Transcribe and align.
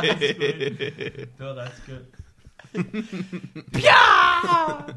Det 0.00 1.38
var 1.38 1.54
ret 1.54 1.72
skønt. 1.82 2.14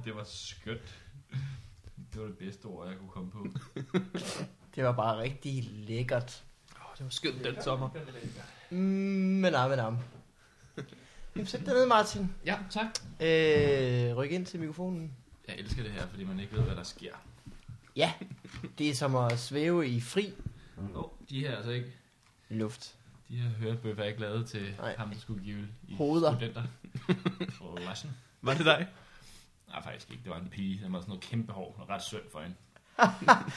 Det 0.05 0.15
var 0.15 0.23
skønt. 0.25 0.97
Det 2.13 2.21
var 2.21 2.27
det 2.27 2.37
bedste 2.37 2.65
ord, 2.65 2.87
jeg 2.87 2.97
kunne 2.97 3.09
komme 3.09 3.31
på. 3.31 3.47
Det 4.75 4.83
var 4.83 4.91
bare 4.91 5.17
rigtig 5.21 5.63
lækkert. 5.63 6.43
Det 6.97 7.03
var 7.05 7.09
skønt 7.09 7.43
den 7.43 7.55
sommer. 7.63 7.89
Mm, 8.69 8.77
men 8.77 9.51
nej, 9.53 9.67
men 9.67 9.77
nej. 9.77 9.91
Jamen, 11.35 11.47
sæt 11.47 11.59
dig 11.65 11.73
ned, 11.73 11.85
Martin. 11.85 12.35
Ja, 12.45 12.57
tak. 12.69 12.85
Øh, 13.19 14.17
ryk 14.17 14.31
ind 14.31 14.45
til 14.45 14.59
mikrofonen. 14.59 15.15
Jeg 15.47 15.55
elsker 15.59 15.83
det 15.83 15.91
her, 15.91 16.07
fordi 16.07 16.23
man 16.23 16.39
ikke 16.39 16.53
ved, 16.55 16.63
hvad 16.63 16.75
der 16.75 16.83
sker. 16.83 17.13
Ja, 17.95 18.13
det 18.77 18.89
er 18.89 18.95
som 18.95 19.15
at 19.15 19.39
svæve 19.39 19.87
i 19.87 20.01
fri 20.01 20.33
Oh, 20.95 21.03
de 21.29 21.39
her 21.39 21.51
er 21.51 21.55
altså 21.55 21.71
ikke... 21.71 21.91
luft. 22.49 22.95
De 23.31 23.35
her 23.37 23.49
hørebøffer 23.49 24.03
er 24.03 24.07
ikke 24.07 24.19
lavet 24.21 24.45
til 24.47 24.73
Nej. 24.77 24.95
ham, 24.97 25.09
der 25.09 25.19
skulle 25.19 25.43
give 25.43 25.67
i 25.87 25.95
Hoveder. 25.95 26.35
studenter. 26.35 26.63
Flaschen. 27.77 28.09
Var 28.41 28.53
det 28.53 28.65
dig? 28.65 28.87
Nej, 29.67 29.83
faktisk 29.83 30.11
ikke. 30.11 30.23
Det 30.23 30.29
var 30.31 30.39
en 30.39 30.47
pige. 30.51 30.79
Den 30.83 30.93
var 30.93 30.99
sådan 30.99 31.09
noget 31.09 31.23
kæmpe 31.23 31.51
hår. 31.53 31.75
og 31.79 31.89
Ret 31.89 32.03
synd 32.03 32.21
for 32.31 32.39
hende. 32.39 32.55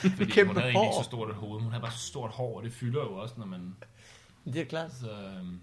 Fordi 0.16 0.30
Kæmpe 0.30 0.52
hun 0.52 0.56
havde 0.62 0.72
egentlig 0.72 0.86
ikke 0.88 0.94
hår. 0.94 1.02
så 1.02 1.04
stort 1.08 1.28
et 1.30 1.34
hoved. 1.36 1.60
Hun 1.60 1.70
havde 1.72 1.82
bare 1.82 1.92
så 1.92 1.98
stort 1.98 2.30
hår, 2.30 2.56
og 2.56 2.64
det 2.64 2.72
fylder 2.72 3.00
jo 3.00 3.14
også, 3.14 3.34
når 3.38 3.46
man... 3.46 3.76
Det 4.44 4.56
er 4.56 4.64
klart. 4.64 4.92
Så, 4.94 5.10
øhm, 5.10 5.60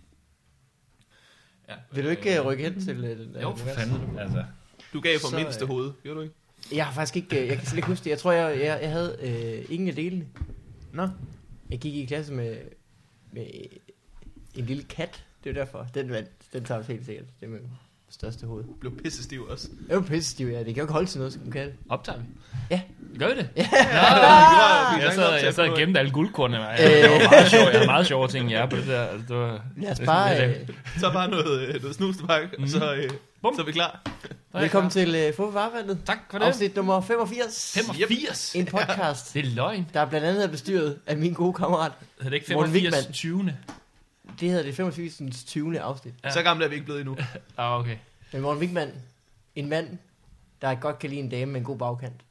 ja, 1.69 1.75
Vil 1.91 2.03
du 2.03 2.09
ikke 2.09 2.39
øh, 2.39 2.45
rykke 2.45 2.63
hen 2.63 2.81
til 2.81 3.03
øh, 3.03 3.19
den 3.19 3.33
der? 3.33 3.41
Jo, 3.41 3.55
for 3.55 3.67
fanden. 3.69 4.19
Altså, 4.19 4.45
Du 4.93 4.99
gav 5.01 5.19
for 5.19 5.27
Så, 5.27 5.35
mindste 5.35 5.63
øh, 5.63 5.69
hoved, 5.69 5.91
gjorde 6.03 6.17
du 6.17 6.21
ikke? 6.23 6.35
Jeg 6.71 6.85
har 6.85 6.93
faktisk 6.93 7.15
ikke, 7.15 7.41
øh, 7.41 7.47
jeg 7.47 7.57
kan 7.57 7.65
slet 7.65 7.77
ikke 7.77 7.87
huske 7.87 8.03
det. 8.03 8.09
Jeg 8.09 8.19
tror, 8.19 8.31
jeg, 8.31 8.59
jeg, 8.59 8.79
jeg 8.81 8.91
havde 8.91 9.17
øh, 9.21 9.65
ingen 9.73 9.89
af 9.89 9.95
delene. 9.95 10.27
Nå. 10.93 11.07
Jeg 11.69 11.79
gik 11.79 11.95
i 11.95 12.05
klasse 12.05 12.33
med, 12.33 12.57
med 13.31 13.45
en 14.55 14.65
lille 14.65 14.83
kat. 14.83 15.23
Det 15.43 15.49
er 15.49 15.53
derfor. 15.53 15.87
Den, 15.93 16.09
vandt. 16.11 16.29
den 16.53 16.63
tager 16.63 16.83
helt 16.83 17.05
sikkert. 17.05 17.25
Det 17.39 17.45
er 17.45 17.49
med 17.49 17.59
største 18.09 18.45
hoved. 18.47 18.63
Du 18.63 18.73
blev 18.79 18.97
pissestiv 19.03 19.43
også. 19.49 19.67
Jeg 19.89 19.97
var 19.97 20.03
pisse 20.03 20.31
stiv, 20.31 20.47
ja. 20.47 20.57
Det 20.57 20.65
kan 20.65 20.75
jo 20.75 20.81
ikke 20.81 20.93
holde 20.93 21.07
til 21.07 21.17
noget 21.19 21.33
som 21.33 21.41
en 21.45 21.51
kat. 21.51 21.69
optager 21.89 22.17
vi? 22.19 22.23
Ja. 22.71 22.81
Gør 23.19 23.27
vi 23.27 23.33
det? 23.35 23.49
Ja. 23.55 23.67
Nå, 23.71 25.01
jeg 25.01 25.11
sad, 25.15 25.43
jeg 25.43 25.53
sad 25.53 25.69
og 25.69 25.77
gemte 25.77 25.99
alle 25.99 26.11
guldkornene. 26.11 26.65
Jeg, 26.67 27.01
jeg, 27.01 27.11
var 27.11 27.29
meget 27.29 27.49
sjov. 27.51 27.67
jeg 27.71 27.79
har 27.79 27.85
meget 27.85 28.07
sjovere 28.07 28.29
ting 28.31 28.41
end 28.43 28.51
jer 28.51 28.65
på 28.65 28.75
det 28.75 28.87
der. 28.87 29.01
Altså, 29.05 29.25
det 29.27 29.35
var, 29.35 29.61
Lad 29.77 29.91
os 29.91 29.97
det 29.97 30.03
er 30.03 30.11
bare... 30.11 30.47
Øh, 30.49 30.67
Så 30.99 31.11
bare 31.13 31.29
noget, 31.29 31.67
øh, 31.67 31.81
noget 31.81 31.95
snus 31.95 32.17
tilbage, 32.17 32.49
og 32.59 32.69
så, 32.69 32.93
øh, 32.95 33.09
Bum. 33.41 33.55
så 33.55 33.61
er 33.61 33.65
vi 33.65 33.71
klar. 33.71 34.01
velkommen 34.53 34.89
til 34.91 35.15
øh, 35.15 35.33
Få 35.35 35.51
Varvandet. 35.51 35.99
Tak 36.05 36.17
for 36.31 36.37
det. 36.37 36.45
Afsnit 36.45 36.75
nummer 36.75 37.01
85. 37.01 37.71
85. 37.75 38.55
En 38.55 38.65
podcast, 38.65 39.33
Det 39.33 39.45
er 39.45 39.49
løgn. 39.49 39.87
der 39.93 40.05
blandt 40.05 40.27
andet 40.27 40.43
er 40.43 40.47
bestyret 40.47 40.97
af 41.07 41.17
min 41.17 41.33
gode 41.33 41.53
kammerat. 41.53 41.91
Hedder 42.17 42.29
det 42.29 42.35
ikke 42.37 42.53
Morten 42.53 42.71
85. 42.73 42.95
Wigman. 42.95 43.13
20. 43.13 43.53
Det 44.41 44.49
hedder 44.49 44.63
det 44.63 44.75
85. 44.75 45.43
20. 45.47 45.79
afsnit. 45.79 46.13
Ja. 46.23 46.31
Så 46.31 46.43
gamle 46.43 46.65
er 46.65 46.69
vi 46.69 46.75
ikke 46.75 46.85
blevet 46.85 47.01
endnu. 47.01 47.17
Ah, 47.57 47.79
okay. 47.79 47.95
Men 48.33 48.41
Morten 48.41 48.61
Wigman, 48.61 48.91
en 49.55 49.69
mand, 49.69 49.97
der 50.61 50.75
godt 50.75 50.99
kan 50.99 51.09
lide 51.09 51.21
en 51.21 51.29
dame 51.29 51.51
med 51.51 51.59
en 51.59 51.65
god 51.65 51.77
bagkant. 51.77 52.21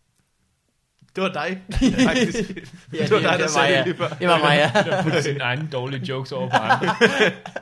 Det 1.16 1.22
var 1.22 1.32
dig, 1.32 1.62
faktisk. 2.08 2.50
Ja, 2.92 3.02
det 3.02 3.10
var 3.10 3.18
dig, 3.18 3.24
der 3.24 3.38
var 3.38 3.46
sagde 3.46 3.68
mig, 3.68 3.76
det 3.78 3.86
lige 3.86 3.96
før. 3.96 4.08
Det 4.08 4.28
var 4.28 4.38
mig, 4.38 4.56
ja. 4.74 4.82
Der 4.82 5.02
putte 5.02 5.22
sine 5.22 5.40
egne 5.40 5.68
dårlige 5.72 6.04
jokes 6.04 6.32
over 6.32 6.50
på 6.50 6.56
andre. 6.56 6.94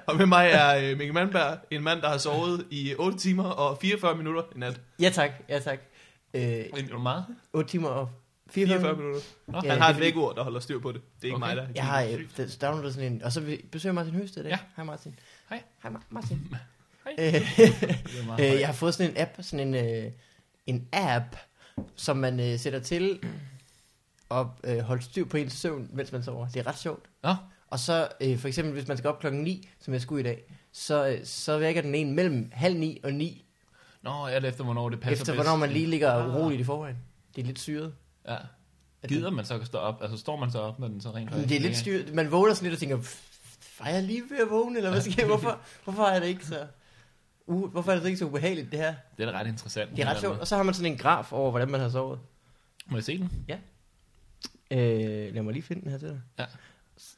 Og 0.07 0.17
med 0.17 0.27
mig 0.27 0.51
er 0.53 0.77
øh, 0.77 0.99
Mikkel 0.99 1.15
Mandberg, 1.15 1.59
en 1.71 1.83
mand, 1.83 2.03
der 2.03 2.09
har 2.09 2.19
sovet 2.19 2.67
i 2.71 2.95
8 2.99 3.19
timer 3.19 3.45
og 3.45 3.79
44 3.81 4.17
minutter 4.17 4.43
i 4.57 4.59
nat. 4.59 4.81
Ja 5.01 5.11
tak, 5.11 5.31
ja 5.49 5.59
tak. 5.59 5.79
Øh, 6.35 6.43
det 6.43 7.01
meget? 7.03 7.25
8 7.53 7.71
timer 7.71 7.89
og 7.89 8.11
44 8.51 8.81
44 8.81 8.97
minutter. 8.97 9.21
Nå. 9.47 9.61
Ja, 9.65 9.71
Han 9.71 9.81
har 9.81 9.89
det 9.89 9.97
et 9.97 10.01
vækord, 10.05 10.37
der 10.37 10.43
holder 10.45 10.61
styr 10.61 10.79
på 10.81 10.93
det. 10.93 11.01
Det 11.17 11.23
er 11.23 11.25
ikke 11.27 11.37
Okay. 11.37 11.47
mig, 11.47 11.57
der 11.57 11.67
Jeg 11.75 11.85
har 11.85 12.03
øh, 12.03 12.21
der- 12.37 12.57
downloadet 12.63 12.95
sådan 12.95 13.13
en, 13.13 13.23
og 13.23 13.33
så 13.33 13.41
vi- 13.41 13.65
besøger 13.73 13.93
Martin 13.93 14.15
Høsted 14.15 14.41
i 14.41 14.45
dag. 14.45 14.51
Ja. 14.51 14.59
Hej 14.77 14.85
Martin. 14.85 15.19
Hej. 15.51 15.63
Hej 15.83 15.93
Ma- 15.93 16.05
Martin. 16.11 16.55
Hej. 17.05 17.15
Øh, 17.19 17.35
øh, 18.55 18.61
jeg 18.61 18.69
har 18.69 18.73
fået 18.73 18.95
sådan 18.95 19.11
en 19.11 19.17
app, 19.21 19.31
sådan 19.41 19.75
en, 19.75 20.05
øh, 20.07 20.13
en 20.67 20.89
app, 20.93 21.37
som 21.97 22.17
man 22.17 22.41
øh, 22.41 22.59
sætter 22.59 22.79
til 22.81 23.19
at 24.31 24.47
øh, 24.65 24.79
holde 24.79 25.03
styr 25.03 25.25
på 25.25 25.37
ens 25.37 25.53
søvn, 25.53 25.91
mens 25.93 26.13
man 26.13 26.23
sover. 26.23 26.49
Det 26.49 26.61
er 26.61 26.67
ret 26.67 26.79
sjovt. 26.79 27.05
Nå. 27.23 27.35
Og 27.71 27.79
så 27.79 28.09
øh, 28.21 28.39
for 28.39 28.49
eksempel, 28.49 28.73
hvis 28.75 28.89
man 28.89 28.97
skal 28.97 29.09
op 29.09 29.21
klokken 29.21 29.43
9, 29.43 29.69
som 29.81 29.93
jeg 29.95 30.01
skulle 30.03 30.21
i 30.21 30.25
dag, 30.25 30.43
så, 30.73 31.09
øh, 31.09 31.19
så 31.25 31.59
vækker 31.59 31.83
den 31.83 31.95
en 31.95 32.15
mellem 32.15 32.51
halv 32.53 32.77
9 32.79 33.01
og 33.05 33.13
9, 33.13 33.45
Nå, 34.03 34.27
alt 34.27 34.45
efter 34.45 34.65
hvornår 34.65 34.89
det 34.89 35.01
passer 35.01 35.23
efter 35.23 35.35
hvornår 35.35 35.57
man 35.57 35.71
lige 35.71 35.87
ligger 35.87 36.13
Ah. 36.13 36.35
uroligt 36.37 36.61
i 36.61 36.65
forvejen. 36.65 36.97
Det 37.37 37.43
er 37.43 37.47
lidt 37.47 37.59
syret. 37.59 37.95
Ja. 38.29 38.37
Gider 39.09 39.31
man 39.31 39.45
så 39.45 39.55
at 39.55 39.67
stå 39.67 39.79
op? 39.79 40.03
Altså 40.03 40.17
står 40.17 40.37
man 40.37 40.51
så 40.51 40.59
op, 40.59 40.79
når 40.79 40.89
den 40.89 41.01
så 41.01 41.11
rent 41.11 41.33
den- 41.33 41.49
Det 41.49 41.57
er 41.57 41.61
lidt 41.61 41.77
styret. 41.77 42.15
Man 42.15 42.31
vågner 42.31 42.55
sådan 42.55 42.65
lidt 42.65 42.75
og 42.75 42.81
tænker, 42.81 42.97
"Pff, 42.97 43.21
var 43.81 43.89
jeg 43.89 44.03
lige 44.03 44.23
ved 44.31 44.39
at 44.39 44.51
vågne, 44.51 44.77
eller 44.77 44.91
hvad 44.91 45.01
sker 45.01 45.27
Hvorfor, 45.27 45.59
hvorfor 45.85 46.03
er 46.05 46.21
det 46.21 46.27
ikke 46.27 46.47
så... 46.47 46.67
Uh, 47.47 47.71
hvorfor 47.71 47.93
er 47.93 47.97
det 47.99 48.07
ikke 48.07 48.19
så 48.19 48.25
ubehageligt, 48.25 48.71
det 48.71 48.79
her? 48.79 48.95
Det 49.17 49.27
er 49.29 49.33
da 49.33 49.39
ret 49.39 49.47
interessant. 49.47 49.91
Det 49.91 49.99
er 50.05 50.11
ret 50.11 50.21
sjovt. 50.21 50.39
Og 50.39 50.47
så 50.47 50.57
har 50.57 50.63
man 50.63 50.75
sådan 50.75 50.93
en 50.93 50.99
graf 50.99 51.33
over, 51.33 51.51
hvordan 51.51 51.71
man 51.71 51.81
har 51.81 51.89
sovet. 51.89 52.19
Må 52.87 52.97
jeg 52.97 53.05
se 53.05 53.19
den? 53.19 53.31
Øh, 54.71 55.35
lad 55.35 55.43
mig 55.43 55.53
lige 55.53 55.63
finde 55.63 55.83
den 55.83 55.91
her 55.91 55.99
til 55.99 56.09
dig. 56.09 56.21
Ja. 56.39 56.45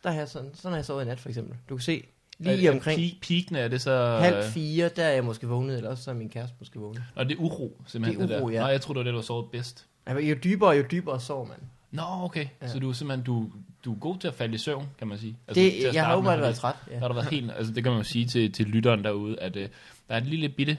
Der 0.02 0.10
har 0.10 0.18
jeg 0.18 0.28
sådan, 0.28 0.50
sådan 0.54 0.70
har 0.70 0.76
jeg 0.78 0.84
sovet 0.84 1.04
i 1.04 1.06
nat, 1.08 1.20
for 1.20 1.28
eksempel. 1.28 1.56
Du 1.68 1.76
kan 1.76 1.82
se, 1.82 2.04
lige 2.38 2.66
er 2.68 2.72
omkring 2.72 3.00
Peak, 3.00 3.12
peakene 3.22 3.58
er 3.58 3.68
det 3.68 3.80
så... 3.82 4.18
halv 4.20 4.44
fire, 4.44 4.88
der 4.88 5.04
er 5.04 5.10
jeg 5.12 5.24
måske 5.24 5.46
vågnet, 5.46 5.76
eller 5.76 5.90
også 5.90 6.04
så 6.04 6.10
er 6.10 6.14
min 6.14 6.28
kæreste 6.30 6.56
måske 6.58 6.78
vågnet. 6.78 7.02
Og 7.14 7.28
det 7.28 7.34
er 7.36 7.40
uro, 7.40 7.82
simpelthen 7.86 8.28
Det 8.28 8.36
er 8.36 8.40
uro, 8.40 8.48
det 8.48 8.54
der. 8.54 8.60
ja. 8.60 8.66
Nå, 8.66 8.70
jeg 8.72 8.80
tror 8.80 8.94
det 8.94 8.98
var 8.98 9.04
det, 9.04 9.12
du 9.12 9.18
har 9.18 9.22
sovet 9.22 9.50
bedst. 9.50 9.86
Altså, 10.06 10.26
jo 10.28 10.36
dybere, 10.44 10.70
jo 10.70 10.84
dybere 10.90 11.20
sover 11.20 11.46
man. 11.46 11.56
Nå, 11.90 12.02
okay. 12.02 12.46
Ja. 12.62 12.68
Så 12.68 12.78
du 12.78 12.88
er 12.88 12.92
simpelthen 12.92 13.24
du, 13.24 13.50
du 13.84 13.92
er 13.92 13.98
god 13.98 14.18
til 14.18 14.28
at 14.28 14.34
falde 14.34 14.54
i 14.54 14.58
søvn, 14.58 14.86
kan 14.98 15.08
man 15.08 15.18
sige. 15.18 15.36
Det, 15.48 15.54
til 15.54 15.86
at 15.86 15.94
jeg 15.94 16.06
har 16.06 16.14
åbenbart 16.14 16.32
fordi 16.34 16.42
været 16.42 16.56
træt. 16.56 16.74
Ja. 16.88 16.94
Der 16.94 17.00
har 17.00 17.08
der 17.08 17.14
været 17.14 17.28
helt, 17.28 17.50
altså 17.56 17.72
det 17.72 17.82
kan 17.82 17.92
man 17.92 18.00
jo 18.00 18.08
sige 18.08 18.26
til, 18.26 18.52
til 18.52 18.66
lytteren 18.66 19.04
derude, 19.04 19.40
at 19.40 19.56
øh, 19.56 19.68
der 20.08 20.14
er 20.14 20.18
et 20.18 20.26
lille 20.26 20.48
bitte 20.48 20.78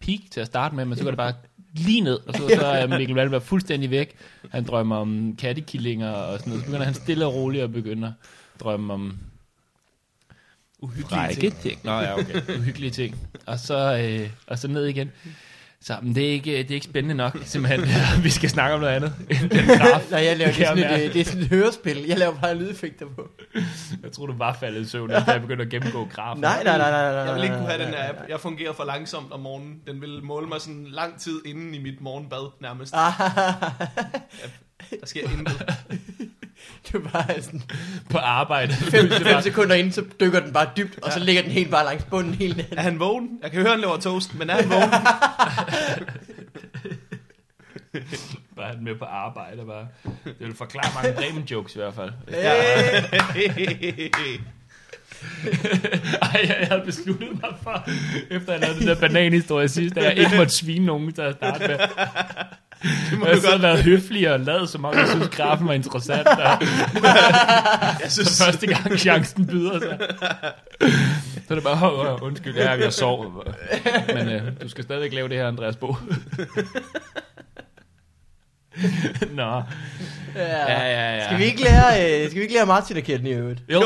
peak 0.00 0.20
til 0.30 0.40
at 0.40 0.46
starte 0.46 0.74
med, 0.74 0.84
men 0.84 0.98
så 0.98 1.04
går 1.04 1.10
det 1.10 1.16
bare 1.18 1.34
lige 1.74 2.00
ned, 2.00 2.18
og 2.26 2.34
så, 2.34 2.48
så 2.48 2.66
er 2.66 2.86
Mikkel 2.98 3.14
Valberg 3.14 3.42
fuldstændig 3.42 3.90
væk. 3.90 4.16
Han 4.50 4.64
drømmer 4.64 4.96
om 4.96 5.36
kattekillinger 5.36 6.10
og 6.10 6.38
sådan 6.38 6.50
noget. 6.50 6.64
Så 6.64 6.66
begynder 6.66 6.84
han 6.84 6.94
stille 6.94 7.26
og 7.26 7.34
roligt 7.34 7.64
at 7.64 7.72
begynde 7.72 8.06
at 8.06 8.12
drømme 8.60 8.92
om 8.92 9.18
Uhyggelige 10.78 11.20
række 11.20 11.40
ting. 11.40 11.56
ting. 11.56 11.80
Nå 11.84 11.92
ja, 11.92 12.18
okay. 12.18 12.58
Uhyggelige 12.58 12.90
ting. 12.90 13.16
Og 13.46 13.58
så, 13.58 13.98
øh, 13.98 14.30
og 14.46 14.58
så 14.58 14.68
ned 14.68 14.86
igen. 14.86 15.12
Så 15.84 15.96
men 16.02 16.14
det, 16.14 16.24
er 16.28 16.32
ikke, 16.32 16.50
det 16.58 16.70
er 16.70 16.74
ikke 16.74 16.84
spændende 16.84 17.14
nok, 17.14 17.38
simpelthen. 17.44 17.88
Vi 18.24 18.30
skal 18.30 18.50
snakke 18.50 18.74
om 18.74 18.80
noget 18.80 18.92
andet. 18.94 19.14
end 19.30 19.50
Den 19.50 19.66
graf. 19.78 20.10
Nej, 20.10 20.24
jeg 20.24 20.36
laver 20.36 20.52
det, 20.52 20.60
er 20.62 20.66
sådan 20.66 20.84
et, 20.84 20.90
mærke. 20.90 21.04
øh, 21.06 21.12
det 21.12 21.20
er 21.20 21.24
sådan 21.24 21.40
et 21.42 21.48
hørespil. 21.48 22.04
Jeg 22.08 22.18
laver 22.18 22.34
bare 22.40 22.54
lydeffekter 22.54 23.06
på. 23.16 23.28
Jeg 24.02 24.12
tror 24.12 24.26
du 24.26 24.34
var 24.38 24.56
faldet 24.60 24.80
i 24.80 24.88
søvn, 24.88 25.10
da 25.10 25.22
jeg 25.26 25.40
begyndte 25.40 25.64
at 25.64 25.70
gennemgå 25.70 26.04
grafen. 26.12 26.40
Nej, 26.40 26.64
nej, 26.64 26.78
nej, 26.78 26.90
nej, 26.90 27.12
nej. 27.12 27.22
Jeg 27.22 27.34
vil 27.34 27.42
ikke 27.42 27.56
kunne 27.56 27.66
have 27.68 27.82
den 27.84 27.88
her 27.94 28.08
app. 28.08 28.18
Jeg 28.28 28.40
fungerer 28.40 28.72
for 28.72 28.84
langsomt 28.84 29.32
om 29.32 29.40
morgenen. 29.40 29.74
Den 29.86 30.00
vil 30.00 30.20
måle 30.24 30.46
mig 30.46 30.60
sådan 30.60 30.86
lang 30.90 31.20
tid 31.20 31.40
inden 31.46 31.74
i 31.74 31.78
mit 31.78 32.00
morgenbad 32.00 32.50
nærmest. 32.60 32.94
Ah, 32.96 33.12
Der 35.00 35.06
sker 35.06 35.20
intet. 35.38 35.74
det 36.86 36.94
er 36.94 36.98
bare 36.98 37.42
sådan 37.42 37.62
På 38.10 38.18
arbejde. 38.18 38.72
5 38.94 39.10
sekunder 39.42 39.74
inden, 39.74 39.92
så 39.92 40.04
dykker 40.20 40.40
den 40.40 40.52
bare 40.52 40.68
dybt, 40.76 40.98
og 41.02 41.12
så 41.12 41.20
ligger 41.20 41.42
den 41.42 41.50
helt 41.50 41.70
bare 41.70 41.84
langs 41.84 42.04
bunden 42.04 42.34
hele 42.34 42.56
natten. 42.56 42.78
Er 42.78 42.82
han 42.82 42.98
vågen? 43.00 43.38
Jeg 43.42 43.50
kan 43.50 43.60
høre, 43.60 43.70
han 43.70 43.80
laver 43.80 43.96
toast, 43.96 44.34
men 44.34 44.50
er 44.50 44.54
han 44.54 44.70
vågen? 44.70 44.90
Bare 48.56 48.68
han 48.74 48.84
med 48.84 48.94
på 48.94 49.04
arbejde. 49.04 49.64
Bare. 49.64 49.86
Det 50.24 50.34
vil 50.40 50.54
forklare 50.56 51.02
mange 51.02 51.12
Bremen 51.16 51.42
jokes 51.50 51.74
i 51.74 51.78
hvert 51.78 51.94
fald. 51.94 52.12
Ej, 56.22 56.40
jeg 56.48 56.66
havde 56.70 56.82
besluttet 56.84 57.28
mig 57.42 57.50
for, 57.62 57.88
efter 58.30 58.52
jeg 58.52 58.60
lavede 58.60 58.78
den 58.78 58.86
der 58.86 59.00
bananhistorie 59.00 59.68
sidst, 59.68 59.96
at 59.96 60.04
jeg 60.04 60.18
ikke 60.18 60.36
måtte 60.36 60.52
svine 60.52 60.86
nogen 60.86 61.12
til 61.12 61.22
at 61.22 61.34
starte 61.34 61.68
med. 61.68 61.78
Det 63.10 63.18
må 63.18 63.26
Jeg 63.26 63.36
du 63.36 63.40
har 63.40 63.50
godt. 63.50 63.62
været 63.62 63.82
høflig 63.82 64.32
og 64.32 64.40
lavet, 64.40 64.68
som 64.68 64.84
om 64.84 64.94
jeg 64.94 65.08
synes, 65.10 65.28
grafen 65.28 65.66
var 65.68 65.72
interessant. 65.72 66.26
Og 66.28 66.36
Jeg 68.02 68.08
så 68.08 68.14
synes, 68.24 68.42
første 68.44 68.66
gang 68.66 68.98
chancen 68.98 69.46
byder 69.46 69.80
sig. 69.80 69.98
Så 71.48 71.50
er 71.50 71.54
det 71.54 71.64
bare, 71.64 71.92
oh, 71.92 72.12
oh, 72.12 72.22
undskyld, 72.22 72.56
jeg, 72.56 72.80
jeg 72.80 72.92
sov. 72.92 73.44
Men 74.14 74.28
øh, 74.28 74.42
du 74.62 74.68
skal 74.68 74.84
stadigvæk 74.84 75.12
lave 75.12 75.28
det 75.28 75.36
her, 75.36 75.48
Andreas 75.48 75.76
Bo. 75.76 75.96
Nå, 79.32 79.62
Ja. 80.36 80.72
ja, 80.72 80.82
ja, 80.82 81.16
ja. 81.16 81.24
Skal 81.24 81.38
vi 81.38 81.44
ikke 81.44 81.62
lære, 81.62 82.22
øh, 82.22 82.26
skal 82.26 82.34
vi 82.36 82.42
ikke 82.42 82.54
lære 82.54 82.66
Martin 82.66 82.96
at 82.96 83.04
kende 83.04 83.30
i 83.30 83.32
øvrigt? 83.32 83.60
Jo. 83.72 83.82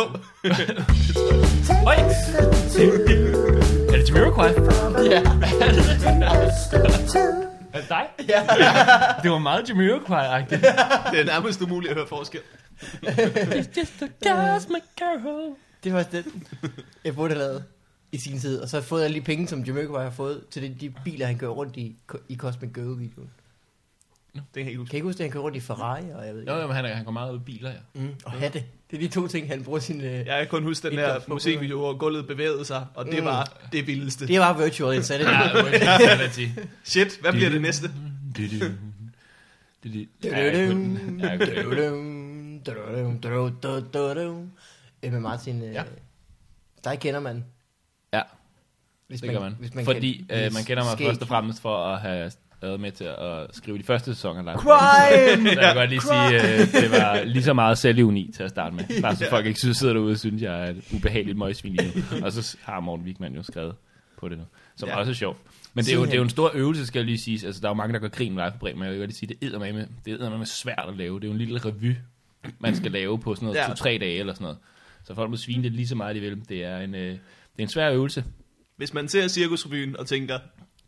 Oj. 1.86 1.94
Er 3.92 3.96
det 3.96 4.08
Jamiroquai? 4.08 4.50
Ja. 5.10 5.22
Er 7.76 7.80
det 7.80 7.88
dig? 7.88 8.06
ja. 8.28 8.40
Det 9.22 9.30
var 9.30 9.38
meget 9.38 9.70
Jamiroquai-agtigt. 9.70 10.60
det 11.12 11.20
er 11.20 11.24
nærmest 11.24 11.60
umuligt 11.62 11.90
at 11.90 11.96
høre 11.96 12.06
forskel. 12.06 12.40
It's 13.02 13.78
just 13.80 14.02
a 14.02 14.06
gas, 14.20 14.68
my 14.68 14.80
girl. 14.98 15.54
Det 15.84 15.92
var 15.92 16.02
den, 16.02 16.46
jeg 17.04 17.14
burde 17.14 17.34
have 17.34 17.46
lavet 17.46 17.64
i 18.12 18.18
sin 18.18 18.38
tid. 18.38 18.60
Og 18.60 18.68
så 18.68 18.76
har 18.76 18.80
jeg 18.80 18.88
fået 18.88 19.04
alle 19.04 19.14
de 19.14 19.20
penge, 19.24 19.48
som 19.48 19.62
Jamiroquai 19.62 20.02
har 20.04 20.10
fået 20.10 20.44
til 20.50 20.62
de, 20.62 20.74
de 20.80 20.94
biler, 21.04 21.26
han 21.26 21.38
kører 21.38 21.50
rundt 21.50 21.76
i, 21.76 21.96
i 22.28 22.36
Cosmic 22.36 22.72
Girl-videoen. 22.74 23.30
nu. 24.34 24.40
Det 24.40 24.44
kan 24.54 24.62
jeg 24.62 24.68
ikke 24.68 24.78
huske. 24.78 24.90
Kan 24.90 24.96
I 24.96 24.98
ikke 24.98 25.06
huske, 25.06 25.20
at 25.20 25.24
han 25.24 25.32
kører 25.32 25.42
rundt 25.44 25.56
i 25.56 25.60
Ferrari, 25.60 26.02
og 26.14 26.26
jeg 26.26 26.34
ved 26.34 26.40
ikke. 26.40 26.52
Jo, 26.52 26.58
jo, 26.60 26.66
men 26.66 26.76
han, 26.76 26.84
er- 26.84 26.94
han 26.94 27.04
går 27.04 27.12
meget 27.12 27.32
ud 27.32 27.36
i 27.36 27.42
biler, 27.42 27.70
ja. 27.70 27.76
Mm, 27.94 28.14
og 28.24 28.32
hatte. 28.32 28.64
Det 28.90 28.96
er 28.96 29.00
de 29.00 29.08
to 29.08 29.28
ting, 29.28 29.48
han 29.48 29.64
bruger 29.64 29.78
sin... 29.78 30.00
Øh, 30.00 30.12
Jeg 30.12 30.38
kan 30.38 30.46
kun 30.48 30.62
huske 30.62 30.88
den 30.90 30.98
der 30.98 31.20
musikvideo, 31.28 31.78
hvor 31.78 31.96
gulvet 31.98 32.26
bevægede 32.26 32.64
sig, 32.64 32.86
og 32.94 33.06
det 33.06 33.18
Mm. 33.18 33.24
var 33.24 33.60
det 33.72 33.86
vildeste. 33.86 34.26
det 34.26 34.40
var 34.40 34.58
virtual 34.62 34.96
insanity. 34.96 35.30
Ja, 35.30 35.98
insanity. 35.98 36.60
Shit, 36.84 37.18
hvad 37.20 37.32
bliver 37.32 37.50
det 37.50 37.60
næste? 37.62 37.90
Emma 45.02 45.18
Martin, 45.18 45.62
øh, 45.62 45.74
Ja. 45.74 45.82
dig 46.84 46.98
kender 47.00 47.20
man. 47.20 47.44
Ja, 48.12 48.22
Hvis 49.08 49.20
det 49.20 49.30
gør 49.30 49.40
man. 49.40 49.56
Hvis 49.58 49.74
man 49.74 49.84
Fordi 49.84 50.26
kan, 50.30 50.44
øh, 50.44 50.52
man 50.54 50.64
kender 50.64 50.84
mig 50.84 50.92
skæg. 50.92 51.06
først 51.06 51.22
og 51.22 51.28
fremmest 51.28 51.62
for 51.62 51.76
at 51.86 52.00
have 52.00 52.30
været 52.66 52.80
med 52.80 52.92
til 52.92 53.04
at 53.04 53.46
skrive 53.56 53.78
de 53.78 53.82
første 53.82 54.14
sæsoner 54.14 54.42
live. 54.42 54.54
Crime! 54.58 55.48
Så 55.50 55.60
jeg 55.60 55.64
kan 55.64 55.74
godt 55.76 55.90
lige 55.90 56.00
sige, 56.00 56.34
øh, 56.52 56.82
det 56.82 56.90
var 56.90 57.24
lige 57.24 57.42
så 57.42 57.52
meget 57.52 57.78
selvivni 57.78 58.30
til 58.36 58.42
at 58.42 58.50
starte 58.50 58.76
med. 58.76 58.84
Bare 59.02 59.16
så 59.16 59.26
folk 59.30 59.46
ikke 59.46 59.58
synes, 59.58 59.76
sidder 59.76 59.94
derude 59.94 60.12
og 60.12 60.18
synes, 60.18 60.42
jeg 60.42 60.60
er 60.66 60.70
et 60.70 60.82
ubehageligt 60.94 61.38
møgsvin 61.38 61.72
lige 61.72 61.92
nu. 62.20 62.24
Og 62.26 62.32
så 62.32 62.56
har 62.62 62.80
Morten 62.80 63.06
Wigman 63.06 63.34
jo 63.34 63.42
skrevet 63.42 63.74
på 64.18 64.28
det 64.28 64.38
nu, 64.38 64.44
som 64.76 64.88
Ja. 64.88 64.96
også 64.96 65.10
er 65.10 65.14
sjovt. 65.14 65.38
Men 65.74 65.84
det 65.84 65.92
er, 65.92 65.96
jo, 65.96 66.04
det 66.04 66.12
er 66.12 66.16
jo 66.16 66.22
en 66.22 66.28
stor 66.30 66.50
øvelse, 66.54 66.86
skal 66.86 66.98
jeg 66.98 67.06
lige 67.06 67.18
sige. 67.18 67.46
Altså, 67.46 67.60
der 67.60 67.66
er 67.66 67.70
jo 67.70 67.74
mange, 67.74 67.92
der 67.94 67.98
går 67.98 68.08
grin 68.08 68.32
live 68.32 68.50
på 68.50 68.58
Bremen, 68.58 68.78
men 68.78 68.84
jeg 68.84 68.92
vil 68.92 69.00
godt 69.00 69.10
lige 69.10 69.18
sige, 69.18 69.36
det 69.42 69.54
er 69.54 69.58
med, 69.58 69.86
det 70.04 70.20
er 70.22 70.38
med 70.38 70.46
svært 70.46 70.84
at 70.88 70.96
lave. 70.96 71.16
Det 71.20 71.24
er 71.24 71.28
jo 71.28 71.32
en 71.32 71.38
lille 71.38 71.58
revy, 71.64 71.94
man 72.58 72.76
skal 72.76 72.92
lave 72.92 73.18
på 73.18 73.34
sådan 73.34 73.46
noget 73.46 73.58
Ja. 73.58 73.66
to-tre 73.68 73.98
dage 74.00 74.18
eller 74.18 74.32
sådan 74.34 74.44
noget. 74.44 74.58
Så 75.04 75.14
folk 75.14 75.30
må 75.30 75.36
svine 75.36 75.62
det 75.62 75.72
lige 75.72 75.88
så 75.88 75.94
meget, 75.94 76.16
de 76.16 76.20
vil. 76.20 76.48
Det 76.48 76.64
er 76.64 76.78
en, 76.78 76.94
øh, 76.94 77.10
det 77.10 77.18
er 77.58 77.62
en 77.62 77.68
svær 77.68 77.90
øvelse. 77.92 78.24
Hvis 78.76 78.94
man 78.94 79.08
ser 79.08 79.28
Cirkusrevyen 79.28 79.96
og 79.96 80.06
tænker, 80.06 80.38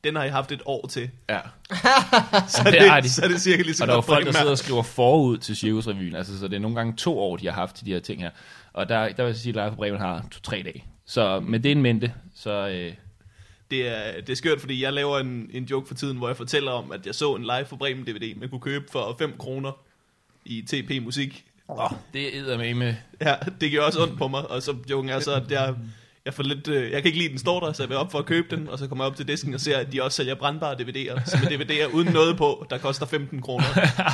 den 0.05 0.17
har 0.17 0.25
I 0.25 0.29
haft 0.29 0.53
et 0.53 0.63
år 0.65 0.87
til, 0.87 1.11
Ja. 1.29 1.39
så, 2.49 2.63
det 2.65 2.81
er 2.81 2.95
det, 2.95 3.05
de. 3.05 3.11
så 3.11 3.25
er 3.25 3.29
det 3.29 3.41
cirka 3.41 3.63
lige 3.63 3.75
så 3.75 3.85
Og 3.85 3.89
der 3.89 3.97
er 3.97 4.01
folk, 4.01 4.25
der 4.27 4.33
er. 4.33 4.37
sidder 4.37 4.51
og 4.51 4.59
skriver 4.59 4.83
forud 4.83 5.39
til 5.39 5.57
Cirkusrevyen. 5.57 6.15
Altså, 6.15 6.39
så 6.39 6.49
det 6.49 6.55
er 6.57 6.61
nogle 6.61 6.77
gange 6.77 6.97
to 6.97 7.19
år, 7.19 7.37
de 7.37 7.47
har 7.47 7.53
haft 7.53 7.77
til 7.77 7.87
de 7.87 7.93
her 7.93 8.01
ting 8.01 8.21
her. 8.23 8.31
Og 8.73 8.89
der, 8.89 9.09
der 9.09 9.23
vil 9.23 9.31
jeg 9.31 9.37
sige, 9.37 9.51
at 9.51 9.55
Live 9.55 9.71
for 9.71 9.77
Bremen 9.77 10.01
har 10.01 10.25
to-tre 10.31 10.63
dage. 10.65 10.85
Så 11.07 11.41
med 11.41 11.61
det 11.61 11.73
en 11.73 11.83
mente, 11.83 12.13
så... 12.37 12.51
Øh, 12.69 12.93
Det 13.71 13.89
er, 13.89 14.21
det 14.21 14.31
er 14.31 14.37
skørt, 14.37 14.61
fordi 14.61 14.83
jeg 14.83 14.93
laver 14.93 15.19
en, 15.19 15.51
en 15.53 15.65
joke 15.65 15.89
for 15.89 15.95
tiden, 15.95 16.17
hvor 16.19 16.29
jeg 16.29 16.37
fortæller 16.37 16.71
om, 16.73 16.93
at 16.93 17.07
jeg 17.07 17.15
så 17.15 17.35
en 17.35 17.43
live 17.43 17.65
for 17.67 17.77
Bremen 17.77 18.05
DVD, 18.07 18.35
man 18.41 18.49
kunne 18.49 18.61
købe 18.61 18.85
for 18.93 19.17
5 19.19 19.35
kroner 19.39 19.73
i 20.45 20.63
TP 20.67 21.03
Musik. 21.05 21.45
åh, 21.69 21.91
det 22.15 22.37
er 22.53 22.59
med 22.59 22.75
med... 22.75 22.95
Ja, 23.21 23.35
det 23.61 23.71
gjorde 23.71 23.87
også 23.87 24.03
ondt 24.03 24.19
på 24.19 24.29
mig, 24.29 24.51
og 24.51 24.63
så 24.63 24.77
joken 24.91 25.11
er 25.11 25.21
så, 25.21 25.35
at 25.35 25.51
jeg, 25.51 25.75
jeg, 26.29 26.35
får 26.35 26.43
lidt, 26.43 26.69
øh, 26.69 26.83
jeg 26.83 27.03
kan 27.03 27.05
ikke 27.07 27.19
lide, 27.19 27.29
den 27.29 27.39
står 27.39 27.61
der, 27.61 27.73
så 27.73 27.83
jeg 27.83 27.89
vil 27.89 27.97
op 27.97 28.13
for 28.13 28.19
at 28.19 28.27
købe 28.27 28.57
den, 28.57 28.69
og 28.69 28.79
så 28.79 28.87
kommer 28.87 29.05
jeg 29.05 29.11
op 29.11 29.17
til 29.17 29.29
disken 29.29 29.55
og 29.55 29.61
ser, 29.61 29.79
at 29.79 29.93
de 29.93 30.03
også 30.03 30.17
sælger 30.17 30.35
brandbare 30.35 30.75
DVD'er, 30.75 31.31
som 31.31 31.41
er 31.43 31.47
DVD'er 31.49 31.95
uden 31.95 32.13
noget 32.13 32.37
på, 32.37 32.67
der 32.71 32.79
koster 32.79 33.07
15 33.07 33.43
kroner. 33.43 33.67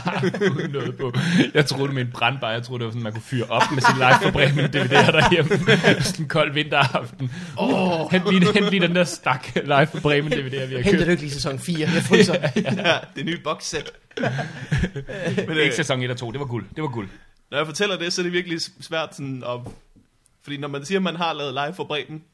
uden 0.56 0.70
noget 0.70 0.96
på. 0.96 1.12
Jeg 1.54 1.66
troede 1.66 1.92
med 1.92 2.02
en 2.02 2.10
brandbar, 2.12 2.50
jeg 2.52 2.62
troede 2.62 2.78
det 2.80 2.84
var 2.86 2.90
sådan, 2.90 3.02
man 3.02 3.12
kunne 3.12 3.22
fyre 3.22 3.44
op 3.48 3.62
med 3.74 3.82
sin 3.82 3.96
live 3.96 4.18
for 4.22 4.30
Bremen 4.30 4.64
DVD'er 4.64 5.12
derhjemme. 5.12 5.50
sådan 6.04 6.24
en 6.24 6.28
kold 6.28 6.52
vinteraften. 6.52 7.30
Oh. 7.56 8.10
Hent, 8.12 8.30
lige, 8.30 8.52
hent 8.52 8.70
lige 8.70 8.86
den 8.86 8.94
der 8.96 9.04
stak 9.04 9.46
live 9.54 9.86
for 9.86 10.00
Bremen 10.00 10.32
DVD'er, 10.32 10.66
vi 10.66 10.74
har 10.74 10.82
Henter 10.82 10.90
købt. 10.90 11.06
du 11.06 11.10
ikke 11.10 11.22
lige 11.22 11.32
sæson 11.32 11.58
4? 11.58 11.78
Jeg 11.94 12.02
fryser. 12.02 12.34
ja, 12.88 12.96
det 13.16 13.24
nye 13.26 13.38
boxsæt. 13.44 13.90
Men, 14.20 14.30
Ikke 15.50 15.66
øh, 15.66 15.72
sæson 15.72 16.02
1 16.02 16.10
og 16.10 16.16
2, 16.16 16.30
det 16.30 16.40
var 16.40 16.46
guld. 16.46 16.64
Det 16.76 16.82
var 16.82 16.88
guld. 16.88 17.08
når 17.50 17.58
jeg 17.58 17.66
fortæller 17.66 17.96
det, 17.98 18.12
så 18.12 18.20
er 18.20 18.22
det 18.22 18.32
virkelig 18.32 18.60
svært 18.80 19.16
sådan 19.16 19.44
at... 19.46 19.72
Fordi 20.44 20.56
når 20.56 20.68
man 20.68 20.84
siger, 20.84 20.98
at 20.98 21.02
man 21.02 21.16
har 21.16 21.32
lavet 21.32 21.54
live 21.54 21.74
for 21.74 21.84
Bremen, 21.84 22.24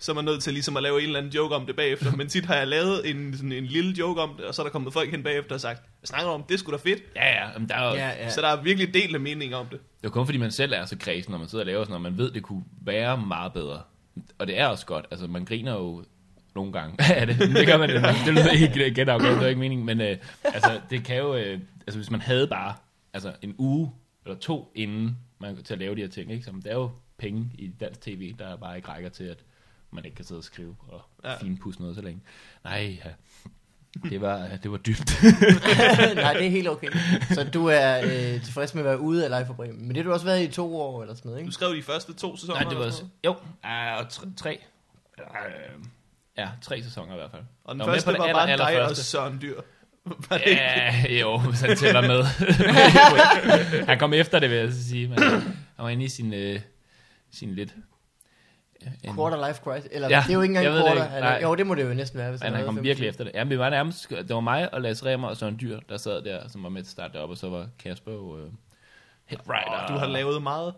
så 0.00 0.12
er 0.12 0.16
man 0.16 0.24
nødt 0.24 0.42
til 0.42 0.52
ligesom 0.52 0.76
at 0.76 0.82
lave 0.82 0.98
en 1.00 1.06
eller 1.06 1.18
anden 1.18 1.32
joke 1.32 1.54
om 1.54 1.66
det 1.66 1.76
bagefter. 1.76 2.16
Men 2.16 2.28
tit 2.28 2.44
har 2.46 2.54
jeg 2.54 2.66
lavet 2.68 3.10
en, 3.10 3.36
sådan 3.36 3.52
en 3.52 3.64
lille 3.66 3.94
joke 3.98 4.20
om 4.20 4.30
det, 4.36 4.44
og 4.44 4.54
så 4.54 4.62
er 4.62 4.66
der 4.66 4.70
kommet 4.70 4.92
folk 4.92 5.10
hen 5.10 5.22
bagefter 5.22 5.54
og 5.54 5.60
sagt, 5.60 5.82
jeg 6.02 6.08
snakker 6.08 6.30
om, 6.30 6.42
det 6.42 6.54
er 6.54 6.58
sgu 6.58 6.72
da 6.72 6.76
fedt. 6.76 7.02
Ja, 7.16 7.26
ja. 7.44 7.58
Men 7.58 7.68
der 7.68 7.74
er 7.74 7.88
jo, 7.88 7.94
Ja, 7.94 8.08
ja. 8.08 8.22
ja. 8.24 8.30
Så 8.30 8.40
der 8.40 8.48
er 8.48 8.62
virkelig 8.62 8.94
del 8.94 9.14
af 9.14 9.20
meninger 9.20 9.56
om 9.56 9.66
det. 9.66 9.72
Det 9.80 10.04
er 10.04 10.08
jo 10.08 10.10
kun 10.10 10.26
fordi, 10.26 10.38
man 10.38 10.50
selv 10.50 10.72
er 10.72 10.84
så 10.84 10.96
kredsen, 10.98 11.30
når 11.32 11.38
man 11.38 11.48
sidder 11.48 11.62
og 11.62 11.66
laver 11.66 11.84
sådan 11.84 11.90
noget. 11.90 12.02
Man 12.02 12.18
ved, 12.18 12.30
det 12.32 12.42
kunne 12.42 12.64
være 12.82 13.16
meget 13.18 13.52
bedre. 13.52 13.80
Og 14.38 14.46
det 14.46 14.58
er 14.58 14.66
også 14.66 14.86
godt. 14.86 15.06
Altså, 15.10 15.26
man 15.26 15.44
griner 15.44 15.72
jo 15.72 16.04
nogle 16.54 16.72
gange 16.72 16.96
af 17.16 17.26
det. 17.26 17.38
Det 17.38 17.66
gør 17.66 17.78
man 17.78 17.88
det. 17.88 18.02
Det 18.26 18.34
lyder 18.34 18.50
ikke 18.50 18.94
genafgået, 18.94 19.34
det 19.36 19.42
er 19.42 19.48
ikke 19.48 19.60
meningen. 19.60 19.86
Men 19.86 20.00
øh, 20.00 20.16
altså, 20.44 20.80
det 20.90 21.04
kan 21.04 21.16
jo... 21.16 21.34
Øh, 21.36 21.58
altså, 21.86 21.98
hvis 21.98 22.10
man 22.10 22.20
havde 22.20 22.46
bare 22.46 22.74
altså, 23.12 23.32
en 23.42 23.54
uge 23.58 23.90
eller 24.26 24.38
to 24.38 24.72
inden 24.74 25.16
man 25.40 25.62
til 25.64 25.72
at 25.74 25.78
lave 25.80 25.94
de 25.96 26.00
her 26.00 26.08
ting, 26.08 26.32
ikke? 26.32 26.44
Så 26.44 26.52
der 26.64 26.70
er 26.70 26.74
jo 26.74 26.90
penge 27.22 27.50
i 27.58 27.68
dansk 27.80 28.00
tv, 28.00 28.34
der 28.38 28.56
bare 28.56 28.76
ikke 28.76 28.88
rækker 28.88 29.10
til, 29.10 29.24
at 29.24 29.38
man 29.90 30.04
ikke 30.04 30.14
kan 30.14 30.24
sidde 30.24 30.38
og 30.38 30.44
skrive 30.44 30.76
og 30.88 31.00
Ja. 31.24 31.36
finpudse 31.36 31.80
noget 31.80 31.96
så 31.96 32.02
længe. 32.02 32.20
Nej, 32.64 32.98
ja. 33.04 33.10
Det 34.10 34.20
var, 34.20 34.48
det 34.62 34.70
var 34.70 34.76
dybt. 34.76 35.22
Nej, 36.14 36.32
det 36.32 36.46
er 36.46 36.50
helt 36.50 36.68
okay. 36.68 36.88
Så 37.30 37.44
du 37.54 37.66
er 37.66 38.00
øh, 38.04 38.42
tilfreds 38.44 38.74
med 38.74 38.82
at 38.82 38.86
være 38.88 39.00
ude 39.00 39.24
af 39.24 39.30
Live 39.40 39.46
for 39.46 39.54
Bremen. 39.54 39.80
Men 39.80 39.88
det 39.88 39.96
har 39.96 40.02
du 40.02 40.12
også 40.12 40.26
været 40.26 40.42
i 40.42 40.46
to 40.48 40.80
år 40.80 41.02
eller 41.02 41.14
sådan 41.14 41.28
noget, 41.28 41.40
Du 41.40 41.44
ikke? 41.46 41.52
skrev 41.54 41.76
de 41.76 41.82
første 41.82 42.12
to 42.14 42.36
sæsoner. 42.36 42.60
Nej, 42.60 42.70
det 42.70 42.78
var... 42.78 42.90
sådan 42.90 43.10
Jo, 43.24 43.30
uh, 43.30 43.98
og 43.98 44.08
tre, 44.08 44.26
tre. 44.36 44.58
Uh, 45.18 45.84
ja, 46.38 46.48
tre 46.62 46.82
sæsoner 46.82 47.12
i 47.12 47.16
hvert 47.16 47.30
fald. 47.30 47.42
Og 47.64 47.74
den 47.74 47.78
var 47.80 47.86
med 47.86 47.94
første 47.94 48.08
var 48.18 48.24
aller- 48.24 48.32
bare 48.32 48.46
dig 48.56 48.60
og 48.60 48.72
allerførste. 48.72 49.04
Søren 49.04 49.38
Dyr. 49.42 49.60
Var 50.04 50.38
det 50.38 50.46
ikke? 50.46 50.62
Ja, 50.62 51.12
jo, 51.20 51.38
hvis 51.38 51.60
han 51.60 51.76
tæller 51.76 52.00
med. 52.00 52.22
han 53.88 53.98
kom 53.98 54.12
efter 54.12 54.38
det, 54.38 54.50
vil 54.50 54.58
jeg 54.58 54.72
så 54.72 54.84
sige. 54.88 55.08
Men 55.08 55.18
han 55.22 55.42
var 55.78 55.88
inde 55.88 56.04
i 56.04 56.08
sin, 56.08 56.34
øh, 56.34 56.60
sin 57.32 57.54
lidt... 57.54 57.74
en- 59.04 59.14
Quarter 59.14 59.46
Life 59.48 59.60
Crisis. 59.64 59.88
Eller 59.92 60.08
Ja, 60.08 60.22
det 60.26 60.30
er 60.30 60.34
jo 60.34 60.40
ikke 60.42 60.50
engang 60.56 60.66
ved 60.66 60.76
det 60.76 60.84
quarter. 60.86 61.04
ikke. 61.04 61.16
Eller, 61.16 61.30
Nej. 61.30 61.40
jo, 61.42 61.54
det 61.54 61.66
må 61.66 61.74
det 61.74 61.84
jo 61.88 61.94
næsten 61.94 62.18
være. 62.18 62.30
Hvis 62.30 62.40
Men 62.40 62.44
han 62.44 62.52
han 62.52 62.60
har 62.60 62.66
kom 62.66 62.74
virkelig 62.76 62.96
25. 62.96 63.08
efter 63.08 63.24
det. 63.24 63.32
Ja, 63.34 63.44
men 63.44 63.50
det 63.50 63.58
var 63.58 63.70
nærmest... 63.70 64.08
Det 64.10 64.28
var 64.34 64.40
mig 64.40 64.74
og 64.74 64.80
Lasse 64.82 65.06
Remmer 65.06 65.28
og 65.28 65.36
Søren 65.36 65.58
Dyr, 65.60 65.80
der 65.88 65.96
sad 65.96 66.22
der, 66.22 66.48
som 66.48 66.62
var 66.62 66.68
med 66.68 66.82
til 66.82 66.86
at 66.88 66.92
starte 66.92 67.16
op, 67.20 67.30
og 67.30 67.36
så 67.38 67.48
var 67.48 67.68
Kasper 67.78 68.12
jo... 68.12 68.38
Øh, 68.38 68.50
head 69.24 69.40
writer. 69.48 69.70
Og 69.70 69.88
du 69.88 69.94
har 69.94 70.06
lavet 70.06 70.42
meget. 70.42 70.74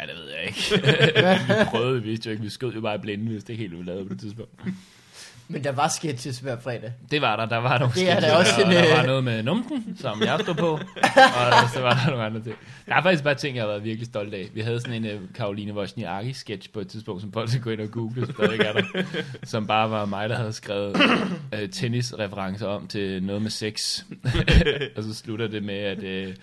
Ja, 0.00 0.06
det 0.06 0.14
ved 0.16 0.30
jeg 0.30 0.42
ikke. 0.42 0.60
vi 1.60 1.64
prøvede, 1.70 2.02
vi 2.02 2.08
vidste 2.08 2.26
jo 2.26 2.30
ikke. 2.30 2.42
Vi 2.42 2.48
skød 2.48 2.72
jo 2.72 2.80
bare 2.80 2.94
i 2.94 2.98
blinde, 2.98 3.32
hvis 3.32 3.44
det 3.44 3.50
ikke 3.50 3.62
helt 3.62 3.78
vi 3.78 3.82
lavede 3.84 4.04
på 4.06 4.12
det 4.14 4.20
tidspunkt. 4.20 4.60
Men 5.48 5.64
der 5.64 5.72
var 5.72 5.88
sketches 5.88 6.38
hver 6.38 6.60
fredag. 6.60 6.92
Det 7.10 7.20
var 7.20 7.36
der. 7.36 7.46
Der 7.46 7.56
var 7.56 7.78
nogle 7.78 7.94
Det 7.94 8.10
er 8.10 8.14
sketcher, 8.14 8.36
også 8.36 8.62
og 8.62 8.66
en, 8.66 8.72
der 8.72 8.84
øh, 8.84 8.98
var 8.98 9.06
noget 9.06 9.24
med 9.24 9.42
numten, 9.42 9.96
som 10.00 10.22
jeg 10.22 10.40
stod 10.42 10.54
på. 10.54 10.70
og 10.70 11.70
så 11.74 11.80
var 11.80 11.94
der 11.94 12.10
nogle 12.10 12.24
andre 12.24 12.42
ting. 12.42 12.56
Der 12.86 12.94
er 12.94 13.02
faktisk 13.02 13.24
bare 13.24 13.34
ting, 13.34 13.56
jeg 13.56 13.62
har 13.62 13.68
været 13.68 13.84
virkelig 13.84 14.06
stolt 14.06 14.34
af. 14.34 14.48
Vi 14.54 14.60
havde 14.60 14.80
sådan 14.80 15.04
en 15.04 15.14
uh, 15.14 15.20
Karoline 15.34 15.74
Wozniacki 15.74 16.32
sketch 16.32 16.70
på 16.70 16.80
et 16.80 16.88
tidspunkt, 16.88 17.22
som 17.22 17.32
folk 17.32 17.48
skal 17.48 17.62
gå 17.62 17.70
ind 17.70 17.80
og 17.80 17.90
google, 17.90 18.26
der 18.26 18.52
ikke 18.52 18.64
er 18.64 18.72
der. 18.72 19.04
Som 19.42 19.66
bare 19.66 19.90
var 19.90 20.04
mig, 20.04 20.28
der 20.28 20.36
havde 20.36 20.52
skrevet 20.52 20.96
uh, 21.52 21.70
tennisreferencer 21.72 22.66
om 22.66 22.86
til 22.86 23.22
noget 23.22 23.42
med 23.42 23.50
sex. 23.50 24.02
og 24.96 25.02
så 25.02 25.14
slutter 25.14 25.48
det 25.48 25.62
med, 25.62 25.78
at, 25.78 25.98
uh, 26.28 26.34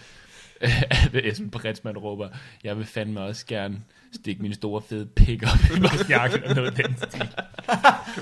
at 1.16 1.26
Esben 1.26 1.50
Bretsman 1.50 1.98
råber, 1.98 2.30
jeg 2.64 2.78
vil 2.78 2.86
fandme 2.86 3.22
også 3.22 3.46
gerne 3.46 3.78
stikke 4.16 4.42
min 4.42 4.54
store 4.54 4.82
fede 4.90 5.06
pik 5.06 5.44
op 5.44 5.78
i 5.78 5.82
Wozniacki 5.86 6.38
og 6.46 6.56
noget 6.56 6.80
af 6.80 6.86
den 6.86 6.98
stil. 6.98 7.28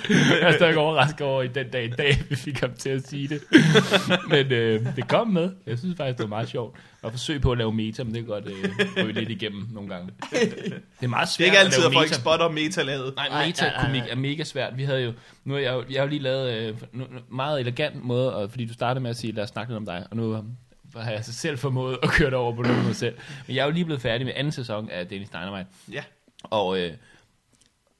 Jeg 0.09 0.41
er 0.41 0.51
stadig 0.51 0.77
overrasket 0.77 1.21
over 1.21 1.43
i 1.43 1.47
den 1.47 1.69
dag 1.69 1.85
i 1.85 1.89
dag, 1.89 2.17
vi 2.29 2.35
fik 2.35 2.59
ham 2.59 2.73
til 2.73 2.89
at 2.89 3.07
sige 3.07 3.27
det. 3.27 3.39
Men 4.29 4.51
øh, 4.51 4.95
det 4.95 5.07
kom 5.07 5.27
med. 5.27 5.51
Jeg 5.67 5.79
synes 5.79 5.97
faktisk, 5.97 6.17
det 6.17 6.23
var 6.23 6.29
meget 6.29 6.49
sjovt. 6.49 6.77
Og 7.01 7.11
forsøg 7.11 7.41
på 7.41 7.51
at 7.51 7.57
lave 7.57 7.73
meta, 7.73 8.03
men 8.03 8.13
det 8.13 8.21
kan 8.25 8.27
godt 8.33 8.45
øh, 8.47 9.05
ryge 9.05 9.13
lidt 9.13 9.29
igennem 9.29 9.67
nogle 9.73 9.89
gange. 9.89 10.09
Det 10.31 10.41
er 11.01 11.07
meget 11.07 11.27
Det 11.27 11.33
er 11.33 11.37
svært 11.37 11.45
ikke 11.45 11.57
altid, 11.59 11.79
at 11.83 11.87
at 11.87 11.93
folk 11.93 12.09
meta. 12.09 12.19
spotter 12.19 12.49
metalaget. 12.49 13.13
Nej, 13.15 13.45
metakomik 13.47 14.01
er 14.09 14.15
mega 14.15 14.43
svært. 14.43 14.77
Vi 14.77 14.83
havde 14.83 15.01
jo, 15.03 15.13
nu 15.45 15.53
har 15.53 15.61
jeg 15.61 15.73
jo, 15.73 15.83
jeg 15.89 15.99
har 16.01 16.03
jo 16.05 16.09
lige 16.09 16.21
lavet 16.21 16.53
øh, 16.53 16.75
nu, 16.93 17.03
nu- 17.11 17.19
meget 17.35 17.59
elegant 17.59 18.03
måde, 18.03 18.35
og, 18.35 18.49
fordi 18.49 18.65
du 18.65 18.73
startede 18.73 19.03
med 19.03 19.09
at 19.09 19.17
sige, 19.17 19.33
lad 19.33 19.43
os 19.43 19.49
snakke 19.49 19.71
lidt 19.71 19.77
om 19.77 19.85
dig, 19.85 20.05
og 20.11 20.17
nu 20.17 20.43
har 20.95 21.11
jeg 21.11 21.25
så 21.25 21.33
selv 21.33 21.57
formået 21.57 21.97
at 22.03 22.09
køre 22.09 22.29
det 22.29 22.37
over 22.37 22.55
på 22.55 22.61
noget 22.61 22.85
mig 22.85 22.95
selv. 22.95 23.17
Men 23.47 23.55
jeg 23.55 23.61
er 23.61 23.65
jo 23.65 23.71
lige 23.71 23.85
blevet 23.85 24.01
færdig 24.01 24.25
med 24.25 24.33
anden 24.35 24.51
sæson 24.51 24.89
af 24.89 25.07
Dennis 25.07 25.29
Dynamite. 25.29 25.69
Ja. 25.91 26.03
Og, 26.43 26.79
øh, 26.79 26.93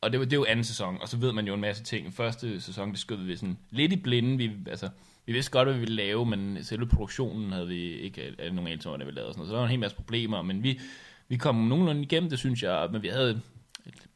og 0.02 0.12
det, 0.12 0.20
var, 0.20 0.26
det 0.26 0.34
er 0.34 0.38
jo 0.38 0.46
anden 0.46 0.64
sæson, 0.64 0.98
og 1.02 1.10
så 1.10 1.18
ved 1.18 1.32
man 1.32 1.48
jo 1.48 1.54
en 1.54 1.62
masse 1.62 1.84
ting. 1.84 2.14
Første 2.14 2.62
sæson, 2.62 2.92
det 2.92 3.00
skød 3.00 3.18
vi 3.18 3.36
sådan 3.36 3.58
lidt 3.70 3.94
i 3.94 3.96
blinde. 3.96 4.38
Vi, 4.38 4.52
altså, 4.70 4.90
vi 5.26 5.34
vidste 5.34 5.52
godt, 5.52 5.68
hvad 5.68 5.74
vi 5.74 5.80
ville 5.80 5.96
lave, 5.96 6.26
men 6.26 6.64
selve 6.64 6.88
produktionen 6.88 7.52
havde 7.52 7.68
vi 7.68 7.94
ikke 7.94 8.36
øh, 8.40 8.54
nogen 8.54 8.68
anelse 8.68 8.90
om, 8.90 8.96
hvad 8.96 9.06
vi 9.06 9.12
lavede. 9.12 9.30
og 9.30 9.34
Sådan 9.34 9.40
noget. 9.40 9.50
Så 9.50 9.54
der 9.54 9.60
var 9.60 9.66
en 9.66 9.72
hel 9.72 9.80
masse 9.80 9.98
problemer, 9.98 10.42
men 10.42 10.64
vi, 10.64 10.80
vi 11.28 11.38
kom 11.38 11.56
nogenlunde 11.56 12.02
igennem 12.02 12.30
det, 12.30 12.40
synes 12.40 12.64
jeg. 12.64 12.90
Men 12.92 13.02
vi 13.02 13.08
havde 13.08 13.32
et 13.32 13.42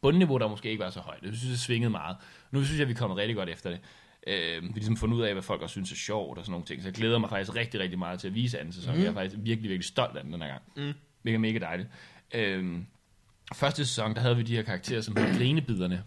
bundniveau, 0.01 0.37
der 0.37 0.47
måske 0.47 0.69
ikke 0.69 0.83
var 0.83 0.89
så 0.89 0.99
højt. 0.99 1.21
Det 1.23 1.37
synes 1.37 1.51
jeg 1.51 1.59
svingede 1.59 1.89
meget. 1.89 2.17
Nu 2.51 2.63
synes 2.63 2.79
jeg, 2.79 2.87
vi 2.87 2.93
er 2.93 2.97
kommet 2.97 3.17
rigtig 3.17 3.35
godt 3.35 3.49
efter 3.49 3.69
det. 3.69 3.79
Øh, 4.27 4.63
vi 4.63 4.67
ligesom 4.73 4.97
fundet 4.97 5.17
ud 5.17 5.21
af, 5.21 5.33
hvad 5.33 5.43
folk 5.43 5.61
også 5.61 5.71
synes 5.73 5.91
er 5.91 5.95
sjovt 5.95 6.37
og 6.37 6.45
sådan 6.45 6.51
nogle 6.51 6.65
ting. 6.65 6.81
Så 6.81 6.87
jeg 6.87 6.93
glæder 6.93 7.17
mig 7.17 7.29
faktisk 7.29 7.55
rigtig, 7.55 7.79
rigtig 7.79 7.99
meget 7.99 8.19
til 8.19 8.27
at 8.27 8.35
vise 8.35 8.59
anden 8.59 8.73
sæson. 8.73 8.95
Mm. 8.95 9.01
Jeg 9.01 9.07
er 9.09 9.13
faktisk 9.13 9.35
virkelig, 9.39 9.69
virkelig 9.69 9.85
stolt 9.85 10.17
af 10.17 10.23
den 10.23 10.33
den 10.33 10.41
her 10.41 10.47
gang. 10.49 10.61
Mm. 10.75 10.93
Mega, 11.23 11.37
mega 11.37 11.59
dejligt. 11.59 11.89
Øh, 12.33 12.65
første 13.55 13.85
sæson, 13.85 14.13
der 14.15 14.21
havde 14.21 14.37
vi 14.37 14.43
de 14.43 14.55
her 14.55 14.63
karakterer, 14.63 15.01
som 15.01 15.15
hed 15.17 15.37
Grinebiderne. 15.37 16.03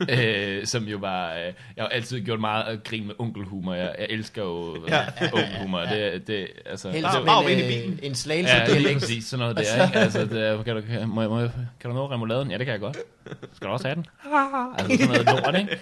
øh, 0.10 0.66
som 0.66 0.84
jo 0.84 0.98
var... 0.98 1.32
Øh, 1.34 1.40
jeg 1.76 1.84
har 1.84 1.88
altid 1.88 2.20
gjort 2.20 2.40
meget 2.40 2.64
at 2.64 2.84
grine 2.84 3.06
med 3.06 3.14
onkelhumor. 3.18 3.74
Jeg, 3.74 3.94
jeg 3.98 4.06
elsker 4.10 4.42
jo 4.42 4.84
Ja. 4.88 4.96
ja. 4.96 5.32
onkelhumor. 5.32 5.80
Det, 5.80 6.26
det, 6.26 6.48
altså, 6.66 6.88
med 6.92 7.02
bare 7.02 7.52
en, 7.52 7.60
øh, 7.60 7.68
bilen. 7.68 8.00
en 8.02 8.14
slagelse 8.14 8.54
Ja, 8.54 8.64
lige 8.66 8.74
dialekt. 8.74 9.00
præcis 9.00 9.24
sådan 9.24 9.38
noget 9.40 9.56
der, 9.56 9.84
ikke? 9.86 9.98
Altså, 10.04 10.24
det, 10.26 10.46
er- 10.48 10.62
kan, 10.62 10.76
du, 10.76 10.80
kan, 10.82 11.08
må, 11.08 11.28
må, 11.28 11.40
kan 11.80 11.90
du 11.90 11.92
nå 11.92 12.10
remouladen? 12.10 12.50
Ja, 12.50 12.58
det 12.58 12.66
kan 12.66 12.72
jeg 12.72 12.80
godt. 12.80 12.96
Skal 13.52 13.66
du 13.68 13.72
også 13.72 13.86
have 13.88 13.94
den? 13.94 14.06
Altså 14.78 14.96
sådan 15.06 15.24
noget 15.26 15.44
lort, 15.44 15.58
ikke? 15.58 15.78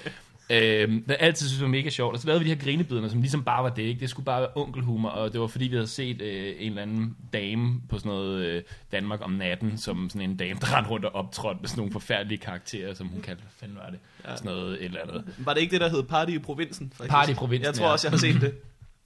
Øh, 0.50 0.88
det 0.92 1.02
har 1.08 1.14
altid 1.14 1.48
synes 1.48 1.62
var 1.62 1.68
mega 1.68 1.90
sjovt. 1.90 2.14
Og 2.14 2.20
så 2.20 2.26
lavede 2.26 2.44
vi 2.44 2.50
de 2.50 2.54
her 2.54 2.62
grinebiderne, 2.64 3.10
som 3.10 3.20
ligesom 3.20 3.44
bare 3.44 3.62
var 3.62 3.70
det. 3.70 3.82
Ikke? 3.82 4.00
Det 4.00 4.10
skulle 4.10 4.26
bare 4.26 4.40
være 4.40 4.50
onkelhumor, 4.54 5.08
og 5.08 5.32
det 5.32 5.40
var 5.40 5.46
fordi, 5.46 5.64
vi 5.68 5.76
havde 5.76 5.86
set 5.86 6.22
øh, 6.22 6.54
en 6.58 6.68
eller 6.70 6.82
anden 6.82 7.16
dame 7.32 7.80
på 7.88 7.98
sådan 7.98 8.08
noget 8.08 8.44
øh, 8.44 8.62
Danmark 8.92 9.20
om 9.22 9.30
natten, 9.30 9.78
som 9.78 10.10
sådan 10.10 10.30
en 10.30 10.36
dame, 10.36 10.60
der 10.60 10.76
rendte 10.76 10.90
rundt 10.90 11.04
og 11.04 11.14
optrådte 11.14 11.60
med 11.60 11.68
sådan 11.68 11.80
nogle 11.80 11.92
forfærdelige 11.92 12.38
karakterer, 12.38 12.94
som 12.94 13.06
hun 13.06 13.20
kaldte, 13.20 13.42
hvad 13.42 13.52
fanden 13.56 13.76
var 13.76 13.90
det? 13.90 13.98
Ja. 14.24 14.36
Sådan 14.36 14.52
noget 14.52 14.72
et 14.78 14.84
eller 14.84 15.00
andet. 15.02 15.24
Var 15.38 15.54
det 15.54 15.60
ikke 15.60 15.72
det, 15.72 15.80
der 15.80 15.88
hed 15.88 16.02
Party 16.02 16.32
i 16.32 16.38
provinsen? 16.38 16.92
faktisk? 16.96 17.10
Party 17.10 17.30
i 17.30 17.34
provinsen, 17.34 17.66
Jeg 17.66 17.74
tror 17.74 17.86
også, 17.88 18.06
jeg 18.06 18.12
har 18.12 18.18
set 18.18 18.34
det. 18.34 18.42
Jeg 18.42 18.52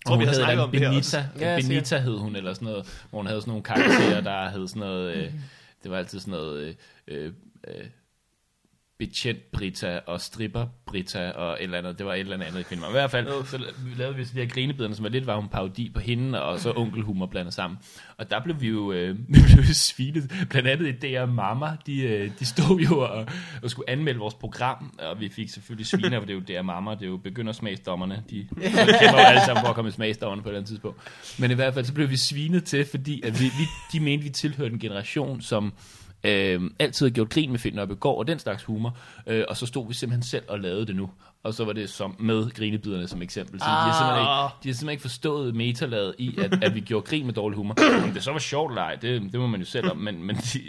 tror, 0.06 0.14
Og 0.14 0.20
vi 0.20 0.24
har 0.24 0.32
hed 0.32 0.40
snakket 0.42 0.64
om 0.64 0.70
det 0.70 0.80
her 0.80 0.88
også. 0.96 1.18
Benita, 1.32 1.46
Ja. 1.50 1.60
Benita 1.60 1.98
hed 1.98 2.18
hun, 2.18 2.36
eller 2.36 2.54
sådan 2.54 2.68
noget, 2.68 3.04
hvor 3.10 3.18
hun 3.18 3.26
havde 3.26 3.40
sådan 3.40 3.50
nogle 3.50 3.62
karakterer, 3.62 4.20
der 4.20 4.50
hed 4.50 4.68
sådan 4.68 4.80
noget, 4.80 5.16
øh, 5.16 5.32
det 5.82 5.90
var 5.90 5.98
altid 5.98 6.20
sådan 6.20 6.32
noget, 6.32 6.60
øh, 6.62 6.74
øh, 7.08 7.32
øh, 7.68 7.84
betjent 9.00 9.52
Brita 9.52 10.00
og 10.06 10.20
stripper 10.20 10.66
Brita 10.86 11.30
og 11.30 11.52
et 11.52 11.62
eller 11.62 11.78
andet. 11.78 11.98
Det 11.98 12.06
var 12.06 12.14
et 12.14 12.20
eller 12.20 12.34
andet 12.34 12.46
andet, 12.46 12.60
i 12.60 12.64
filmen. 12.64 12.88
I 12.88 12.92
hvert 12.92 13.10
fald, 13.10 13.46
så 13.46 13.64
lavede 13.96 14.16
vi 14.16 14.24
så 14.24 14.30
de 14.34 14.40
her 14.40 14.48
grinebiderne, 14.48 14.94
som 14.94 15.02
var 15.02 15.08
lidt 15.08 15.26
var 15.26 15.38
en 15.38 15.48
parodi 15.48 15.90
på 15.94 16.00
hende, 16.00 16.42
og 16.42 16.60
så 16.60 16.72
onkelhumor 16.76 17.26
blandet 17.26 17.54
sammen. 17.54 17.78
Og 18.18 18.30
der 18.30 18.40
blev 18.40 18.60
vi 18.60 18.68
jo, 18.68 18.92
øh, 18.92 19.18
vi 19.28 19.40
blev 19.54 19.64
svinet. 19.64 20.46
Blandt 20.50 20.68
andet 20.68 20.86
i 20.86 20.92
DR 20.92 21.26
Mama, 21.26 21.76
de, 21.86 22.02
øh, 22.02 22.30
de 22.38 22.46
stod 22.46 22.80
jo 22.80 22.98
og, 22.98 23.26
og 23.62 23.70
skulle 23.70 23.90
anmelde 23.90 24.18
vores 24.18 24.34
program, 24.34 24.98
og 24.98 25.20
vi 25.20 25.28
fik 25.28 25.48
selvfølgelig 25.48 25.86
sviner, 25.86 26.18
for 26.18 26.26
det 26.26 26.50
er 26.50 26.54
jo 26.56 26.60
DR 26.60 26.62
Mama, 26.62 26.90
det 26.90 27.02
er 27.02 27.06
jo 27.06 27.16
begyndersmagsdommerne. 27.16 28.22
De 28.30 28.48
kæmper 29.00 29.20
jo 29.20 29.26
alle 29.26 29.44
sammen 29.44 29.62
for 29.62 29.68
at 29.68 29.74
komme 29.74 29.88
i 29.88 29.92
smagsdommerne 29.92 30.42
på 30.42 30.48
et 30.48 30.50
eller 30.50 30.58
andet 30.58 30.68
tidspunkt. 30.68 30.98
Men 31.38 31.50
i 31.50 31.54
hvert 31.54 31.74
fald, 31.74 31.84
så 31.84 31.94
blev 31.94 32.10
vi 32.10 32.16
svinet 32.16 32.64
til, 32.64 32.84
fordi 32.90 33.22
at 33.24 33.40
vi, 33.40 33.44
vi, 33.44 33.64
de 33.92 34.00
mente, 34.00 34.24
vi 34.24 34.30
tilhørte 34.30 34.72
en 34.72 34.80
generation, 34.80 35.40
som 35.40 35.72
øh, 36.24 36.70
altid 36.78 37.06
har 37.06 37.10
gjort 37.10 37.28
grin 37.28 37.50
med 37.50 37.58
Finn 37.58 37.76
Nørbegaard 37.76 38.16
og 38.16 38.26
den 38.26 38.38
slags 38.38 38.64
humor, 38.64 38.96
øh, 39.26 39.44
og 39.48 39.56
så 39.56 39.66
stod 39.66 39.88
vi 39.88 39.94
simpelthen 39.94 40.22
selv 40.22 40.44
og 40.48 40.60
lavede 40.60 40.86
det 40.86 40.96
nu. 40.96 41.10
Og 41.44 41.54
så 41.54 41.64
var 41.64 41.72
det 41.72 41.90
som 41.90 42.16
med 42.18 42.50
grinebiderne 42.50 43.08
som 43.08 43.22
eksempel. 43.22 43.60
Så 43.60 43.64
de, 43.64 43.70
har 43.70 43.98
simpelthen 43.98 44.22
ikke, 44.22 44.62
de 44.62 44.68
har 44.68 44.74
simpelthen 44.74 44.90
ikke 44.90 45.02
forstået 45.02 45.54
metalaget 45.54 46.14
i, 46.18 46.38
at, 46.38 46.64
at 46.64 46.74
vi 46.74 46.80
gjorde 46.80 47.06
grin 47.06 47.26
med 47.26 47.34
dårlig 47.34 47.56
humor. 47.56 47.74
Om 48.04 48.12
det 48.12 48.22
så 48.22 48.32
var 48.32 48.38
sjovt 48.38 48.70
eller 48.70 48.82
ej, 48.82 48.94
det, 48.94 49.22
det 49.32 49.40
må 49.40 49.46
man 49.46 49.60
jo 49.60 49.66
selv 49.66 49.90
om, 49.90 49.96
men, 49.96 50.24
men 50.24 50.36
de, 50.36 50.60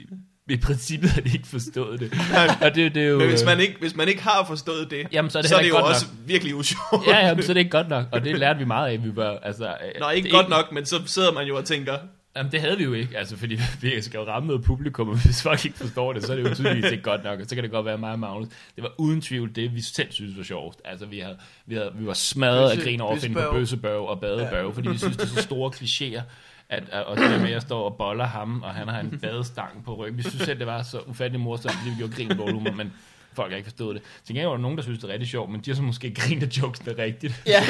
i 0.49 0.57
princippet 0.57 1.09
har 1.09 1.21
de 1.21 1.29
ikke 1.33 1.47
forstået 1.47 1.99
det. 1.99 2.13
Og 2.61 2.75
det, 2.75 2.95
det 2.95 3.03
er 3.03 3.07
jo, 3.07 3.17
Men 3.17 3.29
hvis 3.29 3.45
man, 3.45 3.59
ikke, 3.59 3.75
hvis 3.79 3.95
man 3.95 4.07
ikke 4.07 4.21
har 4.21 4.45
forstået 4.47 4.91
det, 4.91 5.07
Jamen, 5.11 5.31
så 5.31 5.37
er 5.37 5.41
det 5.41 5.49
så 5.49 5.55
er 5.55 5.59
det 5.59 5.65
ikke 5.65 5.77
jo 5.77 5.81
godt 5.83 5.93
også 5.93 6.05
virkelig 6.25 6.55
usjovt. 6.55 7.07
Ja, 7.07 7.27
ja, 7.27 7.41
så 7.41 7.51
er 7.51 7.53
det 7.53 7.59
ikke 7.59 7.71
godt 7.71 7.89
nok, 7.89 8.05
og 8.11 8.23
det 8.23 8.39
lærte 8.39 8.59
vi 8.59 8.65
meget 8.65 8.91
af. 8.91 9.03
Vi 9.03 9.15
var, 9.15 9.39
altså, 9.43 9.75
Nå, 9.99 10.09
ikke 10.09 10.25
det 10.25 10.33
godt 10.33 10.49
nok, 10.49 10.71
men 10.71 10.85
så 10.85 11.01
sidder 11.05 11.31
man 11.31 11.47
jo 11.47 11.57
og 11.57 11.65
tænker, 11.65 11.97
Jamen, 12.37 12.51
det 12.51 12.61
havde 12.61 12.77
vi 12.77 12.83
jo 12.83 12.93
ikke, 12.93 13.17
altså, 13.17 13.37
fordi 13.37 13.59
vi 13.81 14.01
skal 14.01 14.17
jo 14.17 14.23
ramme 14.27 14.47
noget 14.47 14.63
publikum, 14.63 15.09
og 15.09 15.23
hvis 15.23 15.43
folk 15.43 15.65
ikke 15.65 15.77
forstår 15.77 16.13
det, 16.13 16.23
så 16.23 16.31
er 16.31 16.35
det 16.37 16.49
jo 16.49 16.55
tydeligvis 16.55 16.91
ikke 16.91 17.03
godt 17.03 17.23
nok, 17.23 17.39
og 17.39 17.45
så 17.45 17.55
kan 17.55 17.63
det 17.63 17.71
godt 17.71 17.85
være 17.85 17.97
mig 17.97 18.11
og 18.11 18.19
Magnus. 18.19 18.47
Det 18.75 18.83
var 18.83 18.91
uden 18.97 19.21
tvivl 19.21 19.55
det, 19.55 19.75
vi 19.75 19.81
selv 19.81 20.11
synes 20.11 20.37
var 20.37 20.43
sjovt. 20.43 20.77
Altså, 20.85 21.05
vi, 21.05 21.19
havde, 21.19 21.37
vi, 21.65 21.75
havde, 21.75 21.91
vi 21.95 22.05
var 22.05 22.13
smadret 22.13 22.69
af 22.71 22.75
Bøsse- 22.77 22.83
grin 22.83 23.01
over 23.01 23.15
at 23.15 23.21
finde 23.21 23.35
på 23.35 23.51
bøssebørg. 23.51 24.07
og 24.09 24.19
badebørg, 24.21 24.65
ja. 24.65 24.69
fordi 24.69 24.89
vi 24.89 24.97
synes, 24.97 25.17
det 25.17 25.23
er 25.23 25.27
så 25.27 25.41
store 25.41 25.71
klichéer. 25.75 26.21
At, 26.69 26.83
og 27.05 27.17
det 27.17 27.29
der 27.29 27.37
med, 27.37 27.45
at 27.45 27.51
jeg 27.51 27.61
står 27.61 27.83
og 27.89 27.97
boller 27.97 28.25
ham, 28.25 28.61
og 28.63 28.69
han 28.73 28.87
har 28.87 28.99
en 28.99 29.19
badestang 29.23 29.83
på 29.85 29.95
ryggen. 29.95 30.17
Vi 30.17 30.23
synes 30.23 30.41
selv, 30.43 30.59
det 30.59 30.67
var 30.67 30.81
så 30.83 30.99
ufattelig 31.07 31.39
morsomt, 31.39 31.73
fordi 31.75 31.89
vi 31.89 31.95
gjorde 31.97 32.13
grin 32.15 32.37
humor, 32.37 32.71
men 32.71 32.93
folk 33.33 33.51
har 33.51 33.57
ikke 33.57 33.67
forstået 33.67 33.95
det. 33.95 34.03
Til 34.25 34.35
gengæld 34.35 34.47
var 34.47 34.55
der 34.55 34.61
nogen, 34.61 34.77
der 34.77 34.83
synes, 34.83 34.99
det 34.99 35.09
er 35.09 35.13
rigtig 35.13 35.29
sjovt, 35.29 35.51
men 35.51 35.61
de 35.61 35.69
har 35.71 35.75
så 35.75 35.81
måske 35.81 36.13
grinet 36.19 36.43
af 36.43 36.61
jokesene 36.61 37.03
rigtigt. 37.03 37.41
Ja, 37.45 37.63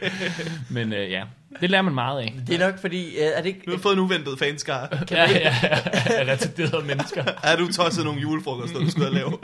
Men 0.76 0.92
øh, 0.92 1.10
ja, 1.10 1.24
det 1.60 1.70
lærer 1.70 1.82
man 1.82 1.94
meget 1.94 2.20
af. 2.20 2.34
det 2.46 2.54
er 2.54 2.66
nok 2.70 2.78
fordi, 2.80 3.16
øh, 3.16 3.22
er 3.22 3.40
det 3.42 3.48
ikke... 3.48 3.60
nu 3.66 3.70
har 3.72 3.76
du 3.76 3.82
fået 3.82 3.92
en 3.92 3.98
uventet 3.98 4.38
fanskare. 4.38 4.88
Ja, 5.10 5.30
ja, 5.30 5.54
ja, 5.62 5.78
af 6.20 6.32
retarderede 6.32 6.86
mennesker. 6.86 7.24
Er 7.42 7.56
du 7.56 7.72
tosset 7.72 8.04
nogle 8.04 8.20
julefrokoster, 8.20 8.78
du 8.78 8.90
skulle 8.90 9.06
have 9.06 9.14
lavet? 9.14 9.34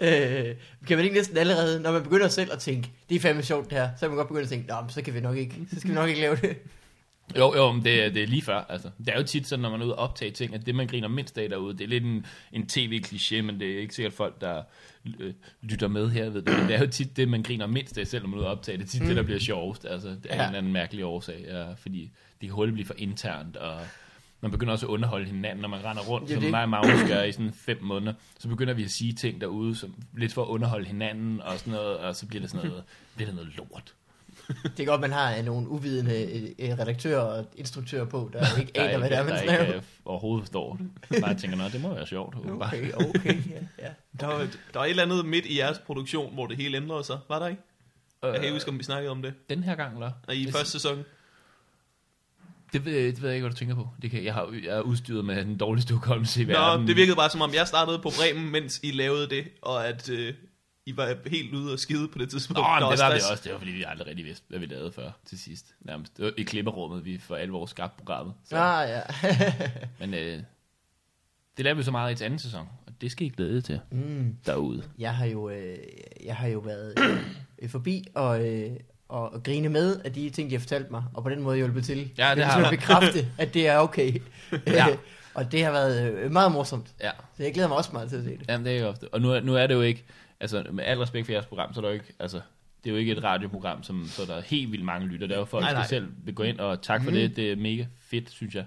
Øh, 0.00 0.54
kan 0.88 0.96
man 0.96 1.04
ikke 1.04 1.16
næsten 1.16 1.36
allerede, 1.36 1.80
når 1.80 1.92
man 1.92 2.02
begynder 2.02 2.28
selv 2.28 2.52
at 2.52 2.58
tænke, 2.58 2.90
det 3.08 3.16
er 3.16 3.20
fandme 3.20 3.42
sjovt 3.42 3.70
det 3.70 3.78
her, 3.78 3.88
så 3.96 4.00
kan 4.00 4.08
man 4.08 4.16
godt 4.16 4.28
begynde 4.28 4.42
at 4.42 4.48
tænke, 4.48 4.68
Nå, 4.68 4.74
men 4.80 4.90
så 4.90 5.02
kan 5.02 5.14
vi 5.14 5.20
nok 5.20 5.36
ikke, 5.36 5.54
så 5.74 5.80
skal 5.80 5.90
vi 5.90 5.94
nok 5.94 6.08
ikke 6.08 6.20
lave 6.20 6.36
det. 6.36 6.56
Jo, 7.38 7.54
jo, 7.56 7.72
men 7.72 7.84
det, 7.84 8.04
er- 8.04 8.10
det 8.10 8.22
er 8.22 8.26
lige 8.26 8.42
før. 8.42 8.64
Altså. 8.68 8.90
Det 8.98 9.08
er 9.08 9.18
jo 9.18 9.22
tit 9.26 9.46
sådan, 9.46 9.62
når 9.62 9.70
man 9.70 9.80
er 9.80 9.84
ude 9.84 9.94
og 9.96 10.08
optage 10.08 10.30
ting, 10.30 10.54
at 10.54 10.66
det, 10.66 10.74
man 10.74 10.86
griner 10.86 11.08
mindst 11.08 11.38
af 11.38 11.48
derude, 11.48 11.78
det 11.78 11.84
er 11.84 11.88
lidt 11.88 12.04
en, 12.04 12.26
en 12.52 12.62
tv-kliché, 12.72 13.42
men 13.42 13.60
det 13.60 13.70
er 13.74 13.78
ikke 13.80 13.94
sikkert 13.94 14.12
folk, 14.12 14.40
der 14.40 14.62
øh, 15.20 15.34
lytter 15.62 15.88
med 15.88 16.10
her, 16.10 16.30
ved 16.30 16.42
det. 16.42 16.58
Men 16.58 16.68
det 16.68 16.74
er 16.76 16.80
jo 16.80 16.86
tit 16.90 17.16
det, 17.16 17.28
man 17.28 17.42
griner 17.42 17.66
mindst 17.66 17.98
af, 17.98 18.06
selv 18.06 18.22
når 18.22 18.28
man 18.28 18.38
er 18.38 18.40
ude 18.40 18.46
og 18.48 18.52
optage. 18.52 18.78
Det 18.78 18.84
er 18.84 18.88
tit 18.88 19.00
mm. 19.02 19.06
det, 19.06 19.16
der 19.16 19.22
bliver 19.22 19.40
sjovest. 19.40 19.86
Altså, 19.90 20.08
det 20.08 20.26
er 20.30 20.34
Ja. 20.34 20.36
ja. 20.36 20.42
en 20.42 20.46
eller 20.48 20.58
anden 20.58 20.72
mærkelig 20.72 21.04
årsag, 21.04 21.44
ja, 21.48 21.72
fordi 21.72 22.00
det 22.40 22.48
kan 22.48 22.50
hurtigt 22.50 22.74
blive 22.74 22.86
for 22.86 22.94
internt, 22.98 23.56
og 23.56 23.80
man 24.40 24.50
begynder 24.50 24.72
også 24.72 24.86
at 24.86 24.90
underholde 24.90 25.26
hinanden, 25.26 25.60
når 25.62 25.68
man 25.68 25.84
render 25.84 26.02
rundt, 26.02 26.30
er 26.30 26.34
som 26.40 26.50
mig 26.50 26.62
og 26.62 26.68
Magnus 26.68 27.08
gør 27.08 27.22
i 27.22 27.32
sådan 27.32 27.52
fem 27.52 27.78
måneder. 27.82 28.12
Så 28.38 28.48
begynder 28.48 28.74
vi 28.74 28.84
at 28.84 28.90
sige 28.90 29.12
ting 29.12 29.40
derude, 29.40 29.76
som 29.76 29.94
lidt 30.16 30.32
for 30.32 30.42
at 30.42 30.48
underholde 30.48 30.86
hinanden, 30.86 31.40
og 31.42 31.58
sådan 31.58 31.72
noget, 31.72 31.96
og 31.98 32.16
så 32.16 32.26
bliver 32.26 32.40
det 32.40 32.50
sådan 32.50 32.66
noget, 32.68 32.84
bliver 33.16 33.26
det 33.28 33.34
noget 33.36 33.56
lort. 33.56 33.94
Det 34.76 34.80
er 34.80 34.84
godt, 34.84 35.00
man 35.00 35.12
har 35.12 35.36
øh, 35.36 35.44
nogle 35.44 35.68
uvidende 35.68 36.22
øh, 36.22 36.70
øh, 36.70 36.78
redaktører 36.78 37.20
og 37.20 37.46
instruktører 37.56 38.04
på, 38.04 38.30
der 38.32 38.58
ikke 38.60 38.72
Der 38.74 38.82
aner, 38.82 38.92
er 38.94 38.98
hvad 38.98 39.10
det 39.10 39.18
er, 39.18 39.22
man 39.24 39.32
der 39.32 39.42
snakker 39.42 39.64
ikke 39.66 39.76
øh, 39.78 39.82
overhovedet 40.04 40.42
forstår 40.44 40.78
det. 41.10 41.20
Bare 41.22 41.34
tænker, 41.34 41.56
nå, 41.56 41.64
det 41.72 41.80
må 41.80 41.94
være 41.94 42.06
sjovt. 42.06 42.36
åbenbart." 42.36 42.72
Okay, 42.74 42.92
okay, 42.92 43.34
ja. 43.50 43.84
ja. 43.86 43.88
Der 44.20 44.26
var, 44.26 44.40
et- 44.40 44.58
der 44.72 44.78
var 44.78 44.84
et 44.86 44.90
eller 44.90 45.02
andet 45.02 45.26
midt 45.26 45.46
i 45.46 45.58
jeres 45.58 45.78
produktion, 45.78 46.34
hvor 46.34 46.46
det 46.46 46.56
hele 46.56 46.76
ændrede 46.76 47.04
sig. 47.04 47.18
Var 47.28 47.38
der 47.38 47.46
ikke? 47.48 47.62
Jeg 48.22 48.34
kan 48.34 48.42
ikke 48.42 48.54
huske, 48.54 48.70
om 48.70 48.78
vi 48.78 48.84
snakkede 48.84 49.10
om 49.10 49.22
det. 49.22 49.34
Den 49.50 49.62
her 49.64 49.74
gang, 49.74 49.94
eller? 49.94 50.10
Og 50.28 50.34
I 50.36 50.44
Det- 50.44 50.54
første 50.54 50.70
sæson. 50.72 51.04
Det 52.72 52.84
ved, 52.84 53.06
det 53.06 53.22
ved 53.22 53.28
jeg 53.28 53.36
ikke, 53.36 53.42
hvad 53.44 53.50
du 53.50 53.56
tænker 53.56 53.74
på. 53.74 53.88
Det 54.02 54.10
kan, 54.10 54.24
jeg, 54.24 54.34
har, 54.34 54.54
jeg 54.64 54.76
er 54.76 54.80
udstyret 54.80 55.24
med 55.24 55.44
den 55.44 55.56
dårligste 55.58 55.94
hukommelse 55.94 56.42
i 56.42 56.44
Nå, 56.44 56.52
verden. 56.52 56.86
det 56.86 56.96
virkede 56.96 57.16
bare 57.16 57.30
som 57.30 57.40
om, 57.40 57.54
jeg 57.54 57.66
startede 57.68 57.98
på 57.98 58.10
Bremen, 58.18 58.50
mens 58.52 58.80
I 58.82 58.90
lavede 58.90 59.28
det, 59.30 59.44
og 59.62 59.88
at 59.88 60.08
øh, 60.08 60.34
I 60.86 60.96
var 60.96 61.14
helt 61.28 61.54
ude 61.54 61.72
og 61.72 61.78
skide 61.78 62.08
på 62.08 62.18
det 62.18 62.30
tidspunkt. 62.30 62.58
Nå, 62.58 62.68
men 62.68 62.90
det 62.92 63.00
var 63.00 63.12
vi 63.12 63.18
stress. 63.18 63.30
også. 63.30 63.44
Det 63.44 63.52
var, 63.52 63.58
fordi 63.58 63.70
vi 63.70 63.84
aldrig 63.88 64.06
rigtig 64.06 64.24
vidste, 64.24 64.44
hvad 64.48 64.58
vi 64.58 64.66
lavede 64.66 64.92
før 64.92 65.10
til 65.26 65.38
sidst. 65.38 65.66
Nærmest. 65.80 66.16
Det 66.16 66.24
var 66.24 66.32
i 66.38 66.42
klipperummet, 66.42 67.04
vi 67.04 67.18
for 67.18 67.36
alvor 67.36 67.66
skabte 67.66 67.96
programmet. 67.98 68.34
Så. 68.48 68.56
Ah, 68.56 68.88
ja. 68.88 69.00
Men 70.00 70.14
øh, 70.14 70.42
det 71.56 71.64
laver 71.64 71.74
vi 71.76 71.82
så 71.82 71.90
meget 71.90 72.20
i 72.20 72.24
anden 72.24 72.38
sæson, 72.38 72.68
og 72.86 72.92
det 73.00 73.12
skal 73.12 73.26
I 73.26 73.30
glæde 73.30 73.60
til 73.60 73.80
mm. 73.90 74.36
derude. 74.46 74.82
Jeg 74.98 75.14
har 75.14 75.26
jo, 75.26 75.50
øh, 75.50 75.78
jeg 76.24 76.36
har 76.36 76.48
jo 76.48 76.58
været 76.58 76.94
øh, 77.62 77.68
forbi 77.70 78.04
og, 78.14 78.48
øh, 78.48 78.70
og, 79.08 79.32
og 79.32 79.42
grine 79.42 79.68
med 79.68 80.00
af 80.04 80.12
de 80.12 80.30
ting, 80.30 80.50
de 80.50 80.54
har 80.54 80.60
fortalt 80.60 80.90
mig, 80.90 81.04
og 81.14 81.22
på 81.22 81.28
den 81.30 81.42
måde 81.42 81.56
hjulpet 81.56 81.84
til. 81.84 82.10
Ja, 82.18 82.30
det 82.30 82.36
Jeg 82.40 82.46
har 82.48 82.62
du. 82.64 82.70
bekræfte, 82.70 83.28
at 83.38 83.54
det 83.54 83.68
er 83.68 83.78
okay. 83.78 84.22
Ja. 84.66 84.86
og 85.34 85.52
det 85.52 85.64
har 85.64 85.72
været 85.72 86.12
øh, 86.12 86.32
meget 86.32 86.52
morsomt. 86.52 86.86
Ja, 87.00 87.10
Så 87.36 87.42
jeg 87.42 87.54
glæder 87.54 87.68
mig 87.68 87.76
også 87.76 87.90
meget 87.92 88.08
til 88.08 88.16
at 88.16 88.24
se 88.24 88.30
det. 88.30 88.48
Jamen, 88.48 88.66
det 88.66 88.76
er 88.76 88.80
jo 88.80 88.88
ofte. 88.88 89.08
Og 89.14 89.20
nu, 89.20 89.40
nu 89.40 89.54
er 89.54 89.66
det 89.66 89.74
jo 89.74 89.80
ikke, 89.80 90.04
altså 90.42 90.64
med 90.72 90.84
al 90.84 90.98
respekt 90.98 91.26
for 91.26 91.32
jeres 91.32 91.46
program, 91.46 91.74
så 91.74 91.80
er 91.80 91.82
det 91.82 91.88
jo 91.88 91.94
ikke, 91.94 92.12
altså, 92.18 92.40
det 92.84 92.90
er 92.90 92.94
jo 92.94 92.96
ikke 92.98 93.12
et 93.12 93.24
radioprogram, 93.24 93.82
som, 93.82 94.06
så 94.08 94.22
der 94.26 94.34
er 94.36 94.40
helt 94.40 94.72
vildt 94.72 94.84
mange 94.84 95.06
lytter. 95.06 95.26
Der 95.26 95.34
er 95.34 95.38
jo 95.38 95.44
folk, 95.44 95.62
Nej, 95.62 95.70
der 95.70 95.78
nej. 95.78 95.86
selv 95.86 96.08
vil 96.24 96.34
gå 96.34 96.42
ind, 96.42 96.58
og 96.60 96.82
tak 96.82 97.02
for 97.02 97.10
Mhm. 97.10 97.20
det. 97.20 97.36
Det 97.36 97.52
er 97.52 97.56
mega 97.56 97.86
fedt, 98.10 98.30
synes 98.30 98.54
jeg. 98.54 98.64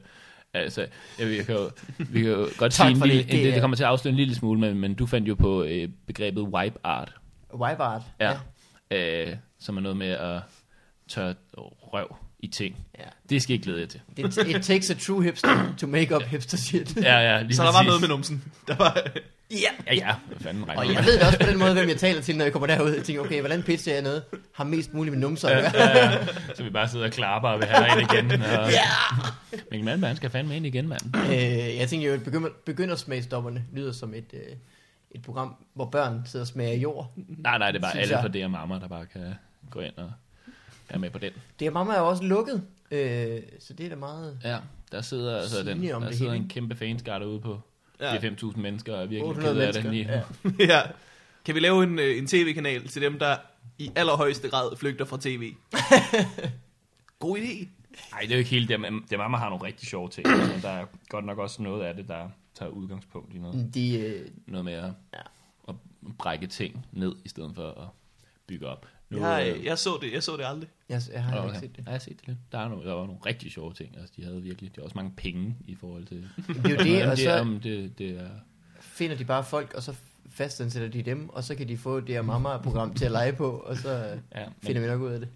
Altså, 0.54 0.88
jeg, 1.20 1.38
jeg 1.38 1.46
kan 1.46 1.56
jo, 1.56 1.72
vi 1.98 2.22
kan 2.22 2.32
jo 2.32 2.38
godt 2.58 2.74
Tak 2.74 2.88
sige, 2.88 3.02
en 3.04 3.08
lille, 3.08 3.24
det. 3.24 3.32
det, 3.32 3.38
Det 3.38 3.44
det, 3.46 3.56
er- 3.56 3.62
kommer 3.62 3.78
til 3.78 3.84
at 3.84 3.90
afsløre 3.90 4.12
en 4.12 4.18
lille 4.18 4.36
smule, 4.36 4.60
men, 4.60 4.80
men 4.80 4.94
du 4.94 5.06
fandt 5.06 5.28
jo 5.28 5.36
på 5.36 5.64
øh, 5.64 5.90
begrebet 6.08 6.42
wipe 6.44 6.80
art, 6.84 7.14
Wipeart. 7.54 8.02
Ja. 8.20 8.34
øh, 8.92 9.36
som 9.60 9.78
er 9.78 9.82
noget 9.82 9.98
med 9.98 10.08
at 10.10 10.42
tørre 11.08 11.36
røv 11.58 12.16
i 12.40 12.48
ting. 12.48 12.86
ja. 13.00 13.04
Det 13.30 13.42
skal 13.42 13.56
I 13.56 13.60
glæde 13.60 13.80
jer 13.80 13.86
til. 13.88 14.02
Det, 14.18 14.38
it 14.48 14.62
takes 14.64 14.92
a 14.92 14.94
true 14.94 15.24
hipster 15.24 15.74
to 15.78 15.88
make 15.88 16.16
up 16.16 16.22
hipster 16.24 16.58
shit. 16.58 16.96
Ja, 16.98 17.20
ja, 17.20 17.42
lige 17.42 17.56
Så 17.56 17.64
der 17.64 17.72
var 17.72 17.84
noget 17.84 18.02
med 18.02 18.10
numsen. 18.10 18.44
Der 18.68 18.76
var, 18.76 19.08
ja. 19.52 19.58
Ja, 19.88 19.94
ja, 19.94 20.16
fanden 20.38 20.64
Og 20.70 20.94
jeg 20.94 21.06
ved 21.06 21.20
da 21.20 21.26
også 21.26 21.40
på 21.40 21.46
den 21.50 21.60
måde, 21.60 21.74
hvem 21.74 21.90
jeg 21.90 21.98
taler 21.98 22.22
til, 22.22 22.38
når 22.38 22.46
jeg 22.46 22.52
kommer 22.52 22.68
derud. 22.68 22.92
Jeg 22.92 23.04
tænker, 23.04 23.22
okay, 23.22 23.40
hvordan 23.40 23.64
pitcher 23.64 23.94
jeg 23.94 24.02
noget? 24.02 24.24
Har 24.52 24.64
mest 24.64 24.94
muligt 24.94 25.14
med 25.14 25.22
numser 25.22 25.50
gøre. 25.50 25.60
Ja, 25.60 26.12
ja. 26.12 26.26
Så 26.56 26.64
vi 26.64 26.70
bare 26.70 26.90
sidder 26.90 27.06
og 27.06 27.12
klapper 27.12 27.50
og 27.50 27.60
vil 27.60 27.68
have 27.68 27.86
dig 27.86 28.02
ind 28.02 28.12
igen. 28.12 28.42
Og... 28.42 28.72
Ja. 28.82 28.88
Mikkel 29.72 29.86
Malmberg, 29.86 30.10
han 30.10 30.18
skal 30.18 30.30
fandme 30.30 30.56
ind 30.56 30.66
igen, 30.66 30.88
mand. 30.88 31.02
Øh, 31.16 31.78
jeg 31.78 31.90
tænker 31.90 32.08
jo, 32.08 32.14
at 32.14 32.24
begynder, 32.24 32.50
begyndersmagsdommerne 32.66 33.66
lyder 33.74 33.92
som 33.92 34.14
et, 34.14 34.34
øh, 34.34 34.56
et 35.12 35.22
program, 35.22 35.56
hvor 35.74 35.86
børn 35.90 36.22
sidder 36.26 36.44
og 36.44 36.48
smager 36.48 36.76
jord. 36.76 37.14
Nej, 37.16 37.58
nej, 37.58 37.72
det 37.72 37.78
er 37.78 37.82
bare 37.82 37.98
alle 37.98 38.18
for 38.22 38.28
det 38.28 38.44
og 38.44 38.52
mamma, 38.52 38.80
der 38.80 38.88
bare 38.88 39.06
kan 39.06 39.34
gå 39.72 39.80
ind 39.80 39.94
og 39.98 40.12
være 40.90 41.00
med 41.00 41.10
på 41.10 41.20
den. 41.20 41.32
Det 41.60 41.66
er 41.66 41.72
mamma 41.72 41.94
er 41.94 42.00
jo 42.00 42.08
også 42.08 42.24
lukket, 42.24 42.64
øh, 42.92 43.42
så 43.60 43.74
det 43.74 43.86
er 43.86 43.90
da 43.90 43.96
meget... 43.96 44.40
Ja, 44.44 44.58
der 44.92 45.02
sidder, 45.02 45.38
altså 45.38 45.64
den, 45.64 45.84
der 45.84 46.00
det 46.00 46.18
sidder 46.18 46.34
en 46.34 46.50
kæmpe 46.50 46.76
fanskare 46.76 47.20
derude 47.20 47.40
på 47.40 47.62
ja. 48.00 48.14
ja. 48.14 48.20
5.000 48.30 48.58
mennesker 48.60 48.96
er 48.96 49.06
virkelig 49.06 49.24
800 49.24 49.56
ked 49.56 49.62
af 49.68 49.74
det. 49.74 49.92
Lige. 49.92 50.10
Ja. 50.12 50.22
ja. 50.76 50.82
Kan 51.46 51.56
vi 51.56 51.60
lave 51.60 51.84
en, 51.84 52.00
øh, 52.00 52.18
en 52.18 52.28
tv-kanal 52.28 52.88
til 52.88 53.02
dem, 53.02 53.20
der 53.20 53.38
i 53.78 53.92
allerhøjeste 53.96 54.50
grad 54.50 54.78
flygter 54.78 55.06
fra 55.06 55.18
tv? 55.22 55.54
God 57.20 57.38
idé. 57.38 57.68
Nej, 58.12 58.20
det 58.22 58.32
er 58.32 58.36
jo 58.36 58.38
ikke 58.38 58.50
helt 58.50 58.70
det. 58.70 58.80
men 58.80 59.06
Det 59.10 59.18
mamma 59.18 59.38
har 59.38 59.50
nogle 59.50 59.66
rigtig 59.66 59.88
sjove 59.88 60.10
ting. 60.10 60.28
Altså, 60.28 60.68
der 60.68 60.74
er 60.74 60.86
godt 61.10 61.26
nok 61.26 61.38
også 61.38 61.62
noget 61.62 61.84
af 61.86 61.96
det, 61.96 62.08
der 62.08 62.30
tager 62.56 62.70
udgangspunkt 62.70 63.34
i 63.34 63.38
noget, 63.38 63.70
De, 63.74 64.00
øh, 64.00 64.28
noget 64.48 64.70
at, 64.70 64.84
Ja. 65.14 65.20
at 65.70 65.76
brække 66.18 66.48
ting 66.48 66.86
ned, 66.92 67.16
i 67.26 67.30
stedet 67.30 67.52
for 67.56 67.68
at 67.68 67.88
bygge 68.48 68.68
op. 68.68 68.88
Nu, 69.10 69.26
Jeg, 69.26 69.56
øh, 69.58 69.66
jeg, 69.66 69.78
så 69.78 69.98
det, 70.02 70.14
jeg 70.14 70.24
så 70.24 70.38
det 70.38 70.44
aldrig. 70.46 70.70
jeg, 70.90 71.02
jeg 71.14 71.24
har 71.24 71.40
okay. 71.40 71.48
ikke 71.48 71.60
set 71.60 71.76
det. 71.76 71.86
Jeg 71.86 71.92
har 71.94 72.00
set 72.00 72.20
det 72.20 72.28
lidt. 72.28 72.38
Der, 72.52 72.60
er 72.60 72.70
nogle, 72.70 72.86
der 72.86 72.94
var 72.94 73.06
nogle 73.06 73.20
rigtig 73.26 73.52
sjove 73.52 73.74
ting. 73.74 73.98
Altså, 73.98 74.14
de 74.18 74.24
havde 74.24 74.42
virkelig, 74.42 74.70
det 74.70 74.78
var 74.78 74.84
også 74.84 74.98
mange 74.98 75.14
penge 75.18 75.56
i 75.68 75.76
forhold 75.76 76.06
til... 76.06 76.30
Det 76.48 76.66
er 76.66 76.70
jo 76.70 76.78
det, 76.78 76.78
og 76.78 77.18
det, 77.18 77.28
er, 77.28 77.36
så 77.36 77.40
om 77.40 77.60
det, 77.60 77.98
det 77.98 78.10
er... 78.20 78.30
finder 78.80 79.16
de 79.16 79.26
bare 79.26 79.44
folk, 79.44 79.74
og 79.74 79.84
så 79.84 79.96
fastansætter 80.30 80.90
de 80.90 81.02
dem, 81.02 81.30
og 81.30 81.44
så 81.44 81.56
kan 81.56 81.68
de 81.68 81.78
få 81.78 82.00
det 82.00 82.16
her 82.16 82.22
mamma-program 82.22 82.94
til 82.94 83.06
at 83.06 83.12
lege 83.12 83.34
på, 83.34 83.50
og 83.50 83.78
så 83.78 83.90
Ja, 84.36 84.46
men, 84.46 84.54
finder 84.64 84.82
vi 84.82 84.88
nok 84.88 85.02
ud 85.02 85.12
af 85.12 85.20
det. 85.20 85.30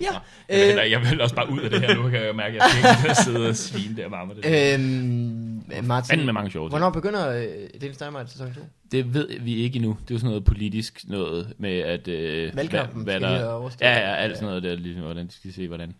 Ja. 0.00 0.06
Jeg, 0.48 0.68
vil, 0.68 0.78
øh, 0.84 0.90
jeg 0.90 1.00
vil 1.10 1.20
også 1.20 1.34
bare 1.34 1.50
ud 1.50 1.60
af 1.60 1.70
det 1.70 1.80
her 1.80 1.94
nu, 1.94 2.08
kan 2.08 2.22
jeg 2.22 2.36
mærke, 2.36 2.62
at 2.62 2.70
jeg 2.82 2.96
skal 3.00 3.16
sidde 3.24 3.48
og 3.48 3.56
svine 3.56 3.96
der 3.96 4.08
mamma. 4.08 4.34
Det, 4.34 4.44
øh, 4.44 4.74
øhm, 4.74 5.86
Martin, 5.86 6.10
fandme 6.10 6.32
mange 6.32 6.50
sjove 6.50 6.68
hvornår 6.68 6.90
begynder 6.90 7.28
øh, 7.28 7.46
Dennis 7.80 7.98
Dynamite 7.98 8.30
sæson 8.30 8.54
2? 8.54 8.60
Det 8.92 9.14
ved 9.14 9.28
vi 9.40 9.54
ikke 9.54 9.76
endnu. 9.76 9.96
Det 10.02 10.10
er 10.10 10.14
jo 10.14 10.18
sådan 10.18 10.30
noget 10.30 10.44
politisk 10.44 11.00
noget 11.08 11.54
med, 11.58 11.78
at... 11.78 12.08
Øh, 12.08 12.56
Valgkampen 12.56 13.04
hvad, 13.04 13.20
hvad 13.20 13.30
der. 13.30 13.70
Ja, 13.80 13.92
ja, 13.92 14.14
alt 14.14 14.36
sådan 14.36 14.48
noget 14.48 14.62
der, 14.62 14.76
ligesom, 14.76 15.02
hvordan 15.02 15.26
de 15.26 15.32
skal 15.32 15.52
se, 15.52 15.68
hvordan... 15.68 15.94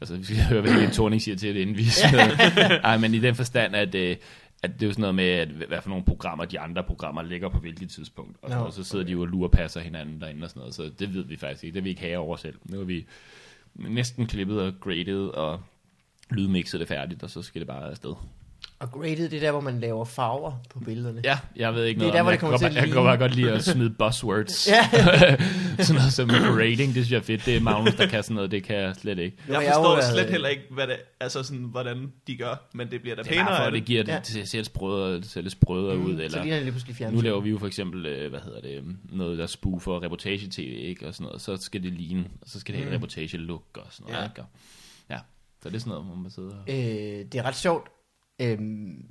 Altså, 0.00 0.16
vi 0.16 0.24
skal 0.24 0.36
høre, 0.36 0.60
hvad 0.60 0.72
Helen 0.72 0.90
Thorning 0.90 1.22
siger 1.22 1.36
til 1.36 1.54
det, 1.54 1.60
inden 1.60 1.76
vi... 1.76 1.84
Ej, 2.84 2.98
men 2.98 3.14
i 3.14 3.18
den 3.18 3.34
forstand, 3.34 3.76
at, 3.76 3.94
øh, 3.94 4.16
at 4.62 4.74
det 4.74 4.82
er 4.82 4.86
jo 4.86 4.92
sådan 4.92 5.00
noget 5.00 5.14
med, 5.14 5.24
at, 5.24 5.48
hvad 5.48 5.80
for 5.82 5.88
nogle 5.88 6.04
programmer, 6.04 6.44
de 6.44 6.60
andre 6.60 6.84
programmer 6.84 7.22
ligger 7.22 7.48
på 7.48 7.58
hvilket 7.58 7.90
tidspunkt. 7.90 8.36
Og, 8.42 8.50
Nå, 8.50 8.56
noget, 8.56 8.74
så 8.74 8.84
sidder 8.84 9.04
de 9.04 9.12
jo 9.12 9.20
og 9.20 9.26
lurepasser 9.26 9.80
hinanden 9.80 10.20
derinde 10.20 10.44
og 10.44 10.50
sådan 10.50 10.60
noget. 10.60 10.74
Så 10.74 10.90
det 10.98 11.14
ved 11.14 11.24
vi 11.24 11.36
faktisk 11.36 11.64
ikke. 11.64 11.74
Det 11.74 11.84
vil 11.84 11.84
vi 11.84 11.90
ikke 11.90 12.02
have 12.02 12.18
over 12.18 12.36
selv. 12.36 12.58
Nu 12.64 12.78
har 12.78 12.84
vi 12.84 13.06
næsten 13.74 14.26
klippet 14.26 14.60
og 14.62 14.72
graded 14.80 15.28
og 15.28 15.60
lydmixet 16.30 16.80
det 16.80 16.88
færdigt, 16.88 17.22
og 17.22 17.30
så 17.30 17.42
skal 17.42 17.60
det 17.60 17.68
bare 17.68 17.90
afsted. 17.90 18.14
Og 18.82 18.90
graded, 18.90 19.28
det 19.28 19.36
er 19.36 19.40
der, 19.40 19.50
hvor 19.50 19.60
man 19.60 19.80
laver 19.80 20.04
farver 20.04 20.52
på 20.70 20.80
billederne. 20.80 21.20
Ja, 21.24 21.38
jeg 21.56 21.74
ved 21.74 21.84
ikke 21.84 21.98
Det 22.00 22.08
er 22.08 22.12
noget 22.12 22.14
der, 22.14 22.20
om 22.20 22.24
hvor 22.24 22.30
jeg 22.30 22.36
det 22.36 22.40
kommer 22.40 22.58
kan 22.58 22.60
til 22.60 22.66
at 22.66 22.74
Jeg 22.74 22.82
kan 22.82 22.88
ligne. 22.94 23.04
bare 23.08 23.16
godt 23.16 23.34
lide 23.34 23.52
at 23.52 23.64
smide 23.74 23.90
buzzwords. 23.98 24.68
Ja. 24.68 24.90
sådan 25.84 25.94
noget 25.94 26.12
som 26.12 26.30
rating, 26.30 26.94
det 26.94 27.04
synes 27.04 27.10
jeg 27.12 27.18
er 27.18 27.22
fedt. 27.22 27.46
Det 27.46 27.56
er 27.56 27.60
Magnus, 27.60 27.94
der 27.94 28.06
kan 28.06 28.22
sådan 28.22 28.34
noget, 28.34 28.50
det 28.50 28.62
kan 28.64 28.76
jeg 28.76 28.94
slet 28.96 29.18
ikke. 29.18 29.36
Jeg 29.48 29.54
jeg 29.54 29.62
forstår 29.74 29.92
været- 29.96 30.12
slet 30.12 30.30
heller 30.30 30.48
ikke, 30.48 30.62
hvad 30.70 30.86
det, 30.86 30.96
altså 31.20 31.42
sådan, 31.42 31.62
hvordan 31.62 32.12
de 32.26 32.36
gør, 32.36 32.68
men 32.74 32.90
det 32.90 33.00
bliver 33.02 33.16
da 33.16 33.22
Det 33.22 33.28
er 33.28 33.32
pænere 33.34 33.46
bare 33.46 33.58
for, 33.64 33.70
det 33.70 33.72
det. 33.80 33.84
giver 33.84 34.02
det 34.02 34.12
Ja. 34.12 34.20
til 34.20 34.40
at 34.40 34.48
se 34.48 34.56
lidt 34.56 34.66
sprødere, 34.66 35.22
se 35.22 35.42
lidt 35.42 35.52
sprødere 35.52 35.98
ud. 35.98 36.16
Så 36.16 36.22
Eller, 36.22 36.40
ligner 36.42 36.56
det 36.56 36.62
lige 36.64 36.72
pludselig 36.72 36.96
fjernsyn. 36.96 37.16
nu 37.16 37.22
laver 37.22 37.40
vi 37.40 37.50
jo 37.50 37.58
for 37.58 37.66
eksempel, 37.66 38.06
øh, 38.06 38.30
hvad 38.30 38.40
hedder 38.40 38.60
det, 38.60 38.82
noget 39.12 39.38
der 39.38 39.46
spoofer 39.46 40.02
reportage-tv, 40.02 40.76
ikke? 40.78 41.06
Og 41.06 41.14
sådan 41.14 41.24
noget. 41.24 41.40
Så 41.40 41.56
skal 41.56 41.82
det 41.82 41.92
ligne, 41.92 42.24
og 42.42 42.48
så 42.48 42.60
skal 42.60 42.74
det 42.74 42.78
have 42.82 42.88
Mm. 42.90 42.94
et 42.94 42.96
reportage-look 42.96 43.62
og 43.76 43.86
sådan 43.90 44.04
noget, 44.12 44.22
Ja. 44.22 44.28
ikke? 44.28 44.40
Og, 44.40 44.46
ja, 45.10 45.18
så 45.62 45.68
det 45.68 45.74
er 45.74 45.80
sådan 45.80 45.90
noget, 45.90 46.04
hvor 46.06 46.14
man 46.16 46.30
sidder 46.30 46.50
og... 46.50 46.64
Øh, 46.68 47.24
det 47.32 47.34
er 47.34 47.42
ret 47.42 47.56
sjovt. 47.56 47.88
Øhm, 48.40 49.04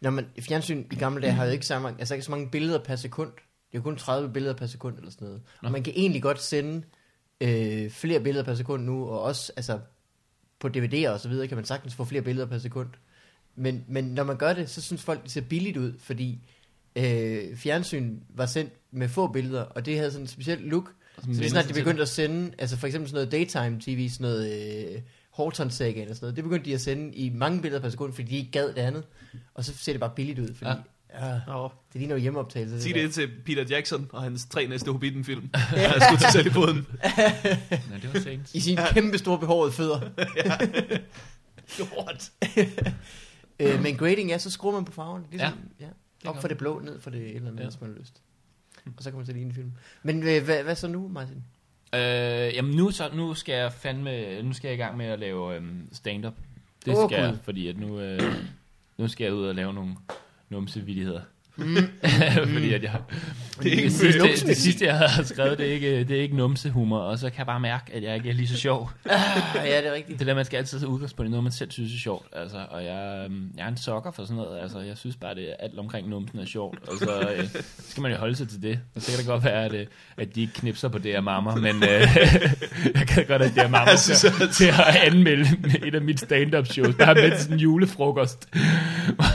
når 0.00 0.10
man, 0.10 0.26
fjernsyn 0.40 0.84
i 0.92 0.94
gamle 0.94 1.22
dage 1.22 1.32
har 1.32 1.44
jo 1.44 1.50
ikke 1.50 1.66
så 1.66 1.78
mange, 1.78 2.00
altså 2.00 2.14
ikke 2.14 2.24
så 2.24 2.30
mange 2.30 2.50
billeder 2.50 2.84
per 2.84 2.96
sekund. 2.96 3.30
Det 3.32 3.76
er 3.76 3.78
jo 3.78 3.82
kun 3.82 3.96
30 3.96 4.32
billeder 4.32 4.54
per 4.54 4.66
sekund 4.66 4.96
eller 4.96 5.10
sådan 5.10 5.26
noget. 5.26 5.42
Nå. 5.62 5.66
Og 5.66 5.72
man 5.72 5.82
kan 5.82 5.92
egentlig 5.96 6.22
godt 6.22 6.42
sende 6.42 6.82
øh, 7.40 7.90
flere 7.90 8.20
billeder 8.20 8.44
per 8.44 8.54
sekund 8.54 8.84
nu, 8.84 9.04
og 9.04 9.22
også 9.22 9.52
altså, 9.56 9.78
på 10.60 10.68
DVD'er 10.68 11.08
og 11.08 11.20
så 11.20 11.28
videre 11.28 11.48
kan 11.48 11.56
man 11.56 11.64
sagtens 11.64 11.94
få 11.94 12.04
flere 12.04 12.22
billeder 12.22 12.46
per 12.46 12.58
sekund. 12.58 12.88
Men, 13.54 13.84
men 13.88 14.04
når 14.04 14.24
man 14.24 14.36
gør 14.36 14.52
det, 14.52 14.70
så 14.70 14.82
synes 14.82 15.02
folk, 15.02 15.22
det 15.22 15.30
ser 15.30 15.40
billigt 15.40 15.76
ud, 15.76 15.92
fordi 15.98 16.38
øh, 16.96 17.56
fjernsyn 17.56 18.18
var 18.28 18.46
sendt 18.46 18.72
med 18.90 19.08
få 19.08 19.26
billeder, 19.26 19.62
og 19.62 19.86
det 19.86 19.96
havde 19.96 20.10
sådan 20.10 20.24
en 20.24 20.28
speciel 20.28 20.58
look. 20.58 20.92
Så 21.20 21.26
lige 21.26 21.50
snart 21.50 21.68
de 21.68 21.74
begyndte 21.74 22.02
at 22.02 22.08
sende, 22.08 22.54
altså 22.58 22.76
for 22.76 22.86
eksempel 22.86 23.10
sådan 23.10 23.16
noget 23.16 23.32
daytime 23.32 23.80
tv, 23.80 24.08
sådan 24.08 24.24
noget 24.24 24.52
øh, 24.94 25.00
Horton 25.44 25.70
Saga 25.70 26.00
eller 26.00 26.14
sådan 26.14 26.24
noget, 26.24 26.36
det 26.36 26.44
begyndte 26.44 26.70
de 26.70 26.74
at 26.74 26.80
sende 26.80 27.14
i 27.14 27.30
mange 27.30 27.62
billeder 27.62 27.82
per 27.82 27.88
sekund, 27.88 28.12
fordi 28.12 28.30
de 28.30 28.36
ikke 28.36 28.50
gad 28.50 28.68
det 28.68 28.78
andet. 28.78 29.04
Og 29.54 29.64
så 29.64 29.76
ser 29.76 29.92
det 29.92 30.00
bare 30.00 30.12
billigt 30.16 30.38
ud, 30.38 30.54
fordi 30.54 30.70
ja. 31.14 31.26
ja 31.30 31.40
Nå, 31.46 31.68
det 31.92 31.98
ligner 32.00 32.14
jo 32.14 32.20
hjemmeoptagelse. 32.20 32.82
sig 32.82 32.94
der. 32.94 33.02
det 33.02 33.14
til 33.14 33.30
Peter 33.44 33.64
Jackson 33.70 34.08
og 34.12 34.22
hans 34.22 34.46
tre 34.50 34.66
næste 34.66 34.92
Hobbiten-film. 34.92 35.50
Jeg 35.72 35.94
skulle 36.02 36.20
til 36.20 36.32
selv 36.32 36.46
i 36.46 36.50
foden. 36.50 36.86
Ja, 37.18 37.32
det 38.02 38.14
var 38.14 38.20
sent. 38.20 38.54
I 38.54 38.60
sine 38.60 38.82
kæmpe 38.92 39.18
store 39.18 39.38
behårede 39.38 39.72
fødder. 39.72 40.00
Lort. 41.78 42.30
øh, 43.60 43.82
men 43.82 43.96
grading, 43.96 44.30
ja, 44.30 44.38
så 44.38 44.50
skruer 44.50 44.72
man 44.74 44.84
på 44.84 44.92
farven. 44.92 45.22
Ligesom, 45.30 45.58
ja. 45.80 45.86
ja. 46.24 46.28
Op 46.30 46.40
for 46.40 46.48
det 46.48 46.58
blå, 46.58 46.78
ned 46.80 47.00
for 47.00 47.10
det 47.10 47.20
et 47.20 47.36
eller 47.36 47.48
andet, 47.48 47.60
Ja. 47.62 47.68
hvis 47.68 47.80
man 47.80 47.90
har 47.92 47.98
lyst. 47.98 48.22
Og 48.96 49.02
så 49.02 49.10
kan 49.10 49.16
man 49.16 49.26
så 49.26 49.32
lige 49.32 49.44
en 49.44 49.54
film. 49.54 49.72
Men 50.02 50.22
øh, 50.22 50.44
hvad, 50.44 50.62
hvad 50.62 50.76
så 50.76 50.88
nu, 50.88 51.08
Martin? 51.08 51.44
Øh, 51.94 52.54
jamen 52.54 52.76
nu, 52.76 52.90
så, 52.90 53.10
nu 53.14 53.34
skal 53.34 53.54
jeg 53.54 53.72
fandme, 53.72 54.42
nu 54.42 54.52
skal 54.52 54.68
jeg 54.68 54.74
i 54.74 54.80
gang 54.80 54.96
med 54.96 55.06
at 55.06 55.18
lave 55.18 55.56
øhm, 55.56 55.88
stand-up. 55.92 56.34
Det 56.84 56.96
skal 56.96 57.22
jeg, 57.22 57.36
fordi 57.42 57.68
at 57.68 57.78
nu, 57.78 58.00
øh, 58.00 58.22
nu 58.98 59.08
skal 59.08 59.24
jeg 59.24 59.34
ud 59.34 59.46
og 59.46 59.54
lave 59.54 59.74
nogle 59.74 59.96
numsevilligheder. 60.48 61.20
Mm. 61.60 61.76
fordi 62.54 62.72
at 62.74 62.82
jeg, 62.82 62.92
Det 63.62 63.66
er 63.66 63.70
ikke 63.76 63.82
det, 63.84 63.92
sidste, 63.92 64.18
numse. 64.18 64.46
det 64.46 64.56
sidste, 64.56 64.84
jeg 64.86 64.98
har 64.98 65.22
skrevet, 65.22 65.58
det 65.58 65.68
er 65.68 65.72
ikke, 65.72 66.04
det 66.04 66.16
er 66.18 66.22
ikke 66.22 66.36
numsehumor, 66.36 66.98
og 66.98 67.18
så 67.18 67.30
kan 67.30 67.38
jeg 67.38 67.46
bare 67.46 67.60
mærke, 67.60 67.84
at 67.94 68.02
jeg 68.02 68.14
ikke 68.14 68.30
er 68.30 68.34
lige 68.34 68.48
så 68.48 68.56
sjov. 68.56 68.90
Ah, 69.10 69.66
ja, 69.68 69.76
det 69.78 69.86
er 69.86 69.92
rigtigt. 69.94 70.18
Det 70.18 70.26
der, 70.26 70.34
man 70.34 70.44
skal 70.44 70.56
altid 70.56 70.78
tage 70.80 70.88
udgangspunkt 70.90 71.28
i 71.28 71.30
noget, 71.30 71.42
man 71.44 71.52
selv 71.52 71.70
synes 71.70 71.94
er 71.94 71.98
sjovt. 71.98 72.26
Altså, 72.32 72.56
og 72.70 72.84
jeg, 72.84 73.22
øhm, 73.24 73.50
jeg 73.56 73.64
er 73.64 73.68
en 73.68 73.76
sokker 73.76 74.10
for 74.10 74.22
sådan 74.22 74.36
noget. 74.36 74.62
Altså, 74.62 74.80
jeg 74.80 74.96
synes 74.96 75.16
bare, 75.16 75.34
det 75.34 75.48
er 75.50 75.54
alt 75.60 75.78
omkring 75.78 76.08
numsen 76.08 76.38
er 76.38 76.44
sjovt. 76.46 76.78
Og 76.88 76.94
så 76.98 77.20
øh, 77.36 77.44
skal 77.88 78.00
man 78.02 78.12
jo 78.12 78.16
holde 78.18 78.36
sig 78.36 78.48
til 78.48 78.62
det. 78.62 78.78
Og 78.96 79.02
så 79.02 79.10
kan 79.10 79.18
det 79.18 79.26
godt 79.26 79.44
være, 79.44 79.64
at, 79.64 79.72
øh, 79.74 79.86
at 80.16 80.34
de 80.34 80.40
ikke 80.40 80.52
knipser 80.52 80.88
på 80.88 80.98
det 80.98 81.12
her 81.12 81.20
mamma, 81.20 81.54
men 81.54 81.76
øh, 81.76 81.90
jeg 82.98 83.06
kan 83.08 83.24
godt, 83.26 83.42
at 83.42 83.54
det 83.54 83.62
er 83.62 83.68
mamma 83.68 83.90
Jeg 83.90 83.98
synes, 83.98 84.20
til, 84.20 84.28
at- 84.42 84.50
til 84.50 84.66
at 84.66 84.96
anmelde 85.12 85.46
et 85.86 85.94
af 85.94 86.02
mit 86.02 86.20
stand-up 86.20 86.66
shows. 86.66 86.94
Der 86.96 87.06
er 87.06 87.14
med 87.14 87.30
til 87.30 87.40
sådan 87.40 87.54
en 87.56 87.60
julefrokost, 87.60 88.48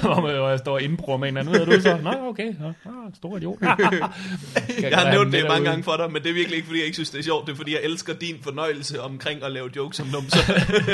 hvor, 0.02 0.22
man, 0.22 0.36
hvor 0.36 0.50
jeg 0.50 0.60
står 0.60 0.74
og 0.74 0.82
indbruger 0.82 1.18
med 1.18 1.30
en 1.30 1.38
eller 1.38 1.52
anden. 1.52 1.68
Ved 1.70 1.76
du 1.78 1.82
så? 1.82 1.98
Nå, 2.04 2.14
okay. 2.22 2.54
Nå, 2.60 2.72
nå, 2.86 2.92
stor 3.14 3.38
idiot. 3.38 3.58
Jeg 4.82 4.98
har 4.98 5.12
nævnt 5.12 5.34
det 5.34 5.46
mange 5.48 5.70
gange 5.70 5.84
for 5.84 5.98
dig, 5.98 6.12
men 6.12 6.24
det 6.24 6.30
er 6.30 6.34
virkelig 6.34 6.56
ikke, 6.56 6.66
fordi 6.66 6.80
jeg 6.80 6.86
ikke 6.86 6.96
synes, 6.96 7.10
det 7.10 7.20
er 7.20 7.24
sjovt. 7.24 7.46
Det 7.46 7.52
er, 7.52 7.56
fordi 7.56 7.74
jeg 7.74 7.80
elsker 7.84 8.14
din 8.14 8.36
fornøjelse 8.42 9.02
omkring 9.02 9.44
at 9.44 9.52
lave 9.52 9.70
jokes 9.76 10.00
om 10.00 10.08
numser. 10.08 10.38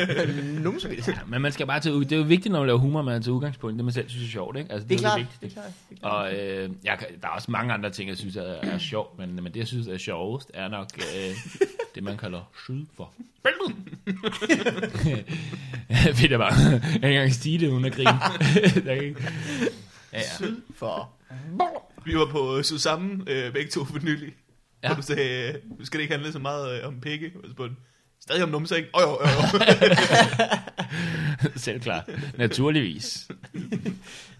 Numsevildt. 0.64 1.08
Ja, 1.08 1.14
men 1.28 1.42
man 1.42 1.52
skal 1.52 1.68
bare 1.68 1.80
tage 1.80 1.96
ud. 1.96 2.06
Det 2.06 2.12
er 2.12 2.18
jo 2.18 2.24
vigtigt, 2.24 2.52
når 2.52 2.60
man 2.60 2.68
laver 2.68 2.80
humor, 2.80 3.02
man 3.02 3.16
er 3.16 3.20
til 3.20 3.32
udgangspunkt. 3.32 3.76
Det 3.78 3.86
man 3.86 3.94
selv 3.94 4.10
synes 4.10 4.28
er 4.28 4.32
sjovt, 4.32 4.58
ikke? 4.58 4.72
Altså, 4.72 4.88
Det 4.88 4.96
er 4.96 5.00
klart. 5.00 5.20
vigtigt. 5.20 5.42
Det 5.42 5.50
er 5.50 5.54
klart. 5.54 5.72
Det 5.90 5.96
er 5.98 6.00
klart. 6.00 6.14
Og 6.14 6.34
øh, 6.34 6.70
jeg, 6.84 6.98
der 7.22 7.28
er 7.28 7.32
også 7.32 7.52
mange 7.52 7.74
andre 7.74 7.90
ting, 7.90 8.10
jeg 8.10 8.18
synes 8.18 8.36
er, 8.36 8.42
er 8.62 8.78
sjovt, 8.78 9.20
men, 9.20 9.36
men 9.36 9.46
det, 9.46 9.56
jeg 9.56 9.68
synes 9.68 9.88
er 9.88 9.98
sjovest, 9.98 10.52
er 10.54 10.68
nok 10.68 10.88
øh, 10.98 11.36
det, 11.96 12.04
man 12.04 12.18
kalder 12.18 12.50
syd 12.66 12.86
for 12.98 13.14
bæltet. 13.44 13.76
Jeg 16.32 16.40
bare 16.40 16.54
jeg 16.54 16.82
kan 16.82 16.96
ikke 16.96 17.08
engang 17.08 17.34
sige 17.34 17.58
det, 17.60 17.68
uden 17.68 17.86
at 17.86 17.92
grine. 17.94 18.20
Ja, 20.13 20.19
ja. 20.19 20.47
For 20.76 21.13
Vi 22.06 22.15
var 22.15 22.26
på 22.26 22.63
Susanne 22.63 23.24
øh, 23.28 23.54
begge 23.54 23.71
to 23.71 23.86
for 23.86 24.00
nylig. 24.00 24.34
Ja. 24.84 24.89
Og 24.89 24.97
du 24.97 25.02
sagde, 25.02 25.47
øh, 25.47 25.56
nu 25.80 25.86
skal 25.86 25.97
det 25.97 26.02
ikke 26.02 26.13
handle 26.13 26.32
så 26.32 26.39
meget 26.39 26.80
øh, 26.80 26.88
om 26.88 27.02
pikke. 27.02 27.32
Og 27.43 27.50
så 27.50 27.56
på 27.56 27.67
den, 27.67 27.78
stadig 28.21 28.43
om 28.43 28.50
numser, 28.50 28.76
ikke? 28.76 28.89
Åh, 28.93 29.02
jo, 29.02 29.10
jo. 29.10 29.60
Selv 31.56 31.80
klar. 31.80 32.10
Naturligvis. 32.38 33.28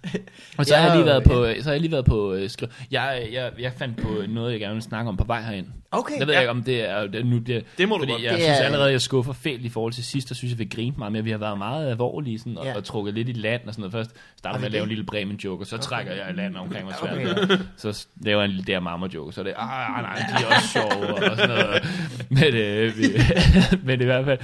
Og 0.58 0.66
så 0.66 0.76
Ja, 0.76 0.82
har 0.82 0.88
jeg 0.88 0.96
lige 0.98 1.06
været 1.06 1.22
ja. 1.22 1.28
på, 1.28 1.62
så 1.62 1.64
har 1.64 1.72
jeg 1.72 1.82
lige 1.82 1.92
været 1.92 2.06
på 2.06 2.34
øh, 2.34 2.50
skri- 2.50 2.68
jeg, 2.92 3.28
jeg, 3.34 3.52
jeg 3.60 3.72
fandt 3.78 3.98
på 3.98 4.10
noget, 4.30 4.52
jeg 4.52 4.60
gerne 4.60 4.74
vil 4.74 4.84
snakke 4.84 5.10
om 5.10 5.18
på 5.18 5.24
vej 5.24 5.42
herind. 5.42 5.68
Okay. 5.92 6.20
Jeg 6.20 6.28
ved 6.28 6.34
Ja. 6.34 6.40
ikke, 6.40 6.50
om 6.52 6.64
det 6.64 6.90
er 6.90 7.08
det, 7.08 7.26
nu 7.26 7.38
det, 7.38 7.66
Det 7.78 7.90
må 7.90 7.96
du 7.96 8.00
fordi 8.00 8.12
godt. 8.12 8.24
jeg 8.24 8.32
Det 8.34 8.42
synes 8.42 8.60
er- 8.60 8.64
allerede, 8.64 8.92
jeg 8.92 9.02
skuffer 9.02 9.34
fælt 9.34 9.62
i 9.66 9.70
forhold 9.70 9.94
til 9.94 10.04
sidst, 10.04 10.32
og 10.32 10.38
synes, 10.38 10.52
jeg 10.52 10.60
vi 10.60 10.66
grinte 10.66 11.00
meget 11.00 11.12
mere. 11.12 11.24
Vi 11.24 11.32
har 11.32 11.38
været 11.38 11.58
meget 11.58 11.90
alvorlige 11.90 12.40
sådan, 12.40 12.58
og, 12.58 12.66
Ja. 12.66 12.76
og 12.76 12.84
trukket 12.84 13.14
lidt 13.14 13.30
i 13.30 13.32
land 13.34 13.62
og 13.68 13.74
sådan 13.74 13.82
noget. 13.82 13.92
Først 13.94 14.12
starter 14.38 14.58
Har 14.58 14.62
med 14.62 14.62
vi 14.62 14.66
at 14.66 14.72
lave 14.72 14.84
en 14.84 14.90
lille 14.90 15.04
Bremen 15.04 15.36
joke, 15.36 15.64
og 15.64 15.68
så 15.68 15.78
trækker 15.78 16.14
jeg 16.14 16.30
i 16.30 16.34
land 16.34 16.56
omkring 16.56 16.86
mig 16.86 16.96
svært. 17.02 17.14
Okay. 17.14 17.44
Okay. 17.44 17.58
Så 17.78 18.06
laver 18.26 18.42
jeg 18.42 18.50
en 18.50 18.56
lille 18.56 18.74
der 18.74 18.80
mamma 18.80 19.08
joke, 19.14 19.34
så 19.34 19.42
er 19.42 19.44
det, 19.46 19.54
ah, 19.58 19.98
ah, 19.98 20.04
nej, 20.04 20.16
de 20.16 20.44
er 20.44 20.56
også 20.56 20.68
sjove 20.68 21.16
og 21.32 21.38
sådan 21.38 21.50
noget. 21.50 21.84
Men, 22.30 22.54
øh, 22.54 22.98
vi, 22.98 23.04
men 23.88 24.02
i 24.02 24.06
hvert 24.06 24.26
fald, 24.26 24.40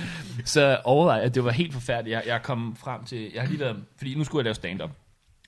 så 0.45 0.77
overvej 0.83 1.19
at 1.21 1.35
det 1.35 1.43
var 1.43 1.51
helt 1.51 1.73
forfærdeligt. 1.73 2.13
Jeg, 2.13 2.23
jeg 2.27 2.41
kom 2.43 2.75
frem 2.83 3.03
til, 3.05 3.31
jeg 3.33 3.41
har 3.41 3.49
lige 3.49 3.59
været, 3.59 3.75
fordi 3.97 4.15
nu 4.15 4.23
skulle 4.23 4.39
jeg 4.39 4.43
lave 4.43 4.55
stand-up. 4.55 4.89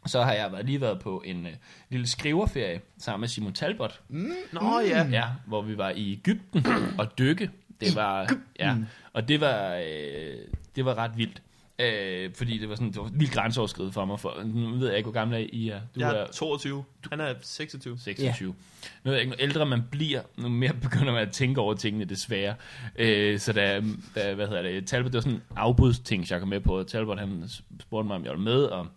Så 0.05 0.21
har 0.21 0.33
jeg 0.33 0.51
lige 0.63 0.81
været 0.81 0.99
på 0.99 1.23
en 1.25 1.45
øh, 1.45 1.53
lille 1.89 2.07
skriverferie 2.07 2.81
sammen 2.97 3.19
med 3.21 3.27
Simon 3.27 3.53
Talbot. 3.53 4.01
Nå 4.51 4.79
ja. 4.79 5.07
Ja, 5.11 5.25
hvor 5.45 5.61
vi 5.61 5.77
var 5.77 5.89
i 5.89 6.13
Ægypten 6.13 6.65
og 6.97 7.17
dykke. 7.17 7.49
Det 7.81 7.95
var, 7.95 8.35
ja, 8.59 8.75
og 9.13 9.27
det 9.27 9.41
var, 9.41 9.75
øh, 9.75 10.37
det 10.75 10.85
var 10.85 10.95
ret 10.97 11.17
vildt. 11.17 11.41
Øh, 11.79 12.33
fordi 12.35 12.57
det 12.57 12.69
var 12.69 12.75
sådan, 12.75 12.87
det 12.87 12.97
var 12.97 13.09
vildt 13.13 13.33
grænseoverskridende 13.33 13.93
for 13.93 14.05
mig. 14.05 14.19
For, 14.19 14.43
nu 14.43 14.77
ved 14.77 14.87
jeg 14.87 14.97
ikke, 14.97 15.05
hvor 15.05 15.19
gammel 15.19 15.49
I 15.53 15.69
er. 15.69 15.79
Du 15.95 15.99
Jeg 15.99 16.09
er 16.09 16.13
er 16.13 16.27
22. 16.31 16.83
Han 17.09 17.19
er 17.19 17.33
26. 17.41 17.97
26. 17.99 18.47
Nu 18.49 18.55
ved 19.03 19.13
jeg 19.13 19.21
ikke, 19.21 19.29
nu 19.29 19.35
ældre 19.39 19.65
man 19.65 19.81
bliver, 19.91 20.21
nu 20.37 20.49
mere 20.49 20.73
begynder 20.83 21.13
man 21.13 21.27
at 21.27 21.31
tænke 21.31 21.61
over 21.61 21.73
tingene, 21.73 22.05
desværre. 22.05 22.55
Øh, 22.95 23.39
så 23.39 23.53
da, 23.53 23.81
da, 24.15 24.33
hvad 24.33 24.47
hedder 24.47 24.61
det, 24.61 24.87
Talbot, 24.87 25.11
det 25.11 25.17
var 25.17 25.21
sådan 25.21 25.35
en 25.35 25.41
afbudsting, 25.55 26.31
jeg 26.31 26.39
kom 26.39 26.49
med 26.49 26.59
på. 26.59 26.83
Talbot, 26.83 27.19
han 27.19 27.43
spurgte 27.79 28.07
mig, 28.07 28.15
om 28.15 28.23
jeg 28.23 28.31
var 28.31 28.37
med, 28.37 28.63
og 28.63 28.87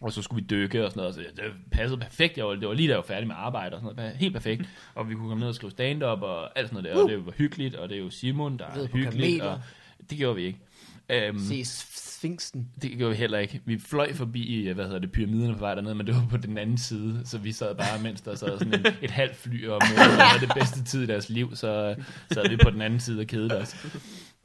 og 0.00 0.12
så 0.12 0.22
skulle 0.22 0.42
vi 0.42 0.46
dykke 0.50 0.84
og 0.84 0.90
sådan 0.90 1.00
noget, 1.00 1.14
så 1.14 1.20
det 1.36 1.44
passede 1.72 2.00
perfekt. 2.00 2.36
Jeg 2.38 2.46
var, 2.46 2.54
det 2.54 2.68
var 2.68 2.74
lige 2.74 2.88
da 2.88 2.92
jeg 2.92 2.96
var 2.98 3.04
færdig 3.06 3.26
med 3.26 3.34
arbejde 3.38 3.76
og 3.76 3.80
sådan 3.82 3.96
noget. 3.96 4.12
Helt 4.16 4.32
perfekt. 4.32 4.62
Og 4.94 5.08
vi 5.08 5.14
kunne 5.14 5.28
komme 5.28 5.40
ned 5.40 5.48
og 5.48 5.54
skrive 5.54 5.70
stand-up 5.70 6.22
og 6.22 6.58
alt 6.58 6.68
sådan 6.68 6.82
noget 6.82 6.96
der. 6.96 7.02
Og 7.02 7.10
det 7.10 7.26
var 7.26 7.32
hyggeligt, 7.32 7.74
og 7.74 7.88
det 7.88 7.96
er 7.96 8.00
jo 8.00 8.10
Simon, 8.10 8.58
der 8.58 8.64
er 8.66 8.86
kameler. 9.10 9.44
Og 9.44 9.60
det 10.10 10.18
gjorde 10.18 10.36
vi 10.36 10.42
ikke. 10.44 10.58
Um, 11.30 11.38
Se 11.38 11.64
Sphinxen. 11.64 12.68
det 12.82 12.90
gjorde 12.98 13.10
vi 13.10 13.16
heller 13.16 13.38
ikke. 13.38 13.60
Vi 13.64 13.78
fløj 13.78 14.12
forbi, 14.14 14.70
hvad 14.74 14.84
hedder 14.84 14.98
det, 14.98 15.12
pyramiderne 15.12 15.54
på 15.54 15.60
vej 15.60 15.74
derned, 15.74 15.94
men 15.94 16.06
det 16.06 16.14
var 16.14 16.26
på 16.30 16.36
den 16.36 16.58
anden 16.58 16.78
side, 16.78 17.20
så 17.24 17.38
vi 17.38 17.52
sad 17.52 17.74
bare, 17.74 17.98
mens 18.02 18.20
der 18.20 18.34
sad 18.34 18.58
sådan 18.58 18.74
en, 18.74 18.86
et 19.02 19.10
halvt 19.10 19.36
fly, 19.36 19.66
og 19.68 19.80
mor 19.90 20.02
havde 20.22 20.46
det 20.46 20.54
bedste 20.54 20.84
tid 20.84 21.02
i 21.02 21.06
deres 21.06 21.28
liv, 21.28 21.56
så 21.56 21.94
sad 22.32 22.48
vi 22.48 22.56
på 22.56 22.70
den 22.70 22.82
anden 22.82 23.00
side 23.00 23.20
og 23.20 23.26
kedede 23.26 23.58
os. 23.58 23.76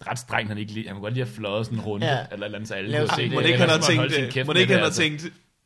Ret 0.08 0.20
strengt, 0.20 0.50
han 0.50 0.58
ikke 0.58 0.72
lige, 0.72 0.88
han 0.88 0.96
kunne 0.96 1.02
godt 1.02 1.14
lige 1.14 1.26
have 1.26 1.34
fløjet 1.36 1.66
sådan 1.66 1.80
en 1.80 1.86
runde, 1.86 2.06
Ja. 2.08 2.18
eller 2.32 2.46
eller 2.46 2.58
andet, 2.58 2.68
så 2.68 2.74
alle 2.74 2.90
Lave 2.90 3.08
kunne 3.08 3.16
se 3.16 3.24
det. 3.24 3.32
Må 3.34 3.40
det 3.42 3.48
ikke 3.48 3.60
han 3.60 3.82
sin 3.84 3.96
tænkt, 3.98 4.48
må 4.48 4.54
det 4.54 4.60
ikke 4.60 4.74
han 4.74 4.84
altså. 4.84 5.02
tænkt, 5.02 5.26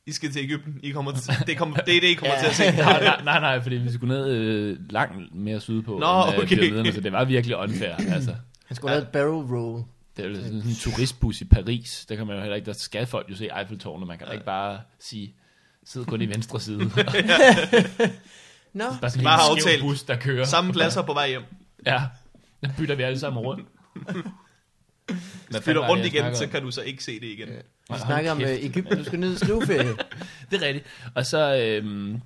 I 0.10 0.13
skal 0.13 0.32
til 0.32 0.41
Ægypten. 0.43 0.80
I 0.84 0.89
kommer 0.91 1.12
til, 1.12 1.34
det, 1.48 1.58
kommer, 1.58 1.78
det 1.78 1.95
er 1.98 2.02
det, 2.02 2.08
I 2.08 2.13
kommer 2.13 2.36
Ja. 2.36 2.39
til 2.41 2.48
at 2.48 2.56
se. 2.76 2.78
nej, 2.84 3.04
nej, 3.04 3.22
nej, 3.24 3.39
nej, 3.39 3.62
fordi 3.62 3.76
vi 3.76 3.91
skulle 3.93 4.15
ned 4.15 4.28
øh, 4.32 4.78
langt 4.89 5.36
mere 5.36 5.60
sydpå 5.60 6.00
Nå, 6.00 6.24
end 6.26 6.34
øh, 6.34 6.38
okay. 6.43 6.48
pyramiderne, 6.56 6.93
så 6.93 7.02
det 7.02 7.12
var 7.12 7.26
virkelig 7.26 7.58
unfair. 7.58 7.95
Altså, 7.95 8.36
Han 8.65 8.76
skulle 8.76 8.89
have 8.89 8.95
lavet 9.00 9.08
et 9.08 9.12
barrel 9.12 9.45
roll. 9.56 9.84
det 10.17 10.26
er 10.26 10.30
jo 10.30 10.36
sådan 10.36 10.54
en 10.54 10.76
turistbus 10.80 11.41
i 11.41 11.45
Paris. 11.45 12.06
Der 12.10 12.15
kan 12.15 12.28
man 12.28 12.36
jo 12.36 12.41
heller 12.41 12.56
ikke, 12.56 12.65
der 12.65 12.74
skal 12.74 13.06
folk 13.08 13.30
jo 13.30 13.36
se 13.36 13.50
Eiffeltårnet. 13.60 14.08
Man 14.08 14.17
kan 14.17 14.28
da 14.28 14.34
ikke 14.34 14.45
bare 14.45 14.80
sige, 15.00 15.34
sid 15.86 16.06
kun 16.06 16.22
i 16.22 16.26
venstre 16.30 16.60
side. 16.60 16.80
Nå, 18.74 18.84
bare 19.02 19.10
sådan 19.10 19.22
en 19.22 19.24
Bare 19.24 19.52
aftalt 19.52 19.82
bus, 19.82 20.04
der 20.04 20.15
kører. 20.15 20.45
Samme 20.45 20.74
pladser 20.74 21.02
på 21.02 21.13
vej 21.13 21.30
hjem. 21.30 21.41
Ja, 21.86 22.02
der 22.63 22.69
bytter 22.78 22.95
vi 22.95 23.04
alle 23.04 23.19
sammen 23.19 23.43
rundt. 23.43 23.67
Hvis 25.10 25.56
du 25.56 25.62
flytter 25.62 25.89
rundt 25.89 26.06
igen, 26.06 26.36
så 26.36 26.48
kan 26.48 26.62
du 26.62 26.72
så 26.72 26.82
ikke 26.82 27.04
se 27.04 27.19
det 27.19 27.28
igen. 27.28 27.50
vi 27.89 27.95
snakker 28.06 28.32
om 28.32 28.41
øh, 28.41 28.63
Ægypten, 28.63 28.98
du 28.98 29.04
skal 29.04 29.19
ned 29.19 29.34
i 29.34 29.38
skriveferie. 29.38 29.95
Det 30.52 30.62
er 30.62 30.67
rigtigt. 30.67 30.86
Og 31.15 31.26
så... 31.26 31.58
Øhm, 31.58 32.22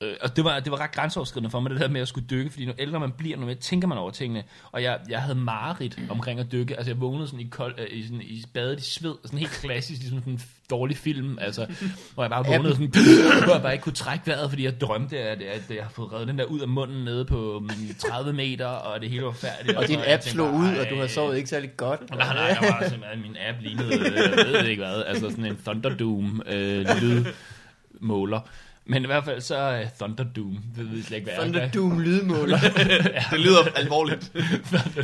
øh, 0.00 0.14
og 0.20 0.36
det 0.36 0.44
var, 0.44 0.60
det 0.60 0.72
var 0.72 0.80
ret 0.80 0.92
grænseoverskridende 0.92 1.50
for 1.50 1.60
mig, 1.60 1.70
det 1.70 1.80
der 1.80 1.88
med 1.88 2.00
at 2.00 2.08
skulle 2.08 2.26
dykke, 2.30 2.50
fordi 2.50 2.64
nu 2.66 2.72
ældre 2.78 3.00
man 3.00 3.12
bliver, 3.12 3.36
nu 3.36 3.46
mere 3.46 3.54
tænker 3.54 3.88
man 3.88 3.98
over 3.98 4.10
tingene. 4.10 4.44
Og 4.72 4.82
jeg, 4.82 4.98
jeg 5.08 5.22
havde 5.22 5.38
mareridt 5.38 5.98
omkring 6.10 6.40
at 6.40 6.52
dykke. 6.52 6.76
Altså 6.76 6.90
jeg 6.90 7.00
vågnede 7.00 7.26
sådan 7.26 7.40
i, 7.40 7.48
kold, 7.50 7.74
øh, 7.78 7.86
i, 7.90 8.02
sådan, 8.02 8.20
i 8.20 8.44
badet 8.54 8.80
i 8.80 8.82
sved, 8.82 9.14
sådan 9.24 9.38
helt 9.38 9.50
klassisk, 9.50 10.00
ligesom 10.00 10.18
sådan 10.18 10.32
en 10.32 10.40
dårlig 10.70 10.96
film, 10.96 11.38
altså, 11.40 11.66
hvor 12.14 12.22
jeg 12.22 12.30
bare 12.30 12.46
vågnede 12.46 12.72
sådan, 12.72 12.88
hvor 13.44 13.52
jeg 13.52 13.62
bare 13.62 13.72
ikke 13.72 13.82
kunne 13.82 13.92
trække 13.92 14.26
vejret, 14.26 14.50
fordi 14.50 14.64
jeg 14.64 14.80
drømte, 14.80 15.18
at, 15.18 15.42
at 15.42 15.62
jeg 15.76 15.82
har 15.82 15.90
fået 15.90 16.12
reddet 16.12 16.28
den 16.28 16.38
der 16.38 16.44
ud 16.44 16.60
af 16.60 16.68
munden 16.68 17.04
nede 17.04 17.24
på 17.24 17.58
mm, 17.62 17.70
30 17.98 18.32
meter, 18.32 18.66
og 18.66 19.00
det 19.00 19.10
hele 19.10 19.24
var 19.24 19.32
færdigt. 19.32 19.76
Og 19.76 19.84
så 19.84 19.88
din 19.88 19.98
app 19.98 20.06
tænkte 20.08 20.30
slog 20.30 20.54
ud, 20.54 20.66
og 20.68 20.76
"Ej, 20.84 20.88
du 20.90 20.96
har 20.96 21.06
sovet 21.06 21.36
ikke 21.36 21.48
særlig 21.48 21.76
godt. 21.76 22.10
Nej, 22.10 22.34
nej, 22.34 22.42
jeg 22.44 22.58
var 22.60 22.88
simpelthen, 22.88 23.22
min 23.22 23.36
app 23.48 23.58
lignede, 23.60 23.94
øh, 23.98 24.14
jeg 24.36 24.46
ved 24.46 24.64
ikke 24.66 24.82
hvad, 24.82 25.02
altså 25.06 25.30
sådan 25.30 25.44
en 25.44 25.56
Thunderdoom 25.64 26.42
øh, 26.46 26.86
lydmåler. 27.02 28.40
Men 28.88 29.02
i 29.02 29.06
hvert 29.06 29.24
fald 29.24 29.40
så 29.40 29.80
uh, 29.82 29.88
Thunderdoom, 29.98 30.58
det 30.76 30.90
ved 30.90 30.96
jeg 30.96 31.04
slet 31.04 31.16
ikke, 31.16 31.30
hvad 31.30 31.34
er. 31.34 31.40
Thunderdoom 31.52 32.00
lydmåler. 32.00 32.58
Det 33.30 33.40
lyder 33.40 33.62
alvorligt. 33.76 34.32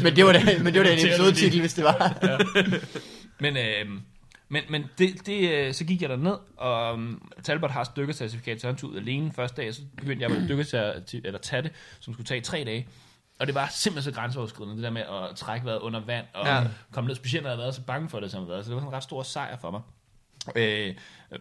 men 0.03 0.17
det 0.17 0.25
var 0.25 0.33
da, 0.33 0.41
men 0.63 0.73
det 0.75 0.81
var 0.81 0.87
da 0.87 0.93
en 0.93 0.99
episodetitel, 1.07 1.61
hvis 1.61 1.75
det 1.75 1.85
var. 1.85 2.17
Men, 3.41 3.57
øh, 3.57 3.87
men, 4.49 4.63
men 4.71 4.85
det, 4.99 5.27
det, 5.27 5.51
øh, 5.51 5.75
så 5.75 5.85
gik 5.85 6.03
jeg 6.03 6.09
derned, 6.09 6.37
og 6.57 6.93
um, 6.95 7.33
Talbot 7.43 7.71
har 7.71 7.93
dykkercertifikat, 7.97 8.61
så 8.61 8.67
han 8.67 8.77
tog 8.77 8.91
ud 8.91 8.97
alene 8.97 9.33
første 9.33 9.63
dag, 9.63 9.75
så 9.75 9.81
begyndte 9.97 10.23
jeg 10.23 10.31
med 10.31 10.43
at 10.43 10.49
dykke 10.49 10.65
til, 11.07 11.21
eller 11.25 11.39
tage 11.39 11.63
det, 11.63 11.71
som 12.01 12.13
skulle 12.15 12.27
tage 12.27 12.41
tre 12.41 12.65
dage. 12.67 12.89
Og 13.41 13.47
det 13.47 13.55
var 13.55 13.69
simpelthen 13.73 14.13
så 14.15 14.21
grænseoverskridende, 14.21 14.77
det 14.77 14.85
der 14.85 14.91
med 14.91 15.03
at 15.03 15.37
trække 15.37 15.67
vejret 15.67 15.79
under 15.79 16.01
vand, 16.01 16.27
og 16.35 16.47
Ja. 16.47 16.57
ja. 16.57 16.65
komme 16.93 17.09
ned, 17.09 17.15
specielt 17.17 17.43
når 17.43 17.51
jeg 17.51 17.57
havde 17.57 17.63
været 17.65 17.75
så 17.75 17.83
bange 17.83 18.09
for 18.09 18.21
det, 18.21 18.31
som 18.31 18.39
jeg 18.41 18.45
havde 18.45 18.53
været. 18.53 18.65
Så 18.65 18.71
det 18.71 18.77
var 18.83 18.89
en 18.89 18.93
ret 18.93 19.03
stor 19.03 19.23
sejr 19.23 19.57
for 19.61 19.71
mig. 19.71 19.81
Øh, 20.57 20.95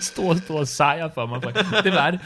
stor, 0.00 0.34
stor 0.34 0.64
sejr 0.64 1.08
for 1.14 1.26
mig. 1.26 1.42
Det 1.84 1.92
var 1.92 2.10
det. 2.10 2.20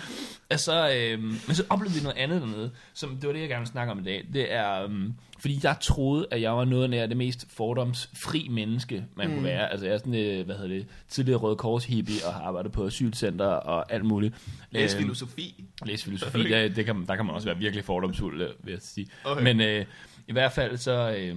Altså, 0.51 0.95
øh, 0.97 1.23
men 1.23 1.55
så 1.55 1.65
oplevede 1.69 1.95
vi 1.95 2.01
noget 2.03 2.17
andet 2.17 2.41
dernede, 2.43 2.71
som 2.95 3.17
det 3.17 3.27
var 3.27 3.33
det, 3.33 3.41
jeg 3.41 3.49
gerne 3.49 3.61
vil 3.61 3.69
snakke 3.69 3.93
om 3.93 3.99
i 3.99 4.03
dag. 4.03 4.27
Det 4.33 4.53
er, 4.53 4.85
um, 4.85 5.15
fordi 5.39 5.61
jeg 5.63 5.77
troede, 5.81 6.27
at 6.31 6.41
jeg 6.41 6.57
var 6.57 6.65
noget 6.65 6.91
nær 6.91 7.07
det 7.07 7.17
mest 7.17 7.47
fordomsfri 7.49 8.49
menneske, 8.51 9.05
man 9.15 9.29
mm. 9.29 9.35
kunne 9.35 9.45
være. 9.45 9.71
Altså, 9.71 9.87
jeg 9.87 9.95
er 9.95 9.99
sådan, 9.99 10.15
øh, 10.15 10.45
hvad 10.47 10.55
hedder 10.57 10.69
det, 10.69 10.87
tidligere 11.09 11.39
Røde 11.39 11.57
Kors 11.57 11.85
hippie, 11.85 12.27
og 12.27 12.35
har 12.35 12.41
arbejdet 12.43 12.73
på 12.73 12.87
asylcenter 12.87 13.47
og 13.47 13.93
alt 13.93 14.05
muligt. 14.05 14.35
Læs 14.71 14.95
Øhm, 14.95 15.03
filosofi. 15.03 15.65
Læse 15.87 16.05
filosofi, 16.05 16.49
der, 16.49 16.69
det 16.69 16.85
kan, 16.85 17.07
der 17.07 17.17
kan 17.17 17.27
man 17.27 17.35
også 17.35 17.49
være 17.49 17.59
virkelig 17.59 17.85
fordomsfuld, 17.85 18.43
øh, 18.43 18.49
vil 18.63 18.73
jeg 18.73 18.81
sige. 18.83 19.07
Okay. 19.25 19.43
Men 19.43 19.61
øh, 19.61 19.85
i 20.29 20.33
hvert 20.33 20.53
fald 20.53 20.77
så... 20.77 21.15
Øh, 21.19 21.37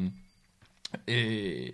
øh, 1.08 1.70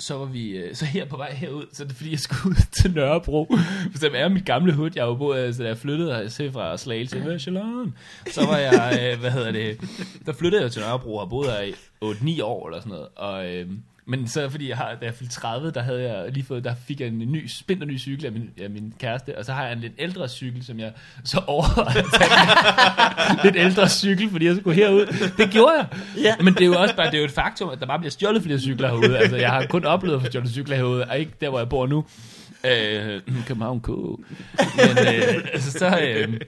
så 0.00 0.18
var 0.18 0.24
vi 0.24 0.56
øh, 0.56 0.74
så 0.74 0.84
her 0.84 1.04
på 1.04 1.16
vej 1.16 1.32
herud, 1.32 1.64
så 1.72 1.82
er 1.82 1.86
det 1.86 1.96
fordi, 1.96 2.10
jeg 2.10 2.18
skulle 2.18 2.50
ud 2.50 2.66
til 2.72 2.94
Nørrebro. 2.94 3.46
For 3.92 3.98
det 3.98 4.20
er 4.20 4.28
mit 4.28 4.44
gamle 4.44 4.72
hud, 4.72 4.90
jeg 4.94 5.08
var 5.08 5.14
boet, 5.14 5.38
altså, 5.38 5.62
da 5.62 5.68
jeg 5.68 5.78
flyttede 5.78 6.14
her 6.14 6.50
fra 6.52 6.76
Slagelse 6.76 7.16
til 7.16 7.26
Michelin. 7.28 7.94
Så 8.26 8.46
var 8.46 8.58
jeg, 8.58 8.98
øh, 9.02 9.20
hvad 9.20 9.30
hedder 9.30 9.52
det, 9.52 9.80
der 10.26 10.32
flyttede 10.32 10.62
jeg 10.62 10.72
til 10.72 10.82
Nørrebro 10.82 11.16
og 11.16 11.30
boede 11.30 11.50
her 11.50 11.60
i 11.60 11.72
8-9 12.04 12.42
år 12.42 12.66
eller 12.66 12.80
sådan 12.80 12.92
noget. 12.92 13.08
Og, 13.16 13.54
øh, 13.54 13.68
men 14.06 14.28
så 14.28 14.50
fordi 14.50 14.68
jeg 14.68 14.76
har, 14.76 14.94
da 15.00 15.06
jeg 15.06 15.14
fyldte 15.14 15.34
30, 15.34 15.70
der 15.70 15.82
havde 15.82 16.12
jeg 16.12 16.32
lige 16.32 16.44
fået, 16.44 16.64
der 16.64 16.74
fik 16.86 17.00
jeg 17.00 17.08
en 17.08 17.18
ny, 17.18 17.46
spinter 17.46 17.86
ny 17.86 17.98
cykel 17.98 18.26
af 18.26 18.32
min, 18.32 18.50
af 18.62 18.70
min 18.70 18.94
kæreste, 18.98 19.38
og 19.38 19.44
så 19.44 19.52
har 19.52 19.64
jeg 19.64 19.72
en 19.72 19.80
lidt 19.80 19.92
ældre 19.98 20.28
cykel, 20.28 20.64
som 20.64 20.80
jeg 20.80 20.92
så 21.24 21.42
overvejede 21.46 22.06
tage 22.18 22.30
lidt 23.44 23.56
ældre 23.56 23.88
cykel, 23.88 24.30
fordi 24.30 24.46
jeg 24.46 24.56
skulle 24.56 24.76
herud. 24.76 25.06
Det 25.36 25.50
gjorde 25.50 25.74
jeg. 25.78 25.86
Ja. 26.16 26.34
Men 26.40 26.54
det 26.54 26.62
er 26.62 26.66
jo 26.66 26.80
også 26.80 26.96
bare, 26.96 27.06
det 27.06 27.14
er 27.14 27.18
jo 27.18 27.24
et 27.24 27.30
faktum, 27.30 27.68
at 27.68 27.80
der 27.80 27.86
bare 27.86 27.98
bliver 27.98 28.10
stjålet 28.10 28.42
flere 28.42 28.58
cykler 28.58 28.88
herude. 28.88 29.18
Altså, 29.18 29.36
jeg 29.36 29.50
har 29.50 29.66
kun 29.66 29.84
oplevet 29.84 30.16
at 30.16 30.22
få 30.22 30.26
stjålet 30.26 30.50
cykler 30.50 30.76
herude, 30.76 31.04
og 31.04 31.18
ikke 31.18 31.32
der, 31.40 31.48
hvor 31.48 31.58
jeg 31.58 31.68
bor 31.68 31.86
nu. 31.86 32.04
Øh, 32.64 33.20
København 33.46 33.80
K. 33.80 33.88
Men 33.88 34.98
øh, 34.98 35.34
altså, 35.52 35.70
så... 35.70 35.98
Øh, 36.02 36.40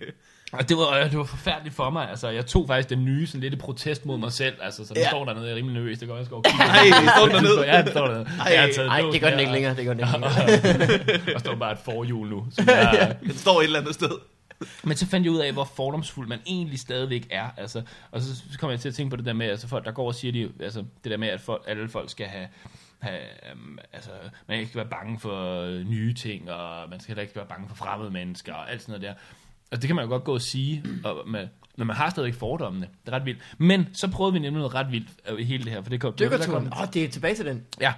og 0.53 0.69
det 0.69 0.77
var, 0.77 1.09
det 1.11 1.19
var 1.19 1.25
forfærdeligt 1.25 1.75
for 1.77 1.91
mig. 1.91 2.11
Altså, 2.11 2.29
jeg 2.29 2.47
tog 2.47 2.67
faktisk 2.67 2.89
den 2.91 3.05
nye, 3.05 3.27
sådan 3.27 3.41
lidt 3.41 3.55
i 3.55 3.57
protest 3.57 4.07
mod 4.07 4.19
mig 4.19 4.33
selv. 4.33 4.55
Altså, 4.63 4.87
så 4.87 4.95
den 4.95 4.97
Ja. 4.97 5.03
ja. 5.03 5.09
står 5.11 5.25
dernede, 5.25 5.45
jeg 5.45 5.53
er 5.53 5.57
rimelig 5.57 5.75
nervøs. 5.75 5.99
Det 5.99 6.09
går 6.09 6.17
jeg 6.17 6.27
skal. 6.27 6.37
Nej, 6.59 6.77
står 7.17 7.25
den 7.27 7.35
dernede? 7.35 7.73
Ja, 7.73 7.83
den 7.83 7.91
står 7.91 8.07
dernede. 8.07 8.29
Ej, 8.41 8.53
Jeg 8.53 8.75
taget 8.75 8.91
låsen 9.03 9.13
det 9.13 9.21
gør 9.21 9.31
den 9.31 9.41
ikke 9.41 9.53
længere. 9.53 9.77
Det 9.77 9.85
gør 9.85 9.93
den 9.95 10.01
ikke 10.01 10.13
længere. 10.19 11.35
Og, 11.35 11.41
står 11.41 11.55
bare 11.55 11.73
et 11.73 11.79
forhjul 11.79 12.29
nu. 12.29 12.47
Så 12.51 12.63
jeg, 12.69 13.17
Den 13.23 13.35
står 13.35 13.61
et 13.61 13.65
eller 13.65 13.81
andet 13.81 13.95
sted. 13.95 14.11
men 14.85 14.97
så 14.97 15.07
fandt 15.07 15.25
jeg 15.25 15.33
ud 15.33 15.39
af, 15.39 15.53
hvor 15.53 15.65
fordomsfuld 15.77 16.29
man 16.29 16.39
egentlig 16.47 16.79
stadigvæk 16.79 17.27
er. 17.31 17.49
Altså, 17.57 17.83
og 18.11 18.21
så, 18.21 18.43
kom 18.59 18.71
jeg 18.71 18.81
til 18.81 18.89
at 18.89 18.95
tænke 18.95 19.11
på 19.11 19.17
det 19.17 19.25
der 19.27 19.33
med, 19.33 19.47
altså 19.47 19.69
folk, 19.69 19.85
der 19.85 19.93
går 19.93 20.07
og 20.07 20.15
siger, 20.15 20.33
de, 20.33 20.53
altså, 20.65 20.85
det 21.05 21.11
der 21.13 21.17
med, 21.17 21.29
at 21.29 21.41
folk, 21.41 21.63
alle 21.67 21.89
folk 21.89 22.11
skal 22.11 22.27
have, 22.27 22.49
have 22.99 23.19
um, 23.55 23.79
altså, 23.93 24.11
man 24.49 24.59
ikke 24.59 24.69
skal 24.69 24.79
være 24.79 24.91
bange 24.91 25.21
for 25.21 25.61
øh, 25.63 25.85
nye 25.89 26.15
ting, 26.15 26.51
og 26.51 26.91
man 26.91 27.01
skal 27.01 27.11
heller 27.13 27.23
ikke 27.23 27.37
være 27.37 27.47
bange 27.47 27.69
for 27.69 27.77
fremmede 27.77 28.11
mennesker, 28.11 28.55
og 28.55 28.71
alt 28.73 28.83
sådan 28.83 29.01
noget 29.01 29.03
der. 29.17 29.23
Og 29.71 29.83
det 29.83 29.87
kan 29.87 29.97
man 29.97 30.05
jo 30.05 30.09
godt 30.09 30.25
gå 30.25 30.35
og 30.35 30.43
sige, 30.43 30.85
og 31.05 31.29
med, 31.29 31.49
når 31.77 31.85
man 31.85 31.97
har 31.97 32.11
stadigvæk 32.11 32.35
fordommene. 32.35 32.87
Det 33.07 33.13
er 33.13 33.17
ret 33.17 33.27
vildt. 33.27 33.41
Men 33.59 33.87
så 33.93 34.09
prøvede 34.09 34.33
vi 34.33 34.39
nemlig 34.39 34.59
noget 34.59 34.75
ret 34.75 34.93
vildt 34.93 35.09
øh, 35.31 35.41
i 35.41 35.45
hele 35.45 35.65
det 35.65 35.73
her, 35.73 35.83
for 35.83 35.91
det 35.91 36.01
kom... 36.01 36.15
Dykkerturen. 36.19 36.67
Åh, 36.67 36.81
oh, 36.81 36.89
det 36.95 37.05
er 37.05 37.09
tilbage 37.09 37.35
til 37.35 37.47
den. 37.47 37.63
Ja, 37.81 37.93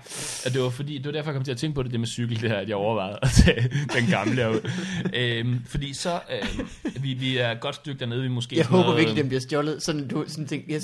og 0.47 0.53
det 0.53 0.63
var 0.63 0.71
fordi, 0.71 0.99
det 0.99 1.07
var 1.07 1.13
derfor, 1.13 1.31
jeg 1.31 1.35
kom 1.35 1.45
til 1.45 1.53
at 1.53 1.59
tænke 1.59 1.75
på 1.75 1.83
det, 1.83 1.91
det 1.93 2.01
med 2.01 2.09
cykel, 2.09 2.41
det 2.41 2.51
her, 2.51 2.59
at 2.59 2.69
jeg 2.69 2.77
overvejede 2.77 3.19
at 3.23 3.31
tage 3.31 3.63
den 3.97 4.07
gamle 4.11 4.51
ud. 4.51 4.71
øhm, 5.15 5.65
fordi 5.67 5.95
så, 5.95 6.21
øhm, 6.31 6.69
vi, 7.03 7.15
vi 7.15 7.37
er 7.39 7.51
et 7.51 7.61
godt 7.61 7.75
stykke 7.75 8.01
dernede, 8.01 8.23
vi 8.23 8.29
måske... 8.29 8.57
Jeg 8.57 8.67
håber 8.67 8.85
noget, 8.85 8.99
virkelig, 8.99 9.23
den 9.23 9.29
bliver 9.29 9.41
stjålet. 9.41 9.83
Sådan, 9.83 10.09
du 10.09 10.25
sådan 10.27 10.47
tænker, 10.47 10.75
jeg 10.75 10.83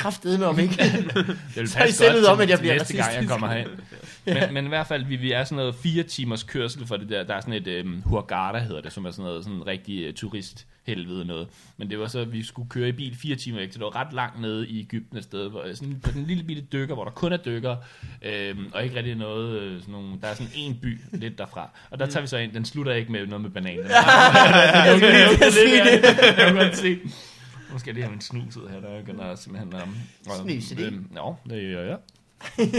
kraftede 0.00 0.38
med 0.38 0.46
om 0.46 0.58
ikke. 0.58 0.74
Det 1.54 1.56
vil 1.56 1.68
Så 1.68 1.84
I 1.84 1.90
selv 1.90 2.26
om, 2.26 2.40
at 2.40 2.48
jeg 2.48 2.58
bliver 2.58 2.74
næste 2.74 2.96
gang, 2.96 3.14
jeg 3.14 3.28
kommer 3.28 3.48
herind. 3.48 3.68
Men, 4.26 4.54
men 4.54 4.64
i 4.64 4.68
hvert 4.68 4.86
fald, 4.86 5.04
vi, 5.04 5.16
vi 5.16 5.32
er 5.32 5.44
sådan 5.44 5.56
noget 5.56 5.74
fire 5.74 6.02
timers 6.02 6.42
kørsel 6.42 6.86
for 6.86 6.96
det 6.96 7.08
der. 7.08 7.24
Der 7.24 7.34
er 7.34 7.40
sådan 7.40 7.66
et 7.66 7.84
um, 7.84 8.02
Hurghada, 8.04 8.58
hedder 8.58 8.80
det, 8.80 8.92
som 8.92 9.04
er 9.04 9.10
sådan 9.10 9.24
noget 9.24 9.44
sådan 9.44 9.66
rigtig 9.66 10.08
uh, 10.08 10.14
turisthelvede 10.14 11.24
noget. 11.24 11.48
Men 11.76 11.90
det 11.90 11.98
var 11.98 12.06
så, 12.06 12.18
at 12.18 12.32
vi 12.32 12.42
skulle 12.42 12.68
køre 12.68 12.88
i 12.88 12.92
bil 12.92 13.16
fire 13.16 13.36
timer 13.36 13.58
væk, 13.58 13.72
så 13.72 13.78
det 13.78 13.84
var 13.84 13.96
ret 13.96 14.12
langt 14.12 14.40
nede 14.40 14.68
i 14.68 14.80
Ægypten 14.80 15.18
et 15.18 15.24
sted, 15.24 15.50
hvor, 15.50 15.74
sådan 15.74 16.00
på 16.02 16.10
den 16.12 16.24
lille 16.24 16.42
bitte 16.42 16.62
dykker, 16.62 16.94
hvor 16.94 17.04
der 17.04 17.10
kun 17.10 17.32
er 17.32 17.36
dykker, 17.36 17.76
øhm, 18.22 18.70
og 18.72 18.84
ikke 18.84 18.96
rigtig 18.96 19.14
noget, 19.14 19.60
øh, 19.60 19.80
sådan 19.80 19.92
nogle, 19.92 20.08
der 20.22 20.28
er 20.28 20.34
sådan 20.34 20.52
en 20.54 20.78
by 20.82 21.00
lidt 21.12 21.38
derfra. 21.38 21.68
Og 21.90 21.98
der 21.98 22.06
tager 22.06 22.20
vi 22.20 22.26
så 22.26 22.36
ind, 22.36 22.52
den 22.52 22.64
slutter 22.64 22.92
ikke 22.92 23.12
med 23.12 23.26
noget 23.26 23.42
med 23.42 23.50
bananer. 23.50 23.82
Jeg 24.86 24.94
skulle 24.96 25.12
lige 25.12 25.52
sige 25.52 25.84
det. 25.84 26.02
Jeg 26.38 26.46
kan 26.46 26.54
godt 26.54 26.76
se. 26.76 26.98
Nu 27.72 27.78
skal 27.78 27.90
jeg 27.90 27.94
lige 27.94 28.04
have 28.04 28.10
min 28.10 28.20
snus 28.20 28.56
ud 28.56 28.68
her, 28.68 28.80
der 28.80 29.00
begynder 29.00 29.34
simpelthen... 29.34 29.74
Um, 29.74 29.96
Snus 30.22 30.70
i 30.70 30.74
det? 30.74 30.92
øhm, 30.92 31.08
Nå, 31.10 31.36
det 31.44 31.74
gør 31.74 31.84
jeg. 31.84 31.98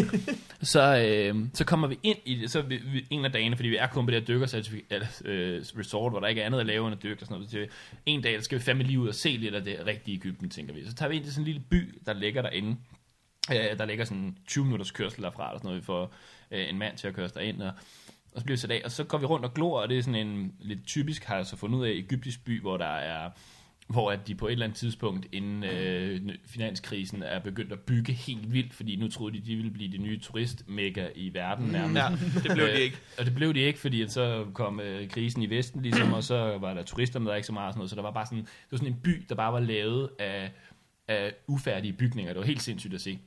så, 0.74 1.06
øh, 1.08 1.46
så 1.54 1.66
kommer 1.66 1.88
vi 1.88 2.00
ind 2.04 2.18
i 2.26 2.36
det, 2.36 2.52
så 2.52 2.62
vi, 2.62 2.78
vi, 2.78 3.08
en 3.10 3.26
af 3.26 3.32
dagene, 3.32 3.56
fordi 3.56 3.70
vi 3.70 3.76
er 3.76 3.88
kun 3.88 4.06
på 4.06 4.12
det 4.12 4.20
her 4.20 4.26
dykkercertifikat, 4.26 5.22
øh, 5.26 5.64
resort, 5.78 6.12
hvor 6.12 6.20
der 6.20 6.28
ikke 6.28 6.42
er 6.42 6.46
andet 6.46 6.60
at 6.60 6.66
lave 6.66 6.88
end 6.88 6.96
at 6.96 7.04
dykke 7.04 7.24
og 7.24 7.28
sådan 7.28 7.36
noget. 7.36 7.52
Så 7.52 7.68
en 8.06 8.22
dag, 8.22 8.34
der 8.34 8.42
skal 8.42 8.58
vi 8.58 8.64
fandme 8.64 8.84
lige 8.84 9.00
ud 9.00 9.08
og 9.08 9.16
se 9.16 9.30
lidt 9.30 9.56
af 9.56 9.64
det 9.64 9.86
rigtige 9.86 10.16
Ægypten, 10.16 10.50
tænker 10.50 10.74
vi. 10.74 10.86
Så 10.86 10.96
tager 10.96 11.10
vi 11.10 11.16
ind 11.16 11.24
til 11.24 11.34
sådan 11.34 11.42
en 11.42 11.54
lille 11.54 11.62
by, 11.70 12.00
der 12.06 12.14
ligger 12.14 12.42
derinde. 12.42 12.78
Øh, 13.52 13.78
der 13.78 13.86
ligger 13.86 14.06
sådan 14.06 14.38
20 14.48 14.66
minutters 14.66 14.92
kørsel 14.92 15.24
derfra, 15.24 15.48
eller 15.48 15.60
sådan 15.60 15.68
noget, 15.68 15.82
vi 15.82 15.86
får 15.86 16.14
øh, 16.52 16.70
en 16.70 16.78
mand 16.78 16.98
til 16.98 17.08
at 17.08 17.14
køre 17.14 17.26
os 17.26 17.32
derind, 17.32 17.62
og, 17.62 17.72
og 18.34 18.40
så 18.40 18.44
bliver 18.46 18.56
vi 18.56 18.60
sat 18.60 18.72
af, 18.72 18.82
og 18.86 18.92
så 18.92 19.04
går 19.04 19.18
vi 19.18 19.26
rundt 19.26 19.46
og 19.46 19.54
glor, 19.54 19.82
og 19.82 19.90
det 19.90 19.98
er 19.98 20.02
sådan 20.02 20.28
en 20.28 20.54
lidt 20.60 20.86
typisk, 20.86 21.24
har 21.24 21.36
jeg 21.36 21.46
så 21.46 21.58
fundet 21.58 21.80
ud 21.80 21.86
af, 21.86 21.92
egyptisk 21.92 22.46
by, 22.46 22.62
hvor 22.62 22.78
der 22.78 22.96
er 22.96 23.30
hvor 23.92 24.12
at 24.12 24.28
de 24.28 24.36
på 24.36 24.48
et 24.48 24.52
eller 24.52 24.66
andet 24.66 24.78
tidspunkt 24.78 25.28
inden 25.32 25.64
øh, 25.64 26.22
finanskrisen 26.46 27.24
er 27.24 27.40
begyndt 27.40 27.72
at 27.72 27.80
bygge 27.80 28.14
helt 28.14 28.54
vildt, 28.54 28.74
fordi 28.74 28.96
nu 28.96 29.08
troede 29.08 29.38
de, 29.38 29.46
de 29.46 29.56
ville 29.56 29.72
blive 29.72 29.92
det 29.92 30.02
nye 30.02 30.20
turistmega 30.20 31.08
i 31.16 31.34
verden 31.34 31.66
nærmest. 31.66 31.96
Ja, 32.36 32.40
det 32.44 32.52
blev 32.54 32.66
Øh, 32.66 32.76
de 32.76 32.82
ikke. 32.82 32.98
Og 33.20 33.26
det 33.26 33.36
blev 33.36 33.54
de 33.54 33.60
ikke, 33.60 33.80
fordi 33.80 34.02
at 34.02 34.12
så 34.12 34.46
kom 34.54 34.80
øh, 34.80 35.10
krisen 35.10 35.42
i 35.42 35.50
Vesten 35.50 35.82
ligesom, 35.82 36.14
og 36.14 36.24
så 36.24 36.58
var 36.62 36.74
der 36.74 36.84
turister 36.84 37.20
med, 37.20 37.30
der 37.30 37.36
ikke 37.36 37.48
så 37.48 37.54
meget 37.54 37.68
og 37.68 37.74
sådan 37.74 37.80
noget, 37.80 37.90
så 37.90 37.96
der 37.96 38.02
var 38.02 38.12
bare 38.12 38.26
sådan, 38.26 38.40
det 38.40 38.72
var 38.72 38.78
sådan 38.78 38.94
en 38.94 39.00
by, 39.04 39.26
der 39.30 39.36
bare 39.36 39.54
var 39.54 39.60
lavet 39.60 40.10
af, 40.20 40.52
af 41.08 41.34
ufærdige 41.48 41.94
bygninger. 41.94 42.34
Det 42.34 42.40
var 42.40 42.46
helt 42.46 42.62
sindssygt 42.62 42.94
at 42.94 43.02
se. 43.02 43.20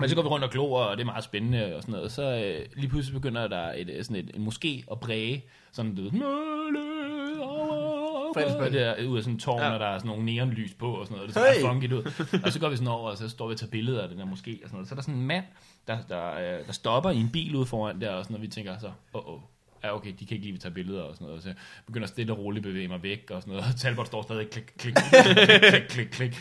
Men 0.00 0.08
så 0.08 0.14
går 0.14 0.22
vi 0.22 0.28
rundt 0.28 0.44
og 0.44 0.50
glor, 0.50 0.82
og 0.82 0.96
det 0.96 1.02
er 1.02 1.06
meget 1.06 1.24
spændende 1.24 1.76
og 1.76 1.82
sådan 1.82 1.92
noget. 1.92 2.12
Så 2.12 2.22
øh, 2.22 2.66
lige 2.76 2.88
pludselig 2.88 3.20
begynder 3.20 3.48
der 3.48 3.72
et, 3.72 3.90
øh, 3.90 4.04
sådan 4.04 4.16
et, 4.16 4.30
en 4.36 4.46
moské 4.46 4.92
at 4.92 5.00
bræge. 5.00 5.44
Sådan, 5.72 5.94
du 5.94 6.02
ved, 6.02 6.10
"Mølle 8.36 8.48
over 8.50 8.58
Fredagsbøn. 8.58 9.04
der, 9.04 9.08
ud 9.08 9.16
af 9.16 9.22
sådan 9.22 9.34
en 9.34 9.40
tårn, 9.40 9.60
Ja. 9.60 9.70
og 9.70 9.80
der 9.80 9.86
er 9.86 9.98
sådan 9.98 10.08
nogle 10.08 10.24
neonlys 10.24 10.74
på 10.74 10.92
og 10.94 11.06
sådan 11.06 11.14
noget. 11.16 11.28
Det 11.28 11.34
ser 11.34 11.52
Hey. 11.54 11.60
funky 11.60 11.92
ud. 11.92 12.02
Og 12.44 12.52
så 12.52 12.60
går 12.60 12.68
vi 12.68 12.76
sådan 12.76 12.88
over, 12.88 13.10
og 13.10 13.16
så 13.18 13.28
står 13.28 13.46
vi 13.48 13.52
og 13.54 13.58
tager 13.58 13.70
billeder 13.70 14.02
af 14.02 14.08
den 14.08 14.18
der 14.18 14.24
moské 14.26 14.30
og 14.64 14.68
sådan 14.68 14.68
noget. 14.72 14.88
Så 14.88 14.94
er 14.94 14.96
der 14.96 15.02
sådan 15.02 15.14
en 15.14 15.26
mand, 15.26 15.44
der, 15.88 15.98
der, 16.08 16.32
øh, 16.34 16.66
der 16.66 16.72
stopper 16.72 17.10
i 17.10 17.16
en 17.16 17.30
bil 17.30 17.56
ude 17.56 17.66
foran 17.66 18.00
der, 18.00 18.10
og 18.10 18.24
sådan 18.24 18.34
noget. 18.34 18.42
Vi 18.48 18.52
tænker 18.52 18.78
så, 18.78 18.90
åh, 19.14 19.28
oh, 19.34 19.40
Ja, 19.84 19.94
okay, 19.94 20.12
de 20.20 20.26
kan 20.26 20.34
ikke 20.36 20.46
lige 20.46 20.58
tage 20.58 20.74
billeder 20.74 21.02
og 21.02 21.14
sådan 21.14 21.26
noget. 21.26 21.42
Så 21.42 21.48
jeg 21.48 21.56
begynder 21.86 22.06
stille 22.08 22.32
og 22.32 22.38
roligt 22.38 22.66
at 22.66 22.72
bevæge 22.72 22.88
mig 22.88 23.02
væk 23.02 23.30
og 23.30 23.42
sådan 23.42 23.54
noget. 23.54 23.68
Og 23.68 23.76
Talbot 23.76 24.06
står 24.06 24.22
stadig 24.22 24.50
klik, 24.50 24.72
klik, 24.78 24.94
klik, 24.94 25.82
klik, 25.88 26.06
klik. 26.06 26.36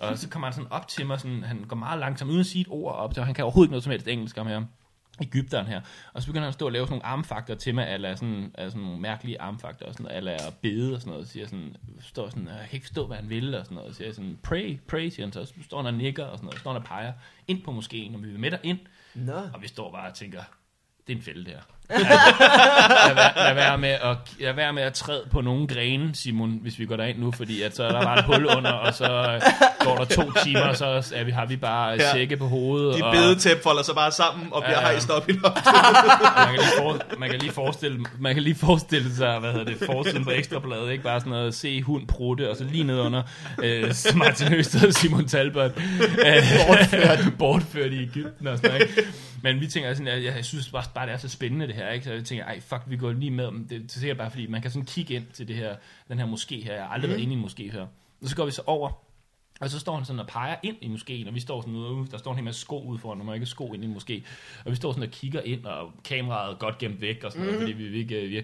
Og 0.00 0.18
så 0.18 0.28
kommer 0.28 0.46
han 0.46 0.52
sådan 0.54 0.72
op 0.72 0.88
til 0.88 1.06
mig, 1.06 1.20
sådan, 1.20 1.42
han 1.42 1.64
går 1.68 1.76
meget 1.76 2.00
langsomt, 2.00 2.28
uden 2.30 2.40
at 2.40 2.46
sige 2.46 2.60
et 2.62 2.66
ord 2.70 2.94
op 2.94 3.14
til, 3.14 3.20
og 3.20 3.26
han 3.26 3.34
kan 3.34 3.44
overhovedet 3.44 3.66
ikke 3.68 3.72
noget 3.72 3.84
som 3.84 3.90
helst 3.90 4.08
engelsk 4.08 4.38
om 4.38 4.46
her. 4.46 4.62
Ægypteren 5.22 5.66
her. 5.66 5.80
Og 6.12 6.22
så 6.22 6.26
begynder 6.28 6.42
han 6.42 6.48
at 6.48 6.54
stå 6.54 6.66
og 6.66 6.72
lave 6.72 6.86
sådan 6.86 6.92
nogle 6.92 7.06
armfakter 7.06 7.54
til 7.54 7.74
mig, 7.74 7.94
eller 7.94 8.14
sådan, 8.14 8.50
altså 8.54 8.70
sådan 8.70 8.84
nogle 8.84 9.00
mærkelige 9.00 9.40
armfakter, 9.40 9.86
og 9.86 9.94
sådan 9.94 10.16
eller 10.16 10.38
bede 10.62 10.94
og 10.94 11.00
sådan 11.00 11.12
noget, 11.12 11.28
siger 11.28 11.46
sådan, 11.46 11.76
står 12.00 12.28
sådan, 12.28 12.48
jeg 12.48 12.66
kan 12.68 12.76
ikke 12.76 12.86
forstå, 12.86 13.06
hvad 13.06 13.16
han 13.16 13.28
vil, 13.28 13.54
og 13.54 13.64
sådan 13.64 13.76
noget, 13.76 13.96
siger 13.96 14.12
sådan, 14.12 14.38
pray, 14.42 14.78
pray, 14.88 15.08
siger 15.08 15.26
han 15.26 15.32
så, 15.32 15.44
så 15.44 15.54
står 15.62 15.76
han 15.76 15.86
og 15.86 15.94
nikker, 15.94 16.24
og 16.24 16.38
sådan 16.38 16.44
noget, 16.44 16.60
står 16.60 16.72
han 16.72 16.82
og 16.82 16.86
peger 16.86 17.12
ind 17.48 17.62
på 17.62 17.72
moskeen, 17.72 18.14
og 18.14 18.22
vi 18.22 18.28
vil 18.28 18.40
med 18.40 18.58
ind, 18.62 18.78
Nå. 19.14 19.32
og 19.54 19.62
vi 19.62 19.68
står 19.68 19.92
bare 19.92 20.08
og 20.08 20.14
tænker, 20.14 20.42
det 21.06 21.12
er 21.12 21.16
en 21.16 21.22
fælde 21.22 21.50
der. 21.50 21.60
Lad, 21.90 23.14
være, 23.14 23.32
lad, 23.46 23.54
være 23.54 23.78
med 23.78 23.88
at, 23.88 24.16
lad 24.40 24.52
være 24.52 24.72
med 24.72 24.82
at 24.82 24.92
træde 24.94 25.22
på 25.30 25.40
nogle 25.40 25.66
grene, 25.66 26.10
Simon, 26.14 26.58
hvis 26.62 26.78
vi 26.78 26.86
går 26.86 26.96
derind 26.96 27.18
nu, 27.18 27.32
fordi 27.32 27.62
at 27.62 27.76
så 27.76 27.84
er 27.84 27.92
der 27.92 28.02
bare 28.02 28.18
et 28.18 28.24
hul 28.24 28.46
under, 28.56 28.70
og 28.70 28.94
så 28.94 29.04
øh, 29.04 29.40
går 29.80 29.96
der 29.96 30.04
to 30.04 30.32
timer, 30.44 30.60
og 30.60 30.76
så 30.76 31.12
er 31.14 31.24
vi, 31.24 31.30
har 31.30 31.46
vi 31.46 31.56
bare 31.56 31.90
Ja. 31.92 32.12
sække 32.12 32.36
på 32.36 32.46
hovedet. 32.46 32.96
De 32.98 33.04
og, 33.04 33.12
bedetæp 33.14 33.62
folder 33.62 33.82
sig 33.82 33.94
bare 33.94 34.12
sammen 34.12 34.48
og 34.52 34.62
bliver 34.62 34.78
Ja, 34.80 34.86
ja. 34.86 34.90
hejst 34.90 35.10
op 35.10 35.28
i 35.28 35.32
loftet. 35.32 35.64
man 36.36 36.48
kan, 36.48 36.58
lige 36.58 36.72
for, 36.78 37.18
man, 37.18 37.30
kan 37.30 37.38
lige 37.38 37.52
forestille, 37.52 38.04
man 38.18 38.34
kan 38.34 38.42
lige 38.42 38.54
forestille 38.54 39.14
sig, 39.16 39.38
hvad 39.38 39.52
hedder 39.52 39.64
det, 39.66 39.76
forsiden 39.86 40.24
på 40.24 40.30
ekstrabladet, 40.30 40.92
ikke 40.92 41.04
bare 41.04 41.20
sådan 41.20 41.30
noget, 41.32 41.54
se 41.54 41.82
hund 41.82 42.06
prutte, 42.06 42.50
og 42.50 42.56
så 42.56 42.64
lige 42.64 42.84
ned 42.84 42.98
under 43.00 43.22
øh, 43.62 43.94
Martin 44.14 44.48
Høsted 44.48 44.86
og 44.88 44.94
Simon 44.94 45.26
Talbot, 45.28 45.70
øh, 46.26 46.42
bortført. 46.66 47.18
bortført 47.38 47.92
i 47.92 48.02
Ægypten 48.02 48.46
og 48.46 48.56
sådan 48.56 48.70
noget, 48.70 48.88
ikke? 48.98 49.02
Men 49.42 49.60
vi 49.60 49.66
tænker 49.66 49.94
sådan, 49.94 50.06
jeg, 50.06 50.24
jeg 50.36 50.44
synes 50.44 50.68
bare, 50.68 50.82
bare, 50.94 51.06
det 51.06 51.14
er 51.14 51.18
så 51.18 51.28
spændende 51.28 51.66
det 51.66 51.73
her, 51.74 51.90
ikke? 51.90 52.04
Så 52.04 52.12
jeg 52.12 52.24
tænker, 52.24 52.44
ej, 52.44 52.60
fuck, 52.60 52.82
vi 52.86 52.96
går 52.96 53.12
lige 53.12 53.30
med. 53.30 53.50
Men 53.50 53.66
Det 53.68 53.76
er 53.76 53.80
sikkert 53.88 54.16
bare, 54.16 54.30
fordi 54.30 54.46
man 54.46 54.62
kan 54.62 54.70
sådan 54.70 54.86
kigge 54.86 55.14
ind 55.14 55.26
til 55.32 55.48
det 55.48 55.56
her, 55.56 55.76
den 56.08 56.18
her 56.18 56.26
moské 56.26 56.64
her. 56.64 56.74
Jeg 56.74 56.82
har 56.82 56.88
aldrig 56.90 57.10
været 57.10 57.20
inde 57.20 57.34
i 57.34 57.36
en 57.36 57.44
moské 57.44 57.72
før. 57.72 57.86
Og 58.22 58.28
så 58.28 58.36
går 58.36 58.44
vi 58.44 58.50
så 58.50 58.62
over, 58.66 59.04
og 59.60 59.70
så 59.70 59.78
står 59.78 59.96
han 59.96 60.04
sådan 60.04 60.20
og 60.20 60.26
peger 60.26 60.56
ind 60.62 60.76
i 60.80 60.88
moskeen, 60.88 61.28
og 61.28 61.34
vi 61.34 61.40
står 61.40 61.60
sådan 61.60 61.74
ude, 61.74 62.06
der 62.10 62.18
står 62.18 62.30
en 62.30 62.36
hel 62.36 62.44
masse 62.44 62.60
sko 62.60 62.82
ude 62.82 62.98
foran, 62.98 63.20
og 63.20 63.26
man 63.26 63.34
ikke 63.34 63.46
sko 63.46 63.72
ind 63.72 63.84
i 63.84 63.86
en 63.86 63.96
moské. 63.96 64.22
Og 64.64 64.70
vi 64.70 64.76
står 64.76 64.92
sådan 64.92 65.02
og 65.08 65.10
kigger 65.10 65.40
ind, 65.40 65.64
og 65.64 65.92
kameraet 66.04 66.52
er 66.52 66.58
godt 66.58 66.78
gemt 66.78 67.00
væk 67.00 67.24
og 67.24 67.32
sådan 67.32 67.46
noget, 67.46 67.60
fordi 67.60 67.72
vi, 67.72 67.88
vi 67.88 67.98
ikke... 67.98 68.20
Vi, 68.28 68.42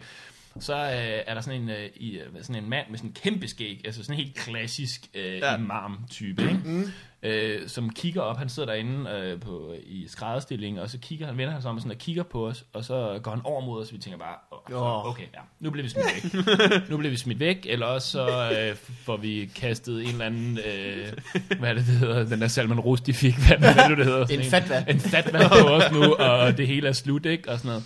så 0.60 0.74
øh, 0.74 1.22
er 1.26 1.34
der 1.34 1.40
sådan 1.40 1.62
en, 1.62 1.68
øh, 1.68 1.90
i, 1.96 2.18
øh, 2.18 2.26
sådan 2.42 2.64
en 2.64 2.70
mand 2.70 2.86
med 2.90 2.98
sådan 2.98 3.10
en 3.10 3.14
kæmpe 3.14 3.48
skæg, 3.48 3.80
altså 3.84 4.02
sådan 4.02 4.20
en 4.20 4.24
helt 4.24 4.36
klassisk 4.36 5.06
øh, 5.14 5.38
ja. 5.38 5.56
imam-type, 5.56 6.42
ikke? 6.42 6.60
Mm. 6.64 6.84
Øh, 7.22 7.68
som 7.68 7.90
kigger 7.90 8.22
op, 8.22 8.36
han 8.36 8.48
sidder 8.48 8.72
derinde 8.72 9.10
øh, 9.10 9.40
på, 9.40 9.74
i 9.82 10.08
skrædderstilling, 10.08 10.80
og 10.80 10.90
så 10.90 10.98
kigger 10.98 11.26
han, 11.26 11.38
vender 11.38 11.52
han 11.52 11.62
sig 11.62 11.70
om 11.70 11.78
sådan 11.78 11.92
og 11.92 11.98
kigger 11.98 12.22
på 12.22 12.46
os, 12.46 12.64
og 12.72 12.84
så 12.84 13.20
går 13.22 13.30
han 13.30 13.40
over 13.44 13.60
mod 13.60 13.82
os, 13.82 13.88
og 13.88 13.94
vi 13.94 13.98
tænker 13.98 14.18
bare, 14.18 14.36
oh, 14.74 15.06
okay, 15.06 15.22
ja, 15.34 15.40
nu 15.60 15.70
bliver 15.70 15.82
vi 15.82 15.88
smidt 15.88 16.06
væk. 16.06 16.90
nu 16.90 16.96
bliver 16.96 17.10
vi 17.10 17.16
smidt 17.16 17.40
væk, 17.40 17.66
eller 17.68 17.86
også 17.86 18.10
så 18.10 18.50
øh, 18.52 18.76
får 18.76 19.16
vi 19.16 19.50
kastet 19.54 20.02
en 20.02 20.08
eller 20.08 20.24
anden, 20.24 20.58
øh, 20.58 21.12
hvad 21.58 21.70
er 21.70 21.74
det, 21.74 21.86
det 21.86 21.94
hedder, 21.94 22.24
den 22.24 22.40
der 22.40 22.48
Salman 22.48 22.80
Rushdie 22.80 23.14
fik, 23.14 23.34
hvad, 23.46 23.58
hvad 23.58 23.76
er 23.76 23.88
det, 23.88 23.98
det 23.98 24.06
hedder? 24.06 24.26
En 24.26 24.44
fatwa. 24.44 24.84
En 24.88 25.00
fatwa 25.00 25.48
på 25.48 25.68
os 25.68 25.92
nu, 25.92 26.14
og 26.14 26.56
det 26.56 26.66
hele 26.66 26.88
er 26.88 26.92
slut, 26.92 27.26
ikke? 27.26 27.50
Og 27.50 27.58
sådan 27.58 27.68
noget. 27.68 27.84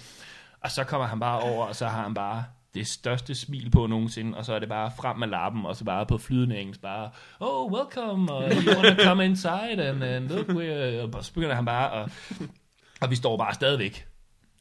Og 0.60 0.70
så 0.70 0.84
kommer 0.84 1.06
han 1.06 1.20
bare 1.20 1.40
over, 1.40 1.66
og 1.66 1.76
så 1.76 1.86
har 1.86 2.02
han 2.02 2.14
bare 2.14 2.44
det 2.74 2.86
største 2.86 3.34
smil 3.34 3.70
på 3.70 3.86
nogensinde, 3.86 4.38
og 4.38 4.44
så 4.44 4.54
er 4.54 4.58
det 4.58 4.68
bare 4.68 4.90
frem 5.00 5.16
med 5.16 5.28
lappen, 5.28 5.66
og 5.66 5.76
så 5.76 5.84
bare 5.84 6.06
på 6.06 6.18
flydende 6.18 6.56
engelsk, 6.58 6.82
bare, 6.82 7.10
oh, 7.40 7.72
welcome, 7.72 8.32
og 8.32 8.52
you 8.52 8.74
wanna 8.76 9.04
come 9.04 9.24
inside, 9.24 9.78
and, 9.88 10.02
and 10.04 10.28
look, 10.28 10.46
we're... 10.48 11.16
og 11.16 11.24
så 11.24 11.32
begynder 11.32 11.54
han 11.54 11.64
bare, 11.64 11.90
og, 11.90 12.10
og 13.00 13.10
vi 13.10 13.16
står 13.16 13.36
bare 13.36 13.54
stadigvæk. 13.54 14.06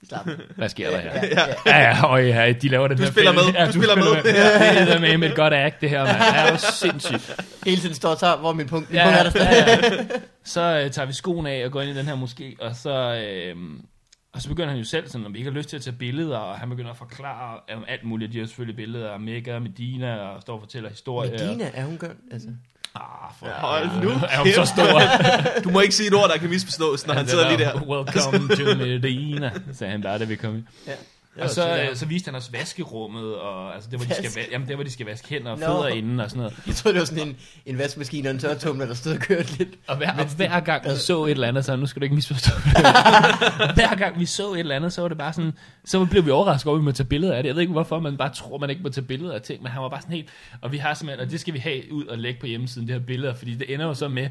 Slap. 0.07 0.27
Hvad 0.55 0.69
sker 0.69 0.89
der 0.91 0.97
her? 0.99 1.11
Ja, 1.13 1.21
ja. 1.25 1.53
Ja, 1.65 1.89
ja, 1.89 2.05
og 2.05 2.25
ja, 2.27 2.51
de 2.61 2.67
laver 2.69 2.87
den 2.87 2.97
Du 2.97 3.03
her 3.03 3.11
spiller 3.11 3.31
fælde- 3.33 3.45
med, 3.51 3.59
Ja, 3.59 3.65
du 3.65 3.71
spiller 3.71 3.95
med. 3.95 4.03
Ja, 4.33 4.85
det 4.85 4.93
er 4.95 4.99
med 4.99 5.17
med 5.17 5.29
et 5.29 5.35
godt 5.35 5.53
act, 5.53 5.81
det 5.81 5.89
her, 5.89 6.03
mand. 6.03 6.17
Det 6.17 6.39
er 6.39 6.51
jo 6.51 6.57
sindssygt. 6.57 7.41
Hele 7.65 7.81
tiden 7.81 7.95
står 7.95 8.15
så, 8.15 8.35
hvor 8.35 8.49
er 8.49 8.53
min 8.53 8.67
punkt? 8.67 8.89
Min 8.89 8.97
Ja, 8.99 9.03
punkt 9.05 9.17
er 9.19 9.23
der 9.23 9.29
stadig. 9.29 9.81
ja, 9.83 9.95
ja. 9.95 10.19
Så 10.43 10.61
øh, 10.85 10.91
tager 10.91 11.05
vi 11.05 11.13
skoene 11.13 11.51
af 11.51 11.65
og 11.65 11.71
går 11.71 11.81
ind 11.81 11.91
i 11.91 11.97
den 11.99 12.05
her 12.05 12.15
moské, 12.15 12.65
og 12.65 12.75
så, 12.75 13.23
øh, 13.25 13.55
og 14.33 14.41
så 14.41 14.49
begynder 14.49 14.69
han 14.69 14.77
jo 14.77 14.83
selv 14.85 15.07
sådan, 15.09 15.25
om 15.25 15.33
vi 15.33 15.39
ikke 15.39 15.51
har 15.51 15.57
lyst 15.57 15.69
til 15.69 15.75
at 15.77 15.81
tage 15.81 15.95
billeder, 15.95 16.37
og 16.37 16.57
han 16.59 16.69
begynder 16.69 16.91
at 16.91 16.97
forklare 16.97 17.59
om 17.75 17.83
alt 17.87 18.03
muligt. 18.03 18.33
De 18.33 18.39
har 18.39 18.45
selvfølgelig 18.45 18.75
billeder 18.75 19.11
af 19.11 19.19
Mega, 19.19 19.59
Medina, 19.59 20.15
og 20.15 20.41
står 20.41 20.53
og 20.53 20.59
fortæller 20.59 20.89
historier. 20.89 21.31
Medina, 21.31 21.71
er 21.73 21.85
hun 21.85 21.97
gør? 21.97 22.09
Altså. 22.31 22.47
Ah, 22.95 23.01
for 23.39 23.45
Hold 23.45 24.03
nu 24.03 24.09
er 24.09 24.37
hun 24.37 24.47
så 24.47 24.65
stor? 24.65 25.01
Du 25.63 25.69
må 25.69 25.79
ikke 25.79 25.95
sige 25.95 26.07
et 26.07 26.13
ord, 26.13 26.29
der 26.29 26.37
kan 26.37 26.49
misforstås, 26.49 27.07
når 27.07 27.13
han 27.13 27.27
sidder 27.27 27.49
lige 27.49 27.59
der. 27.65 27.75
Welcome 27.75 28.55
to 28.55 28.85
Medina, 28.85 29.51
sagde 29.71 29.91
han 29.91 30.01
bare, 30.01 30.19
da 30.19 30.23
vi 30.23 30.35
kom 30.35 30.55
ind. 30.55 30.63
Ja. 30.87 30.91
Og 31.39 31.49
så, 31.49 31.77
øh, 31.77 31.95
så 31.95 32.05
viste 32.05 32.27
han 32.27 32.35
os 32.35 32.53
vaskerummet, 32.53 33.35
og 33.35 33.75
altså, 33.75 33.89
det, 33.89 33.99
var, 33.99 34.05
de 34.05 34.29
skal, 34.29 34.45
jamen, 34.51 34.67
det 34.67 34.77
var, 34.77 34.83
de 34.83 34.91
skal 34.91 35.05
vaske 35.05 35.29
hænder 35.29 35.51
og 35.51 35.59
Nå. 35.59 35.65
fødder 35.65 35.87
inden 35.87 36.19
og 36.19 36.29
sådan 36.29 36.41
noget. 36.41 36.57
Jeg 36.67 36.75
troede, 36.75 36.93
det 36.93 36.99
var 36.99 37.05
sådan 37.05 37.27
en, 37.27 37.37
en 37.65 37.77
vaskemaskine 37.77 38.29
og 38.29 38.31
en 38.33 38.39
tørretumler, 38.39 38.85
der 38.85 38.93
stod 38.93 39.13
og 39.13 39.19
kørte 39.19 39.57
lidt. 39.57 39.69
Og 39.87 39.97
hver, 39.97 40.11
og 40.11 40.25
hver 40.35 40.59
gang 40.59 40.85
vi 40.85 40.95
så 40.95 41.25
et 41.25 41.31
eller 41.31 41.47
andet, 41.47 41.65
så 41.65 41.75
nu 41.75 41.85
skal 41.85 41.99
du 41.99 42.03
ikke 42.03 42.15
misforstå 42.15 42.51
Hver 43.77 43.95
gang 43.95 44.19
vi 44.19 44.25
så 44.25 44.53
et 44.53 44.59
eller 44.59 44.75
andet, 44.75 44.93
så 44.93 45.01
var 45.01 45.07
det 45.07 45.17
bare 45.17 45.33
sådan, 45.33 45.53
så 45.85 46.05
blev 46.05 46.25
vi 46.25 46.31
overrasket 46.31 46.67
over, 46.67 46.77
at 46.77 46.81
vi 46.81 46.85
må 46.85 46.91
tage 46.91 47.07
billeder 47.07 47.33
af 47.33 47.43
det. 47.43 47.47
Jeg 47.47 47.55
ved 47.55 47.61
ikke, 47.61 47.73
hvorfor 47.73 47.99
man 47.99 48.17
bare 48.17 48.33
tror, 48.33 48.57
man 48.57 48.69
ikke 48.69 48.83
må 48.83 48.89
tage 48.89 49.05
billeder 49.05 49.33
af 49.33 49.41
ting, 49.41 49.63
men 49.63 49.71
han 49.71 49.81
var 49.81 49.89
bare 49.89 50.01
sådan 50.01 50.15
helt, 50.15 50.29
og 50.61 50.71
vi 50.71 50.77
har 50.77 50.93
simpelthen, 50.93 51.25
og 51.25 51.31
det 51.31 51.39
skal 51.39 51.53
vi 51.53 51.59
have 51.59 51.91
ud 51.91 52.05
og 52.05 52.17
lægge 52.17 52.39
på 52.39 52.45
hjemmesiden, 52.45 52.87
det 52.87 52.95
her 52.95 53.05
billeder, 53.05 53.33
fordi 53.35 53.55
det 53.55 53.73
ender 53.73 53.85
jo 53.85 53.93
så 53.93 54.07
med, 54.07 54.29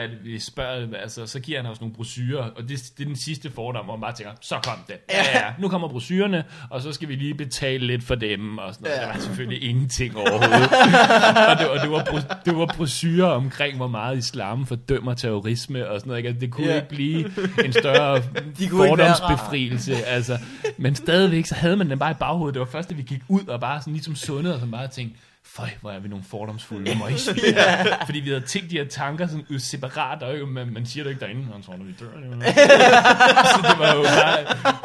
at 0.00 0.10
vi 0.24 0.38
spørger, 0.38 0.86
altså, 1.02 1.26
så 1.26 1.40
giver 1.40 1.62
han 1.62 1.70
os 1.70 1.80
nogle 1.80 1.94
brosyrer, 1.94 2.42
og 2.42 2.62
det, 2.62 2.68
det 2.98 3.02
er 3.04 3.06
den 3.06 3.16
sidste 3.16 3.50
fordom, 3.50 3.84
hvor 3.84 3.96
man 3.96 4.00
bare 4.00 4.12
tænker, 4.14 4.32
så 4.40 4.54
kom 4.64 4.78
det. 4.86 4.96
Ja, 5.10 5.38
ja, 5.38 5.44
nu 5.58 5.68
kommer 5.68 5.88
brosyrerne, 5.88 6.44
og 6.70 6.80
så 6.82 6.92
skal 6.92 7.08
vi 7.08 7.14
lige 7.14 7.34
betale 7.34 7.86
lidt 7.86 8.04
for 8.04 8.14
dem, 8.14 8.58
og 8.58 8.74
sådan 8.74 8.84
noget. 8.84 8.96
Ja. 8.96 9.02
Der 9.06 9.12
var 9.12 9.18
selvfølgelig 9.20 9.68
ingenting 9.68 10.16
overhovedet. 10.16 10.70
og 11.50 11.58
det, 11.58 11.68
og 11.68 11.80
det, 11.80 11.90
var, 11.90 12.40
det 12.44 12.56
var 12.56 12.66
brosyrer 12.76 13.26
omkring, 13.28 13.76
hvor 13.76 13.88
meget 13.88 14.18
islam 14.18 14.66
fordømmer 14.66 15.14
terrorisme 15.14 15.88
og 15.88 16.00
sådan 16.00 16.08
noget. 16.08 16.18
Ikke? 16.18 16.28
Altså, 16.28 16.40
det 16.40 16.50
kunne 16.50 16.66
Ja. 16.66 16.74
ikke 16.74 16.88
blive 16.88 17.30
en 17.64 17.72
større 17.72 18.22
fordomsbefrielse. 18.70 20.04
Altså. 20.06 20.38
Men 20.78 20.94
stadigvæk, 20.94 21.46
så 21.46 21.54
havde 21.54 21.76
man 21.76 21.90
den 21.90 21.98
bare 21.98 22.10
i 22.10 22.14
baghovedet. 22.14 22.54
Det 22.54 22.60
var 22.60 22.66
først, 22.66 22.90
da 22.90 22.94
vi 22.94 23.02
gik 23.02 23.22
ud 23.28 23.46
og 23.46 23.60
bare 23.60 23.80
sådan 23.80 23.92
ligesom 23.92 24.14
sundede, 24.16 24.54
og 24.54 24.60
så 24.60 24.66
bare 24.66 24.88
tænkte, 24.88 25.18
Føj, 25.54 25.68
hvor 25.80 25.90
er 25.90 25.98
vi 25.98 26.08
nogle 26.08 26.24
fordomsfulde 26.24 26.94
møgsvin. 27.04 27.44
yeah. 27.54 28.06
Fordi 28.06 28.20
vi 28.20 28.28
havde 28.28 28.40
tænkt 28.40 28.70
de 28.70 28.76
her 28.76 28.84
tanker 28.88 29.26
sådan 29.26 29.46
ud 29.50 29.58
separat, 29.58 30.22
og 30.22 30.48
man, 30.48 30.72
man 30.72 30.86
siger 30.86 31.04
det 31.04 31.10
ikke 31.10 31.20
derinde, 31.20 31.52
han 31.52 31.62
tror, 31.62 31.76
når 31.76 31.84
vi 31.84 31.92
dør. 32.00 32.06
Det 32.06 32.30
var 32.30 32.36
så 33.54 33.68
det 33.70 33.78
var 33.78 33.94
jo 33.94 34.02
bare, 34.02 34.38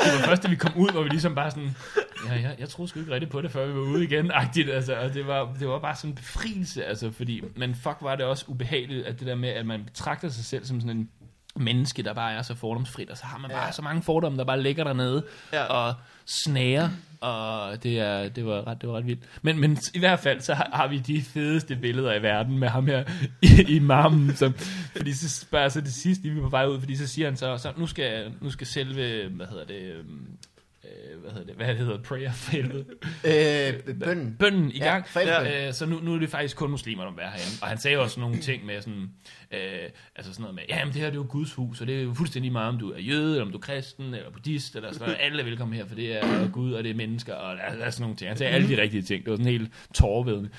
det 0.06 0.20
var 0.20 0.26
først, 0.26 0.44
da 0.44 0.48
vi 0.48 0.56
kom 0.56 0.72
ud, 0.76 0.90
hvor 0.92 1.04
vi 1.04 1.10
ligesom 1.10 1.36
bare 1.36 1.52
sådan, 1.52 1.76
ja, 2.28 2.34
jeg, 2.34 2.56
jeg 2.60 2.70
troede 2.70 2.90
sgu 2.90 3.00
ikke 3.00 3.12
rigtigt 3.12 3.32
på 3.32 3.42
det, 3.42 3.52
før 3.52 3.66
vi 3.68 3.74
var 3.74 3.80
ude 3.82 4.04
igen, 4.04 4.32
agtigt, 4.34 4.70
altså, 4.70 4.96
og 4.96 5.14
det 5.14 5.28
var, 5.28 5.54
det 5.60 5.68
var 5.68 5.80
bare 5.80 5.96
sådan 5.96 6.10
en 6.10 6.16
befrielse, 6.16 6.86
altså, 6.86 7.12
fordi, 7.12 7.42
men 7.56 7.76
fuck 7.76 7.98
var 8.02 8.16
det 8.16 8.26
også 8.26 8.46
ubehageligt, 8.48 9.06
at 9.08 9.20
det 9.20 9.28
der 9.28 9.36
med, 9.36 9.50
at 9.50 9.66
man 9.66 9.84
betragter 9.86 10.30
sig 10.30 10.46
selv 10.46 10.66
som 10.66 10.82
sådan 10.82 10.98
en 10.98 11.10
menneske, 11.56 12.04
der 12.04 12.14
bare 12.14 12.34
er 12.34 12.42
så 12.42 12.56
fordomsfrit, 12.56 13.10
og 13.10 13.18
så 13.18 13.26
har 13.26 13.38
man 13.38 13.52
bare 13.52 13.66
Ja. 13.66 13.72
så 13.72 13.82
mange 13.82 14.02
fordomme, 14.04 14.38
der 14.38 14.44
bare 14.46 14.62
ligger 14.62 14.84
dernede, 14.84 15.24
Ja. 15.54 15.64
og 15.64 15.94
snager, 16.26 16.90
og 17.22 17.84
det, 17.84 18.00
er, 18.00 18.30
det, 18.30 18.46
var 18.46 18.68
ret, 18.68 18.82
det 18.82 18.90
var 18.90 18.98
ret 18.98 19.06
vildt. 19.06 19.24
Men, 19.42 19.60
men 19.60 19.78
i 19.94 20.00
hvert 20.00 20.20
fald, 20.20 20.42
så 20.42 20.54
har, 20.54 20.70
har 20.74 20.88
vi 20.88 20.98
de 20.98 21.22
fedeste 21.22 21.76
billeder 21.76 22.14
i 22.14 22.22
verden 22.22 22.60
med 22.60 22.68
ham 22.68 22.88
her 22.88 23.04
i, 23.42 23.76
i 23.76 23.80
marmen, 23.80 24.36
som, 24.36 24.54
fordi 24.98 25.14
så 25.14 25.30
spørger 25.30 25.70
så 25.70 25.82
det 25.82 25.94
sidste, 25.94 26.24
lige 26.24 26.34
vi 26.34 26.42
var 26.42 26.48
på 26.48 26.52
vej 26.52 26.66
ud, 26.66 26.80
fordi 26.80 26.96
så 26.96 27.08
siger 27.08 27.28
han 27.28 27.38
så, 27.38 27.58
så 27.58 27.72
nu 27.78 27.88
skal, 27.88 28.34
nu 28.42 28.50
skal 28.50 28.68
selve, 28.68 29.30
hvad 29.30 29.46
hedder 29.46 29.66
det, 29.66 29.82
øhm, 29.82 30.28
øh, 30.86 31.22
hvad 31.22 31.32
hedder 31.32 31.46
det, 31.46 31.56
hvad 31.56 31.76
hedder 31.76 31.98
prayer 31.98 32.34
for 32.34 32.52
helvede? 32.52 32.86
Øh, 33.26 33.96
bønnen. 34.00 34.36
bønnen 34.40 34.72
i 34.72 34.80
gang. 34.80 35.06
Ja, 35.16 35.68
øh, 35.68 35.74
så 35.74 35.86
nu, 35.86 36.00
nu 36.00 36.14
er 36.14 36.20
det 36.20 36.30
faktisk 36.30 36.58
kun 36.58 36.72
muslimer, 36.72 37.04
der 37.04 37.12
være 37.16 37.30
herinde. 37.30 37.58
Og 37.62 37.68
han 37.68 37.78
sagde 37.78 37.98
også 37.98 38.20
nogle 38.20 38.38
ting 38.38 38.66
med 38.66 38.82
sådan, 38.82 39.10
øh, 39.52 39.60
altså 40.16 40.34
sådan 40.34 40.42
noget 40.42 40.56
med, 40.56 40.64
ja, 40.70 40.86
men 40.86 40.94
det 40.94 41.02
her 41.02 41.10
det 41.10 41.18
er 41.18 41.22
jo 41.22 41.28
Guds 41.30 41.54
hus, 41.54 41.82
og 41.82 41.88
det 41.88 42.00
er 42.00 42.02
jo 42.02 42.14
fuldstændig 42.14 42.52
meget, 42.52 42.70
om 42.70 42.80
du 42.80 42.92
er 42.92 43.00
jøde, 43.00 43.32
eller 43.32 43.46
om 43.46 43.52
du 43.52 43.58
er 43.58 43.62
kristen, 43.62 44.14
eller 44.14 44.32
buddhist, 44.32 44.76
eller 44.76 44.94
sådan 44.94 45.08
noget. 45.08 45.22
Alle 45.22 45.40
er 45.40 45.46
velkommen 45.46 45.78
her, 45.78 45.86
for 45.86 45.96
det 45.96 46.24
er 46.24 46.48
Gud, 46.52 46.74
og 46.74 46.84
det 46.84 46.90
er 46.90 46.96
mennesker, 46.96 47.34
og 47.34 47.58
der, 47.58 47.76
der 47.78 47.86
er 47.86 47.90
sådan 47.90 48.02
nogle 48.02 48.16
ting. 48.16 48.30
Han 48.30 48.38
sagde 48.38 48.54
alle 48.54 48.70
de 48.70 48.82
rigtige 48.82 49.02
ting. 49.02 49.26
Det 49.26 49.32
var 49.32 49.38
sådan 49.38 49.52
helt 49.52 49.72
tårvedende. 49.94 50.50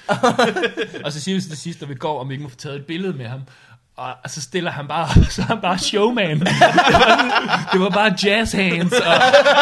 og 1.04 1.12
så 1.12 1.20
siger 1.20 1.36
vi 1.36 1.40
til 1.40 1.50
det 1.50 1.58
sidste, 1.58 1.82
når 1.82 1.88
vi 1.88 1.94
går, 1.94 2.20
om 2.20 2.28
vi 2.28 2.34
ikke 2.34 2.42
må 2.42 2.48
få 2.48 2.56
taget 2.56 2.76
et 2.76 2.86
billede 2.86 3.12
med 3.12 3.26
ham. 3.26 3.40
Og 3.96 4.08
og 4.24 4.30
så 4.30 4.42
stiller 4.42 4.70
han 4.70 4.88
bare, 4.88 5.08
så 5.34 5.42
er 5.42 5.46
han 5.46 5.60
bare 5.60 5.78
showman. 5.78 6.40
Det 6.40 6.46
var, 6.92 7.66
det 7.72 7.80
var 7.80 7.90
bare 7.90 8.14
jazz 8.24 8.52
hands, 8.52 8.92
og 8.92 9.14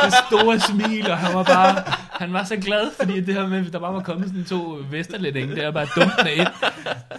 det 0.05 0.14
store 0.29 0.61
smil, 0.61 1.11
og 1.11 1.18
han 1.18 1.35
var 1.35 1.42
bare, 1.42 1.83
han 2.14 2.33
var 2.33 2.44
så 2.44 2.57
glad, 2.57 2.90
fordi 3.00 3.20
det 3.20 3.35
her 3.35 3.46
med, 3.48 3.64
der 3.70 3.79
bare 3.79 3.94
var 3.94 4.03
kommet 4.03 4.29
sådan 4.29 4.44
to 4.44 4.79
vesterlændinge, 4.90 5.57
der 5.57 5.70
bare 5.70 5.87
dumpende 5.96 6.33
ind. 6.35 6.46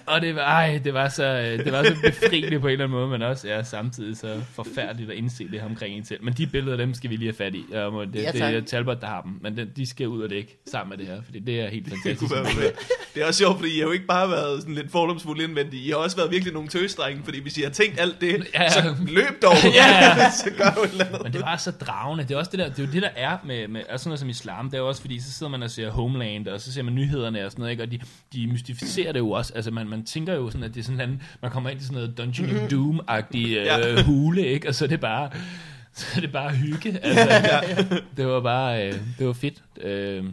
Og 0.06 0.22
det 0.22 0.36
var, 0.36 0.42
ej, 0.42 0.80
det 0.84 0.94
var 0.94 1.10
så, 1.10 1.24
øh, 1.24 1.66
det 1.66 1.72
var 1.74 1.84
så 1.84 1.96
befriende 2.04 2.60
på 2.60 2.68
en 2.68 2.72
eller 2.72 2.86
anden 2.86 2.98
måde, 3.00 3.08
men 3.08 3.22
også 3.22 3.48
ja, 3.48 3.64
samtidig 3.64 4.18
så 4.18 4.42
forfærdeligt 4.56 5.12
at 5.12 5.16
indse 5.18 5.44
det 5.52 5.60
her 5.60 5.66
omkring 5.66 5.98
en 5.98 6.06
selv. 6.06 6.24
Men 6.24 6.34
de 6.34 6.48
billeder, 6.48 6.78
dem 6.78 6.94
skal 6.94 7.10
vi 7.10 7.16
lige 7.16 7.28
have 7.28 7.36
fat 7.46 7.56
i. 7.56 7.66
Må, 7.92 8.06
det, 8.06 8.16
Ja, 8.16 8.32
det 8.32 8.42
er 8.42 8.62
Talbot, 8.62 9.02
der 9.02 9.08
har 9.08 9.22
dem, 9.22 9.32
men 9.42 9.58
det, 9.58 9.78
de 9.78 9.86
skal 9.86 10.08
ud 10.08 10.22
og 10.22 10.30
dække 10.30 10.58
sammen 10.72 10.90
med 10.98 11.06
det 11.06 11.14
her, 11.16 11.22
fordi 11.26 11.40
det 11.40 11.62
er 11.62 11.70
helt 11.70 11.86
Det, 11.86 11.94
fantastisk. 12.04 12.32
kunne 12.34 12.44
være 12.62 12.72
det 13.16 13.24
er 13.24 13.28
også 13.28 13.38
sjovt, 13.38 13.58
fordi 13.60 13.76
I 13.76 13.80
har 13.80 13.86
jo 13.86 13.92
ikke 13.92 14.06
bare 14.06 14.30
været 14.30 14.62
sådan 14.62 14.76
lidt 14.76 14.92
fordomsfulde 14.92 15.44
indvendigt. 15.44 15.86
I 15.86 15.90
har 15.90 15.96
også 15.96 16.18
været 16.18 16.32
virkelig 16.32 16.54
nogle 16.54 16.70
tøsdrenge, 16.70 17.22
fordi 17.24 17.42
hvis 17.42 17.58
I 17.58 17.62
har 17.62 17.70
tænkt 17.70 18.00
alt 18.00 18.22
det, 18.22 18.48
Ja, 18.54 18.70
så 18.70 18.96
løb 19.08 19.42
dog. 19.42 19.54
Ja, 19.76 20.30
så 20.44 20.50
gør 20.58 20.74
jo 20.78 20.84
et 20.84 20.92
eller 20.92 21.06
andet. 21.06 21.24
Men 21.24 21.34
det 21.34 21.42
var 21.42 21.58
så 21.58 21.72
dragende. 21.72 22.24
Det 22.24 22.32
er 22.32 22.38
også 22.38 22.52
det 22.52 22.60
der, 22.60 22.70
det 22.70 22.80
er 22.80 22.84
jo 22.84 22.92
det 22.92 23.02
der 23.02 23.10
er 23.16 23.38
med, 23.46 23.68
med 23.68 23.82
sådan 23.88 24.02
noget 24.10 24.20
som 24.20 24.30
islam. 24.30 24.70
Det 24.70 24.78
er 24.78 24.82
jo 24.86 24.90
også 24.90 25.02
fordi, 25.02 25.20
så 25.20 25.32
sidder 25.32 25.50
man 25.52 25.64
og 25.64 25.72
ser 25.72 25.90
Homeland, 25.92 26.48
og 26.48 26.62
så 26.62 26.74
ser 26.74 26.84
man 26.84 26.96
nyhederne 26.96 27.46
og 27.46 27.52
sådan 27.52 27.62
noget, 27.62 27.72
ikke? 27.72 27.84
og 27.84 27.92
de, 27.92 28.00
de 28.34 28.48
mystificerer 28.48 29.12
det 29.12 29.20
jo 29.20 29.32
også. 29.32 29.54
Altså 29.56 29.72
man, 29.72 29.88
man 29.90 30.06
tænker 30.06 30.34
jo 30.34 30.50
sådan, 30.50 30.64
at 30.64 30.74
det 30.74 30.80
er 30.80 30.84
sådan 30.84 31.10
en, 31.10 31.22
man 31.42 31.52
kommer 31.52 31.70
ind 31.70 31.80
i 31.82 31.84
sådan 31.84 31.96
noget 31.96 32.18
Dungeon 32.18 32.50
of 32.50 32.72
Doom-agtig 32.74 33.38
øh, 33.46 33.52
Ja. 33.66 34.04
hule, 34.04 34.46
ikke? 34.48 34.68
og 34.68 34.76
så 34.76 34.86
er 34.86 34.90
det 34.90 35.00
bare, 35.00 35.30
så 35.96 36.06
er 36.16 36.20
det 36.22 36.32
bare 36.32 36.50
hygge. 36.52 37.00
Altså, 37.04 37.86
det 38.18 38.28
var 38.28 38.40
bare, 38.42 38.88
øh, 38.88 38.94
det 39.20 39.28
var 39.28 39.34
fedt. 39.34 39.64
Øh, 39.82 40.24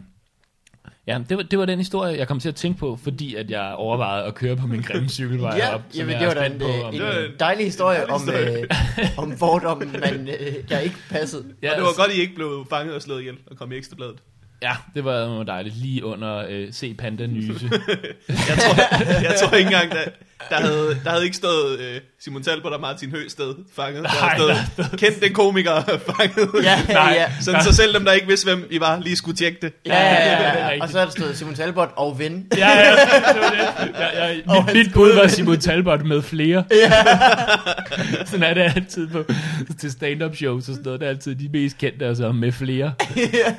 Ja, 1.07 1.19
det 1.29 1.37
var, 1.37 1.43
det 1.43 1.59
var 1.59 1.65
den 1.65 1.77
historie, 1.79 2.17
jeg 2.17 2.27
kom 2.27 2.39
til 2.39 2.49
at 2.49 2.55
tænke 2.55 2.79
på, 2.79 2.95
fordi 3.03 3.35
at 3.35 3.51
jeg 3.51 3.73
overvejede 3.73 4.25
at 4.25 4.35
køre 4.35 4.55
på 4.55 4.67
min 4.67 4.81
grimme 4.81 5.09
cykelvej 5.09 5.55
Ja, 5.57 5.75
op. 5.75 5.81
jamen, 5.95 6.11
jeg 6.11 6.19
det 6.19 6.25
er 6.25 6.33
var 6.33 6.41
da 6.41 6.45
en, 6.45 6.51
spændt 6.51 6.63
på, 6.63 6.87
om- 6.87 6.93
øh, 6.93 6.99
Det 6.99 7.07
var 7.07 7.11
en 7.19 7.25
en 7.25 7.31
dejlig 7.39 7.65
historie 7.65 7.97
dejlig 7.97 8.13
om, 8.13 8.21
historie. 8.21 8.61
øh, 8.61 9.17
om 9.17 9.37
fordommen, 9.37 9.91
man, 9.99 10.27
øh, 10.27 10.53
der 10.69 10.79
ikke 10.79 10.95
passede. 11.09 11.43
Ja, 11.61 11.71
og 11.71 11.75
det 11.77 11.83
var 11.83 12.03
godt, 12.03 12.11
I 12.17 12.21
ikke 12.21 12.35
blev 12.35 12.67
fanget 12.69 12.95
og 12.95 13.01
slået 13.01 13.19
ihjel 13.19 13.35
og 13.47 13.57
kom 13.57 13.71
i 13.71 13.75
ekstrabladet. 13.75 14.15
Ja, 14.63 14.71
det 14.95 15.05
var, 15.05 15.43
dejligt. 15.43 15.77
Lige 15.77 16.05
under 16.05 16.45
øh, 16.49 16.67
Se 16.71 16.93
Panda 16.93 17.25
Nyse. 17.27 17.69
Jeg 18.29 18.57
tror, 18.57 19.21
jeg 19.21 19.35
tror 19.43 19.57
ikke 19.57 19.67
engang, 19.67 19.91
der, 19.91 20.03
der, 20.49 20.55
havde, 20.55 20.97
der 21.03 21.09
havde 21.09 21.23
ikke 21.23 21.37
stået 21.37 21.79
øh, 21.79 22.01
Simon 22.23 22.43
Talbot 22.43 22.71
og 22.73 22.81
Martin 22.81 23.11
Høsted 23.11 23.55
fanget. 23.75 24.03
Der 24.03 24.09
Nej, 24.09 24.29
havde 24.29 24.65
stået 24.73 24.99
kendt 24.99 25.21
den 25.21 25.33
komiker 25.33 25.81
fanget. 26.15 26.49
Ja, 26.63 26.81
Nej. 26.93 27.13
ja. 27.15 27.31
Sådan, 27.41 27.63
så 27.63 27.75
selv 27.75 27.93
dem, 27.93 28.05
der 28.05 28.11
ikke 28.11 28.27
vidste, 28.27 28.45
hvem 28.55 28.67
I 28.71 28.79
var, 28.79 28.99
lige 28.99 29.15
skulle 29.15 29.37
tjekke 29.37 29.57
det. 29.61 29.73
Ja, 29.85 29.95
ja, 29.95 30.13
Ja, 30.13 30.41
ja, 30.41 30.57
ja, 30.67 30.69
ja. 30.75 30.81
Og 30.81 30.89
så 30.89 30.99
er 30.99 31.05
der 31.05 31.11
stået 31.11 31.37
Simon 31.37 31.55
Talbot 31.55 31.89
og 31.95 32.19
ven. 32.19 32.47
ja, 32.57 32.69
ja, 32.79 32.91
det 32.91 33.41
var 33.41 33.49
det. 33.49 33.91
Ja, 33.99 34.27
ja, 34.27 34.39
Og 34.47 34.55
mit, 34.55 34.63
hans 34.65 34.73
mit 34.73 34.93
bud 34.93 35.13
var 35.15 35.27
Simon 35.27 35.59
Talbot 35.59 36.05
med 36.05 36.21
flere. 36.21 36.63
sådan 38.25 38.43
er 38.43 38.53
det 38.53 38.61
altid 38.75 39.07
på, 39.07 39.23
til 39.79 39.91
stand-up 39.91 40.35
shows 40.35 40.69
og 40.69 40.73
sådan 40.75 40.83
noget. 40.85 40.99
Det 40.99 41.05
er 41.05 41.09
altid 41.09 41.35
de 41.35 41.49
mest 41.53 41.77
kendte, 41.77 42.05
altså 42.05 42.31
med 42.31 42.51
flere. 42.51 42.93
Ja, 43.17 43.55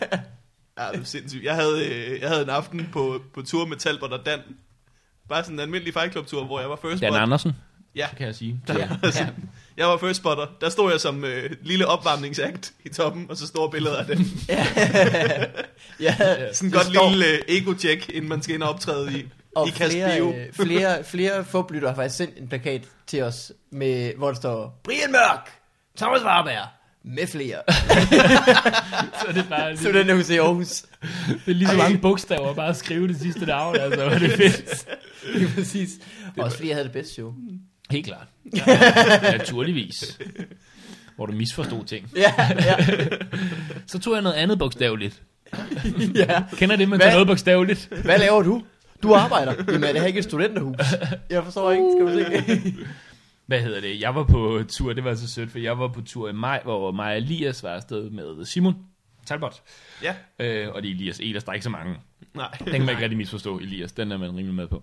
det 0.93 0.99
var 0.99 1.05
sindssygt. 1.05 1.45
Jeg 1.45 1.55
havde, 1.55 1.87
øh, 1.87 2.21
jeg 2.21 2.29
havde 2.29 2.43
en 2.43 2.51
aften 2.51 2.89
på, 2.93 3.23
på 3.35 3.43
tur 3.43 3.67
med 3.67 3.77
Talbot 3.77 4.13
og 4.13 4.27
Dan. 4.27 4.41
Bare 5.29 5.43
sådan 5.45 5.57
en 5.57 5.61
almindelig 5.61 5.93
Fight 5.95 6.13
Club 6.13 6.27
tur, 6.27 6.45
hvor 6.45 6.61
jeg 6.61 6.71
var 6.71 6.77
first 6.77 7.01
Dan 7.03 7.11
spot. 7.13 7.21
Andersen, 7.23 7.53
Ja, 7.97 8.09
kan 8.17 8.27
jeg 8.27 8.35
sige. 8.35 8.61
Ja. 8.69 8.75
ja. 9.03 9.29
jeg 9.77 9.87
var 9.89 9.97
first 9.99 10.19
spotter. 10.19 10.47
Der 10.61 10.69
stod 10.69 10.91
jeg 10.91 11.01
som 11.01 11.25
øh, 11.25 11.51
lille 11.63 11.87
opvarmningsakt 11.87 12.73
i 12.85 12.89
toppen, 12.89 13.27
og 13.31 13.37
så 13.37 13.47
store 13.47 13.71
billeder 13.71 13.97
af 13.97 14.07
dem. 14.07 14.19
ja. 16.01 16.15
Sådan 16.17 16.45
et 16.53 16.61
Det 16.61 16.73
godt 16.73 16.87
står- 16.87 17.09
lille 17.11 17.27
øh, 17.27 17.39
ego-check, 17.49 18.09
inden 18.09 18.29
man 18.29 18.43
skal 18.43 18.55
ind 18.55 18.63
og 18.63 18.69
optræde 18.69 19.19
i, 19.19 19.29
Og 19.57 19.69
i 19.69 19.71
flere, 19.73 19.89
Caspio. 19.91 20.33
øh, 20.35 20.53
flere, 20.67 21.05
flere 21.05 21.45
fublytter 21.45 21.89
har 21.89 21.95
faktisk 21.95 22.17
sendt 22.17 22.39
en 22.39 22.49
plakat 22.49 22.83
til 23.07 23.23
os, 23.23 23.53
med, 23.73 24.13
hvor 24.17 24.27
der 24.29 24.35
står, 24.35 24.81
Brian 24.85 25.13
Mørk, 25.13 25.51
Thomas 25.97 26.23
Warberg, 26.25 26.67
med 27.05 27.27
flere. 27.27 27.57
Så 29.21 29.27
er 29.29 29.33
det 29.33 29.45
bare 29.49 29.77
Så 29.77 29.93
den 29.93 30.11
er 30.11 30.15
hos 30.15 30.31
i 30.31 30.37
Aarhus. 30.37 30.83
det 31.27 31.51
er 31.51 31.55
lige 31.55 31.69
så 31.69 31.77
mange 31.77 31.99
bogstaver, 31.99 32.55
bare 32.55 32.69
at 32.69 32.77
skrive 32.77 33.09
det 33.09 33.17
sidste 33.21 33.47
navn. 33.47 33.77
Altså, 33.77 34.03
er 34.03 34.19
det 34.19 34.33
fedt. 34.33 34.87
Lige 35.35 35.49
præcis. 35.55 35.91
Også 36.39 36.57
fordi 36.57 36.69
jeg 36.69 36.77
havde 36.77 36.85
det 36.85 36.93
bedste 36.93 37.15
show. 37.15 37.35
Helt 37.91 38.07
klart. 38.07 38.27
Ja, 38.57 39.37
naturligvis. 39.39 40.19
Hvor 41.17 41.27
du 41.27 41.33
misforstod 41.33 41.85
ting. 41.85 42.11
Ja, 42.17 42.33
ja, 42.51 42.77
Så 43.87 43.99
tog 43.99 44.15
jeg 44.15 44.23
noget 44.23 44.37
andet 44.37 44.59
bogstaveligt. 44.59 45.23
ja. 46.15 46.43
Kender 46.57 46.77
det, 46.77 46.89
man 46.89 47.01
tager 47.01 47.13
noget 47.13 47.27
bogstaveligt? 47.27 47.89
Hvad 48.05 48.19
laver 48.19 48.43
du? 48.43 48.63
Du 49.03 49.15
arbejder. 49.15 49.55
Jamen 49.69 49.85
er 49.85 49.93
det 49.93 50.01
her 50.01 50.07
ikke 50.09 50.19
et 50.19 50.25
studenterhus? 50.25 50.77
Jeg 51.31 51.45
forstår 51.45 51.73
ikke, 51.73 51.85
skal 51.99 52.07
vi 52.17 52.63
se. 52.63 52.75
Hvad 53.47 53.61
hedder 53.61 53.81
det? 53.81 54.01
Jeg 54.01 54.15
var 54.15 54.25
på 54.25 54.63
tur, 54.69 54.93
det 54.93 55.05
var 55.05 55.15
så 55.15 55.29
sødt, 55.31 55.51
for 55.51 55.59
jeg 55.59 55.79
var 55.79 55.89
på 55.89 56.01
tur 56.01 56.29
i 56.29 56.33
maj, 56.33 56.61
hvor 56.65 56.93
mig 56.93 57.07
og 57.13 57.17
Elias 57.17 57.63
var 57.63 57.71
afsted 57.71 58.11
med 58.11 58.45
Simon 58.45 58.77
Talbot. 59.27 59.63
Ja, 60.03 60.15
Øh, 60.39 60.69
og 60.75 60.83
det 60.83 60.91
er 60.91 60.95
Elias 60.95 61.21
Ehlers, 61.21 61.45
der 61.45 61.51
er 61.51 61.55
ikke 61.55 61.65
så 61.65 61.71
mange. 61.71 61.97
nej. 62.35 62.51
Den 62.59 62.73
kan 62.73 62.81
man 62.81 62.89
ikke 62.89 63.03
rigtig 63.03 63.17
misforstå, 63.17 63.59
Elias. 63.59 63.93
Den 63.93 64.13
er 64.13 64.17
man 64.17 64.29
rimelig 64.31 64.55
med 64.55 64.69
på. 64.69 64.83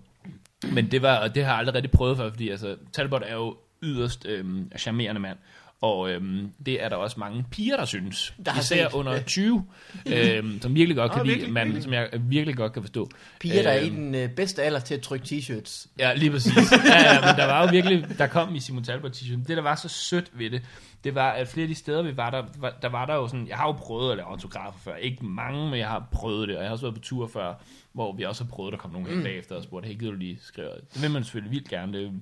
Men 0.72 0.90
det, 0.90 1.02
var, 1.02 1.16
og 1.16 1.34
det 1.34 1.44
har 1.44 1.50
jeg 1.50 1.58
aldrig 1.58 1.74
rigtig 1.74 1.90
prøvet 1.90 2.16
før, 2.16 2.30
fordi 2.30 2.48
altså, 2.48 2.76
Talbot 2.92 3.22
er 3.26 3.34
jo 3.34 3.56
yderst 3.82 4.26
øhm, 4.26 4.72
charmerende 4.78 5.20
mand. 5.20 5.38
Og 5.82 6.10
øhm, 6.10 6.48
det 6.66 6.82
er 6.84 6.88
der 6.88 6.96
også 6.96 7.20
mange 7.20 7.44
piger, 7.50 7.76
der 7.76 7.84
synes. 7.84 8.34
Der 8.44 8.50
har 8.52 8.60
Især 8.60 8.88
set. 8.88 8.94
under 8.94 9.22
20, 9.22 9.64
øhm, 10.06 10.58
som 10.62 10.74
virkelig 10.74 10.96
godt 10.96 11.12
kan 11.12 11.22
lide 11.26 11.34
virkelig, 11.34 11.52
manden, 11.52 11.74
virkelig. 11.74 11.82
som 11.84 11.92
jeg 11.92 12.08
virkelig 12.20 12.56
godt 12.56 12.72
kan 12.72 12.82
forstå. 12.82 13.10
Piger, 13.40 13.62
der 13.62 13.70
er 13.70 13.80
i 13.80 13.86
Øhm, 13.86 13.96
den 13.96 14.14
øh, 14.14 14.28
bedste 14.30 14.62
alder 14.62 14.80
til 14.80 14.94
at 14.94 15.00
trykke 15.00 15.24
t-shirts. 15.26 15.86
Ja, 15.98 16.14
lige 16.14 16.30
præcis. 16.30 16.52
Ja, 16.84 17.14
ja, 17.14 17.20
men 17.26 17.36
der 17.36 17.46
var 17.46 17.62
jo 17.62 17.68
virkelig, 17.70 18.06
der 18.18 18.26
kom 18.26 18.54
i 18.54 18.60
Simon 18.60 18.84
Talbot 18.84 19.12
t 19.12 19.22
Det, 19.48 19.56
der 19.56 19.62
var 19.62 19.74
så 19.74 19.88
sødt 19.88 20.30
ved 20.34 20.50
det, 20.50 20.62
det 21.04 21.14
var, 21.14 21.30
at 21.30 21.48
flere 21.48 21.62
af 21.64 21.68
de 21.68 21.74
steder, 21.74 22.02
vi 22.02 22.16
var 22.16 22.30
der, 22.30 22.44
var, 22.58 22.74
der 22.82 22.88
var 22.88 23.06
der 23.06 23.14
jo 23.14 23.28
sådan, 23.28 23.48
jeg 23.48 23.56
har 23.56 23.66
jo 23.66 23.72
prøvet 23.72 24.10
at 24.10 24.16
lave 24.16 24.28
autografer 24.28 24.78
før. 24.78 24.96
Ikke 24.96 25.24
mange, 25.26 25.70
men 25.70 25.78
jeg 25.78 25.88
har 25.88 26.08
prøvet 26.12 26.48
det, 26.48 26.56
og 26.56 26.62
jeg 26.62 26.68
har 26.68 26.72
også 26.72 26.84
været 26.86 26.94
på 26.94 27.00
tur 27.00 27.26
før, 27.26 27.54
hvor 27.92 28.12
vi 28.16 28.22
også 28.22 28.44
har 28.44 28.48
prøvet, 28.50 28.68
at 28.68 28.72
der 28.72 28.78
kom 28.78 28.90
nogen 28.90 29.06
hen 29.06 29.16
Mm. 29.16 29.22
bagefter 29.24 29.56
og 29.56 29.62
spurgte, 29.62 29.86
hey, 29.88 29.98
gider 29.98 30.10
du 30.12 30.16
lige 30.18 30.38
skrive? 30.42 30.68
Det 30.94 31.02
vil 31.02 31.10
man 31.10 31.24
selvfølgelig 31.24 31.50
vildt 31.52 31.68
gerne. 31.68 31.98
Det, 31.98 32.12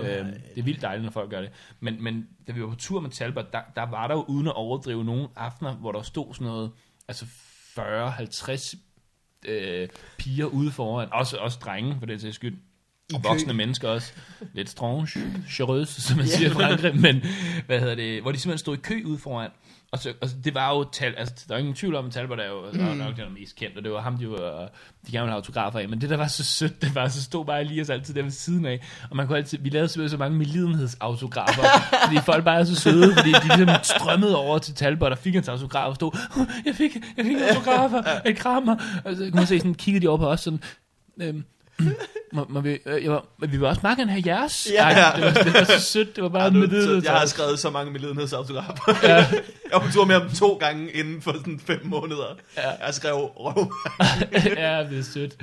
øh, 0.00 0.08
det 0.54 0.58
er 0.58 0.62
vildt 0.62 0.82
dejligt, 0.82 1.04
når 1.04 1.10
folk 1.10 1.30
gør 1.30 1.40
det. 1.40 1.50
Men, 1.80 2.02
men 2.04 2.28
da 2.46 2.52
vi 2.52 2.62
var 2.62 2.68
på 2.68 2.74
tur 2.74 3.00
med 3.00 3.10
Talbot, 3.10 3.52
der, 3.52 3.60
der 3.76 3.82
var 3.82 4.06
der 4.06 4.14
jo 4.14 4.24
uden 4.28 4.46
at 4.46 4.54
overdrive 4.54 5.04
nogle 5.04 5.28
aftener, 5.36 5.74
hvor 5.74 5.92
der 5.92 6.02
stod 6.02 6.34
sådan 6.34 6.46
noget, 6.46 6.70
altså 7.08 7.24
40-50 7.78 8.78
øh, 9.48 9.88
piger 10.18 10.46
ude 10.46 10.70
foran, 10.70 11.08
også, 11.12 11.36
også 11.36 11.58
drenge 11.58 11.96
for 11.98 12.06
det 12.06 12.20
sags 12.20 12.34
skyld, 12.36 12.58
I 13.10 13.14
og 13.14 13.22
kø. 13.22 13.28
voksne 13.28 13.52
mennesker 13.52 13.88
også. 13.88 14.12
Lidt 14.52 14.70
strange, 14.70 15.08
charøse, 15.50 16.02
som 16.02 16.16
man 16.16 16.26
siger 16.26 16.50
i 16.50 16.52
Frankrig, 16.52 16.96
men 17.00 17.22
hvad 17.66 17.80
hedder 17.80 17.94
det, 17.94 18.22
hvor 18.22 18.32
de 18.32 18.38
simpelthen 18.38 18.58
stod 18.58 18.76
i 18.76 18.80
kø 18.80 19.02
ude 19.04 19.18
foran. 19.18 19.50
Og 19.92 19.98
så, 19.98 20.12
altså, 20.22 20.36
det 20.44 20.54
var 20.54 20.74
jo 20.76 20.84
tal, 20.92 21.14
altså, 21.18 21.34
der 21.48 21.54
er 21.54 21.58
ingen 21.58 21.74
tvivl 21.74 21.94
om, 21.94 22.06
at 22.06 22.12
Talbot 22.12 22.38
er 22.38 22.46
jo 22.48 22.60
mm. 22.72 22.80
er 22.80 22.94
nok 22.94 23.16
den, 23.16 23.34
mest 23.34 23.56
kendt, 23.56 23.76
og 23.76 23.84
det 23.84 23.92
var 23.92 24.00
ham, 24.00 24.16
de, 24.16 24.30
var, 24.30 24.68
de 25.06 25.12
gerne 25.12 25.24
ville 25.24 25.34
autografer 25.34 25.78
af. 25.78 25.88
Men 25.88 26.00
det, 26.00 26.10
der 26.10 26.16
var 26.16 26.26
så 26.26 26.44
sødt, 26.44 26.82
det 26.82 26.94
var, 26.94 27.08
så 27.08 27.22
stod 27.22 27.44
bare 27.44 27.60
Elias 27.60 27.90
altid 27.90 28.14
der 28.14 28.22
ved 28.22 28.30
siden 28.30 28.66
af, 28.66 28.80
og 29.10 29.16
man 29.16 29.26
kunne 29.26 29.38
altid, 29.38 29.58
vi 29.58 29.68
lavede 29.70 29.88
simpelthen 29.88 30.10
så 30.10 30.16
mange 30.18 30.38
medlidenhedsautografer, 30.38 31.62
fordi 32.06 32.18
folk 32.24 32.44
bare 32.44 32.60
er 32.60 32.64
så 32.64 32.74
søde, 32.74 33.14
fordi 33.16 33.32
de 33.32 33.56
ligesom 33.56 33.68
strømmede 33.82 34.36
over 34.36 34.58
til 34.58 34.74
Talbot 34.74 35.12
og 35.12 35.18
fik 35.18 35.34
hans 35.34 35.48
autograf 35.48 35.88
og 35.88 35.94
stod, 35.94 36.10
"Åh, 36.40 36.46
jeg 36.66 36.74
fik, 36.74 36.96
jeg 37.16 37.24
fik 37.24 37.36
autografer, 37.48 38.02
et 38.26 38.36
krammer. 38.36 38.76
Og 39.04 39.16
så 39.16 39.22
kunne 39.22 39.30
man 39.34 39.46
se 39.46 39.58
sådan, 39.58 39.74
kiggede 39.74 40.02
de 40.02 40.08
over 40.08 40.18
på 40.18 40.28
os 40.28 40.40
sådan, 40.40 40.60
øhm, 41.20 41.44
må, 42.32 42.46
må 42.48 42.60
vi, 42.60 42.78
øh, 42.86 43.04
jeg 43.04 43.10
var, 43.12 43.24
men 43.38 43.52
vi 43.52 43.56
vil 43.56 43.66
også 43.66 43.80
meget 43.82 43.98
gerne 43.98 44.10
have 44.10 44.22
jeres. 44.26 44.68
Ja. 44.72 44.82
Ej, 44.82 45.12
det, 45.16 45.24
var, 45.24 45.30
det 45.42 45.54
var 45.54 45.64
så 45.64 45.80
sødt, 45.80 46.16
det 46.16 46.22
var 46.24 46.28
bare 46.30 46.50
med 46.50 46.82
så, 46.86 46.92
det. 46.92 47.04
jeg 47.04 47.12
har 47.12 47.26
skrevet 47.26 47.58
så 47.58 47.70
mange 47.70 47.92
medlidenhedsautografer. 47.92 48.92
Ja. 49.02 49.14
jeg 49.16 49.72
var 49.72 49.78
på 49.78 49.92
tur 49.92 50.04
med 50.04 50.14
ham 50.20 50.30
to 50.30 50.54
gange 50.56 50.90
inden 50.92 51.22
for 51.22 51.32
sådan 51.32 51.60
fem 51.66 51.80
måneder. 51.84 52.36
Ja. 52.56 52.70
Jeg 52.86 52.94
skrev 52.94 53.14
røv. 53.14 53.72
ja, 54.56 54.84
det 54.90 54.98
er 54.98 55.02
sødt. 55.02 55.36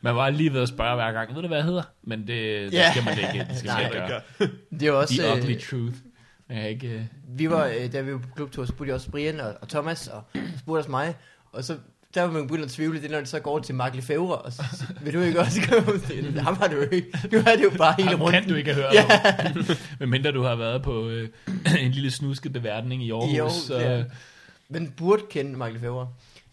Man 0.00 0.16
var 0.16 0.30
lige 0.30 0.52
ved 0.52 0.62
at 0.62 0.68
spørge 0.68 0.94
hver 0.94 1.12
gang, 1.12 1.34
ved 1.34 1.42
du 1.42 1.48
hvad 1.48 1.58
jeg 1.58 1.64
hedder? 1.66 1.82
Men 2.02 2.18
det, 2.20 2.28
det 2.28 2.72
Ja. 2.72 2.90
skal 2.90 3.04
man 3.04 3.18
ikke, 3.18 3.46
det 3.50 3.58
skal 3.58 3.68
man 3.70 3.76
Nej. 3.76 3.84
ikke 3.84 4.06
gøre. 4.08 4.48
Det 4.80 4.88
er 4.88 4.92
også... 4.92 5.14
The 5.14 5.32
øh, 5.32 5.38
ugly 5.38 5.60
truth. 5.60 5.94
Jeg 6.50 6.70
ikke... 6.70 6.88
øh, 6.88 7.02
Vi 7.38 7.50
var, 7.50 7.66
øh, 7.66 7.92
da 7.92 8.00
vi 8.00 8.12
var 8.12 8.18
på 8.18 8.28
klubtur, 8.36 8.64
så 8.64 8.68
spurgte 8.72 8.88
jeg 8.88 8.94
også 8.94 9.10
Brian 9.10 9.40
og, 9.40 9.54
og 9.60 9.68
Thomas, 9.68 10.08
og 10.08 10.22
spurgte 10.58 10.78
også 10.80 10.90
mig, 10.90 11.14
og 11.52 11.64
så 11.64 11.76
der 12.14 12.22
var 12.22 12.30
man 12.30 12.46
begyndt 12.46 12.64
at 12.64 12.70
tvivle, 12.70 12.98
det 13.00 13.06
er, 13.06 13.10
når 13.10 13.18
det 13.18 13.28
så 13.28 13.40
går 13.40 13.58
til 13.58 13.74
Mark 13.74 13.94
Lefebvre, 13.94 14.36
og 14.36 14.52
så 14.52 14.62
vil 15.00 15.14
du 15.14 15.20
ikke 15.20 15.40
også 15.40 15.60
gøre 15.70 15.84
det? 16.08 16.42
Ham 16.42 16.56
har 16.56 16.68
du 16.68 16.76
jo 16.76 16.88
ikke. 16.90 17.18
Nu 17.32 17.38
er 17.38 17.56
det 17.56 17.62
jo 17.64 17.70
bare 17.78 17.94
hele 17.98 18.14
rundt. 18.16 18.32
kan 18.36 18.48
du 18.48 18.54
ikke 18.54 18.74
hørt 18.74 18.94
Ja. 18.94 19.04
Men 20.00 20.10
mindre 20.10 20.32
du 20.32 20.42
har 20.42 20.54
været 20.54 20.82
på 20.82 21.08
øh, 21.08 21.28
en 21.80 21.90
lille 21.90 22.10
snusket 22.10 22.52
beværtning 22.52 23.02
i 23.04 23.10
Aarhus. 23.10 23.38
Aarhus, 23.38 23.52
så, 23.52 23.78
ja. 23.78 24.04
Men 24.68 24.90
burde 24.96 25.22
kende 25.30 25.58
Mark 25.58 25.72
Lefebvre. 25.72 26.08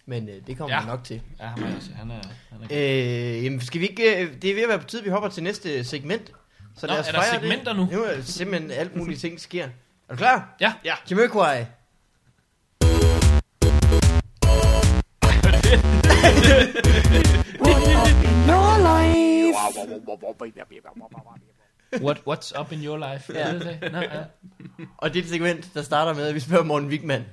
Men 0.05 0.29
øh, 0.29 0.35
det 0.47 0.57
kommer 0.57 0.75
Ja. 0.75 0.81
man 0.81 0.89
nok 0.89 1.03
til. 1.03 1.21
ja, 1.39 1.45
han 1.45 1.63
er, 1.63 1.73
altså- 1.75 1.91
han 1.95 2.11
er, 2.11 2.15
han 2.51 2.61
er 2.69 3.35
Øh, 3.37 3.43
jamen, 3.43 3.61
skal 3.61 3.81
vi 3.81 3.87
ikke... 3.87 4.21
øh, 4.23 4.29
Det 4.41 4.49
er 4.49 4.55
ved 4.55 4.63
at 4.63 4.69
være 4.69 4.79
på 4.79 4.85
tid, 4.87 5.01
vi 5.01 5.09
hopper 5.09 5.29
til 5.29 5.43
næste 5.43 5.83
segment. 5.83 6.31
Så 6.77 6.87
Nå, 6.87 6.93
lad 6.93 6.99
os 6.99 7.07
er 7.07 7.11
der 7.11 7.19
fejre 7.21 7.39
segmenter 7.41 7.73
det. 7.73 7.75
nu? 7.75 7.87
Nu 7.97 8.03
er 8.03 8.21
simpelthen 8.21 8.71
alt 8.71 8.95
mulige 8.95 9.17
ting, 9.17 9.39
sker. 9.39 9.63
Er 9.63 9.69
du 10.09 10.15
klar? 10.15 10.55
Ja. 10.61 10.73
Ja. 10.85 10.93
Jamiroquai. 11.11 11.63
What, 22.01 22.21
what's 22.27 22.61
up 22.61 22.71
in 22.71 22.83
your 22.83 22.97
life? 22.97 23.33
Ja. 23.33 23.53
Nå, 23.53 23.99
ja. 23.99 24.23
Og 24.97 25.13
det 25.13 25.19
er 25.19 25.23
et 25.23 25.29
segment, 25.29 25.69
der 25.73 25.81
starter 25.81 26.13
med, 26.13 26.27
at 26.27 26.35
vi 26.35 26.39
spørger 26.39 26.63
Morten 26.63 26.87
Wigman. 26.87 27.25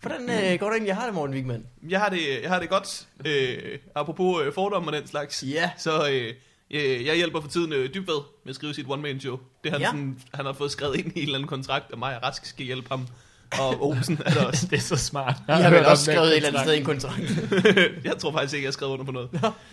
Hvordan 0.00 0.20
øh, 0.20 0.60
går 0.60 0.66
det 0.66 0.72
egentlig, 0.72 0.88
jeg 0.88 0.96
har 0.96 1.04
det, 1.04 1.14
Morten 1.14 1.34
Wigman? 1.34 1.66
Jeg 1.88 2.00
har 2.00 2.08
det, 2.08 2.42
jeg 2.42 2.50
har 2.50 2.60
det 2.60 2.68
godt. 2.68 3.06
Øh, 3.26 3.78
apropos 3.94 4.42
øh, 4.46 4.52
fordomme 4.52 4.88
og 4.88 4.92
den 4.92 5.06
slags. 5.06 5.44
Ja. 5.46 5.70
Så 5.76 6.08
øh, 6.08 6.34
øh, 6.70 7.06
jeg 7.06 7.16
hjælper 7.16 7.40
for 7.40 7.48
tiden 7.48 7.72
øh, 7.72 7.94
Dybved 7.94 8.20
med 8.44 8.50
at 8.50 8.54
skrive 8.54 8.74
sit 8.74 8.86
one-man-show. 8.88 9.38
Det 9.64 9.68
er 9.68 9.72
han, 9.72 9.80
ja. 9.80 9.86
sådan, 9.86 10.18
han 10.34 10.46
har 10.46 10.52
fået 10.52 10.70
skrevet 10.70 10.96
ind 10.96 11.06
i 11.06 11.18
en 11.18 11.22
eller 11.22 11.34
anden 11.34 11.48
kontrakt, 11.48 11.92
og 11.92 11.98
mig 11.98 12.16
og 12.16 12.22
Rask 12.22 12.46
skal 12.46 12.66
hjælpe 12.66 12.88
ham. 12.88 13.06
Og 13.60 13.86
Olsen 13.86 14.18
er 14.26 14.30
der 14.30 14.44
også. 14.44 14.66
det 14.70 14.76
er 14.76 14.80
så 14.80 14.96
smart. 14.96 15.36
Jeg 15.48 15.56
har 15.56 15.70
vel 15.70 15.86
også 15.86 16.04
skrevet 16.04 16.28
et 16.28 16.36
eller 16.36 16.48
andet 16.48 16.62
sted 16.62 16.74
i 16.74 16.78
en 16.78 16.84
kontrakt. 16.84 17.22
jeg 18.04 18.18
tror 18.18 18.32
faktisk 18.32 18.54
ikke, 18.54 18.64
jeg 18.64 18.68
har 18.68 18.72
skrevet 18.72 18.92
under 18.92 19.04
på 19.04 19.12
noget. 19.12 19.28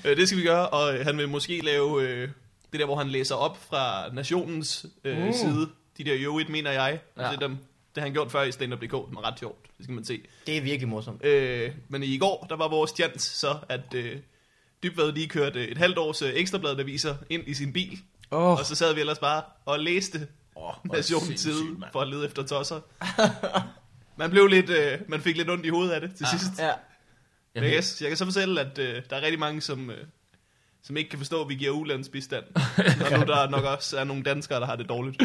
Øh, 0.05 0.17
det 0.17 0.27
skal 0.27 0.37
vi 0.37 0.43
gøre, 0.43 0.69
og 0.69 0.95
øh, 0.97 1.05
han 1.05 1.17
vil 1.17 1.29
måske 1.29 1.59
lave 1.59 2.03
øh, 2.03 2.29
det 2.71 2.79
der, 2.79 2.85
hvor 2.85 2.95
han 2.95 3.09
læser 3.09 3.35
op 3.35 3.57
fra 3.69 4.13
Nationens 4.13 4.85
øh, 5.03 5.27
uh. 5.27 5.35
side. 5.35 5.69
De 5.97 6.03
der 6.03 6.15
jo 6.15 6.41
mener 6.49 6.71
jeg. 6.71 6.99
Ja. 7.17 7.31
Det, 7.31 7.39
dem, 7.41 7.49
det 7.95 8.01
har 8.01 8.01
han 8.01 8.13
gjort 8.13 8.31
før 8.31 8.43
i 8.43 8.51
stand-up.dk. 8.51 8.91
Det 8.91 8.91
er 8.91 9.27
ret 9.27 9.39
sjovt. 9.39 9.65
Det 9.77 9.83
skal 9.83 9.95
man 9.95 10.05
se. 10.05 10.21
Det 10.47 10.57
er 10.57 10.61
virkelig 10.61 10.87
morsomt. 10.87 11.25
Øh, 11.25 11.71
men 11.89 12.03
i 12.03 12.17
går, 12.17 12.45
der 12.49 12.55
var 12.55 12.67
vores 12.67 12.91
chance 12.91 13.39
så, 13.39 13.55
at 13.69 13.93
øh, 13.95 14.17
Dybvad 14.83 15.11
lige 15.11 15.27
kørte 15.27 15.67
et 15.67 15.77
halvt 15.77 15.97
års 15.97 16.21
øh, 16.21 16.31
ekstrabladet 16.33 16.79
aviser 16.79 17.15
ind 17.29 17.43
i 17.47 17.53
sin 17.53 17.73
bil. 17.73 17.99
Åh, 18.31 18.43
Oh. 18.43 18.59
Og 18.59 18.65
så 18.65 18.75
sad 18.75 18.93
vi 18.93 18.99
ellers 18.99 19.19
bare 19.19 19.41
og 19.65 19.79
læste 19.79 20.27
Oh, 20.55 20.73
Nationens 20.93 21.41
side 21.41 21.63
for 21.91 22.01
at 22.01 22.07
lede 22.07 22.25
efter 22.25 22.43
tosser. 22.43 22.79
man 24.19 24.29
blev 24.29 24.47
lidt, 24.47 24.69
øh, 24.69 24.99
man 25.07 25.21
fik 25.21 25.37
lidt 25.37 25.49
ondt 25.49 25.65
i 25.65 25.69
hovedet 25.69 25.91
af 25.91 26.01
det 26.01 26.15
til 26.15 26.27
Ja. 26.33 26.37
sidst. 26.37 26.59
ja. 26.59 26.71
Jeg, 27.55 27.63
kan, 27.63 27.71
jeg 28.01 28.07
kan 28.07 28.17
så 28.17 28.25
fortælle, 28.25 28.61
at 28.61 28.77
øh, 28.77 29.01
der 29.09 29.15
er 29.15 29.21
rigtig 29.21 29.39
mange, 29.39 29.61
som, 29.61 29.89
øh, 29.89 29.97
som 30.87 30.97
ikke 30.97 31.09
kan 31.09 31.19
forstå, 31.19 31.41
at 31.41 31.49
vi 31.49 31.55
giver 31.55 31.71
ulandsbistand. 31.71 32.43
Og 32.55 32.63
nu 33.19 33.25
der 33.25 33.37
er 33.37 33.49
nok 33.49 33.63
også 33.63 33.97
er 33.97 34.03
nogle 34.03 34.23
danskere, 34.23 34.59
der 34.59 34.65
har 34.65 34.75
det 34.75 34.89
dårligt. 34.89 35.17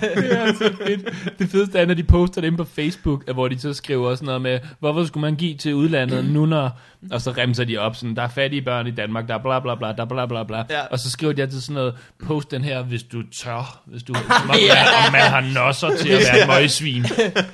det 0.00 0.32
er 0.38 0.52
så 0.54 0.72
fedt. 0.86 1.38
Det 1.38 1.50
fedeste 1.50 1.78
er, 1.78 1.86
når 1.86 1.94
de 1.94 2.02
poster 2.04 2.40
det 2.40 2.46
inde 2.48 2.58
på 2.58 2.64
Facebook, 2.64 3.32
hvor 3.32 3.48
de 3.48 3.58
så 3.58 3.72
skriver 3.74 4.14
sådan 4.14 4.26
noget 4.26 4.42
med, 4.42 4.58
hvorfor 4.80 5.04
skulle 5.04 5.20
man 5.22 5.36
give 5.36 5.56
til 5.56 5.74
udlandet 5.74 6.24
nu, 6.24 6.46
når... 6.46 6.80
Og 7.10 7.20
så 7.20 7.30
remser 7.30 7.64
de 7.64 7.78
op 7.78 7.96
sådan, 7.96 8.16
der 8.16 8.22
er 8.22 8.28
fattige 8.28 8.62
børn 8.62 8.86
i 8.86 8.90
Danmark, 8.90 9.28
der 9.28 9.34
er 9.34 9.38
bla 9.38 9.60
bla 9.60 9.74
bla, 9.74 9.88
der 9.92 10.02
er 10.02 10.04
bla 10.06 10.26
bla 10.26 10.42
bla. 10.44 10.64
Ja. 10.70 10.80
Og 10.86 10.98
så 10.98 11.10
skriver 11.10 11.32
de 11.32 11.42
altid 11.42 11.60
sådan 11.60 11.74
noget, 11.74 11.94
post 12.26 12.50
den 12.50 12.64
her, 12.64 12.82
hvis 12.82 13.02
du 13.02 13.22
tør, 13.32 13.80
hvis 13.86 14.02
du... 14.02 14.14
Om, 14.48 14.54
Ja. 14.54 14.74
man, 14.74 15.06
om 15.06 15.12
man 15.12 15.20
har 15.20 15.64
nosser 15.64 15.96
til 15.96 16.08
at 16.08 16.20
være 16.32 16.42
et 16.42 16.48
møgsvin. 16.62 17.04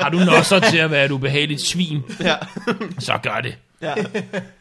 Har 0.01 0.09
du 0.11 0.19
nosser 0.19 0.59
til 0.61 0.79
at 0.79 0.91
være 0.91 1.05
et 1.05 1.11
ubehageligt 1.11 1.61
svin, 1.61 2.03
Ja. 2.21 2.35
så 2.99 3.19
gør 3.23 3.41
det. 3.43 3.57
Ja. 3.83 3.95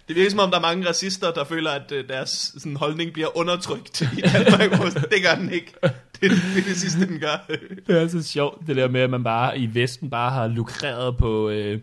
Det 0.07 0.15
virker 0.15 0.29
som 0.29 0.39
om, 0.39 0.49
der 0.49 0.57
er 0.57 0.61
mange 0.61 0.87
racister, 0.87 1.31
der 1.31 1.43
føler, 1.43 1.71
at 1.71 1.91
øh, 1.91 2.07
deres 2.07 2.29
sådan, 2.57 2.75
holdning 2.75 3.13
bliver 3.13 3.37
undertrykt 3.37 4.01
i 4.01 4.21
Danmark. 4.21 4.93
det 4.93 5.23
gør 5.23 5.35
den 5.35 5.51
ikke. 5.51 5.73
Det, 5.81 5.91
det 6.21 6.57
er 6.57 6.67
det 6.67 6.77
sidste, 6.77 7.07
den 7.07 7.19
gør. 7.19 7.45
Det 7.87 8.01
er 8.01 8.07
så 8.07 8.23
sjovt, 8.23 8.67
det 8.67 8.75
der 8.75 8.87
med, 8.87 9.01
at 9.01 9.09
man 9.09 9.23
bare 9.23 9.59
i 9.59 9.69
Vesten 9.73 10.09
bare 10.09 10.31
har 10.31 10.47
lukreret 10.47 11.17
på, 11.17 11.49
øh, 11.49 11.79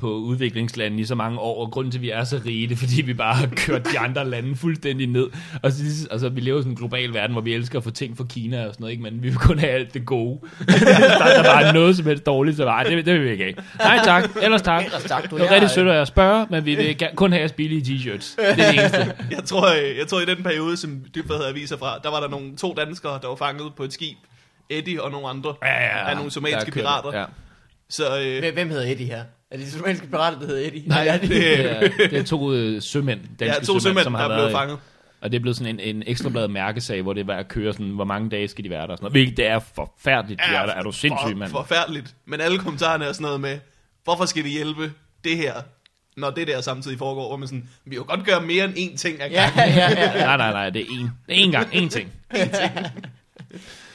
på 0.00 0.10
udviklingslandene 0.14 1.02
i 1.02 1.04
så 1.04 1.14
mange 1.14 1.38
år, 1.38 1.64
og 1.66 1.70
grunden 1.72 1.90
til, 1.90 1.98
at 1.98 2.02
vi 2.02 2.10
er 2.10 2.24
så 2.24 2.40
rige, 2.46 2.66
det 2.68 2.74
er, 2.74 2.78
fordi 2.78 3.02
vi 3.02 3.14
bare 3.14 3.34
har 3.34 3.46
kørt 3.56 3.86
de 3.92 3.98
andre 3.98 4.30
lande 4.30 4.56
fuldstændig 4.56 5.06
ned. 5.06 5.26
Og 5.62 5.72
så, 5.72 6.08
altså, 6.10 6.28
vi 6.28 6.40
lever 6.40 6.58
i 6.58 6.62
sådan 6.62 6.72
en 6.72 6.76
global 6.76 7.14
verden, 7.14 7.32
hvor 7.32 7.40
vi 7.40 7.54
elsker 7.54 7.78
at 7.78 7.84
få 7.84 7.90
ting 7.90 8.16
fra 8.16 8.24
Kina 8.28 8.58
og 8.66 8.74
sådan 8.74 8.76
noget, 8.82 8.92
ikke? 8.92 9.02
men 9.02 9.22
vi 9.22 9.28
vil 9.28 9.36
kun 9.38 9.58
have 9.58 9.72
alt 9.72 9.94
det 9.94 10.06
gode. 10.06 10.40
der, 10.68 10.74
der 11.36 11.42
bare 11.44 11.62
er 11.62 11.72
noget 11.72 11.96
som 11.96 12.06
helst 12.06 12.26
dårligt, 12.26 12.56
så 12.56 12.64
bare, 12.64 12.84
det, 12.84 13.06
det 13.06 13.14
vil 13.14 13.24
vi 13.24 13.30
ikke 13.30 13.44
have. 13.44 13.54
Nej 13.78 13.98
tak, 14.04 14.30
ellers 14.42 14.62
tak. 14.62 14.84
Ellers 14.84 15.04
tak, 15.04 15.30
du. 15.30 15.36
Det 15.36 15.42
er 15.42 15.44
Jeg- 15.46 15.54
rigtig 15.54 15.70
sødt 15.70 15.88
at 15.88 16.08
spørge, 16.08 16.46
men 16.50 16.64
vi 16.66 16.74
vil 16.74 16.96
kun 17.16 17.32
have 17.32 17.40
jeres 17.40 17.52
billige 17.52 17.80
t-shirts. 17.82 18.36
Det 18.38 18.50
er 18.50 18.54
det 18.54 18.74
eneste. 18.74 19.14
Jeg 19.36 19.44
tror, 19.44 19.66
øh, 19.74 19.98
jeg 19.98 20.06
tror 20.06 20.20
i 20.20 20.24
den 20.24 20.42
periode, 20.42 20.76
som 20.76 21.00
Dybvad 21.14 21.36
havde 21.36 21.48
aviser 21.50 21.76
fra, 21.78 21.98
der 22.02 22.10
var 22.10 22.20
der 22.20 22.28
nogle 22.28 22.56
to 22.56 22.74
danskere, 22.76 23.18
der 23.22 23.28
var 23.28 23.36
fanget 23.36 23.72
på 23.76 23.82
et 23.82 23.92
skib. 23.92 24.16
Eddie 24.70 25.02
og 25.02 25.10
nogle 25.10 25.28
andre. 25.28 25.54
Ja, 25.62 25.72
ja, 25.72 25.84
ja. 25.98 26.10
Af 26.10 26.16
nogle 26.16 26.30
somaliske 26.30 26.70
pirater. 26.70 27.18
Ja. 27.18 27.24
Så 27.90 28.20
øh, 28.20 28.38
Hvem- 28.38 28.54
Hvem 28.54 28.68
hedder 28.70 28.90
Eddie 28.92 29.06
her? 29.06 29.22
Er 29.52 29.56
det 29.56 29.66
de 29.66 29.70
somaliske 29.70 30.06
pirater, 30.06 30.38
der 30.38 30.46
hedder 30.46 30.66
Eddie? 30.66 30.82
Nej, 30.86 31.06
er 31.06 31.18
det- 31.18 31.28
Det 31.30 31.70
er, 31.70 31.80
det 32.10 32.18
er 32.18 32.22
to 32.22 32.52
øh, 32.52 32.82
sømænd, 32.82 33.20
danske 33.40 33.56
ja, 33.60 33.64
to 33.64 33.80
sømænd, 33.80 34.04
som 34.04 34.12
der 34.12 34.18
har 34.20 34.24
er 34.24 34.28
været, 34.28 34.40
blevet 34.40 34.52
fanget. 34.52 34.78
Og 35.20 35.30
det 35.32 35.36
er 35.36 35.40
blevet 35.40 35.56
sådan 35.56 35.80
en, 35.80 35.96
en 35.96 36.02
ekstrablad 36.06 36.48
mærkesag, 36.48 37.02
hvor 37.02 37.12
det 37.12 37.26
var 37.26 37.34
at 37.36 37.48
køre 37.48 37.72
sådan, 37.72 37.86
hvor 37.88 38.04
mange 38.04 38.30
dage 38.30 38.48
skal 38.48 38.64
de 38.64 38.70
være 38.70 38.82
der 38.82 38.88
og 38.88 38.98
sådan 38.98 39.04
noget. 39.04 39.12
Hvilket 39.12 39.36
det 39.36 39.46
er 39.46 39.58
forfærdeligt, 39.74 40.40
de 40.48 40.54
er 40.54 40.66
der. 40.66 40.72
Er 40.72 40.82
du 40.82 40.92
sindssyg, 40.92 41.36
mand? 41.36 41.50
For, 41.50 41.58
forfærdeligt. 41.58 42.14
Men 42.26 42.40
alle 42.40 42.58
kommentarerne 42.58 43.04
er 43.04 43.12
sådan 43.12 43.22
noget 43.24 43.40
med, 43.40 43.58
hvorfor 44.04 44.24
skal 44.24 44.44
vi 44.44 44.48
hjælpe 44.48 44.92
det 45.24 45.36
her, 45.36 45.52
når 46.16 46.30
det 46.30 46.46
der 46.46 46.60
samtidig 46.60 46.98
foregår, 46.98 47.28
hvor 47.28 47.36
man 47.36 47.48
sådan, 47.48 47.68
vi 47.84 47.90
kan 47.90 47.98
jo 47.98 48.04
godt 48.08 48.24
gøre 48.26 48.40
mere 48.40 48.64
end 48.64 48.74
én 48.74 48.96
ting 48.96 49.22
ad 49.22 49.30
Ja, 49.30 49.50
gangen. 49.56 49.74
ja, 49.74 49.90
ja. 49.90 50.24
Nej, 50.26 50.36
nej, 50.36 50.52
nej, 50.52 50.70
det 50.70 50.80
er 50.82 50.86
én. 50.86 51.08
Det 51.28 51.42
er 51.42 51.46
én 51.46 51.50
gang, 51.50 51.66
én 51.74 51.88
ting. 51.88 52.12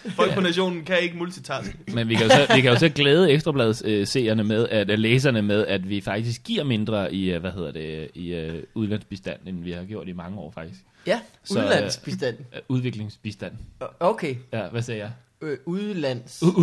Folk 0.09 0.33
på 0.33 0.41
nationen 0.41 0.85
kan 0.85 0.99
ikke 1.01 1.17
multitaske. 1.17 1.77
Men 1.93 2.09
vi 2.09 2.15
kan 2.15 2.23
jo 2.23 2.29
så, 2.29 2.53
vi 2.55 2.61
kan 2.61 2.71
jo 2.71 2.79
så 2.79 2.89
glæde 2.89 3.31
ekstrabladets 3.31 3.83
øh, 3.85 4.07
seerne 4.07 4.43
med, 4.43 4.67
at 4.69 4.89
øh, 4.91 4.99
læserne 4.99 5.41
med, 5.41 5.65
at 5.67 5.89
vi 5.89 6.01
faktisk 6.01 6.43
giver 6.43 6.63
mindre 6.63 7.13
i, 7.13 7.31
øh, 7.31 7.41
hvad 7.41 7.51
hedder 7.51 7.71
det, 7.71 8.07
i 8.13 8.33
øh, 8.33 8.63
udlandsbistand, 8.75 9.39
end 9.45 9.63
vi 9.63 9.71
har 9.71 9.83
gjort 9.83 10.07
i 10.07 10.11
mange 10.13 10.37
år 10.39 10.51
faktisk. 10.51 10.79
Ja, 11.07 11.19
Så, 11.43 11.59
udlandsbistand. 11.59 12.35
Øh, 12.55 12.59
udviklingsbistand. 12.69 13.53
Okay, 13.99 14.35
Ja, 14.53 14.67
hvad 14.67 14.81
sagde 14.81 14.99
jeg? 15.01 15.11
Øh, 15.41 15.57
udlands. 15.65 16.43
U- 16.43 16.57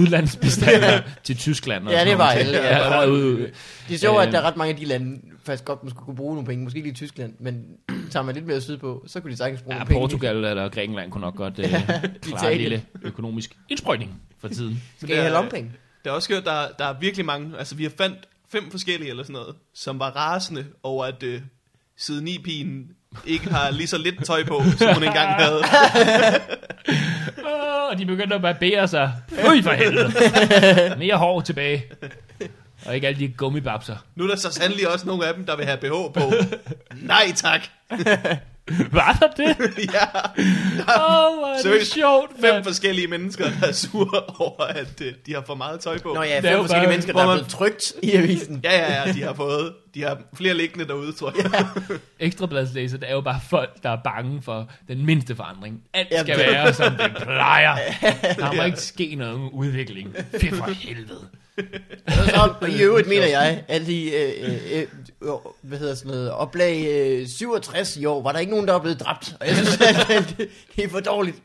til 1.24 1.36
Tyskland. 1.36 1.86
Og 1.86 1.92
Ja, 1.92 2.04
det 2.04 2.18
var 2.18 2.30
alle, 2.30 2.52
ja. 2.58 3.00
Ja, 3.00 3.06
ud, 3.06 3.50
Det 3.88 3.94
er 3.94 3.98
sjovt, 3.98 4.20
at 4.20 4.26
Øh. 4.26 4.32
der 4.32 4.38
er 4.38 4.42
ret 4.42 4.56
mange 4.56 4.72
af 4.74 4.76
de 4.80 4.84
lande, 4.84 5.20
faktisk 5.44 5.64
godt 5.64 5.84
måske 5.84 5.98
kunne 5.98 6.16
bruge 6.16 6.34
nogle 6.34 6.46
penge. 6.46 6.64
Måske 6.64 6.80
lige 6.80 6.92
Tyskland, 6.94 7.34
men 7.38 7.64
tager 8.10 8.22
man 8.24 8.34
lidt 8.34 8.46
mere 8.46 8.60
sydpå, 8.60 9.04
så 9.06 9.20
kunne 9.20 9.30
de 9.32 9.36
sagtens 9.36 9.62
bruge 9.62 9.74
Ja, 9.74 9.78
nogle 9.78 9.88
penge. 9.88 10.00
Portugal 10.00 10.36
eller 10.44 10.68
Grækenland 10.68 11.10
kunne 11.10 11.20
nok 11.20 11.36
godt 11.36 11.58
øh, 11.58 11.74
klare 12.22 12.52
en 12.54 12.60
lille 12.60 12.84
økonomisk 13.02 13.56
indsprøjtning 13.68 14.22
for 14.40 14.48
tiden. 14.48 14.82
Skal 15.02 15.10
I 15.16 15.18
have 15.18 15.32
lompenge? 15.32 15.70
Der 16.04 16.10
er 16.10 16.14
også 16.14 16.26
skørt, 16.26 16.44
der, 16.44 16.68
der 16.78 16.84
er 16.84 16.94
virkelig 17.00 17.26
mange, 17.26 17.58
altså 17.58 17.74
vi 17.74 17.82
har 17.82 17.92
fandt 17.98 18.16
fem 18.52 18.70
forskellige 18.70 19.10
eller 19.10 19.22
sådan 19.22 19.32
noget, 19.32 19.54
som 19.74 19.98
var 19.98 20.10
rasende 20.10 20.64
over, 20.82 21.04
at 21.04 21.22
øh, 21.22 21.40
siden 21.98 22.28
i 22.28 22.38
pigen 22.38 22.86
ikke 23.26 23.50
har 23.50 23.70
lige 23.70 23.86
så 23.86 23.98
lidt 23.98 24.24
tøj 24.26 24.44
på, 24.44 24.62
som 24.78 24.94
hun 24.94 25.02
engang 25.04 25.28
havde. 25.42 25.62
Oh, 27.44 27.90
og 27.90 27.98
de 27.98 28.06
begyndte 28.06 28.34
at 28.34 28.42
barbere 28.42 28.88
sig. 28.88 29.12
Fy 29.28 29.62
for 29.62 29.70
helvede. 29.72 30.12
Mere 30.98 31.16
hår 31.16 31.40
tilbage. 31.40 31.84
Og 32.86 32.94
ikke 32.94 33.06
alle 33.06 33.20
de 33.20 33.28
gummibabser. 33.28 33.96
Nu 34.14 34.24
er 34.24 34.28
der 34.28 34.36
så 34.36 34.52
sandelig 34.52 34.88
også 34.88 35.06
nogle 35.06 35.26
af 35.26 35.34
dem, 35.34 35.46
der 35.46 35.56
vil 35.56 35.64
have 35.66 35.78
BH 35.78 36.20
på. 36.20 36.32
Nej 37.02 37.32
tak. 37.36 37.60
Var 38.92 39.16
der 39.20 39.28
det? 39.44 39.56
ja, 39.94 40.06
Åh, 40.98 41.38
oh, 41.38 41.48
er 41.48 41.52
det 41.54 41.62
Seriøst. 41.62 41.94
sjovt, 41.94 42.30
fem 42.40 42.54
mand. 42.54 42.64
forskellige 42.64 43.06
mennesker, 43.08 43.44
der 43.60 43.66
er 43.68 43.72
sure 43.72 44.22
over, 44.38 44.62
at 44.62 45.00
øh, 45.02 45.12
de 45.26 45.34
har 45.34 45.42
for 45.46 45.54
meget 45.54 45.80
tøj 45.80 45.98
på. 45.98 46.12
Nå 46.14 46.22
ja, 46.22 46.36
Det 46.40 46.44
er 46.44 46.52
jo 46.52 46.56
fem 46.58 46.62
forskellige 46.62 46.84
bare- 46.86 46.90
mennesker, 46.90 47.12
der 47.12 47.22
hvor 47.22 47.32
er 47.32 47.36
man- 47.36 47.36
blevet 47.36 47.50
trygt 47.50 47.92
i 48.02 48.12
avisen. 48.12 48.60
Ja, 48.64 48.78
ja, 48.78 49.02
ja, 49.06 49.12
de 49.12 49.22
har 49.22 49.34
fået, 49.34 49.72
de 49.94 50.02
har 50.02 50.18
flere 50.34 50.54
liggende 50.54 50.86
derude, 50.88 51.12
tror 51.12 51.32
jeg. 51.42 51.66
Ekstrabladslæser, 52.26 52.98
det 52.98 53.08
er 53.08 53.14
jo 53.14 53.20
bare 53.20 53.40
folk, 53.50 53.82
der 53.82 53.90
er 53.90 53.98
bange 54.04 54.42
for 54.42 54.68
den 54.88 55.06
mindste 55.06 55.36
forandring. 55.36 55.82
Alt 55.94 56.08
Jamen, 56.10 56.26
skal 56.26 56.38
det- 56.38 56.46
være, 56.54 56.74
som 56.74 56.92
det 56.96 57.12
plejer. 57.22 57.76
Der 58.38 58.52
må 58.56 58.62
ikke 58.62 58.80
ske 58.80 59.14
noget 59.14 59.50
udvikling. 59.52 60.14
Fy 60.40 60.46
for 60.54 60.70
helvede. 60.70 61.20
Og 62.62 62.70
i 62.78 62.82
øvrigt 62.82 63.08
mener 63.08 63.26
jeg, 63.26 63.64
at 63.68 63.88
i, 63.88 64.14
øh, 64.14 64.32
øh, 64.40 64.86
øh, 65.22 65.28
hvad 65.62 65.78
hedder 65.78 65.94
sådan 65.94 66.10
noget, 66.10 66.30
oplag 66.30 66.86
øh, 66.88 67.26
67 67.28 67.96
i 67.96 68.04
år, 68.04 68.22
var 68.22 68.32
der 68.32 68.38
ikke 68.38 68.52
nogen, 68.52 68.68
der 68.68 68.74
er 68.74 68.78
blevet 68.78 69.00
dræbt. 69.00 69.36
Og 69.40 69.46
jeg 69.46 69.56
synes, 69.56 69.80
at, 69.80 70.10
at 70.10 70.34
det, 70.38 70.48
det 70.76 70.84
er 70.84 70.88
for 70.88 71.00
dårligt. 71.00 71.42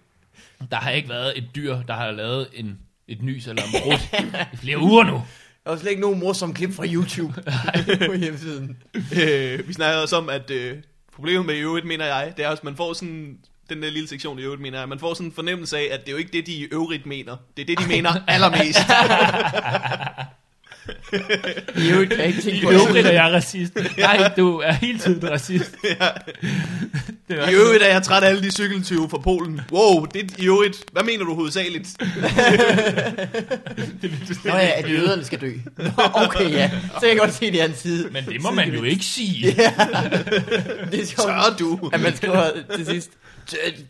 Der 0.71 0.77
har 0.77 0.91
ikke 0.91 1.09
været 1.09 1.37
et 1.37 1.45
dyr, 1.55 1.77
der 1.87 1.93
har 1.93 2.11
lavet 2.11 2.47
en, 2.53 2.79
et 3.07 3.21
nys 3.21 3.47
eller 3.47 3.63
en 3.63 3.81
brud 3.83 4.19
i 4.53 4.57
flere 4.57 4.79
uger 4.79 5.03
nu. 5.03 5.21
Der 5.63 5.69
var 5.69 5.77
slet 5.77 5.89
ikke 5.89 6.01
nogen 6.01 6.19
morsomme 6.19 6.55
klip 6.55 6.73
fra 6.73 6.85
YouTube 6.87 7.33
på 8.07 8.13
hjemmesiden. 8.13 8.77
Øh, 8.95 9.67
vi 9.67 9.73
snakkede 9.73 10.03
også 10.03 10.15
om, 10.15 10.29
at 10.29 10.51
øh, 10.51 10.77
problemet 11.15 11.45
med 11.45 11.55
i 11.55 11.59
øvrigt, 11.59 11.85
mener 11.85 12.05
jeg, 12.05 12.33
det 12.37 12.45
er 12.45 12.49
også, 12.49 12.61
at 12.61 12.65
man 12.65 12.75
får 12.75 12.93
sådan, 12.93 13.37
den 13.69 13.83
der 13.83 13.89
lille 13.89 14.07
sektion 14.09 14.39
i 14.39 14.41
øvrigt, 14.41 14.61
mener 14.61 14.79
jeg, 14.79 14.89
man 14.89 14.99
får 14.99 15.13
sådan 15.13 15.27
en 15.27 15.33
fornemmelse 15.33 15.77
af, 15.77 15.87
at 15.91 15.99
det 15.99 16.07
er 16.07 16.11
jo 16.11 16.17
ikke 16.17 16.31
det, 16.33 16.47
de 16.47 16.51
i 16.51 16.63
øvrigt 16.71 17.05
mener. 17.05 17.35
Det 17.57 17.61
er 17.61 17.65
det, 17.65 17.79
de 17.79 17.87
mener 17.87 18.11
allermest. 18.27 18.79
I 21.77 21.89
øvrigt 21.91 22.09
kan 22.09 22.19
jeg 22.19 22.27
ikke 22.27 22.41
tænke 22.41 22.57
I 22.57 22.61
på 22.63 22.71
øvrigt 22.71 23.07
er 23.07 23.11
jeg 23.11 23.31
racist. 23.33 23.73
Nej, 23.97 24.31
du 24.37 24.57
er 24.59 24.71
hele 24.71 24.99
tiden 24.99 25.29
racist. 25.29 25.75
Det 27.29 27.39
er 27.39 27.49
I 27.49 27.53
øvrigt 27.53 27.83
er 27.83 27.87
jeg 27.87 28.03
træt 28.03 28.23
af 28.23 28.27
alle 28.29 28.43
de 28.43 28.51
cykeltyve 28.51 29.09
fra 29.09 29.17
Polen. 29.17 29.61
Wow, 29.71 30.05
det 30.05 30.21
er 30.21 30.25
i 30.37 30.45
øvrigt. 30.47 30.83
Hvad 30.91 31.03
mener 31.03 31.25
du 31.25 31.33
hovedsageligt? 31.35 31.87
Nå 34.45 34.51
ja, 34.55 34.71
at 34.79 34.89
jøderne 34.91 35.25
skal 35.25 35.41
dø. 35.41 35.51
Nå, 35.77 35.89
okay, 36.13 36.51
ja. 36.51 36.71
Så 36.93 36.99
kan 36.99 37.09
jeg 37.09 37.17
godt 37.17 37.33
se 37.33 37.51
det 37.51 37.61
hans 37.61 37.77
side. 37.77 38.09
Men 38.11 38.25
det 38.25 38.41
må 38.41 38.51
man 38.51 38.73
jo 38.73 38.83
ikke 38.83 39.05
sige. 39.05 39.45
Det 40.91 41.01
er 41.01 41.05
sjovt, 41.05 41.27
Tør 41.27 41.55
du? 41.59 41.89
at 41.93 42.01
man 42.01 42.15
skriver 42.15 42.43
til 42.75 42.85
sidst, 42.85 43.09
"Tør- 43.09 43.15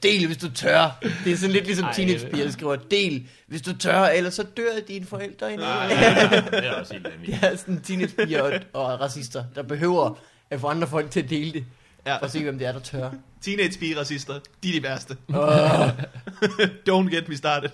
del 0.04 0.26
hvis 0.26 0.38
du 0.38 0.52
tør. 0.52 0.98
Det 1.24 1.32
er 1.32 1.38
sådan 1.38 1.52
lidt 1.54 1.66
ligesom 1.66 1.86
Ej, 1.86 1.94
teenagepiger, 1.94 2.44
der 2.46 2.52
skriver, 2.52 2.76
del 2.76 3.28
hvis 3.48 3.62
du 3.62 3.78
tør, 3.78 4.02
ellers 4.04 4.34
så 4.34 4.44
dør 4.44 4.80
dine 4.88 5.06
forældre 5.06 5.54
i 5.54 5.56
Nej, 5.56 5.88
det 6.52 6.66
er 6.66 6.72
også 6.72 6.94
helt 6.94 7.06
Det 7.06 7.14
vanvittigt. 7.14 7.44
er 7.44 7.56
sådan 7.56 7.82
teenagepiger 7.82 8.42
og, 8.42 8.52
og 8.74 9.00
racister, 9.02 9.44
der 9.56 9.62
behøver 9.64 10.20
at 10.50 10.60
få 10.62 10.68
andre 10.68 10.88
folk 10.88 11.12
til 11.12 11.22
at 11.22 11.30
dele 11.30 11.52
det, 11.54 11.66
Ja, 12.06 12.18
for 12.18 12.26
at 12.26 12.32
se, 12.32 12.44
hvem 12.44 12.58
det 12.60 12.68
er, 12.68 12.72
der 12.72 12.80
tør. 12.80 13.12
teenage 13.42 13.80
pige 13.80 14.00
racister, 14.00 14.40
de 14.64 14.70
er 14.70 14.74
de 14.74 14.84
værste. 14.84 15.18
Oh, 15.30 15.90
Don't 16.90 17.16
get 17.16 17.30
me 17.30 17.38
started. 17.38 17.70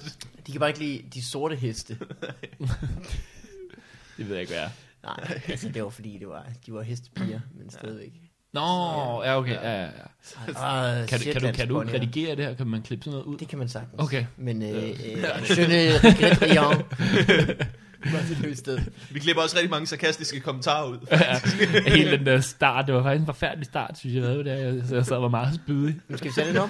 de 0.48 0.52
kan 0.52 0.60
bare 0.60 0.70
ikke 0.70 0.80
lide 0.80 1.04
de 1.14 1.26
sorte 1.26 1.56
heste. 1.56 1.98
Det 4.18 4.30
ved 4.30 4.36
jeg 4.36 4.42
ikke, 4.42 4.54
hvad 4.54 4.64
er. 4.64 4.70
Nej, 5.04 5.42
altså 5.48 5.70
det 5.70 5.84
var 5.84 5.90
fordi, 5.90 6.18
det 6.20 6.28
var, 6.28 6.46
de 6.66 6.74
var 6.74 6.82
hestepiger, 6.82 7.40
men 7.60 7.70
stadigvæk. 7.70 8.14
Nå, 8.56 9.24
ja, 9.24 9.38
okay. 9.38 9.54
Ja, 9.54 9.72
ja, 9.72 9.84
ja. 9.84 9.90
Ah, 10.56 11.08
Kan, 11.08 11.20
du, 11.20 11.26
kan, 11.32 11.42
du, 11.42 11.52
kan 11.52 11.68
du 11.68 11.80
redigere 11.80 12.36
det 12.36 12.46
her? 12.46 12.54
Kan 12.54 12.68
man 12.68 12.82
klippe 12.82 13.04
sådan 13.04 13.14
noget 13.14 13.26
ud? 13.26 13.38
Det 13.38 13.48
kan 13.48 13.60
man 13.60 13.70
sagtens. 13.70 13.94
Okay. 14.04 14.26
Men 14.38 14.62
øh, 14.64 14.84
øh, 14.84 14.88
je 15.58 15.68
ne 15.68 15.98
regrette 15.98 16.46
rien. 16.46 16.82
Martin 18.14 18.36
Høsted. 18.36 18.80
Vi 19.12 19.20
klipper 19.20 19.44
også 19.44 19.56
rigtig 19.56 19.70
mange 19.70 19.88
sarkastiske 19.88 20.40
kommentarer 20.40 20.88
ud. 20.88 20.98
Ja, 21.12 21.40
hele 21.96 22.18
den 22.18 22.26
der 22.26 22.40
start, 22.40 22.88
det 22.88 22.96
var 22.96 23.04
faktisk 23.04 23.20
en 23.20 23.26
forfærdelig 23.26 23.66
start, 23.66 23.98
synes 23.98 24.16
jeg, 24.16 24.24
lavede 24.24 24.46
der. 24.50 24.56
Jeg, 24.56 24.84
så 24.88 24.96
jeg 24.96 25.06
sad 25.06 25.16
og 25.16 25.22
var 25.22 25.30
meget 25.30 25.56
spydig. 25.56 25.96
Nu 26.08 26.18
skal 26.18 26.30
vi 26.30 26.34
sætte 26.34 26.50
den 26.52 26.60
om. 26.60 26.70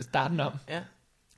Starten 0.00 0.40
om. 0.40 0.52
Ja. 0.68 0.80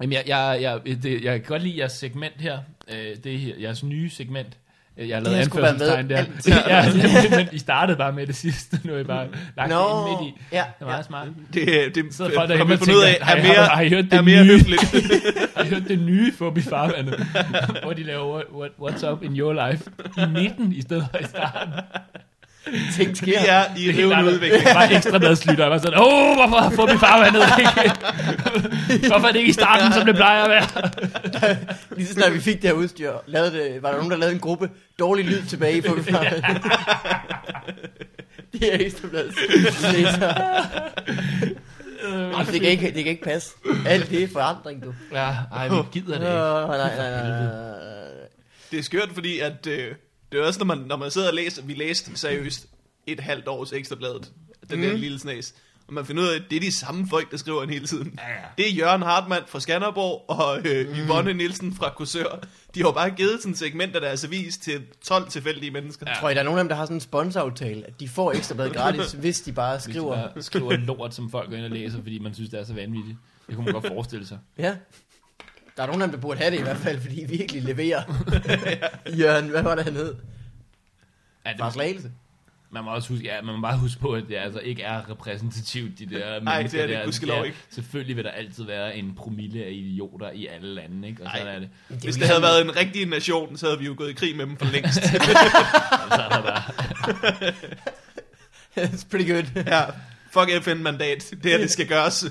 Jamen, 0.03 0.13
jeg, 0.13 0.23
jeg, 0.27 0.59
jeg, 0.63 1.03
det, 1.03 1.25
jeg 1.25 1.41
kan 1.41 1.49
godt 1.49 1.63
lide 1.63 1.79
jeres 1.79 1.93
segment 1.93 2.35
her. 2.41 2.59
Øh, 2.89 3.17
det 3.25 3.35
er 3.35 3.39
her, 3.39 3.55
jeres 3.61 3.83
nye 3.85 4.11
segment. 4.11 4.59
Øh, 5.01 5.09
Jeg 5.09 5.17
har 5.17 5.23
lavet 5.23 5.37
har 5.37 5.45
sgu 5.45 5.59
været 5.59 5.73
anførselstegn 5.83 6.07
med 6.07 6.55
der. 6.55 6.69
ja, 7.31 7.37
men 7.37 7.49
I 7.53 7.59
startede 7.59 7.97
bare 7.99 8.13
med 8.13 8.27
det 8.27 8.37
sidste. 8.37 8.81
Nu 8.85 8.95
er 8.95 8.99
I 8.99 9.05
bare 9.05 9.27
lagt 9.57 9.71
Nå, 9.71 9.77
det 10.07 10.11
ind 10.13 10.21
midt 10.21 10.35
i. 10.37 10.41
ja, 10.53 10.65
Det 10.79 10.85
er 10.85 10.91
meget 10.91 11.05
smart. 11.05 11.29
Det, 11.55 11.95
det 11.95 12.05
Sidder 12.15 12.31
folk 12.35 12.49
derhjemme 12.49 12.75
og 12.75 12.81
af, 12.81 12.87
tænker, 12.87 13.03
er 13.21 13.25
har 13.25 13.37
mere, 13.37 13.67
har 13.67 13.81
I 13.83 13.89
hørt 13.89 14.05
er 14.05 14.17
det 14.17 14.25
mere 14.25 14.45
nye? 14.45 14.59
Har 15.57 15.65
I 15.65 15.69
hørt 15.69 15.83
det 15.89 15.99
nye 15.99 16.33
Fubi 16.33 16.61
i 16.61 16.63
farvandet? 16.63 17.27
hvor 17.83 17.93
de 17.93 18.03
laver 18.03 18.35
what, 18.35 18.71
what, 18.79 18.95
What's 18.95 19.11
Up 19.13 19.23
in 19.23 19.37
Your 19.39 19.69
Life 19.71 19.91
i 20.19 20.27
midten, 20.33 20.73
i 20.73 20.83
stedet 20.83 21.07
for 21.11 21.19
i 21.19 21.25
starten. 21.25 21.73
Ting 22.97 23.11
Vi 23.11 23.15
sker. 23.15 23.39
er 23.39 23.65
i 23.77 23.87
Det 23.87 23.95
er 23.95 23.99
rivende 23.99 24.25
udvikling. 24.33 24.65
Det 24.65 24.75
var 24.75 24.83
ekstra 24.83 25.19
madslytter. 25.19 25.65
Jeg 25.65 25.71
var 25.71 25.79
sådan, 25.79 25.99
åh, 26.01 26.35
hvorfor 26.37 26.57
har 26.57 26.71
Fubi 26.71 26.99
farvandet 26.99 27.43
ikke? 27.59 29.09
hvorfor 29.09 29.27
er 29.29 29.33
det 29.33 29.39
ikke 29.39 29.51
i 29.51 29.53
starten, 29.53 29.93
som 29.93 30.07
det 30.07 30.15
plejer 30.15 30.45
at 30.45 30.51
være? 30.51 31.57
Lige 31.97 32.07
så 32.07 32.13
snart 32.13 32.35
vi 32.35 32.41
fik 32.41 32.55
det 32.63 32.65
her 32.71 32.73
udstyr, 32.73 33.13
lavede 33.27 33.53
det, 33.53 33.83
var 33.83 33.89
der 33.91 33.97
nogen, 33.97 34.11
der 34.11 34.17
lavede 34.17 34.35
en 34.35 34.41
gruppe 34.41 34.71
dårlig 34.99 35.25
lyd 35.25 35.43
tilbage 35.49 35.77
i 35.79 35.83
Fuglefarmen. 35.83 36.33
det 38.53 38.75
er 38.75 38.87
ekstrabladet. 38.87 39.35
læser. 39.93 40.35
Jamen, 42.13 42.47
det, 42.47 42.61
kan 42.61 42.71
ikke, 42.71 42.87
det 42.87 42.95
kan 42.95 43.07
ikke 43.07 43.25
passe. 43.25 43.51
Alt 43.87 44.11
det 44.11 44.23
er 44.23 44.29
forandring, 44.33 44.85
du. 44.85 44.95
Ja, 45.13 45.29
ej, 45.53 45.69
vi 45.69 45.75
gider 45.93 46.07
det 46.19 46.27
ikke. 46.27 46.43
Åh, 46.43 46.69
nej, 46.69 46.79
nej, 46.79 46.97
nej, 47.11 47.29
nej. 47.29 47.47
Det 48.71 48.79
er 48.79 48.83
skørt, 48.83 49.09
fordi 49.15 49.39
at, 49.39 49.67
øh, 49.67 49.95
det 50.33 50.41
er 50.41 50.45
også, 50.45 50.59
når 50.59 50.67
man, 50.67 50.79
når 50.79 50.97
man 50.97 51.11
sidder 51.11 51.29
og 51.29 51.35
læser, 51.35 51.63
vi 51.63 51.75
læste 51.75 52.19
seriøst 52.19 52.67
et 53.07 53.21
halvt 53.21 53.49
års 53.49 53.73
ekstrabladet, 53.73 54.33
den 54.71 54.81
mm. 54.81 54.87
der 54.87 54.97
lille 54.97 55.19
snas, 55.19 55.55
og 55.91 55.95
man 55.95 56.07
finder 56.07 56.23
ud 56.23 56.29
af, 56.29 56.37
at 56.37 56.43
det 56.51 56.57
er 56.57 56.61
de 56.61 56.73
samme 56.73 57.09
folk, 57.09 57.31
der 57.31 57.37
skriver 57.37 57.61
den 57.61 57.71
hele 57.71 57.87
tiden. 57.87 58.19
Ja, 58.19 58.29
ja. 58.29 58.37
Det 58.59 58.69
er 58.69 58.73
Jørgen 58.75 59.03
Hartmann 59.03 59.45
fra 59.47 59.61
Skanderborg 59.61 60.25
og 60.29 60.59
øh, 60.59 60.99
Yvonne 60.99 61.35
Nielsen 61.35 61.75
fra 61.75 61.93
Kursør. 61.97 62.41
De 62.75 62.83
har 62.83 62.93
bare 62.93 63.11
givet 63.11 63.39
sådan 63.41 63.55
segment 63.55 63.95
af 63.95 64.01
deres 64.01 64.25
avis 64.25 64.59
til 64.59 64.83
12 65.05 65.31
tilfældige 65.31 65.71
mennesker. 65.71 66.07
Ja. 66.09 66.15
Tror 66.15 66.31
I, 66.31 66.35
der 66.35 66.41
er 66.41 66.45
nogen 66.45 66.59
af 66.59 66.65
dem, 66.65 66.69
der 66.69 66.77
har 66.77 66.85
sådan 66.85 66.97
en 66.97 67.01
sponsoraftale, 67.01 67.87
at 67.87 68.01
de 68.01 68.09
får 68.09 68.33
ekstrabladet 68.33 68.73
gratis, 68.77 69.13
hvis 69.13 69.41
de 69.41 69.53
bare 69.53 69.77
Hvis 69.77 69.85
de 69.85 69.91
skriver... 69.93 70.15
bare 70.15 70.43
skriver 70.43 70.73
lort, 70.73 71.15
som 71.15 71.31
folk 71.31 71.51
går 71.51 71.57
ind 71.57 71.65
og 71.65 71.71
læser, 71.71 71.99
fordi 71.99 72.19
man 72.19 72.35
synes, 72.35 72.51
det 72.51 72.61
er 72.61 72.65
så 72.65 72.75
vanvittigt. 72.75 73.17
Det 73.47 73.57
kunne 73.57 73.65
man 73.65 73.75
godt 73.75 73.87
forestille 73.87 74.27
sig. 74.27 74.39
Ja. 74.59 74.77
Der 75.81 75.87
er 75.87 75.89
nogen 75.91 76.03
af 76.03 76.09
dem, 76.09 76.13
der 76.15 76.21
burde 76.21 76.39
have 76.41 76.51
det 76.51 76.59
i 76.59 76.63
hvert 76.63 76.77
fald, 76.77 77.01
fordi 77.01 77.21
I 77.21 77.25
virkelig 77.25 77.63
leverer. 77.63 78.03
Jørgen, 79.21 79.49
hvad 79.49 79.63
var 79.63 79.75
det, 79.75 79.85
han 79.85 79.93
hed? 79.93 80.15
Ja, 81.47 81.51
det, 81.51 81.59
Fra 81.61 81.71
Slagelse. 81.73 82.11
man 82.71 82.85
må 82.85 82.91
også 82.95 83.09
huske, 83.09 83.25
ja, 83.25 83.43
man 83.43 83.55
må 83.55 83.61
bare 83.61 83.79
huske 83.79 84.01
på, 84.01 84.13
at 84.13 84.25
det 84.29 84.37
altså 84.37 84.59
ikke 84.61 84.83
er 84.83 85.11
repræsentativt, 85.11 85.99
de 85.99 86.07
der 86.07 86.41
Nej, 86.43 86.63
det 86.63 86.75
er 86.75 86.87
det 86.87 86.97
der. 86.97 87.05
gudskelov 87.05 87.45
ikke. 87.47 87.57
Selvfølgelig 87.71 88.17
vil 88.17 88.25
der 88.25 88.31
altid 88.31 88.65
være 88.65 88.97
en 88.97 89.15
promille 89.17 89.65
af 89.65 89.71
idioter 89.71 90.31
i 90.31 90.47
alle 90.47 90.75
lande, 90.75 91.09
ikke? 91.09 91.23
Og 91.23 91.27
Ej. 91.29 91.39
sådan 91.39 91.55
er 91.55 91.59
det. 91.59 91.69
Det 91.89 91.97
er 91.97 92.01
Hvis 92.01 92.17
det 92.17 92.27
havde 92.27 92.43
været 92.43 92.65
en 92.65 92.77
rigtig 92.77 93.07
nation, 93.07 93.57
så 93.57 93.67
havde 93.67 93.79
vi 93.79 93.87
jo 93.87 93.95
gået 93.97 94.11
i 94.11 94.13
krig 94.13 94.37
med 94.37 94.47
dem 94.47 94.57
for 94.57 94.67
længst. 94.73 94.99
Og 94.99 95.05
så 96.17 96.23
er 96.23 96.29
der 96.29 96.43
bare, 96.43 96.63
It's 98.77 99.07
pretty 99.11 99.31
good. 99.33 99.65
ja. 99.67 99.85
Fuck 100.31 100.63
FN-mandat. 100.65 101.31
Det 101.43 101.51
her, 101.51 101.59
det 101.59 101.71
skal 101.71 101.87
gøres. 101.89 102.25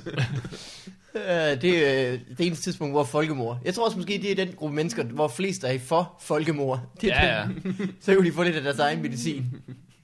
Uh, 1.16 1.22
det 1.62 1.64
er 1.88 2.14
øh, 2.14 2.20
det 2.38 2.46
eneste 2.48 2.64
tidspunkt, 2.64 2.94
hvor 2.94 3.04
folkemord. 3.04 3.60
Jeg 3.66 3.74
tror 3.74 3.86
også 3.86 3.98
måske, 3.98 4.14
det 4.22 4.32
er 4.32 4.36
den 4.36 4.54
gruppe 4.56 4.76
mennesker, 4.76 5.04
hvor 5.04 5.28
flest 5.28 5.64
er 5.64 5.80
for 5.80 6.18
folkemord. 6.22 6.82
Det 7.02 7.12
er 7.14 7.26
ja, 7.26 7.40
ja. 7.40 7.48
den. 7.48 7.92
Så 8.02 8.16
kan 8.16 8.26
de 8.26 8.32
få 8.32 8.44
lidt 8.44 8.56
af 8.56 8.62
deres 8.64 8.80
egen 8.80 9.02
medicin. 9.02 9.46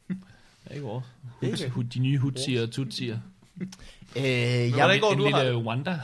Det 0.07 0.17
er 0.65 0.73
ikke 0.73 0.85
vores. 0.85 1.05
Ikke? 1.41 1.69
Hud, 1.69 1.83
de 1.83 1.99
nye 1.99 2.17
hudsier 2.17 2.61
og 2.61 2.71
tutsier. 2.71 3.17
Øh, 4.15 4.23
jeg, 4.23 4.97
går 5.01 5.11
en 5.11 5.17
du 5.17 5.23
lille 5.23 5.37
har 5.37 5.43
det? 5.43 5.55
Wanda. 5.55 5.99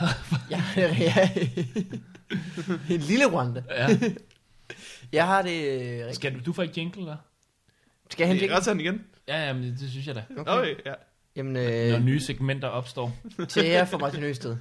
jeg, 0.49 0.63
jeg, 0.75 1.49
en 2.95 2.99
lille 2.99 3.25
Rwanda. 3.25 3.63
ja. 3.69 3.87
Jeg 5.11 5.25
har 5.27 5.41
det... 5.41 5.81
øh, 5.81 5.99
rigtig- 5.99 6.15
Skal 6.15 6.33
du, 6.33 6.39
du 6.45 6.53
får 6.53 6.63
ikke 6.63 6.73
jingle, 6.77 7.05
der? 7.05 7.15
Skal 8.09 8.27
jeg 8.27 8.39
hente 8.39 8.63
sådan 8.63 8.79
igen. 8.79 9.01
Ja, 9.27 9.45
ja, 9.47 9.53
men 9.53 9.63
det, 9.63 9.79
det 9.79 9.89
synes 9.89 10.07
jeg 10.07 10.15
da. 10.15 10.23
Okay. 10.37 10.51
Okay, 10.51 10.75
ja. 10.85 10.93
Jamen, 11.35 11.53
Når 11.53 11.97
øh, 11.97 12.03
nye 12.05 12.19
segmenter 12.19 12.67
opstår. 12.67 13.17
til 13.49 13.65
jer 13.65 13.85
for 13.85 13.97
Martin 13.97 14.23
Østed. 14.23 14.57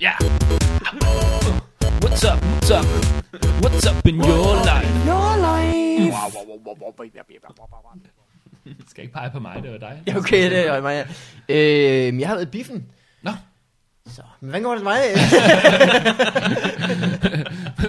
Ja! 0.00 0.12
What's 2.00 2.24
up, 2.24 2.38
what's 2.42 2.70
up? 2.70 2.84
What's 3.62 3.86
up 3.86 4.06
in 4.06 4.16
your 4.16 4.54
life? 4.64 4.88
Your 5.06 5.36
life! 5.36 6.14
Skal 8.88 9.02
ikke 9.04 9.14
pege 9.14 9.30
på 9.30 9.40
mig, 9.40 9.62
det 9.62 9.72
var 9.72 9.78
dig. 9.78 10.02
Ja, 10.06 10.16
okay, 10.16 10.50
det 10.50 10.66
er 10.66 10.80
mig. 10.80 11.06
Øh, 11.48 12.20
jeg 12.20 12.28
har 12.28 12.34
været 12.34 12.50
biffen. 12.50 12.86
Nå, 13.22 13.30
Så, 14.06 14.22
men 14.40 14.50
hvordan 14.50 14.62
går 14.62 14.74
det 14.74 14.84
med 14.84 14.92
mig? 14.92 15.00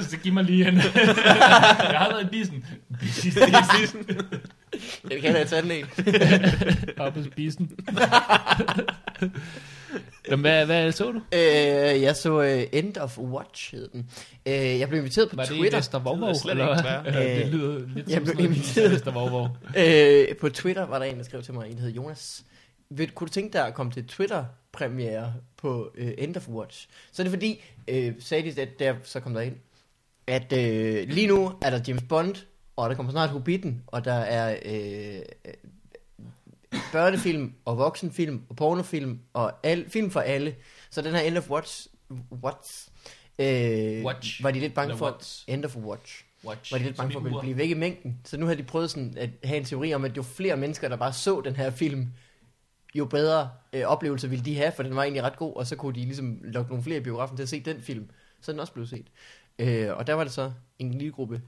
så 0.10 0.18
giv 0.18 0.34
mig 0.34 0.44
lige 0.44 0.68
en. 0.68 0.76
jeg 0.76 0.84
har 2.00 2.10
været 2.10 2.24
i 2.24 2.28
bissen. 2.30 2.66
jeg 5.12 5.22
kan 5.22 5.34
da 5.34 5.44
tage 5.44 5.62
den 5.62 5.72
en. 5.72 5.86
Op 6.98 7.14
på 7.14 7.24
spisen. 7.24 7.72
Jamen, 10.30 10.42
hvad, 10.42 10.66
hvad 10.66 10.92
så 10.92 11.12
du? 11.12 11.22
Øh, 11.34 12.02
jeg 12.02 12.16
så 12.16 12.40
uh, 12.40 12.80
End 12.80 12.98
of 12.98 13.18
Watch, 13.18 13.72
hed 13.76 13.88
den. 13.88 14.10
Øh, 14.46 14.54
jeg 14.54 14.90
blev 14.90 15.00
inviteret 15.00 15.30
på 15.30 15.36
Var 15.36 15.44
det 15.46 15.58
Twitter. 15.58 16.00
Vorvog? 16.00 16.28
Det 16.28 16.28
lyder 16.28 16.40
slet 16.40 16.52
eller 16.52 16.78
ikke. 17.06 17.20
Ja, 17.20 17.36
det 17.36 17.46
Øh, 17.46 17.52
lyder 17.52 17.80
lidt 17.96 18.10
jeg 18.10 18.22
som 18.26 18.36
blev 18.36 18.46
inviteret. 18.46 18.92
Vester 18.92 19.12
Vorvog. 19.12 19.50
Øh, 19.78 20.38
på 20.38 20.50
Twitter 20.50 20.86
var 20.86 21.00
der 21.00 21.06
en, 21.06 21.18
der 21.18 21.24
skrev 21.24 21.44
til 21.44 21.54
mig, 21.54 21.72
en 21.72 21.80
hed 21.80 21.90
Jonas. 21.92 22.44
Ved, 22.90 23.08
kunne 23.08 23.28
du 23.28 23.34
tænke 23.34 23.54
dig 23.54 23.68
at 23.68 23.74
komme 23.74 23.92
til 23.92 24.08
Twitter-premiere 24.08 25.34
på 25.58 25.92
øh, 25.98 26.12
End 26.18 26.38
of 26.38 26.48
Watch? 26.48 26.88
Så 27.12 27.22
er 27.22 27.24
det 27.24 27.32
fordi, 27.32 27.64
øh, 27.88 28.14
sagde 28.20 28.52
de, 28.52 28.62
at 28.62 28.80
der 28.80 28.94
så 29.04 29.20
kom 29.20 29.34
der 29.34 29.42
ind, 29.42 29.56
at 30.28 30.54
øh, 30.54 31.08
lige 31.10 31.28
nu 31.28 31.52
er 31.62 31.70
der 31.70 31.80
James 31.88 32.04
Bond, 32.10 32.36
og 32.76 32.90
der 32.90 32.96
kommer 32.96 33.12
snart 33.12 33.30
Hobbiten, 33.30 33.82
og 33.88 34.06
der 34.06 34.14
er 34.14 34.58
øh, 34.66 35.20
øh, 35.46 35.54
børnefilm 36.92 37.54
og 37.66 37.78
voksenfilm 37.78 38.42
og 38.50 38.56
pornofilm 38.56 39.20
og 39.34 39.54
al, 39.64 39.90
film 39.90 40.12
for 40.12 40.20
alle. 40.20 40.56
Så 40.90 41.02
den 41.02 41.14
her 41.14 41.22
End 41.22 41.38
of 41.38 41.50
Watch, 41.50 41.88
Watch, 42.44 42.90
øh, 43.40 44.06
Watch. 44.06 44.44
var 44.44 44.52
de 44.52 44.60
lidt 44.60 44.74
bange 44.74 44.98
for, 44.98 45.06
Watch. 45.06 45.46
End 45.48 45.66
of 45.66 45.76
Watch 45.76 46.26
Watch. 46.46 46.72
var 46.72 46.78
de 46.78 46.84
lidt 46.84 46.98
bange 46.98 47.14
for 47.14 47.20
at 47.20 47.42
blive 47.42 47.58
væk 47.58 47.70
i 47.70 47.74
mængden. 47.74 48.20
Så 48.26 48.38
nu 48.38 48.46
har 48.46 48.56
de 48.56 48.64
prøvet 48.64 48.90
sådan 48.90 49.18
at 49.18 49.30
have 49.44 49.58
en 49.58 49.66
teori 49.66 49.94
om, 49.94 50.06
at 50.06 50.18
jo 50.18 50.24
flere 50.24 50.58
mennesker, 50.58 50.90
der 50.90 50.96
bare 50.96 51.14
så 51.14 51.42
den 51.42 51.56
her 51.56 51.72
film, 51.72 52.08
jo 52.96 53.06
bedre 53.06 53.50
øh, 53.74 53.84
oplevelser 53.84 54.28
ville 54.28 54.46
de 54.46 54.58
have, 54.58 54.72
for 54.76 54.84
den 54.84 54.96
var 54.96 55.04
egentlig 55.04 55.24
ret 55.24 55.38
god, 55.38 55.56
og 55.56 55.68
så 55.68 55.76
kunne 55.76 55.96
de 55.96 56.00
ligesom 56.00 56.40
lokke 56.44 56.70
nogle 56.70 56.84
flere 56.84 56.98
i 56.98 57.04
biografen 57.04 57.38
til 57.38 57.44
at 57.44 57.50
se 57.50 57.60
den 57.60 57.82
film. 57.82 58.10
Så 58.42 58.52
den 58.52 58.60
også 58.60 58.74
blevet 58.74 58.90
set. 58.90 59.08
Øh, 59.60 59.98
og 59.98 60.08
der 60.08 60.14
var 60.14 60.24
det 60.24 60.34
så 60.34 60.52
en 60.80 60.94
lille 60.94 61.12
gruppe 61.12 61.42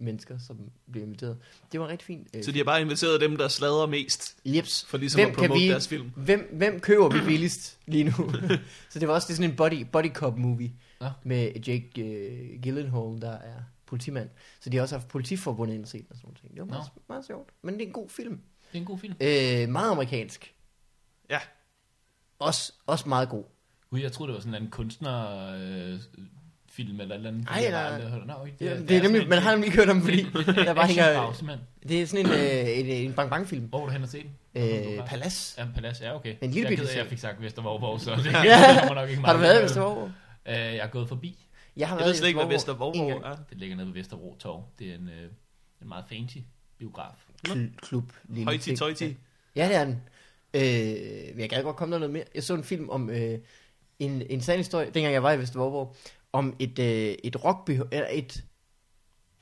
Twitter-mennesker, 0.00 0.38
som 0.38 0.70
blev 0.92 1.02
inviteret. 1.02 1.38
Det 1.72 1.80
var 1.80 1.88
rigtig 1.88 2.06
fint. 2.06 2.28
Øh, 2.36 2.44
Så 2.44 2.52
de 2.52 2.56
har 2.58 2.64
bare 2.64 2.80
inviteret 2.80 3.20
dem, 3.20 3.36
der 3.36 3.48
sladrer 3.48 3.86
mest, 3.86 4.36
Jeps. 4.44 4.84
for 4.84 4.98
ligesom 4.98 5.20
at 5.20 5.32
promote 5.32 5.68
deres 5.68 5.88
film. 5.88 6.10
Hvem, 6.16 6.48
hvem 6.52 6.80
køber 6.80 7.08
vi 7.08 7.18
billigst 7.30 7.78
lige 7.86 8.04
nu? 8.04 8.12
så 8.90 8.98
det 8.98 9.08
var 9.08 9.14
også 9.14 9.28
det 9.28 9.36
sådan 9.36 9.50
en 9.50 9.56
body, 9.56 9.86
body 9.92 10.12
cop 10.12 10.38
movie 10.38 10.72
Nå. 11.00 11.06
med 11.22 11.52
Jake 11.66 11.90
uh, 11.96 12.62
Gyllenhaal, 12.62 13.20
der 13.20 13.32
er 13.32 13.54
politimand. 13.86 14.28
Så 14.60 14.70
de 14.70 14.76
har 14.76 14.82
også 14.82 14.94
haft 14.94 15.08
politiforbundet 15.08 15.74
ind 15.74 15.82
og 15.82 15.88
set 15.88 16.06
og 16.10 16.16
sådan 16.16 16.26
nogle 16.26 16.38
ting. 16.40 16.52
Det 16.52 16.60
var 16.60 16.66
meget, 16.66 16.88
meget 17.08 17.26
sjovt. 17.26 17.48
Men 17.62 17.74
det 17.74 17.82
er 17.82 17.86
en 17.86 17.92
god 17.92 18.08
film. 18.08 18.34
Det 18.72 18.76
er 18.76 18.80
en 18.80 18.84
god 18.84 18.98
film. 18.98 19.14
Øh, 19.20 19.68
meget 19.68 19.90
amerikansk. 19.90 20.54
Ja. 21.30 21.38
Også, 22.38 22.72
også 22.86 23.08
meget 23.08 23.28
god. 23.28 23.44
Gud, 23.90 24.00
jeg 24.00 24.12
troede, 24.12 24.32
det 24.32 24.34
var 24.34 24.40
sådan 24.40 24.62
en 24.62 24.70
kunstner... 24.70 25.46
Øh, 25.54 26.00
film 26.86 27.00
eller 27.00 27.14
et 27.14 27.18
eller 27.18 27.30
andet. 27.30 27.48
Ej, 27.50 27.70
nej. 27.70 27.80
aldrig 27.94 28.10
hørt- 28.10 28.26
Nå, 28.26 28.32
okay, 28.40 28.50
Det, 28.52 28.58
det, 28.60 28.70
er 28.72 28.80
det 28.86 28.96
er 28.96 29.02
nemlig, 29.02 29.28
man 29.28 29.38
har 29.38 29.50
nemlig 29.50 29.66
ikke 29.66 29.78
hørt 29.78 29.88
om, 29.88 30.02
fordi 30.02 30.22
der 30.66 30.74
bare 30.74 30.86
hænger... 30.86 31.04
Actionpause, 31.06 31.44
mand. 31.44 31.60
Det 31.88 32.02
er 32.02 32.06
sådan 32.06 32.26
en, 32.26 32.32
øh, 32.32 32.78
en, 32.78 32.86
en 32.86 33.12
bang 33.12 33.30
bang 33.30 33.48
film. 33.48 33.64
Hvor 33.64 33.78
var 33.78 33.86
du 33.86 33.92
hen 33.92 34.02
og 34.02 34.08
se 34.08 34.22
den? 34.22 34.30
Øh, 34.98 35.06
Palace. 35.06 35.60
Ja, 35.60 35.66
Palace, 35.74 36.04
ja, 36.04 36.14
okay. 36.16 36.34
En 36.40 36.50
lille 36.50 36.60
jeg 36.60 36.68
bitte 36.78 36.84
ked 36.92 36.98
jeg 36.98 37.06
fik 37.06 37.18
sagt 37.18 37.42
Vestervorborg, 37.42 38.00
så 38.00 38.10
det 38.24 38.32
Ja. 38.32 38.78
kommer 38.80 38.94
nok 38.94 39.08
ikke 39.10 39.22
Har 39.22 39.32
du 39.32 39.38
meget 39.38 39.50
været 39.54 39.60
i. 39.60 39.64
Vesterborg? 39.64 40.10
Øh, 40.48 40.54
jeg 40.54 40.76
er 40.76 40.86
gået 40.86 41.08
forbi. 41.08 41.36
Jeg 41.76 41.88
har 41.88 41.98
Jeg 41.98 42.06
ved 42.06 42.14
slet 42.14 42.28
ikke, 42.28 42.40
hvad 42.40 42.48
Vesterborg 42.54 42.92
Vesterborg 42.94 43.32
er. 43.32 43.36
Det 43.50 43.58
ligger 43.58 43.76
nede 43.76 43.86
ved 43.86 43.94
Vesterbro 43.94 44.36
Torv. 44.38 44.64
Det 44.78 44.90
er 44.90 44.94
en, 44.94 45.08
øh, 45.08 45.30
en 45.82 45.88
meget 45.88 46.04
fancy 46.08 46.36
biograf. 46.78 47.12
Kl- 47.48 47.76
klub. 47.82 48.04
Højti, 48.44 48.76
tøjti. 48.76 49.16
Ja, 49.56 49.68
det 49.68 49.76
er 49.76 49.84
den. 49.84 50.02
Øh, 50.54 51.34
men 51.34 51.40
jeg 51.40 51.50
kan 51.50 51.62
godt 51.64 51.76
komme 51.76 51.92
der 51.92 51.98
noget 51.98 52.12
mere. 52.12 52.24
Jeg 52.34 52.42
så 52.42 52.54
en 52.54 52.64
film 52.64 52.88
om 52.90 53.10
øh, 53.10 53.38
en, 53.98 54.22
en 54.30 54.40
sand 54.40 54.56
historie, 54.56 54.86
dengang 54.94 55.12
jeg 55.14 55.22
var 55.22 55.32
i 55.32 55.38
Vesterborg, 55.38 55.96
om 56.32 56.56
et, 56.58 56.78
øh, 56.78 57.14
et 57.24 57.44
rugby, 57.44 57.70
eller 57.70 58.06
et, 58.12 58.42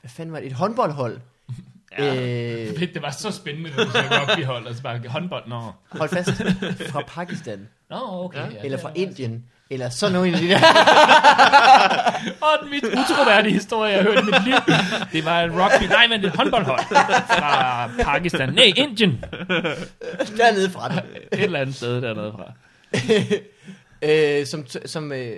hvad 0.01 0.09
fanden 0.09 0.33
var 0.33 0.39
det, 0.39 0.47
et 0.47 0.53
håndboldhold, 0.53 1.19
Øh, 1.99 2.77
Fedt, 2.77 2.93
det 2.93 3.01
var 3.01 3.11
så 3.11 3.31
spændende, 3.31 3.69
at 3.69 3.75
du 3.87 3.91
sagde 3.91 4.07
rugbyhold, 4.09 4.67
og 4.67 4.75
så 4.75 4.81
bare 4.81 4.99
håndbold, 5.07 5.47
nå. 5.47 5.61
hold 5.91 6.09
fast, 6.09 6.29
fra 6.91 7.03
Pakistan, 7.07 7.67
Nå, 7.89 7.97
okay. 8.01 8.51
Ja, 8.51 8.61
eller 8.63 8.77
fra 8.77 8.91
Indien, 8.95 9.45
eller 9.69 9.89
sådan 9.89 10.15
der. 10.15 10.21
Åh, 12.43 12.63
den 12.63 12.69
mest 12.71 12.85
utroværdige 12.85 13.53
historie, 13.53 13.91
jeg 13.93 14.03
har 14.03 14.11
hørt 14.11 14.23
i 14.23 14.25
mit 14.25 14.43
liv. 14.43 14.53
Det 15.11 15.25
var 15.25 15.41
en 15.41 15.51
rugby, 15.51 15.83
nej, 15.83 16.07
men 16.07 16.25
et 16.25 16.31
håndboldhold 16.35 16.79
fra 17.27 17.87
Pakistan. 18.03 18.53
Nej, 18.53 18.73
Indien. 18.75 19.23
dernede 20.37 20.69
fra. 20.69 20.93
Et 20.97 21.03
eller 21.31 21.59
andet 21.59 21.75
sted 21.75 22.01
dernede 22.01 22.31
fra. 22.31 22.53
øh, 24.01 24.45
som, 24.45 24.65
som 24.85 25.11
øh, 25.11 25.37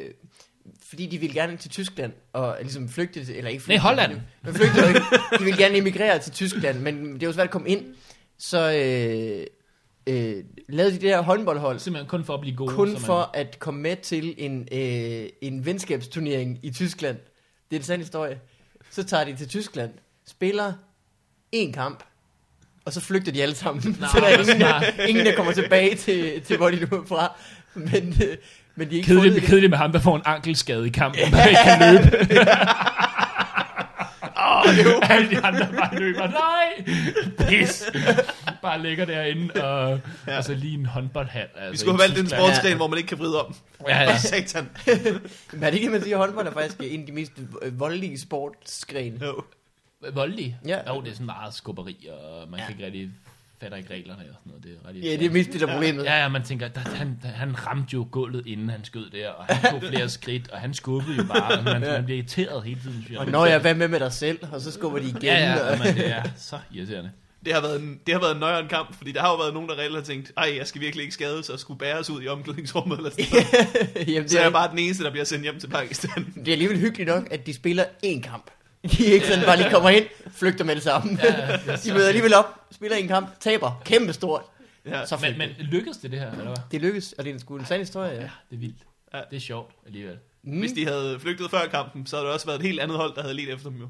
fordi 0.92 1.06
de 1.08 1.18
ville 1.18 1.34
gerne 1.34 1.58
til 1.58 1.70
Tyskland 1.72 2.14
og 2.34 2.58
ligesom 2.62 2.89
flygte 2.89 3.26
til, 3.26 3.36
eller 3.36 3.50
ikke 3.50 3.64
flygte, 3.64 3.78
Nej, 3.84 3.88
Holland. 3.89 4.22
Men 4.44 4.54
flygte 4.54 4.88
ikke. 4.88 5.00
De 5.39 5.44
ville 5.44 5.58
gerne 5.58 5.78
emigrere 5.78 6.20
til 6.20 6.32
Tyskland, 6.32 6.80
men 6.80 7.20
det 7.20 7.28
var 7.28 7.34
svært 7.34 7.48
at 7.48 7.52
komme 7.52 7.70
ind. 7.70 7.86
Så 8.39 8.72
øh, 8.72 9.46
øh, 10.08 10.44
lavede 10.70 10.94
de 10.96 11.00
det 11.02 11.10
her 11.10 11.22
håndboldhold 11.22 11.80
Simpelthen 11.80 12.10
kun 12.10 12.24
for 12.26 12.34
at 12.34 12.42
blive 12.42 12.56
gode. 12.56 12.74
kun 12.76 12.92
man- 12.92 13.02
for 13.02 13.32
at 13.34 13.60
komme 13.60 13.82
med 13.82 13.96
til 13.96 14.36
en, 14.38 14.68
øh, 14.72 15.30
en 15.42 15.66
venskabsturnering 15.66 16.60
i 16.64 16.72
Tyskland. 16.72 17.18
Det 17.72 17.76
er 17.76 17.80
en 17.80 17.86
sand 17.86 18.02
historie. 18.02 18.39
Så 18.89 19.04
tager 19.04 19.24
de 19.24 19.36
til 19.36 19.48
Tyskland, 19.50 19.92
spiller 20.28 20.74
en 21.52 21.74
kamp, 21.74 22.04
og 22.86 22.94
så 22.94 23.02
flygter 23.02 23.32
de 23.32 23.42
alle 23.44 23.56
sammen. 23.56 23.98
Nå, 24.00 24.08
så 24.14 24.20
der 24.20 24.26
er 24.28 24.39
ingen, 24.42 24.60
der, 24.62 25.06
ingen, 25.08 25.26
der 25.26 25.36
kommer 25.36 25.52
tilbage 25.54 25.96
til, 25.96 26.42
til 26.42 26.58
hvor 26.58 26.70
de 26.70 26.76
nu 26.92 26.98
er 26.98 27.06
fra. 27.06 27.36
Men, 27.74 28.16
øh, 28.24 28.38
men 28.76 28.89
de 28.89 28.93
er 28.93 28.97
ikke 28.97 29.07
Kedeligt, 29.07 29.34
fundet- 29.34 29.49
kedeligt 29.49 29.69
med 29.69 29.78
ham, 29.78 29.91
der 29.91 29.99
får 29.99 30.15
en 30.15 30.22
ankelskade 30.26 30.88
i 30.88 30.89
kampen, 30.89 31.22
og 31.34 31.47
ikke 31.49 31.59
kan 31.63 31.93
løbe. 31.93 32.28
Åh, 34.38 35.09
Alle 35.11 35.30
de 35.30 35.39
andre 35.45 35.67
bare 35.78 35.99
løber. 35.99 36.28
Nej! 36.28 36.95
Pis! 37.49 37.84
Bare 38.61 38.82
ligger 38.82 39.05
derinde, 39.05 39.63
og, 39.63 39.99
ja. 40.28 40.38
og 40.38 40.43
så 40.43 40.53
lige 40.53 40.74
en 40.80 40.86
håndboldhal. 40.86 41.47
Altså, 41.55 41.72
Vi 41.72 41.78
skulle 41.78 41.93
have 41.93 42.09
valgt 42.09 42.19
en 42.19 42.28
sportsgren, 42.30 42.69
Ja. 42.72 42.76
hvor 42.76 42.88
man 42.88 42.97
ikke 42.97 43.07
kan 43.07 43.19
vride 43.19 43.45
om. 43.45 43.55
Ja, 43.88 44.01
ja. 44.01 44.17
Satan. 44.30 44.69
Men 45.53 45.63
er 45.63 45.69
det 45.69 45.78
ikke, 45.78 45.89
man 45.89 46.03
siger, 46.03 46.17
at 46.17 46.24
håndbold 46.26 46.47
er 46.47 46.51
faktisk 46.51 46.78
en 46.84 46.99
af 46.99 47.05
de 47.05 47.11
mest 47.11 47.32
voldelige 47.72 48.19
sportsgrene? 48.19 49.26
Jo. 49.26 49.41
Voldelig? 50.13 50.57
Ja. 50.67 50.78
Jo, 50.93 51.01
det 51.01 51.09
er 51.09 51.13
sådan 51.13 51.26
meget 51.26 51.53
skubberi, 51.53 52.07
og 52.11 52.49
man 52.49 52.59
ja. 52.59 52.65
kan 52.65 52.76
ikke 52.76 52.86
rigtig 52.86 53.09
fatter 53.62 53.78
ikke 53.78 53.93
reglerne 53.93 54.22
og 54.22 54.26
sådan 54.39 54.39
noget. 54.45 54.64
Det 54.64 54.72
er 54.84 54.89
ret 54.89 54.95
Ja, 55.12 55.18
det 55.18 55.26
er 55.26 55.30
mest 55.32 55.51
det 55.53 55.62
der 55.62 55.68
problemet. 55.74 56.03
Ja, 56.03 56.22
ja, 56.22 56.28
man 56.28 56.43
tænker, 56.43 56.68
der, 56.68 56.80
han, 56.80 57.20
der, 57.24 57.28
han 57.28 57.68
ramte 57.68 57.93
jo 57.93 58.07
gulvet, 58.12 58.47
inden 58.47 58.70
han 58.70 58.84
skød 58.86 59.09
der, 59.09 59.30
og 59.30 59.45
han 59.45 59.72
tog 59.72 59.82
flere 59.89 60.09
skridt, 60.20 60.49
og 60.51 60.59
han 60.59 60.74
skubbede 60.74 61.18
jo 61.18 61.24
bare, 61.24 61.57
og 61.57 61.64
man, 61.64 61.84
Ja. 61.84 61.91
man 61.91 62.05
bliver 62.05 62.18
irriteret 62.18 62.64
hele 62.64 62.80
tiden. 62.82 62.93
synes 62.93 63.09
jeg. 63.09 63.20
Og 63.20 63.28
når 63.28 63.45
jeg 63.45 63.59
hvad 63.59 63.76
med 63.76 63.88
med 63.88 63.99
dig 63.99 64.14
selv, 64.14 64.39
og 64.51 64.62
så 64.62 64.72
skubber 64.72 64.99
de 64.99 65.05
igen. 65.07 65.22
Ja, 65.24 65.39
ja, 65.53 65.72
og, 65.72 65.78
man, 65.80 65.95
det 65.95 66.09
er 66.12 66.24
så 66.38 66.57
irriterende. 66.74 67.12
Det 67.45 67.53
har, 67.53 67.62
været 67.62 67.82
en, 67.82 67.99
det 68.05 68.14
har 68.14 68.22
været 68.22 68.34
en 68.34 68.39
nøjeren 68.39 68.68
kamp, 68.68 68.97
fordi 68.97 69.12
der 69.12 69.22
har 69.22 69.30
jo 69.30 69.36
været 69.38 69.53
nogen, 69.53 69.70
der 69.70 69.76
reelt 69.78 69.95
har 69.95 70.01
tænkt, 70.01 70.32
ej, 70.38 70.53
jeg 70.57 70.68
skal 70.68 70.82
virkelig 70.82 71.03
ikke 71.03 71.14
skades 71.14 71.49
og 71.49 71.59
skulle 71.59 71.78
bæres 71.78 72.09
ud 72.09 72.24
i 72.24 72.28
omklædningsrummet. 72.28 72.97
Eller 72.97 73.09
sådan 73.09 73.26
noget. 73.32 74.07
Jamen, 74.14 74.30
Så 74.30 74.34
det, 74.34 74.38
er 74.38 74.39
er, 74.39 74.43
jeg 74.45 74.51
bare 74.51 74.72
den 74.72 74.80
eneste, 74.80 75.03
der 75.03 75.12
bliver 75.12 75.24
sendt 75.26 75.43
hjem 75.43 75.59
til 75.59 75.68
Pakistan. 75.68 76.34
det 76.36 76.47
er 76.47 76.51
alligevel 76.51 76.80
hyggeligt 76.80 77.07
nok, 77.09 77.28
at 77.32 77.45
de 77.45 77.53
spiller 77.53 77.84
én 78.05 78.22
kamp. 78.22 78.51
De 78.84 79.08
er 79.10 79.14
ikke 79.14 79.28
sådan, 79.28 79.46
bare 79.46 79.58
lige 79.58 79.70
kommer 79.70 79.90
ind, 79.90 80.06
flygter 80.32 80.64
med 80.66 80.76
det 80.76 80.84
samme. 80.84 81.20
Ja, 81.24 81.58
det 81.72 81.80
så 81.80 81.90
De 81.90 81.94
møder 81.94 82.08
alligevel 82.08 82.34
op, 82.34 82.46
spiller 82.72 82.98
en 82.98 83.08
kamp, 83.08 83.40
taber, 83.40 83.82
kæmpe 83.86 84.14
stort. 84.14 84.44
Ja. 84.86 85.06
Så 85.06 85.18
Men, 85.22 85.38
men 85.38 85.50
lykkedes 85.60 85.98
det 85.98 86.12
det 86.12 86.20
her, 86.20 86.32
eller 86.32 86.44
hvad? 86.44 86.56
Det 86.72 86.82
lykkes, 86.82 87.14
og 87.14 87.24
det 87.24 87.30
er 87.30 87.34
en 87.34 87.40
sgu 87.40 87.58
en 87.58 87.66
sand 87.66 87.82
historie, 87.82 88.12
ja. 88.12 88.22
Ja, 88.22 88.30
det 88.50 88.56
er 88.56 88.60
vildt. 88.60 88.84
Ja. 89.14 89.22
Det 89.30 89.36
er 89.36 89.40
sjovt 89.40 89.76
alligevel. 89.86 90.18
Mm. 90.44 90.60
Hvis 90.60 90.72
de 90.72 90.86
havde 90.88 91.18
flygtet 91.20 91.52
før 91.52 91.68
kampen, 91.68 92.06
så 92.06 92.16
havde 92.16 92.26
det 92.26 92.34
også 92.34 92.46
været 92.46 92.60
et 92.60 92.66
helt 92.66 92.80
andet 92.80 92.98
hold, 92.98 93.16
der 93.16 93.22
havde 93.22 93.34
let 93.34 93.54
efter 93.54 93.70
dem 93.70 93.80
jo. 93.80 93.88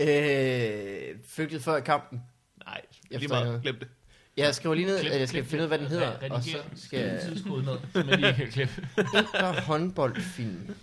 Øh, 0.00 1.16
flygtet 1.28 1.62
før 1.62 1.80
kampen. 1.80 2.22
Nej, 2.66 2.80
Jeg 3.10 3.18
lige 3.18 3.28
meget. 3.28 3.62
Glem 3.62 3.78
det. 3.78 3.88
Jeg 4.36 4.54
skriver 4.54 4.74
lige 4.74 4.86
ned, 4.86 5.00
Klip, 5.00 5.12
at 5.12 5.20
jeg 5.20 5.28
skal 5.28 5.40
klip, 5.40 5.50
finde 5.50 5.60
ud 5.60 5.64
af, 5.64 5.68
hvad 5.68 5.78
den 5.78 5.86
hedder. 5.86 6.12
Ja, 6.22 6.32
Og 6.34 6.42
så 6.42 6.56
skal 6.76 6.98
jeg... 7.00 7.20
tidskode 7.22 7.64
ned, 7.64 7.78
som 7.92 8.08
jeg 8.08 8.18
lige 8.18 8.32
kan 8.34 8.50
klippe. 8.50 8.88
Inter 8.98 9.60
håndboldfilm. 9.60 10.74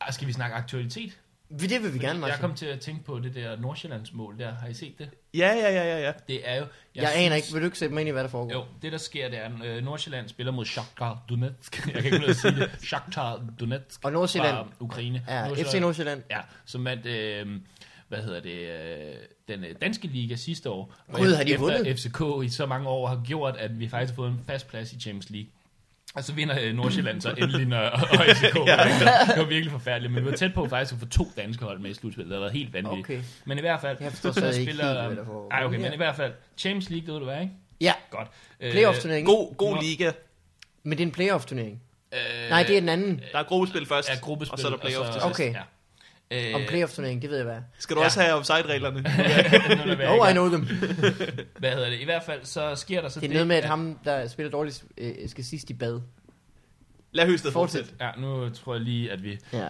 Ah, 0.00 0.12
Skal 0.12 0.26
vi 0.26 0.32
snakke 0.32 0.56
aktualitet? 0.56 1.18
Det 1.50 1.82
vil 1.82 1.94
vi 1.94 1.98
gerne, 1.98 2.08
Jeg 2.08 2.16
Martin. 2.20 2.40
kom 2.40 2.54
til 2.54 2.66
at 2.66 2.80
tænke 2.80 3.04
på 3.04 3.18
det 3.18 3.34
der 3.34 3.56
Nordsjællands 3.56 4.12
mål 4.12 4.38
der. 4.38 4.54
Har 4.54 4.68
I 4.68 4.74
set 4.74 4.98
det? 4.98 5.10
Ja, 5.34 5.48
ja, 5.54 5.70
ja, 5.72 5.84
ja, 5.84 6.00
ja. 6.06 6.12
Det 6.28 6.48
er 6.48 6.56
jo... 6.56 6.66
Jeg 6.94 7.12
aner 7.16 7.36
ikke, 7.36 7.48
vil 7.52 7.60
du 7.60 7.66
ikke 7.66 7.78
sætte 7.78 7.94
mig 7.94 8.00
ind 8.00 8.08
i, 8.08 8.12
hvad 8.12 8.22
der 8.22 8.28
foregår? 8.28 8.52
Jo, 8.52 8.64
det 8.82 8.92
der 8.92 8.98
sker, 8.98 9.28
det 9.28 9.38
er, 9.38 9.44
at 9.62 9.66
øh, 9.66 9.84
Nordsjælland 9.84 10.28
spiller 10.28 10.52
mod 10.52 10.64
Shakhtar 10.64 11.22
Donetsk. 11.28 11.86
Jeg 11.94 12.02
kan 12.02 12.12
ikke 12.14 12.26
at 12.26 12.36
sige 12.36 12.56
det. 12.56 12.70
Shakhtar 12.82 13.42
Donetsk 13.60 14.04
Og 14.04 14.12
Nordsjælland 14.12 14.54
fra 14.56 14.66
Ukraine. 14.80 15.24
er 15.28 15.48
Nordsjælland- 15.48 15.70
FC 15.70 15.74
Nordsjælland. 15.80 16.22
Ja, 16.30 16.40
som 16.64 16.84
vandt, 16.84 17.06
øh, 17.06 17.46
hvad 18.08 18.18
hedder 18.22 18.40
det, 18.40 18.58
øh, 18.58 19.14
den 19.48 19.64
øh, 19.64 19.74
danske 19.80 20.06
liga 20.08 20.36
sidste 20.36 20.70
år. 20.70 20.94
Og 21.08 21.18
Gud, 21.18 21.34
har 21.34 21.44
de 21.44 21.50
efter 21.52 21.60
vundet? 21.64 21.98
FCK 22.00 22.44
i 22.44 22.48
så 22.48 22.66
mange 22.66 22.88
år 22.88 23.06
har 23.06 23.20
gjort, 23.26 23.56
at 23.56 23.78
vi 23.80 23.88
faktisk 23.88 24.12
har 24.12 24.16
fået 24.16 24.30
en 24.30 24.40
fast 24.46 24.68
plads 24.68 24.92
i 24.92 25.00
Champions 25.00 25.30
League. 25.30 25.50
Og 26.16 26.24
så 26.24 26.32
vinder 26.32 26.56
øh, 26.62 26.74
Nordsjælland 26.74 27.20
så 27.20 27.30
endelig, 27.38 27.66
når, 27.66 27.78
og 27.78 28.26
ja. 28.26 28.32
Det 28.34 29.38
var 29.38 29.44
virkelig 29.44 29.70
forfærdeligt, 29.72 30.12
men 30.12 30.24
vi 30.24 30.30
var 30.30 30.36
tæt 30.36 30.54
på 30.54 30.68
faktisk 30.68 30.92
at 30.92 30.98
få 30.98 31.06
to 31.06 31.28
danske 31.36 31.64
hold 31.64 31.78
med 31.78 31.90
i 31.90 31.94
slutspillet. 31.94 32.30
Det 32.30 32.36
har 32.36 32.40
været 32.40 32.52
helt 32.52 32.72
vanvittigt. 32.72 33.06
Okay. 33.06 33.20
Men 33.44 33.58
i 33.58 33.60
hvert 33.60 33.80
fald... 33.80 33.96
Jeg 34.00 34.10
forstår 34.10 34.32
så 34.32 34.40
stadig 34.40 34.60
ikke 34.60 34.72
helt, 34.72 34.84
hvad 34.84 34.94
der 34.94 35.24
foregår. 35.24 35.48
Ej, 35.50 35.64
okay, 35.64 35.76
Ja. 35.78 35.82
men 35.82 35.92
i 35.92 35.96
hvert 35.96 36.16
fald, 36.16 36.32
Champions 36.58 36.90
League, 36.90 37.06
det 37.06 37.12
ved 37.14 37.18
du 37.20 37.24
hvad, 37.24 37.40
ikke? 37.40 37.52
Ja, 37.80 37.92
Godt. 38.10 38.28
Øh, 38.60 38.72
playoff-turnering. 38.72 39.26
God, 39.26 39.54
god 39.56 39.82
liga. 39.82 40.12
Men 40.82 40.98
det 40.98 41.04
er 41.04 41.06
en 41.06 41.12
playoff-turnering. 41.12 41.82
Øh, 42.12 42.50
Nej, 42.50 42.62
det 42.62 42.76
er 42.76 42.80
den 42.80 42.88
anden. 42.88 43.20
Der 43.32 43.38
er 43.38 43.42
gruppespil 43.42 43.86
først, 43.86 44.08
Ja, 44.08 44.14
gruppespil. 44.20 44.52
og 44.52 44.58
så 44.58 44.66
er 44.66 44.70
der 44.70 44.78
playoff 44.78 45.06
til 45.06 45.12
sidst. 45.12 45.26
Okay. 45.26 45.52
Ja. 45.52 45.60
Øh, 46.30 46.54
Om 46.54 46.60
playoff-turnering, 46.68 47.22
det 47.22 47.30
ved 47.30 47.36
jeg 47.36 47.44
hvad. 47.46 47.58
Skal 47.78 47.96
du 47.96 48.00
Ja. 48.00 48.06
også 48.06 48.20
have 48.20 48.34
offside-reglerne? 48.34 49.02
er 50.04 50.08
Oh, 50.20 50.30
I 50.30 50.32
know 50.32 50.48
them. 50.48 50.62
Hvad 51.58 51.70
hedder 51.72 51.90
det? 51.90 52.00
I 52.00 52.04
hvert 52.04 52.22
fald, 52.22 52.44
så 52.44 52.74
sker 52.74 53.00
der 53.00 53.08
så 53.08 53.20
Det 53.20 53.28
er 53.28 53.32
noget 53.32 53.46
med, 53.46 53.56
at 53.56 53.64
ham, 53.64 53.98
der 54.04 54.28
spiller 54.28 54.50
dårligt, 54.50 54.84
øh, 54.98 55.14
skal 55.28 55.44
sidst 55.44 55.70
i 55.70 55.74
bad. 55.74 56.00
Lad 57.12 57.26
Fortsæt. 57.28 57.52
fortsætte. 57.52 57.90
Ja, 58.00 58.10
nu 58.18 58.48
tror 58.50 58.74
jeg 58.74 58.82
lige, 58.82 59.12
at 59.12 59.22
vi... 59.22 59.38
Ja. 59.52 59.66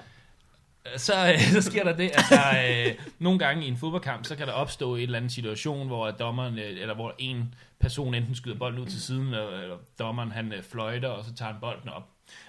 Så, 0.96 1.32
øh, 1.32 1.40
så 1.40 1.62
sker 1.62 1.84
der 1.84 1.96
det, 1.96 2.10
at 2.10 2.24
der 2.30 2.86
øh, 2.86 2.94
nogle 3.18 3.38
gange 3.38 3.64
i 3.64 3.68
en 3.68 3.76
fodboldkamp, 3.76 4.24
så 4.26 4.36
kan 4.36 4.46
der 4.46 4.52
opstå 4.52 4.96
en 4.96 5.02
eller 5.02 5.16
anden 5.16 5.30
situation, 5.30 5.86
hvor 5.86 6.10
dommeren, 6.10 6.58
øh, 6.58 6.80
eller 6.80 6.94
hvor 6.94 7.14
en 7.18 7.54
person 7.80 8.14
enten 8.14 8.34
skyder 8.34 8.56
bolden 8.58 8.80
ud 8.80 8.86
til 8.86 9.02
siden, 9.02 9.26
eller, 9.26 9.60
eller 9.60 9.76
dommeren 9.98 10.30
han 10.32 10.52
øh, 10.52 10.62
fløjter, 10.62 11.08
og 11.08 11.24
så 11.24 11.34
tager 11.34 11.52
han 11.52 11.60
bolden 11.60 11.88
op. 11.88 12.02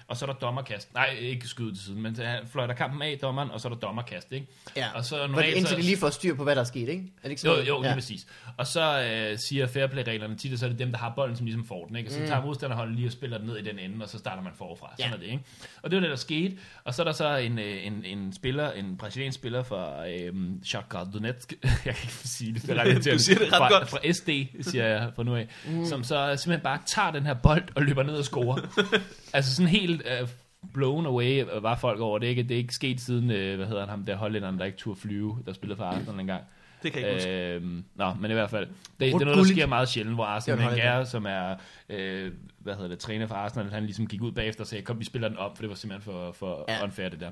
Og 0.07 0.17
så 0.17 0.25
er 0.25 0.29
der 0.31 0.39
dommerkast. 0.39 0.93
Nej, 0.93 1.09
ikke 1.19 1.47
skyde 1.47 1.75
til 1.75 1.83
siden, 1.83 2.01
men 2.01 2.15
han 2.15 2.39
fløjter 2.51 2.73
kampen 2.75 3.01
af 3.01 3.17
dommeren, 3.21 3.51
og 3.51 3.61
så 3.61 3.67
er 3.67 3.71
der 3.73 3.79
dommerkast, 3.79 4.31
ikke? 4.31 4.47
ja. 4.75 4.85
Og 4.95 5.05
så 5.05 5.27
normalt, 5.27 5.47
indtil 5.55 5.67
så, 5.67 5.75
de 5.75 5.81
lige 5.81 5.97
får 5.97 6.09
styr 6.09 6.35
på, 6.35 6.43
hvad 6.43 6.55
der 6.55 6.61
er 6.61 6.65
sket, 6.65 6.89
ikke? 6.89 7.03
Er 7.23 7.23
det 7.23 7.29
ikke 7.29 7.41
Jo, 7.47 7.51
sådan 7.53 7.65
jo, 7.67 7.73
noget? 7.73 7.85
lige 7.85 7.93
præcis. 7.93 8.27
Og 8.57 8.67
så 8.67 9.01
øh, 9.31 9.39
siger 9.39 9.67
fairplay-reglerne 9.67 10.35
tit, 10.35 10.53
at 10.53 10.59
så 10.59 10.65
er 10.65 10.69
det 10.69 10.79
dem, 10.79 10.91
der 10.91 10.97
har 10.97 11.13
bolden, 11.15 11.35
som 11.37 11.45
ligesom 11.45 11.65
får 11.65 11.85
den, 11.85 11.95
ikke? 11.95 12.09
Og 12.09 12.13
så 12.13 12.19
Mm. 12.19 12.25
tager 12.27 12.41
modstanderholdet 12.41 12.95
lige 12.95 13.07
og 13.07 13.11
spiller 13.11 13.37
den 13.37 13.47
ned 13.47 13.57
i 13.57 13.61
den 13.63 13.79
ende, 13.79 14.03
og 14.03 14.09
så 14.09 14.17
starter 14.17 14.43
man 14.43 14.51
forfra. 14.57 14.93
Sådan 14.99 15.11
Ja. 15.11 15.15
er 15.15 15.19
det, 15.19 15.25
ikke? 15.25 15.43
Og 15.81 15.91
det 15.91 15.97
var 15.97 16.01
det, 16.01 16.09
der 16.09 16.15
skete. 16.15 16.57
Og 16.83 16.93
så 16.93 17.01
er 17.01 17.03
der 17.05 17.11
så 17.11 17.35
en, 17.35 17.59
øh, 17.59 17.85
en, 17.87 18.05
en 18.05 18.33
spiller, 18.33 18.71
en 18.71 18.97
brasiliansk 18.97 19.35
spiller 19.39 19.63
fra 19.63 20.09
øh, 20.09 20.33
Shakhtar 20.63 21.03
Donetsk, 21.03 21.53
jeg 21.63 21.71
kan 21.83 21.95
ikke 22.03 22.13
sige 22.27 22.53
det, 22.53 22.61
det 22.61 22.69
er. 22.77 23.11
Du 23.13 23.19
siger 23.19 23.39
det 23.39 23.47
ret 23.53 23.57
fra, 23.57 23.69
godt. 23.69 23.89
Fra 23.89 24.11
SD, 24.13 24.29
siger 24.71 24.85
jeg 24.87 25.11
fra 25.15 25.23
nu 25.23 25.35
af, 25.35 25.47
mm. 25.67 25.85
som 25.85 26.03
så 26.03 26.35
simpelthen 26.37 26.63
bare 26.63 26.79
tager 26.85 27.11
den 27.11 27.23
her 27.25 27.33
bold 27.33 27.63
og 27.75 27.81
løber 27.83 28.03
ned 28.03 28.13
og 28.15 28.25
scorer. 28.25 28.85
altså 29.33 29.55
sådan 29.55 29.69
helt... 29.69 29.96
Øh, 30.05 30.27
blown 30.73 31.05
away 31.05 31.43
var 31.61 31.75
folk 31.75 31.99
over 31.99 32.19
det, 32.19 32.27
ikke? 32.27 32.43
Det 32.43 32.51
er 32.51 32.57
ikke 32.57 32.73
sket 32.73 33.01
siden, 33.01 33.31
øh, 33.31 33.55
hvad 33.55 33.67
hedder 33.67 33.81
han, 33.81 33.89
ham 33.89 34.05
der 34.05 34.15
hollænderen, 34.15 34.59
der 34.59 34.65
ikke 34.65 34.77
turde 34.77 34.99
flyve, 34.99 35.37
der 35.45 35.53
spillede 35.53 35.77
for 35.77 35.83
Arsenal 35.83 36.19
engang. 36.19 36.43
Det 36.83 36.93
kan 36.93 37.01
jeg 37.01 37.11
ikke 37.11 37.19
huske. 37.19 37.53
Øhm, 37.53 37.85
nå, 37.95 38.13
men 38.13 38.31
i 38.31 38.33
hvert 38.33 38.49
fald, 38.49 38.67
det, 38.67 38.73
det 38.99 39.13
er 39.13 39.19
noget, 39.19 39.37
der 39.37 39.43
sker 39.43 39.65
meget 39.65 39.89
sjældent, 39.89 40.15
hvor 40.15 40.25
Arsenal 40.25 40.67
Wenger, 40.67 41.03
som 41.03 41.25
er, 41.25 41.55
øh, 41.89 42.31
hvad 42.59 42.75
hedder 42.75 42.89
det, 42.89 42.99
træner 42.99 43.27
for 43.27 43.35
Arsenal, 43.35 43.71
han 43.71 43.83
ligesom 43.83 44.07
gik 44.07 44.21
ud 44.21 44.31
bagefter 44.31 44.63
og 44.63 44.67
sagde, 44.67 44.83
kom, 44.83 44.99
vi 44.99 45.05
spiller 45.05 45.27
den 45.27 45.37
op, 45.37 45.57
for 45.57 45.63
det 45.63 45.69
var 45.69 45.75
simpelthen 45.75 46.13
for, 46.13 46.31
for 46.31 46.65
ja. 46.69 46.83
unfair, 46.83 47.09
det 47.09 47.19
der. 47.19 47.31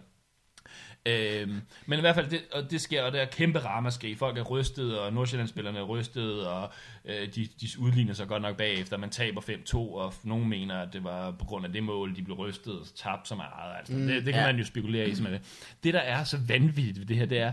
Øhm, 1.05 1.61
men 1.85 1.99
i 1.99 2.01
hvert 2.01 2.15
fald, 2.15 2.29
det, 2.29 2.41
og 2.53 2.71
det 2.71 2.81
sker, 2.81 3.03
og 3.03 3.11
der 3.11 3.21
er 3.21 3.25
kæmpe 3.25 3.59
ramaskrig. 3.59 4.17
Folk 4.17 4.37
er 4.37 4.43
rystet, 4.43 4.99
og 4.99 5.13
Nordsjællandsspillerne 5.13 5.79
er 5.79 5.83
rystet, 5.83 6.47
og 6.47 6.71
øh, 7.07 7.27
de, 7.35 7.47
de 7.61 7.67
udligner 7.79 8.13
sig 8.13 8.27
godt 8.27 8.41
nok 8.41 8.57
bagefter. 8.57 8.97
Man 8.97 9.09
taber 9.09 9.41
5-2, 9.41 9.75
og 9.77 10.13
nogen 10.23 10.49
mener, 10.49 10.75
at 10.81 10.87
det 10.93 11.03
var 11.03 11.31
på 11.31 11.45
grund 11.45 11.65
af 11.65 11.71
det 11.73 11.83
mål, 11.83 12.15
de 12.15 12.21
blev 12.21 12.37
rystet 12.37 12.73
og 12.73 12.85
tabt 13.03 13.27
så 13.27 13.35
meget. 13.35 13.77
Altså, 13.79 13.93
Mm, 13.93 14.07
det, 14.07 14.25
det 14.25 14.33
kan 14.33 14.43
ja. 14.43 14.47
man 14.51 14.57
jo 14.57 14.65
spekulere 14.65 15.09
i. 15.09 15.15
Simpelthen. 15.15 15.43
Det, 15.83 15.93
der 15.93 15.99
er 15.99 16.23
så 16.23 16.37
vanvittigt 16.47 16.99
ved 16.99 17.05
det 17.05 17.17
her, 17.17 17.25
det 17.25 17.39
er, 17.39 17.51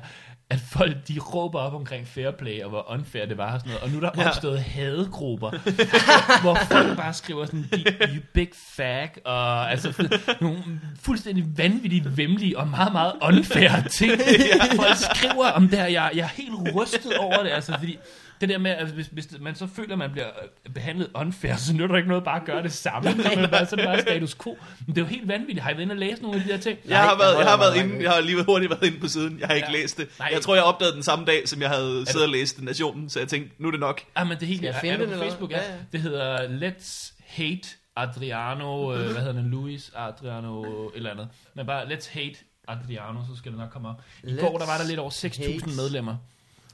at 0.51 0.61
folk 0.61 1.09
de 1.09 1.19
råber 1.19 1.59
op 1.59 1.75
omkring 1.75 2.07
fair 2.09 2.31
play, 2.31 2.61
og 2.63 2.69
hvor 2.71 2.91
unfair 2.93 3.27
det 3.27 3.39
var 3.39 3.55
og 3.55 3.61
sådan 3.61 3.71
noget. 3.73 3.83
Og 3.83 3.91
nu 3.91 3.97
er 4.07 4.11
der 4.11 4.23
Ja. 4.23 4.29
opstået 4.29 4.61
hadegrupper, 4.61 5.51
hvor 6.43 6.55
folk 6.71 6.97
bare 6.97 7.15
skriver 7.15 7.47
sådan, 7.47 7.65
"You- 7.73 8.15
you 8.15 8.23
big 8.35 8.49
fag, 8.77 9.11
og 9.25 9.71
altså 9.71 10.09
nogle 10.41 10.59
fuldstændig 11.01 11.45
vanvittigt 11.59 12.17
vemmelige 12.17 12.59
og 12.59 12.69
meget, 12.69 12.93
meget 12.93 13.13
unfair 13.23 13.71
ting. 13.91 14.13
Folk 14.77 14.97
skriver 15.17 15.47
om 15.47 15.69
det 15.69 15.79
her, 15.79 15.87
jeg, 15.87 16.11
jeg 16.15 16.23
er 16.23 16.29
helt 16.43 16.75
rystet 16.75 17.17
over 17.17 17.43
det, 17.43 17.51
altså 17.51 17.79
fordi 17.79 17.99
det 18.43 18.49
der 18.51 18.59
med, 18.59 18.71
at 18.71 18.87
hvis, 18.87 19.07
hvis 19.07 19.29
man 19.41 19.55
så 19.55 19.67
føler, 19.67 19.93
at 19.93 19.99
man 19.99 20.11
bliver 20.13 20.27
øh, 20.67 20.75
behandlet 20.75 21.11
unfair, 21.15 21.57
så 21.67 21.73
nytter 21.73 21.87
det 21.89 21.97
ikke 21.97 22.09
noget 22.09 22.25
bare 22.25 22.41
at 22.41 22.47
gøre 22.47 22.63
det 22.63 22.73
samme. 22.73 23.11
så, 23.23 23.29
er 23.31 23.41
det 23.41 23.51
bare, 23.51 23.67
så 23.67 23.75
er 23.75 23.77
det 23.77 23.87
bare 23.87 24.01
status 24.01 24.35
quo. 24.43 24.57
Men 24.87 24.95
det 24.97 25.01
er 25.01 25.05
jo 25.05 25.09
helt 25.09 25.29
vanvittigt. 25.29 25.61
Har 25.61 25.71
I 25.71 25.73
været 25.73 25.83
inde 25.83 25.93
og 25.93 25.97
læse 25.99 26.23
nogle 26.23 26.39
af 26.39 26.45
de 26.47 26.53
der 26.53 26.59
ting? 26.59 26.79
Jeg 26.89 26.99
har, 26.99 27.17
været, 27.19 27.37
jeg 27.39 27.45
har 27.45 27.51
jeg 27.51 27.59
været 27.59 27.77
inde, 27.77 28.03
jeg 28.05 28.11
har 28.13 28.21
lige 28.21 28.45
hurtigt 28.45 28.71
været 28.71 28.85
inde 28.87 29.01
på 29.01 29.09
siden. 29.09 29.39
Jeg 29.41 29.49
har 29.49 29.55
ikke 29.55 29.69
Ja. 29.73 29.79
læst 29.79 29.99
det. 29.99 30.09
Nej. 30.19 30.29
Jeg 30.33 30.41
tror, 30.43 30.55
jeg 30.55 30.65
opdagede 30.65 30.95
den 30.95 31.03
samme 31.03 31.25
dag, 31.25 31.49
som 31.49 31.61
jeg 31.61 31.69
havde 31.71 32.05
siddet 32.07 32.23
og 32.23 32.29
læst 32.33 32.63
Nationen, 32.63 33.11
så 33.11 33.19
jeg 33.19 33.29
tænkte, 33.29 33.63
nu 33.63 33.69
er 33.69 33.71
det 33.73 33.81
nok. 33.81 34.01
Ah, 34.15 34.27
men 34.27 34.37
det 34.37 34.43
er 34.43 34.47
helt 34.47 34.63
jeg 34.63 34.69
er- 34.75 34.81
finde 34.81 34.95
er 34.95 34.99
du 34.99 35.05
den, 35.05 35.13
på 35.13 35.19
Facebook, 35.25 35.51
ja. 35.51 35.61
Det 35.93 36.01
hedder 36.01 36.39
Let's 36.49 37.13
Hate 37.27 37.69
Adriano, 37.97 38.95
øh, 38.95 38.99
hvad 39.05 39.15
hedder 39.23 39.33
den, 39.33 39.51
Luis 39.51 39.91
Adriano, 39.97 40.63
et 40.63 40.91
eller 40.97 41.11
andet. 41.11 41.29
Men 41.55 41.67
bare 41.67 41.85
Let's 41.87 42.13
Hate 42.13 42.37
Adriano, 42.69 43.21
så 43.31 43.37
skal 43.37 43.53
det 43.53 43.59
nok 43.61 43.71
komme 43.71 43.89
op. 43.89 44.03
I 44.25 44.27
Let's 44.27 44.41
går, 44.41 44.59
der 44.59 44.67
var 44.67 44.79
der 44.79 44.85
lidt 44.89 44.99
over 44.99 45.11
6.000 45.11 45.43
hate. 45.53 45.77
medlemmer. 45.77 46.17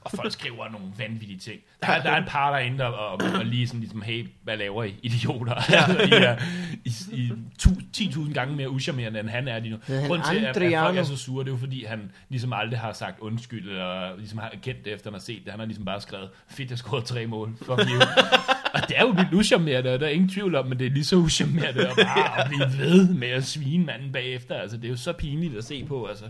Og 0.01 0.11
folk 0.11 0.31
skriver 0.31 0.69
nogle 0.69 0.87
vanvittige 0.97 1.39
ting. 1.39 1.59
Der, 1.81 1.87
er- 1.87 2.03
der 2.03 2.11
er 2.11 2.17
en 2.17 2.27
par 2.27 2.51
derinde, 2.51 2.77
der 2.77 2.85
og, 2.85 3.19
og 3.39 3.45
lige 3.45 3.67
sådan 3.67 3.79
ligesom, 3.79 4.01
hey, 4.01 4.27
hvad 4.43 4.57
laver 4.57 4.83
I, 4.83 4.95
idioter? 5.03 5.53
Ja. 5.69 5.85
altså, 5.85 6.03
I 6.03 6.23
er 6.23 6.37
i, 6.85 7.17
i 7.17 7.31
tu, 7.59 7.69
10.000 7.97 8.33
gange 8.33 8.55
mere 8.55 8.69
uschammerende, 8.69 9.19
end 9.19 9.29
han 9.29 9.47
er 9.47 9.59
lige 9.59 9.71
nu. 9.71 9.77
Han 9.87 10.07
Grunden 10.07 10.27
til, 10.27 10.45
at, 10.45 10.57
at 10.57 10.79
folk 10.85 10.97
er 10.97 11.03
så 11.03 11.15
sure, 11.17 11.43
det 11.43 11.49
er 11.49 11.53
jo 11.53 11.57
fordi, 11.59 11.85
han 11.85 12.11
ligesom 12.29 12.53
aldrig 12.53 12.79
har 12.79 12.93
sagt 12.93 13.19
undskyld, 13.19 13.69
eller 13.69 14.17
ligesom 14.17 14.39
har 14.39 14.53
kendt 14.63 14.85
det, 14.85 14.93
efter 14.93 15.09
han 15.09 15.13
har 15.13 15.19
set 15.21 15.41
det. 15.43 15.51
Han 15.51 15.59
har 15.59 15.65
ligesom 15.65 15.85
bare 15.85 16.01
skrevet, 16.01 16.29
fedt, 16.47 16.69
jeg 16.69 16.77
scorede 16.77 17.05
tre 17.05 17.27
mål. 17.27 17.55
Fuck 17.57 17.69
you. 17.69 17.99
og 18.73 18.81
det 18.87 18.97
er 18.97 19.01
jo 19.01 19.07
vildt 19.09 19.33
uschammerende, 19.33 19.93
og 19.93 19.99
der 19.99 20.05
er 20.05 20.11
ingen 20.11 20.29
tvivl 20.29 20.55
om, 20.55 20.65
men 20.65 20.79
det 20.79 20.87
er 20.87 20.91
lige 20.91 21.05
så 21.05 21.15
uschammerende 21.15 21.87
at 21.89 21.95
bare 21.95 22.41
at 22.43 22.47
blive 22.47 22.77
ved 22.77 23.09
med 23.09 23.27
at 23.27 23.45
svine 23.45 23.85
manden 23.85 24.11
bagefter. 24.11 24.55
Altså, 24.55 24.77
det 24.77 24.85
er 24.85 24.89
jo 24.89 24.97
så 24.97 25.13
pinligt 25.13 25.57
at 25.57 25.63
se 25.63 25.85
på, 25.85 26.05
altså. 26.05 26.25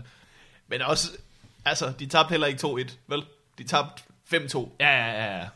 Men 0.68 0.82
også, 0.82 1.10
altså, 1.64 1.92
de 1.98 2.06
tabte 2.06 2.30
heller 2.30 2.46
ikke 2.46 2.66
2-1, 2.66 2.94
vel? 3.08 3.22
De 3.60 3.64
tabte 3.64 4.02
5-2. 4.34 4.68
Ja, 4.80 4.88
ja, 4.88 5.24
ja, 5.24 5.38
ja. 5.38 5.48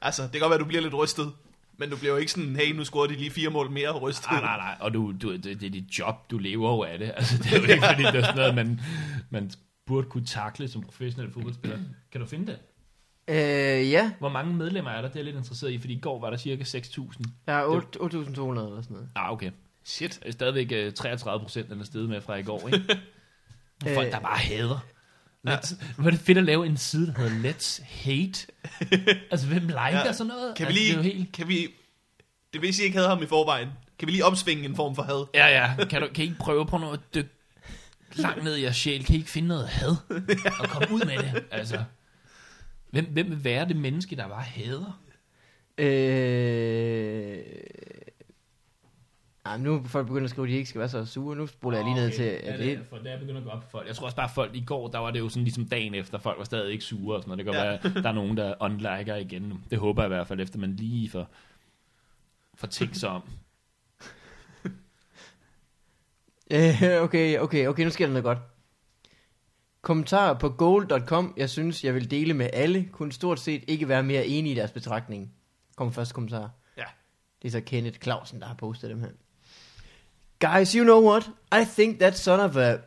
Altså, 0.00 0.22
det 0.22 0.32
kan 0.32 0.40
godt 0.40 0.50
være, 0.50 0.58
at 0.58 0.60
du 0.60 0.66
bliver 0.68 0.82
lidt 0.82 0.94
rystet. 0.94 1.32
Men 1.78 1.90
du 1.90 1.96
bliver 1.96 2.12
jo 2.12 2.18
ikke 2.18 2.32
sådan, 2.32 2.56
hey, 2.56 2.72
nu 2.72 2.84
scorede 2.84 3.12
de 3.12 3.18
lige 3.18 3.30
fire 3.30 3.50
mål 3.50 3.70
mere 3.70 3.90
rystet. 3.98 4.30
Nej, 4.30 4.40
nej, 4.40 4.56
nej. 4.56 4.76
Og 4.80 4.94
du, 4.94 5.12
du, 5.22 5.32
det, 5.32 5.44
det 5.44 5.62
er 5.62 5.70
dit 5.70 5.98
job, 5.98 6.30
du 6.30 6.38
lever 6.38 6.70
jo 6.70 6.82
af 6.82 6.98
det. 6.98 7.12
Altså, 7.16 7.38
det 7.38 7.52
er 7.52 7.56
jo 7.56 7.62
ikke, 7.62 7.86
fordi 7.86 8.02
det 8.02 8.14
er 8.14 8.22
sådan 8.22 8.36
noget, 8.36 8.54
man, 8.54 8.80
man 9.30 9.50
burde 9.86 10.08
kunne 10.08 10.26
takle 10.26 10.68
som 10.68 10.82
professionel 10.82 11.32
fodboldspiller. 11.32 11.78
Kan 12.12 12.20
du 12.20 12.26
finde 12.26 12.46
det? 12.46 12.58
Øh, 13.28 13.90
ja, 13.90 14.12
Hvor 14.18 14.28
mange 14.28 14.54
medlemmer 14.54 14.90
er 14.90 15.00
der? 15.00 15.08
Det 15.08 15.16
er 15.16 15.20
jeg 15.20 15.24
lidt 15.24 15.36
interesseret 15.36 15.72
i, 15.72 15.78
fordi 15.78 15.94
i 15.94 16.00
går 16.00 16.20
var 16.20 16.30
der 16.30 16.36
cirka 16.36 16.62
6.000. 16.62 17.22
der 17.46 17.52
er 17.52 17.64
8 17.64 17.98
8.200 18.00 18.08
eller 18.10 18.82
sådan 18.82 18.84
noget. 18.90 19.08
Ah, 19.14 19.32
okay. 19.32 19.50
Shit. 19.84 20.18
Det 20.22 20.28
er 20.28 20.32
stadigvæk 20.32 20.72
øh, 20.72 20.92
33 20.92 21.42
procent, 21.42 21.70
den 21.70 21.80
er 21.80 21.84
stedet 21.84 22.08
med 22.08 22.20
fra 22.20 22.34
i 22.34 22.42
går, 22.42 22.68
ikke? 22.68 23.00
Øh. 23.86 23.94
Folk, 23.96 24.12
der 24.12 24.20
bare 24.20 24.38
hader. 24.38 24.86
Let's, 25.54 25.74
Hvor 25.96 26.06
er 26.06 26.10
det 26.10 26.20
fedt 26.20 26.38
at 26.38 26.44
lave 26.44 26.66
en 26.66 26.76
side, 26.76 27.06
der 27.06 27.12
hedder 27.12 27.50
Let's 27.52 27.82
Hate. 27.84 28.46
altså, 29.30 29.46
hvem 29.46 29.62
liker 29.66 29.80
Ja. 30.04 30.12
sådan 30.12 30.26
noget? 30.26 30.54
Kan 30.56 30.68
vi 30.68 30.72
altså, 30.72 30.82
lige, 30.82 30.88
Det 30.88 30.92
er 30.92 30.96
jo 30.96 31.16
helt... 31.16 31.32
kan 31.32 31.48
vi, 31.48 31.68
det 32.52 32.60
hvis 32.60 32.78
I 32.78 32.82
ikke 32.82 32.96
havde 32.96 33.08
ham 33.08 33.22
i 33.22 33.26
forvejen, 33.26 33.68
kan 33.98 34.06
vi 34.06 34.12
lige 34.12 34.24
opsvinge 34.24 34.64
en 34.64 34.76
form 34.76 34.94
for 34.94 35.02
had? 35.02 35.26
Ja, 35.34 35.46
ja. 35.46 35.84
Kan, 35.84 36.02
du, 36.02 36.08
kan 36.14 36.24
I 36.24 36.28
ikke 36.28 36.38
prøve 36.40 36.66
på 36.66 36.78
noget 36.78 37.00
dyk 37.14 37.26
langt 38.14 38.44
ned 38.44 38.56
i 38.56 38.62
jeres 38.62 38.76
sjæl? 38.76 39.04
Kan 39.04 39.14
I 39.14 39.18
ikke 39.18 39.30
finde 39.30 39.48
noget 39.48 39.68
had? 39.68 39.96
Og 40.60 40.68
komme 40.68 40.94
ud 40.94 41.00
med 41.04 41.18
det? 41.18 41.44
Altså, 41.50 41.84
hvem, 42.90 43.04
hvem 43.04 43.30
vil 43.30 43.44
være 43.44 43.68
det 43.68 43.76
menneske, 43.76 44.16
der 44.16 44.28
bare 44.28 44.42
hader? 44.42 45.00
Øh... 45.78 47.38
Men 49.52 49.60
nu 49.64 49.74
er 49.74 49.82
folk 49.84 50.06
begyndt 50.06 50.24
at 50.24 50.30
skrive, 50.30 50.46
at 50.46 50.50
de 50.50 50.56
ikke 50.56 50.68
skal 50.68 50.78
være 50.78 50.88
så 50.88 51.04
sure. 51.04 51.36
Nu 51.36 51.46
spoler 51.46 51.78
jeg 51.78 51.84
lige 51.84 51.94
ned 51.94 52.10
til, 52.12 52.24
Ja, 52.24 52.34
at 52.34 52.58
det, 52.58 52.66
det, 52.66 52.72
er, 52.72 52.84
for 52.90 52.96
det 52.96 53.12
er 53.12 53.18
begyndt 53.18 53.38
at 53.38 53.44
gå 53.44 53.50
op 53.50 53.62
for 53.62 53.70
folk. 53.70 53.88
Jeg 53.88 53.96
tror 53.96 54.04
også 54.04 54.16
bare, 54.16 54.28
folk 54.34 54.54
i 54.54 54.64
går, 54.64 54.88
der 54.88 54.98
var 54.98 55.10
det 55.10 55.18
jo 55.18 55.28
sådan 55.28 55.44
ligesom 55.44 55.68
dagen 55.68 55.94
efter, 55.94 56.18
folk 56.18 56.38
var 56.38 56.44
stadig 56.44 56.72
ikke 56.72 56.84
sure 56.84 57.16
og 57.16 57.22
sådan 57.22 57.28
noget. 57.38 57.46
Det 57.46 57.54
kan 57.54 57.62
Ja. 57.64 57.72
ja. 57.72 57.78
være, 57.94 58.02
der 58.02 58.08
er 58.08 58.12
nogen, 58.14 58.36
der 58.36 58.54
unliker 58.60 59.16
igen 59.16 59.42
nu. 59.42 59.58
Det 59.70 59.78
håber 59.78 60.02
jeg 60.02 60.06
i 60.08 60.14
hvert 60.14 60.26
fald, 60.26 60.40
efter 60.40 60.58
man 60.58 60.76
lige 60.76 61.10
får, 61.10 61.28
får 62.54 62.66
tænkt 62.66 62.96
sig 62.96 63.08
om. 63.08 63.22
Øh, 66.50 66.82
okay, 67.02 67.38
okay, 67.38 67.66
okay, 67.68 67.84
nu 67.84 67.90
sker 67.90 68.06
der 68.06 68.12
noget 68.12 68.24
godt. 68.24 68.38
Kommentarer 69.82 70.38
på 70.38 70.48
goal.com, 70.48 71.34
jeg 71.36 71.50
synes, 71.50 71.84
jeg 71.84 71.94
vil 71.94 72.10
dele 72.10 72.34
med 72.34 72.50
alle, 72.52 72.88
kunne 72.92 73.12
stort 73.12 73.40
set 73.40 73.64
ikke 73.68 73.88
være 73.88 74.02
mere 74.02 74.26
enige 74.26 74.52
i 74.52 74.56
deres 74.56 74.72
betragtning. 74.72 75.32
Kommer 75.76 75.92
første 75.92 76.14
kommentar. 76.14 76.50
Ja. 76.76 76.82
Det 77.42 77.48
er 77.48 77.52
så 77.52 77.60
Kenneth 77.60 77.98
Clausen, 78.00 78.40
der 78.40 78.46
har 78.46 78.54
postet 78.54 78.90
dem 78.90 79.00
her. 79.00 79.08
Guys, 80.38 80.74
you 80.74 80.84
know 80.84 81.00
what? 81.00 81.28
I 81.50 81.64
think 81.64 81.98
that 81.98 82.16
son 82.16 82.40
of 82.40 82.56
a 82.56 82.84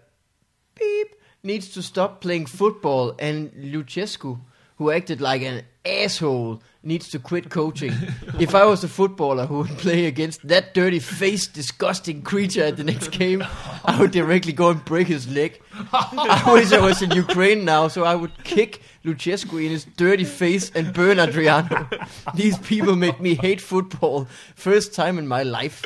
beep 0.76 1.16
needs 1.41 1.70
to 1.70 1.82
stop 1.82 2.22
playing 2.22 2.45
football 2.45 3.16
and 3.18 3.52
Luchescu, 3.54 4.39
who 4.78 4.91
acted 4.91 5.20
like 5.20 5.41
an 5.41 5.64
asshole, 5.84 6.62
needs 6.82 7.10
to 7.10 7.20
quit 7.20 7.50
coaching. 7.50 7.92
if 8.40 8.56
I 8.56 8.66
was 8.66 8.84
a 8.84 8.88
footballer 8.88 9.46
who 9.46 9.60
would 9.60 9.78
play 9.78 10.06
against 10.06 10.48
that 10.48 10.74
dirty 10.74 11.00
faced, 11.00 11.54
disgusting 11.54 12.22
creature 12.22 12.64
at 12.64 12.78
the 12.78 12.84
next 12.84 13.10
game, 13.12 13.44
I 13.84 14.00
would 14.00 14.12
directly 14.12 14.54
go 14.54 14.70
and 14.70 14.84
break 14.86 15.08
his 15.08 15.28
leg. 15.28 15.62
I 15.92 16.52
wish 16.54 16.72
I 16.72 16.80
was 16.80 17.02
in 17.02 17.12
Ukraine 17.12 17.66
now, 17.66 17.88
so 17.88 18.04
I 18.04 18.16
would 18.16 18.44
kick 18.44 18.82
Luchescu 19.06 19.64
in 19.64 19.72
his 19.72 19.86
dirty 19.86 20.24
face 20.24 20.72
and 20.74 20.94
burn 20.94 21.20
Adriano. 21.20 21.88
These 22.34 22.58
people 22.60 22.96
make 22.96 23.20
me 23.20 23.36
hate 23.36 23.62
football. 23.62 24.28
First 24.56 24.94
time 24.94 25.18
in 25.18 25.28
my 25.28 25.44
life. 25.44 25.84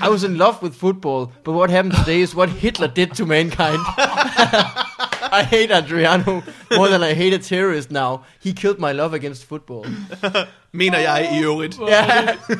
I 0.00 0.08
was 0.08 0.24
in 0.24 0.38
love 0.38 0.62
with 0.62 0.74
football, 0.74 1.32
but 1.44 1.52
what 1.52 1.70
happened 1.70 1.94
today 1.94 2.20
is 2.20 2.34
what 2.34 2.48
Hitler 2.48 2.88
did 2.88 3.14
to 3.14 3.26
mankind. 3.26 3.80
I 5.22 5.42
hate 5.44 5.74
Adriano 5.74 6.42
more 6.76 6.88
than 6.88 7.02
I 7.02 7.14
hate 7.14 7.34
a 7.34 7.38
terrorist 7.38 7.90
now. 7.90 8.18
He 8.44 8.52
killed 8.52 8.78
my 8.78 8.92
love 8.92 9.14
against 9.16 9.48
football. 9.48 9.86
Mener 10.72 10.98
jeg 10.98 11.28
i 11.40 11.44
øvrigt. 11.44 11.76
Ja. 11.88 12.04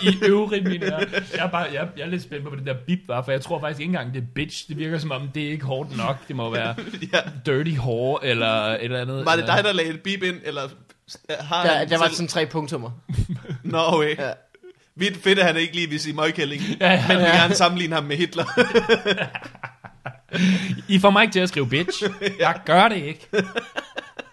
I 0.02 0.18
øvrigt, 0.22 0.64
mener 0.64 0.86
jeg. 0.98 1.06
Jeg 1.34 1.44
er, 1.44 1.48
bare, 1.50 1.66
jeg, 1.72 1.88
jeg 1.96 2.02
er 2.04 2.08
lidt 2.10 2.22
spændt 2.22 2.44
på, 2.44 2.50
hvad 2.50 2.58
det 2.58 2.66
der 2.66 2.74
bip 2.86 2.98
var, 3.08 3.22
for 3.22 3.32
jeg 3.32 3.40
tror 3.40 3.60
faktisk 3.60 3.80
ikke 3.80 3.90
engang, 3.90 4.14
det 4.14 4.22
er 4.22 4.26
bitch. 4.34 4.68
Det 4.68 4.76
virker 4.76 4.98
som 4.98 5.10
om, 5.10 5.28
det 5.34 5.44
er 5.46 5.50
ikke 5.50 5.64
hårdt 5.64 5.96
nok. 5.96 6.16
Det 6.28 6.36
må 6.36 6.50
være 6.58 6.74
Ja. 7.12 7.18
dirty 7.46 7.70
whore, 7.78 8.24
eller 8.26 8.46
et 8.48 8.84
eller 8.84 9.00
andet. 9.00 9.24
Var 9.24 9.32
det 9.36 9.42
eller- 9.42 9.54
dig, 9.54 9.64
der 9.64 9.72
lagde 9.72 9.90
et 9.90 10.00
bip 10.00 10.22
ind, 10.22 10.36
eller 10.44 10.62
har 11.40 11.62
Der, 11.62 11.72
han 11.74 11.88
der 11.88 11.98
var 11.98 12.04
selv- 12.04 12.14
sådan 12.14 12.28
tre 12.28 12.46
punktummer. 12.46 12.90
Nå, 13.64 13.78
okay. 13.86 14.16
Ja. 14.18 14.30
Vildt 14.98 15.22
fedt, 15.22 15.38
at 15.38 15.46
han 15.46 15.56
ikke 15.56 15.74
lige 15.74 15.88
vil 15.90 16.00
sige 16.00 16.14
møgkælling, 16.14 16.62
Ja, 16.80 16.92
ja. 16.92 17.04
men 17.08 17.16
vil 17.18 17.26
gerne 17.26 17.54
sammenligne 17.54 17.94
ham 17.94 18.04
med 18.04 18.16
Hitler. 18.16 18.44
I 20.88 20.98
får 20.98 21.10
mig 21.10 21.22
ikke 21.22 21.32
til 21.32 21.40
at 21.40 21.48
skrive 21.48 21.68
bitch. 21.68 22.02
Jeg 22.40 22.54
gør 22.64 22.88
det 22.88 22.96
ikke. 22.96 23.28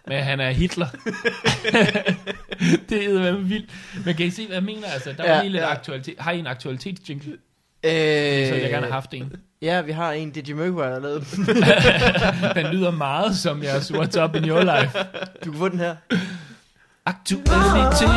Men 0.08 0.24
han 0.24 0.40
er 0.40 0.52
Hitler. 0.52 0.86
det 2.90 3.06
er 3.06 3.32
vildt. 3.38 3.70
Men 4.06 4.16
kan 4.16 4.26
I 4.26 4.30
se, 4.30 4.46
hvad 4.46 4.56
jeg 4.56 4.64
mener? 4.64 4.88
Altså, 4.88 5.14
der 5.18 5.24
er 5.24 5.36
Ja, 5.36 5.42
lige 5.42 5.52
lidt 5.52 5.64
ja. 5.64 5.72
aktualitet. 5.72 6.16
Har 6.20 6.32
I 6.32 6.40
en 6.40 6.48
aktualitetsjingle? 6.48 7.32
Øh, 7.32 7.38
Så 7.92 7.94
ville 7.94 8.62
jeg 8.62 8.70
gerne 8.70 8.86
have 8.86 8.94
haft 8.94 9.14
en. 9.14 9.32
Ja, 9.62 9.82
vi 9.82 9.92
har 9.92 10.12
en 10.12 10.32
DJ 10.32 10.54
Mørkvej, 10.54 10.88
der 10.88 10.94
har 10.94 11.00
lavet. 11.00 11.28
Den 12.66 12.76
lyder 12.76 12.92
meget 12.92 13.38
som 13.38 13.64
jeres 13.64 13.92
What's 13.92 14.22
Up 14.24 14.36
in 14.36 14.50
Your 14.50 14.80
Life. 14.82 14.98
Du 15.46 15.52
kan 15.52 15.60
få 15.60 15.70
den 15.70 15.80
her. 15.80 15.96
Aktualitet. 17.06 18.10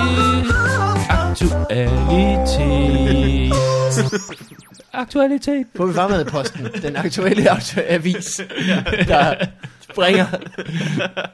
Aktualitet. 1.10 3.52
Aktualitet. 4.96 5.66
På 5.74 5.92
Farmadeposten, 5.92 6.64
den 6.82 6.96
aktuelle 6.96 7.50
aktu- 7.50 7.80
avis, 7.88 8.40
der 9.08 9.46
bringer 9.94 10.26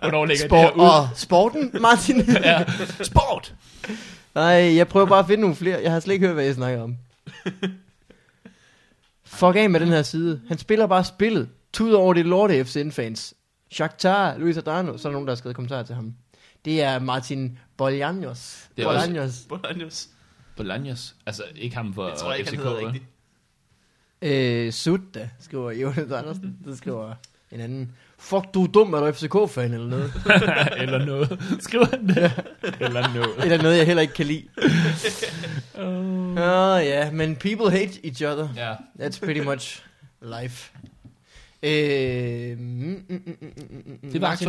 Hvornår 0.01 0.27
lægger 0.27 0.45
sport 0.47 0.73
det 0.75 0.83
her 0.83 0.83
ud? 0.83 0.89
og 1.03 1.09
sporten, 1.17 1.71
Martin. 1.81 2.21
Ja. 2.45 2.65
Sport. 3.03 3.55
Nej, 4.35 4.77
jeg 4.77 4.89
prøver 4.89 5.07
bare 5.07 5.19
at 5.19 5.27
finde 5.27 5.41
nogle 5.41 5.57
flere. 5.57 5.81
Jeg 5.83 5.93
har 5.93 6.01
slet 6.01 6.15
ikke 6.15 6.27
hørt, 6.27 6.35
hvad 6.35 6.45
jeg 6.45 6.55
snakker 6.55 6.83
om. 6.83 6.97
Fuck 9.25 9.57
af 9.57 9.71
med 9.71 9.81
den 9.81 9.89
her 9.89 10.03
side. 10.03 10.41
Han 10.49 10.59
spiller 10.59 10.87
bare 10.87 11.05
spillet. 11.05 11.49
Tud 11.73 11.93
over 11.93 12.15
det 12.15 12.27
lorte 12.27 12.65
FCN-fans. 12.65 13.35
Shakhtar, 13.71 14.37
Luis 14.39 14.57
Adriano, 14.57 14.97
så 14.99 15.09
er 15.09 15.11
der 15.11 15.13
nogen, 15.13 15.27
der 15.27 15.33
har 15.33 15.37
skrevet 15.37 15.57
kommentarer 15.57 15.83
til 15.83 15.95
ham. 15.95 16.15
Det 16.65 16.83
er 16.83 16.99
Martin 16.99 17.59
Bolaños. 17.83 18.69
Det 18.77 18.85
er 18.85 18.93
Bolaños. 18.93 19.55
Bolaños. 19.55 20.09
Bolaños. 20.61 21.15
Altså, 21.27 21.43
ikke 21.57 21.77
ham 21.77 21.95
for 21.95 22.09
Jeg 22.09 22.17
tror 22.19 22.33
ikke, 22.33 22.51
han 22.51 22.59
FCK, 22.59 22.65
hedder 22.65 22.77
vel? 22.77 22.85
rigtigt. 22.87 23.05
Øh, 24.23 24.73
Sutta, 24.73 25.29
skriver 25.41 25.71
Jonas 25.73 26.11
Andersen. 26.11 26.57
Det 26.65 26.79
skriver 26.79 27.15
en 27.53 27.61
anden. 27.61 27.93
Fuck, 28.19 28.45
du 28.55 28.63
er 28.65 28.67
dum, 28.69 28.95
er 28.95 29.01
du 29.01 29.13
FCK-fan 29.13 29.75
eller 29.75 29.87
noget? 29.89 30.13
eller 30.83 31.05
noget. 31.05 31.57
Skriver 31.61 31.87
han 31.87 32.09
det? 32.09 32.33
eller 32.81 33.15
noget. 33.15 33.45
Eller 33.45 33.63
noget, 33.63 33.79
jeg 33.79 33.87
heller 33.87 34.01
ikke 34.01 34.15
kan 34.15 34.27
lide. 34.27 34.45
Uh, 35.75 35.83
Åh 35.83 36.73
oh, 36.73 36.85
ja, 36.85 37.11
men 37.11 37.37
people 37.37 37.71
hate 37.71 38.07
each 38.07 38.23
other. 38.25 38.49
ja. 38.57 38.75
That's 39.01 39.19
pretty 39.25 39.41
much 39.41 39.83
life. 40.23 40.73
Øh, 41.63 42.59
mm, 42.59 42.65
mm, 42.65 43.05
mm, 43.09 43.37
mm, 43.41 43.53
mm, 43.71 43.99
mm, 44.03 44.11
Det 44.13 44.21
var 44.21 44.29
Martin, 44.29 44.49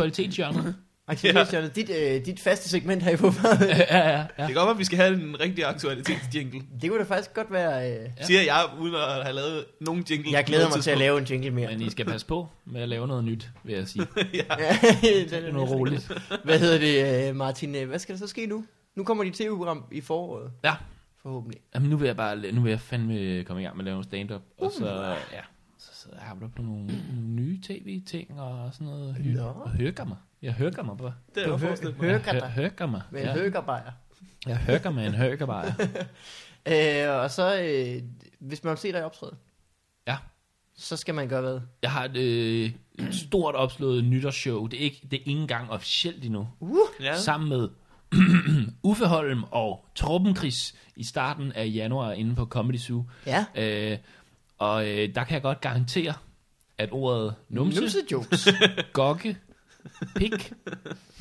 aktualitetsgenre. 1.08 1.40
Aktualitetsgenre. 1.40 2.14
Dit, 2.14 2.20
øh, 2.20 2.26
dit 2.26 2.40
faste 2.40 2.68
segment 2.68 3.02
her 3.02 3.10
i 3.10 3.16
fodbold. 3.16 3.58
ja, 3.68 3.98
ja, 3.98 4.10
ja. 4.10 4.18
Det 4.22 4.26
kan 4.36 4.46
godt 4.54 4.56
være, 4.66 4.70
at 4.70 4.78
vi 4.78 4.84
skal 4.84 4.98
have 4.98 5.14
en 5.14 5.40
rigtig 5.40 5.64
aktualitetsjingle. 5.64 6.62
det 6.82 6.90
kunne 6.90 6.98
da 6.98 7.04
faktisk 7.04 7.34
godt 7.34 7.52
være... 7.52 7.90
Øh, 7.92 8.08
Ja. 8.18 8.24
Siger 8.24 8.42
jeg, 8.42 8.64
uden 8.80 8.94
at 8.94 9.22
have 9.24 9.34
lavet 9.34 9.64
nogen 9.80 10.04
jingle. 10.10 10.32
jeg 10.32 10.44
glæder 10.44 10.68
mig 10.68 10.82
til 10.82 10.90
at 10.90 10.98
lave 10.98 11.18
en 11.18 11.24
jingle 11.24 11.50
mere. 11.50 11.68
Men 11.70 11.80
I 11.82 11.90
skal 11.90 12.06
passe 12.06 12.26
på 12.26 12.48
med 12.64 12.82
at 12.82 12.88
lave 12.88 13.06
noget 13.08 13.24
nyt, 13.24 13.50
vil 13.64 13.74
jeg 13.74 13.88
sige. 13.88 14.06
Ja, 14.34 14.42
den 15.02 15.28
Det 15.30 15.32
er 15.48 15.52
noget 15.52 15.70
roligt. 15.70 16.12
Hvad 16.44 16.58
hedder 16.58 16.78
det, 16.78 17.28
øh, 17.28 17.36
Martin? 17.36 17.84
Hvad 17.86 17.98
skal 17.98 18.14
der 18.14 18.18
så 18.18 18.26
ske 18.26 18.46
nu? 18.46 18.64
Nu 18.94 19.04
kommer 19.04 19.24
de 19.24 19.30
tv-program 19.30 19.84
i 19.92 20.00
foråret, 20.00 20.50
Ja, 20.64 20.74
forhåbentlig. 21.22 21.60
Jamen, 21.74 21.90
nu 21.90 21.96
vil 21.96 22.06
jeg 22.06 22.16
bare, 22.16 22.52
nu 22.52 22.60
vil 22.60 22.70
jeg 22.70 22.80
fandme 22.80 23.44
komme 23.44 23.62
i 23.62 23.64
gang 23.64 23.76
med 23.76 23.84
at 23.84 23.86
lave 23.86 23.98
en 23.98 24.04
stand-up. 24.04 24.42
Og 24.58 24.72
så, 24.78 24.86
ja, 25.32 25.40
så 25.78 25.88
sidder 25.92 26.16
jeg 26.22 26.32
og 26.42 26.50
på 26.56 26.62
nogle, 26.62 26.86
nogle 26.86 27.28
nye 27.28 27.58
tv-ting 27.62 28.40
og 28.40 28.70
sådan 28.72 28.86
noget. 28.86 29.14
Hy- 29.18 29.36
Nå. 29.36 29.42
og 29.42 29.70
hørger 29.70 30.04
mig. 30.04 30.16
Jeg 30.44 30.52
hørger 30.52 30.82
mig 30.82 30.96
bare. 30.96 31.14
Det 31.34 31.42
er 31.42 31.46
Du 31.46 31.50
jo 31.52 31.56
hø- 31.58 31.66
forestillet 31.66 31.98
mig. 31.98 32.06
hører 32.10 32.20
Jeg 32.32 32.40
dig 32.40 32.50
hørger 32.50 32.86
mig. 32.86 33.02
med 33.10 33.20
en 33.20 33.26
Ja, 33.26 33.32
jeg 34.46 34.56
hørger 34.58 34.90
med 34.90 35.06
en 35.06 35.14
hørger 35.14 35.46
bare. 35.46 35.74
Øh, 36.68 37.10
og 37.22 37.30
så, 37.30 37.60
øh, 37.60 38.02
hvis 38.40 38.64
man 38.64 38.70
vil 38.70 38.78
se 38.78 38.92
dig 38.92 39.04
optræde, 39.04 39.36
Ja. 40.06 40.16
så 40.76 40.96
skal 40.96 41.14
man 41.14 41.28
gøre 41.28 41.40
hvad? 41.40 41.60
Jeg 41.82 41.90
har 41.90 42.04
et, 42.04 42.16
øh, 42.16 42.70
et 42.98 43.14
stort 43.14 43.54
opslået 43.54 44.04
nytårsshow. 44.04 44.66
Det 44.66 44.78
er 44.80 44.84
ikke, 44.84 45.00
det 45.02 45.12
er 45.12 45.18
ikke 45.26 45.40
engang 45.40 45.70
officielt 45.70 46.24
endnu. 46.24 46.48
Uh, 46.60 46.78
Ja. 47.00 47.16
Sammen 47.16 47.48
med 47.48 47.68
Uffe 48.90 49.06
Holm 49.06 49.44
og 49.50 49.84
Torben 49.94 50.36
Chris 50.36 50.74
i 50.96 51.04
starten 51.04 51.52
af 51.52 51.70
januar 51.74 52.12
inde 52.12 52.34
på 52.34 52.44
Comedy 52.46 52.78
Zoo. 52.78 53.04
ja. 53.26 53.44
Øh, 53.56 53.98
og 54.58 54.88
øh, 54.90 55.14
der 55.14 55.24
kan 55.24 55.34
jeg 55.34 55.42
godt 55.42 55.60
garantere, 55.60 56.14
at 56.78 56.88
ordet 56.92 57.34
numse, 57.48 57.80
Numse 57.80 57.98
jokes. 58.12 58.48
gokke, 58.92 59.36
pik, 60.16 60.52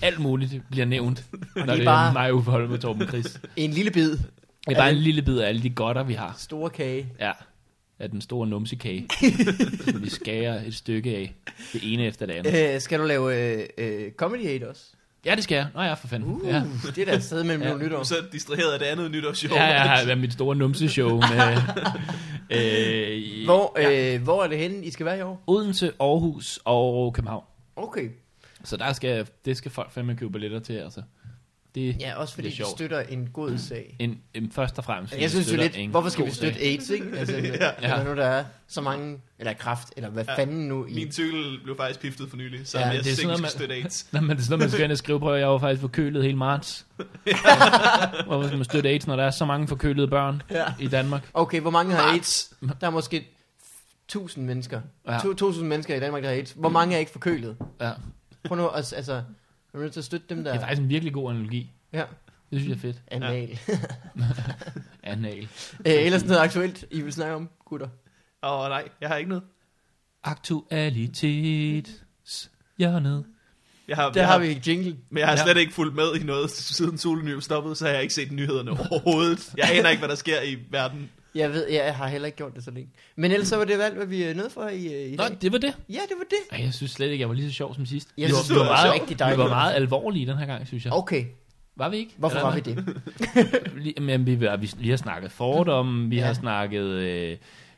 alt 0.02 0.20
muligt 0.20 0.62
bliver 0.72 0.86
nævnt, 0.86 1.24
når 1.56 1.62
det 1.64 1.70
er 1.72 1.76
det 1.76 1.82
er 1.82 1.86
bare- 1.86 2.14
mig, 2.14 2.34
Uffe 2.34 2.52
Holm 2.52 2.72
og 2.72 2.80
Torben 2.82 3.08
Chris. 3.12 3.40
en 3.56 3.72
lille 3.72 3.92
bid. 3.92 4.12
Det 4.12 4.20
er 4.68 4.76
bare 4.76 4.90
en 4.92 4.98
lille 4.98 5.22
bid 5.22 5.38
af 5.38 5.48
alle 5.48 5.64
de 5.64 5.70
godter, 5.70 6.04
vi 6.04 6.14
har. 6.14 6.36
Store 6.38 6.70
kage. 6.70 7.08
Ja, 7.20 7.32
af 8.00 8.10
den 8.10 8.22
store 8.22 8.48
numsekage, 8.48 9.08
som 9.92 10.04
vi 10.04 10.10
skærer 10.10 10.64
et 10.66 10.76
stykke 10.76 11.16
af, 11.18 11.34
det 11.74 11.94
ene 11.94 12.06
efter 12.06 12.26
det 12.26 12.34
andet. 12.34 12.74
Øh, 12.76 12.82
skal 12.82 13.00
du 13.00 13.06
lave 13.06 13.54
øh, 13.54 13.64
øh, 13.78 14.12
Comedy 14.12 14.46
Aid 14.48 14.64
også? 14.64 14.82
Ja, 15.26 15.36
det 15.36 15.44
skal 15.44 15.56
jeg. 15.56 15.68
Nå 15.76 15.82
ja, 15.82 15.94
for 15.94 16.08
fanden. 16.08 16.30
Uh, 16.30 16.48
Ja. 16.48 16.64
det 16.96 16.98
er 16.98 17.06
da 17.06 17.14
et 17.16 17.24
sted 17.24 17.44
mellem 17.44 17.62
Ja. 17.62 17.68
ja. 17.68 17.74
nogle 17.74 17.86
Du 17.86 17.90
nytår. 17.90 18.00
er 18.00 18.04
så 18.04 18.16
distraheret 18.32 18.72
af 18.74 18.80
det 18.80 18.86
andet 18.86 19.12
nytårsshow. 19.12 19.56
Ja, 19.58 19.64
jeg 19.64 19.82
har 19.82 20.06
været 20.06 20.18
mit 20.18 20.34
store 20.34 20.56
numseshow 20.56 21.10
med 21.22 21.58
øh, 22.50 23.46
Hvor, 23.46 23.80
ja. 23.80 24.14
øh, 24.16 24.22
hvor 24.24 24.44
er 24.44 24.48
det 24.48 24.58
henne, 24.58 24.86
I 24.86 24.92
skal 24.92 25.06
være 25.06 25.18
i 25.18 25.22
år? 25.22 25.44
Odense, 25.48 25.92
Aarhus 26.00 26.60
og 26.66 27.14
København. 27.14 27.44
Okay. 27.76 28.10
Så 28.64 28.78
der 28.78 28.94
skal, 28.94 29.28
det 29.46 29.58
skal 29.58 29.72
folk 29.72 29.92
fandme 29.92 30.16
købe 30.16 30.32
billetter 30.32 30.60
til, 30.60 30.74
altså. 30.74 31.02
Det, 31.76 31.96
Ja, 32.00 32.16
også 32.16 32.34
fordi 32.34 32.48
Det 32.48 32.54
er 32.54 32.58
vi 32.58 32.58
sjovt. 32.58 32.70
støtter 32.72 33.00
en 33.00 33.30
god 33.34 33.58
sag. 33.58 33.96
En, 34.00 34.20
en 34.34 34.52
først 34.52 34.78
og 34.78 34.84
fremmest. 34.86 35.18
Jeg 35.22 35.30
synes 35.30 35.52
jo 35.52 35.58
lidt, 35.58 35.78
en 35.78 35.90
hvorfor 35.90 36.10
skal 36.10 36.26
vi 36.26 36.32
støtte 36.32 36.60
sag. 36.60 36.68
AIDS, 36.68 36.90
ikke? 36.90 37.18
Altså, 37.18 37.38
Ja. 37.82 37.98
ja. 37.98 38.04
nu 38.04 38.16
der 38.16 38.26
er 38.26 38.44
så 38.68 38.82
mange, 38.82 39.20
eller 39.40 39.54
kraft, 39.54 39.94
eller 39.98 40.10
hvad 40.10 40.26
Ja. 40.28 40.36
fanden 40.38 40.68
nu 40.68 40.86
i. 40.86 40.94
Min 40.94 41.12
cykel 41.12 41.60
blev 41.64 41.78
faktisk 41.78 42.00
piftet 42.00 42.30
for 42.30 42.38
nylig, 42.38 42.68
så 42.68 42.80
Ja, 42.80 42.84
ja, 42.88 42.90
det 42.90 42.94
jeg 42.94 43.00
er 43.12 43.16
synes 43.16 43.20
sådan 43.20 43.38
skal 43.38 43.50
støtte 43.50 43.76
AIDS. 43.76 44.08
Nå, 44.12 44.20
men 44.22 44.30
det 44.30 44.38
er 44.38 44.42
sådan 44.42 44.60
man 44.60 44.70
skal 44.70 44.84
ind 44.84 44.92
og 44.92 44.98
skrive 44.98 45.20
på. 45.20 45.34
Jeg 45.34 45.48
var 45.48 45.58
faktisk 45.58 45.82
forkølet 45.82 46.24
hele 46.24 46.38
marts. 46.38 46.86
Hvorfor 48.28 48.44
skal 48.48 48.58
man 48.58 48.66
støtte 48.66 48.90
AIDS, 48.90 49.08
når 49.08 49.16
der 49.16 49.24
er 49.24 49.32
så 49.32 49.46
mange 49.46 49.68
forkølede 49.68 50.08
børn 50.08 50.42
Ja. 50.52 50.66
i 50.80 50.88
Danmark? 50.88 51.30
Okay, 51.34 51.60
hvor 51.62 51.70
mange 51.72 51.94
har. 51.96 52.12
AIDS? 52.14 52.54
Der 52.82 52.88
er 52.88 52.92
måske 52.92 53.28
1000 54.08 54.46
mennesker. 54.46 54.82
Ja. 55.08 55.18
To- 55.18 55.22
2000 55.22 55.68
mennesker 55.68 55.96
i 55.96 56.00
Danmark, 56.00 56.22
der 56.24 56.30
har 56.30 56.36
AIDS. 56.36 56.52
Hvor 56.52 56.70
mange 56.70 56.96
er 56.96 57.00
ikke 57.00 57.12
forkølet? 57.12 57.58
Ja. 57.82 57.92
Prøv 58.48 58.58
nu, 58.58 58.68
at- 58.68 58.94
altså, 58.94 59.14
er 59.14 59.24
du 59.74 59.80
nødt 59.80 59.94
til 59.94 60.00
at 60.00 60.04
støtte 60.06 60.26
dem 60.30 60.38
Det 60.38 60.46
der? 60.46 60.54
er 60.54 60.60
faktisk 60.60 60.82
en 60.82 60.90
virkelig 60.90 61.14
god 61.14 61.32
analogi. 61.32 61.72
Ja, 61.94 62.04
Det 62.52 62.60
synes 62.62 62.68
jeg 62.68 62.76
er 62.76 62.80
fedt. 62.80 63.02
anal. 63.08 63.60
Anal. 65.04 65.48
Øh, 65.88 65.94
ellers 65.94 66.26
noget 66.26 66.40
aktuelt, 66.40 66.86
I 66.92 67.02
vil 67.02 67.14
snakke 67.14 67.36
om, 67.36 67.50
gutter. 67.66 67.88
Åh 68.44 68.60
oh, 68.60 68.70
nej, 68.70 68.88
jeg 69.02 69.10
har 69.10 69.16
ikke 69.18 69.30
noget. 69.30 69.44
Aktualitet. 70.24 72.04
Hjørnet. 72.78 73.26
Jeg 73.88 73.96
har, 73.98 74.12
Der 74.12 74.20
jeg 74.22 74.28
har 74.30 74.40
vi 74.40 74.62
jingle. 74.68 74.98
Men 75.10 75.18
jeg 75.18 75.28
har 75.28 75.36
Ja. 75.36 75.44
slet 75.44 75.58
ikke 75.58 75.74
fulgt 75.74 75.96
med 75.96 76.16
i 76.16 76.24
noget, 76.24 76.52
siden 76.52 76.98
solen 76.98 77.42
stoppede, 77.42 77.76
så 77.76 77.86
har 77.86 77.94
jeg 77.94 78.02
ikke 78.02 78.14
set 78.14 78.32
nyhederne 78.32 78.72
overhovedet. 78.72 79.54
Jeg 79.58 79.70
aner 79.78 79.90
ikke, 79.90 80.00
hvad 80.00 80.10
der 80.10 80.16
sker 80.16 80.42
i 80.42 80.58
verden. 80.70 81.10
Jeg 81.36 81.52
ved, 81.54 81.68
jeg 81.70 81.96
har 81.96 82.08
heller 82.08 82.26
ikke 82.26 82.36
gjort 82.38 82.56
det 82.56 82.64
så 82.64 82.72
længe. 82.72 82.90
Men 83.16 83.32
ellers 83.32 83.48
så 83.48 83.58
var 83.58 83.66
det 83.66 83.78
valgt, 83.78 83.98
hvad 83.98 84.06
vi 84.08 84.24
er 84.24 84.34
nødt 84.34 84.52
for 84.52 84.68
i, 84.68 84.86
øh, 85.06 85.14
i 85.14 85.16
Nå, 85.16 85.24
dag. 85.24 85.38
det 85.42 85.52
var 85.52 85.58
det. 85.58 85.74
Ja, 85.90 85.94
det 85.94 86.16
var 86.18 86.26
det. 86.30 86.58
Ej, 86.60 86.64
jeg 86.66 86.74
synes 86.74 86.92
slet 86.92 87.10
ikke, 87.12 87.22
jeg 87.22 87.30
var 87.30 87.36
lige 87.36 87.50
så 87.50 87.54
sjov 87.56 87.76
som 87.76 87.86
sidst. 87.86 88.10
Jeg 88.18 88.28
vi, 88.30 88.34
synes, 88.34 88.50
vi, 88.50 88.56
var 88.56 88.62
var 88.64 88.70
meget, 88.72 88.94
rigtig 88.94 89.10
vi 89.10 89.20
dejlig. 89.20 89.40
var 89.40 89.48
meget 89.50 89.74
alvorlige 89.76 90.26
den 90.28 90.38
her 90.38 90.46
gang, 90.46 90.68
synes 90.68 90.86
jeg. 90.86 90.94
Okay, 90.94 91.26
Var 91.76 91.90
vi 91.90 91.98
ikke? 91.98 92.12
hvorfor 92.18 92.38
Eller 92.38 92.50
var 92.50 92.56
vi 92.56 92.62
det? 92.62 94.02
Men 94.02 94.26
vi, 94.26 94.36
vi, 94.36 94.70
vi 94.78 94.90
har 94.90 94.98
snakket 94.98 95.32
fordomme, 95.32 96.10
vi 96.10 96.16
Ja. 96.16 96.26
har 96.26 96.34
snakket 96.34 96.84
øh, 96.84 97.38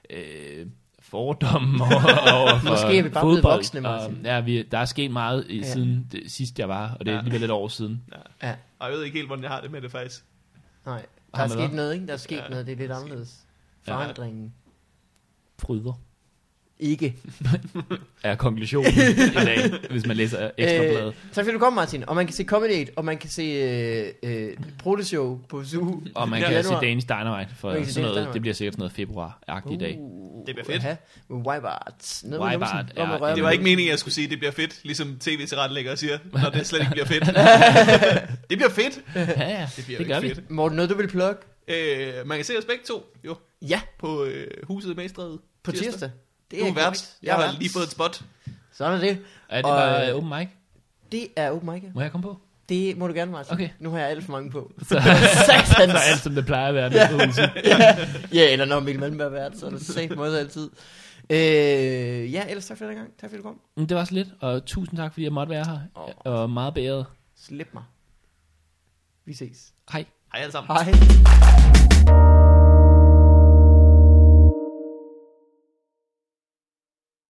øh, 0.09 0.65
fordomme 0.99 1.83
over, 1.83 2.31
over 2.41 2.59
for 2.59 2.69
Måske 2.71 2.97
er 2.97 3.03
vi 3.03 3.09
bare 3.09 3.23
blevet 3.23 3.35
fodbold, 3.37 3.53
voksne, 3.55 3.81
Martin. 3.81 4.17
og, 4.17 4.23
ja, 4.25 4.39
vi, 4.39 4.61
der 4.63 4.77
er 4.77 4.85
sket 4.85 5.11
meget 5.11 5.45
i, 5.49 5.57
Ja. 5.57 5.63
siden 5.63 6.07
det, 6.11 6.31
sidst 6.31 6.59
jeg 6.59 6.69
var, 6.69 6.93
og 6.99 7.05
det 7.05 7.07
er 7.07 7.11
Ja. 7.13 7.17
alligevel 7.19 7.43
et 7.43 7.51
år 7.51 7.67
siden. 7.67 8.03
Ja, 8.43 8.53
Og 8.79 8.89
jeg 8.89 8.97
ved 8.97 9.03
ikke 9.03 9.15
helt, 9.17 9.27
hvordan 9.27 9.43
jeg 9.43 9.51
har 9.51 9.61
det 9.61 9.71
med 9.71 9.81
det 9.81 9.91
faktisk. 9.91 10.23
nej. 10.85 11.05
Der 11.35 11.41
er 11.43 11.47
sket 11.47 11.73
noget, 11.73 11.93
ikke? 11.93 12.07
Der 12.07 12.13
er 12.13 12.17
sket 12.17 12.35
Ja, 12.37 12.49
noget, 12.49 12.65
det 12.65 12.71
er 12.73 12.77
lidt 12.77 12.91
anderledes. 12.91 13.35
Forandringen. 13.87 14.53
Fryder 15.59 15.99
Ikke. 16.79 17.15
er 18.23 18.35
konklusionen 18.35 18.91
i 19.41 19.45
dag, 19.45 19.71
hvis 19.89 20.05
man 20.07 20.17
læser 20.17 20.49
ekstrabladet. 20.57 21.07
Øh, 21.07 21.13
tak 21.33 21.45
fordi 21.45 21.53
du 21.53 21.59
kom, 21.59 21.73
Martin. 21.73 22.03
Og 22.09 22.15
man 22.15 22.25
kan 22.25 22.35
se 22.35 22.43
Comedy 22.43 22.87
og 22.95 23.05
man 23.05 23.17
kan 23.17 23.29
se 23.29 23.41
øh, 23.43 24.07
øh, 24.23 24.57
Proteshow 24.79 25.39
på 25.49 25.63
Zoo. 25.63 26.03
Og 26.15 26.29
man 26.29 26.41
kan 26.41 26.49
se 26.49 26.55
januar. 26.55 26.81
Danish 26.81 27.07
Dynamite, 27.07 27.55
for 27.55 27.73
kan 27.73 27.85
se 27.85 27.93
sådan 27.93 28.03
noget, 28.03 28.15
Danish 28.17 28.33
det 28.33 28.41
bliver 28.41 28.53
sikkert 28.53 28.73
sådan 28.73 28.79
noget 28.81 28.91
februar-agtigt 28.93 29.73
i 29.73 29.77
dag. 29.77 29.97
Uh, 29.99 30.45
Det 30.47 30.55
bliver 30.55 30.65
fedt. 30.65 30.83
Ja, 30.83 30.95
Wipeart, 31.29 32.21
numsen. 32.23 32.39
Om 32.97 33.23
ja, 33.27 33.35
Det 33.35 33.43
var 33.43 33.51
ikke 33.51 33.63
meningen, 33.63 33.87
at 33.87 33.91
jeg 33.91 33.99
skulle 33.99 34.13
sige, 34.13 34.25
at 34.25 34.31
det 34.31 34.39
bliver 34.39 34.51
fedt, 34.51 34.79
ligesom 34.83 35.17
tv 35.19 35.45
til 35.47 35.57
retlægger 35.57 35.95
siger, 35.95 36.17
når 36.33 36.49
det 36.49 36.67
slet 36.67 36.79
ikke 36.79 36.91
bliver 36.91 37.05
fedt. 37.05 37.25
det 38.49 38.57
bliver 38.57 38.69
fedt. 38.69 39.01
Ja, 39.15 39.49
ja, 39.49 39.67
Det 39.75 39.85
bliver 39.85 39.97
det 39.97 40.07
gør 40.07 40.15
ikke 40.15 40.27
vi. 40.29 40.35
fedt. 40.35 40.51
Morten, 40.51 40.75
noget 40.75 40.89
du 40.89 40.97
vil 40.97 41.07
plukke? 41.07 41.41
Øh, 41.67 42.27
man 42.27 42.37
kan 42.37 42.45
se 42.45 42.57
os 42.57 42.65
begge 42.65 42.83
to, 42.87 43.03
jo, 43.23 43.35
Ja, 43.61 43.81
på 43.99 44.23
øh, 44.23 44.47
huset 44.63 44.91
i 44.91 44.95
Magstræde. 44.95 45.39
på 45.63 45.71
tirsdag. 45.71 46.11
Det 46.51 46.59
Du 46.59 46.65
er 46.65 46.67
godt. 46.67 46.75
vært. 46.75 47.15
Jeg 47.23 47.35
har 47.35 47.41
vært. 47.45 47.59
lige 47.59 47.69
fået 47.73 47.83
et 47.83 47.91
spot. 47.91 48.23
Sådan 48.73 48.93
er 48.93 48.99
det. 48.99 49.19
Er 49.49 49.55
det 49.55 49.65
Og, 49.65 49.77
bare 49.77 50.09
øh, 50.09 50.15
open 50.15 50.29
mic? 50.39 50.47
Det 51.11 51.27
er 51.35 51.51
open 51.51 51.71
mic. 51.73 51.83
ja. 51.83 51.89
Må 51.93 52.01
jeg 52.01 52.11
komme 52.11 52.23
på? 52.23 52.37
Det 52.69 52.97
må 52.97 53.07
du 53.07 53.13
gerne, 53.13 53.31
Martin. 53.31 53.53
Okay. 53.53 53.69
Nu 53.79 53.89
har 53.89 53.99
jeg 53.99 54.09
alt 54.09 54.23
for 54.23 54.31
mange 54.31 54.51
på. 54.51 54.71
Så, 54.79 54.85
så 54.89 55.83
er 55.83 55.99
alt, 56.11 56.19
som 56.19 56.35
det 56.35 56.45
plejer 56.45 56.67
at 56.67 56.73
være. 56.93 57.09
på 57.19 57.25
huset. 57.25 57.49
Ja, 58.37 58.51
eller 58.51 58.65
når 58.65 58.79
Mikkel 58.79 58.99
Malmberg 58.99 59.27
er 59.27 59.31
vært, 59.31 59.57
så 59.57 59.65
er 59.65 59.69
det 59.69 59.81
safe 59.81 60.15
måde 60.15 60.39
altid. 60.39 60.69
Øh, 61.29 62.33
ja, 62.33 62.45
ellers 62.49 62.65
tak 62.65 62.77
for 62.77 62.85
den 62.85 62.95
gang. 62.95 63.09
Tak 63.21 63.29
fordi 63.29 63.37
du 63.37 63.43
kom. 63.47 63.59
Men 63.77 63.89
Det 63.89 63.97
var 63.97 64.05
så 64.05 64.13
lidt, 64.13 64.27
og 64.39 64.65
tusind 64.65 64.97
tak, 64.97 65.13
fordi 65.13 65.23
jeg 65.23 65.31
måtte 65.33 65.49
være 65.49 65.65
her. 65.65 65.79
Åh. 66.25 66.33
Og 66.33 66.49
meget 66.49 66.73
beæret. 66.73 67.05
Slip 67.37 67.67
mig. 67.73 67.83
Vi 69.25 69.33
ses. 69.33 69.73
Hej. 69.91 70.05
Hej 70.35 70.43
alle 70.43 70.51
sammen. 70.51 70.77
Hej. 70.77 72.34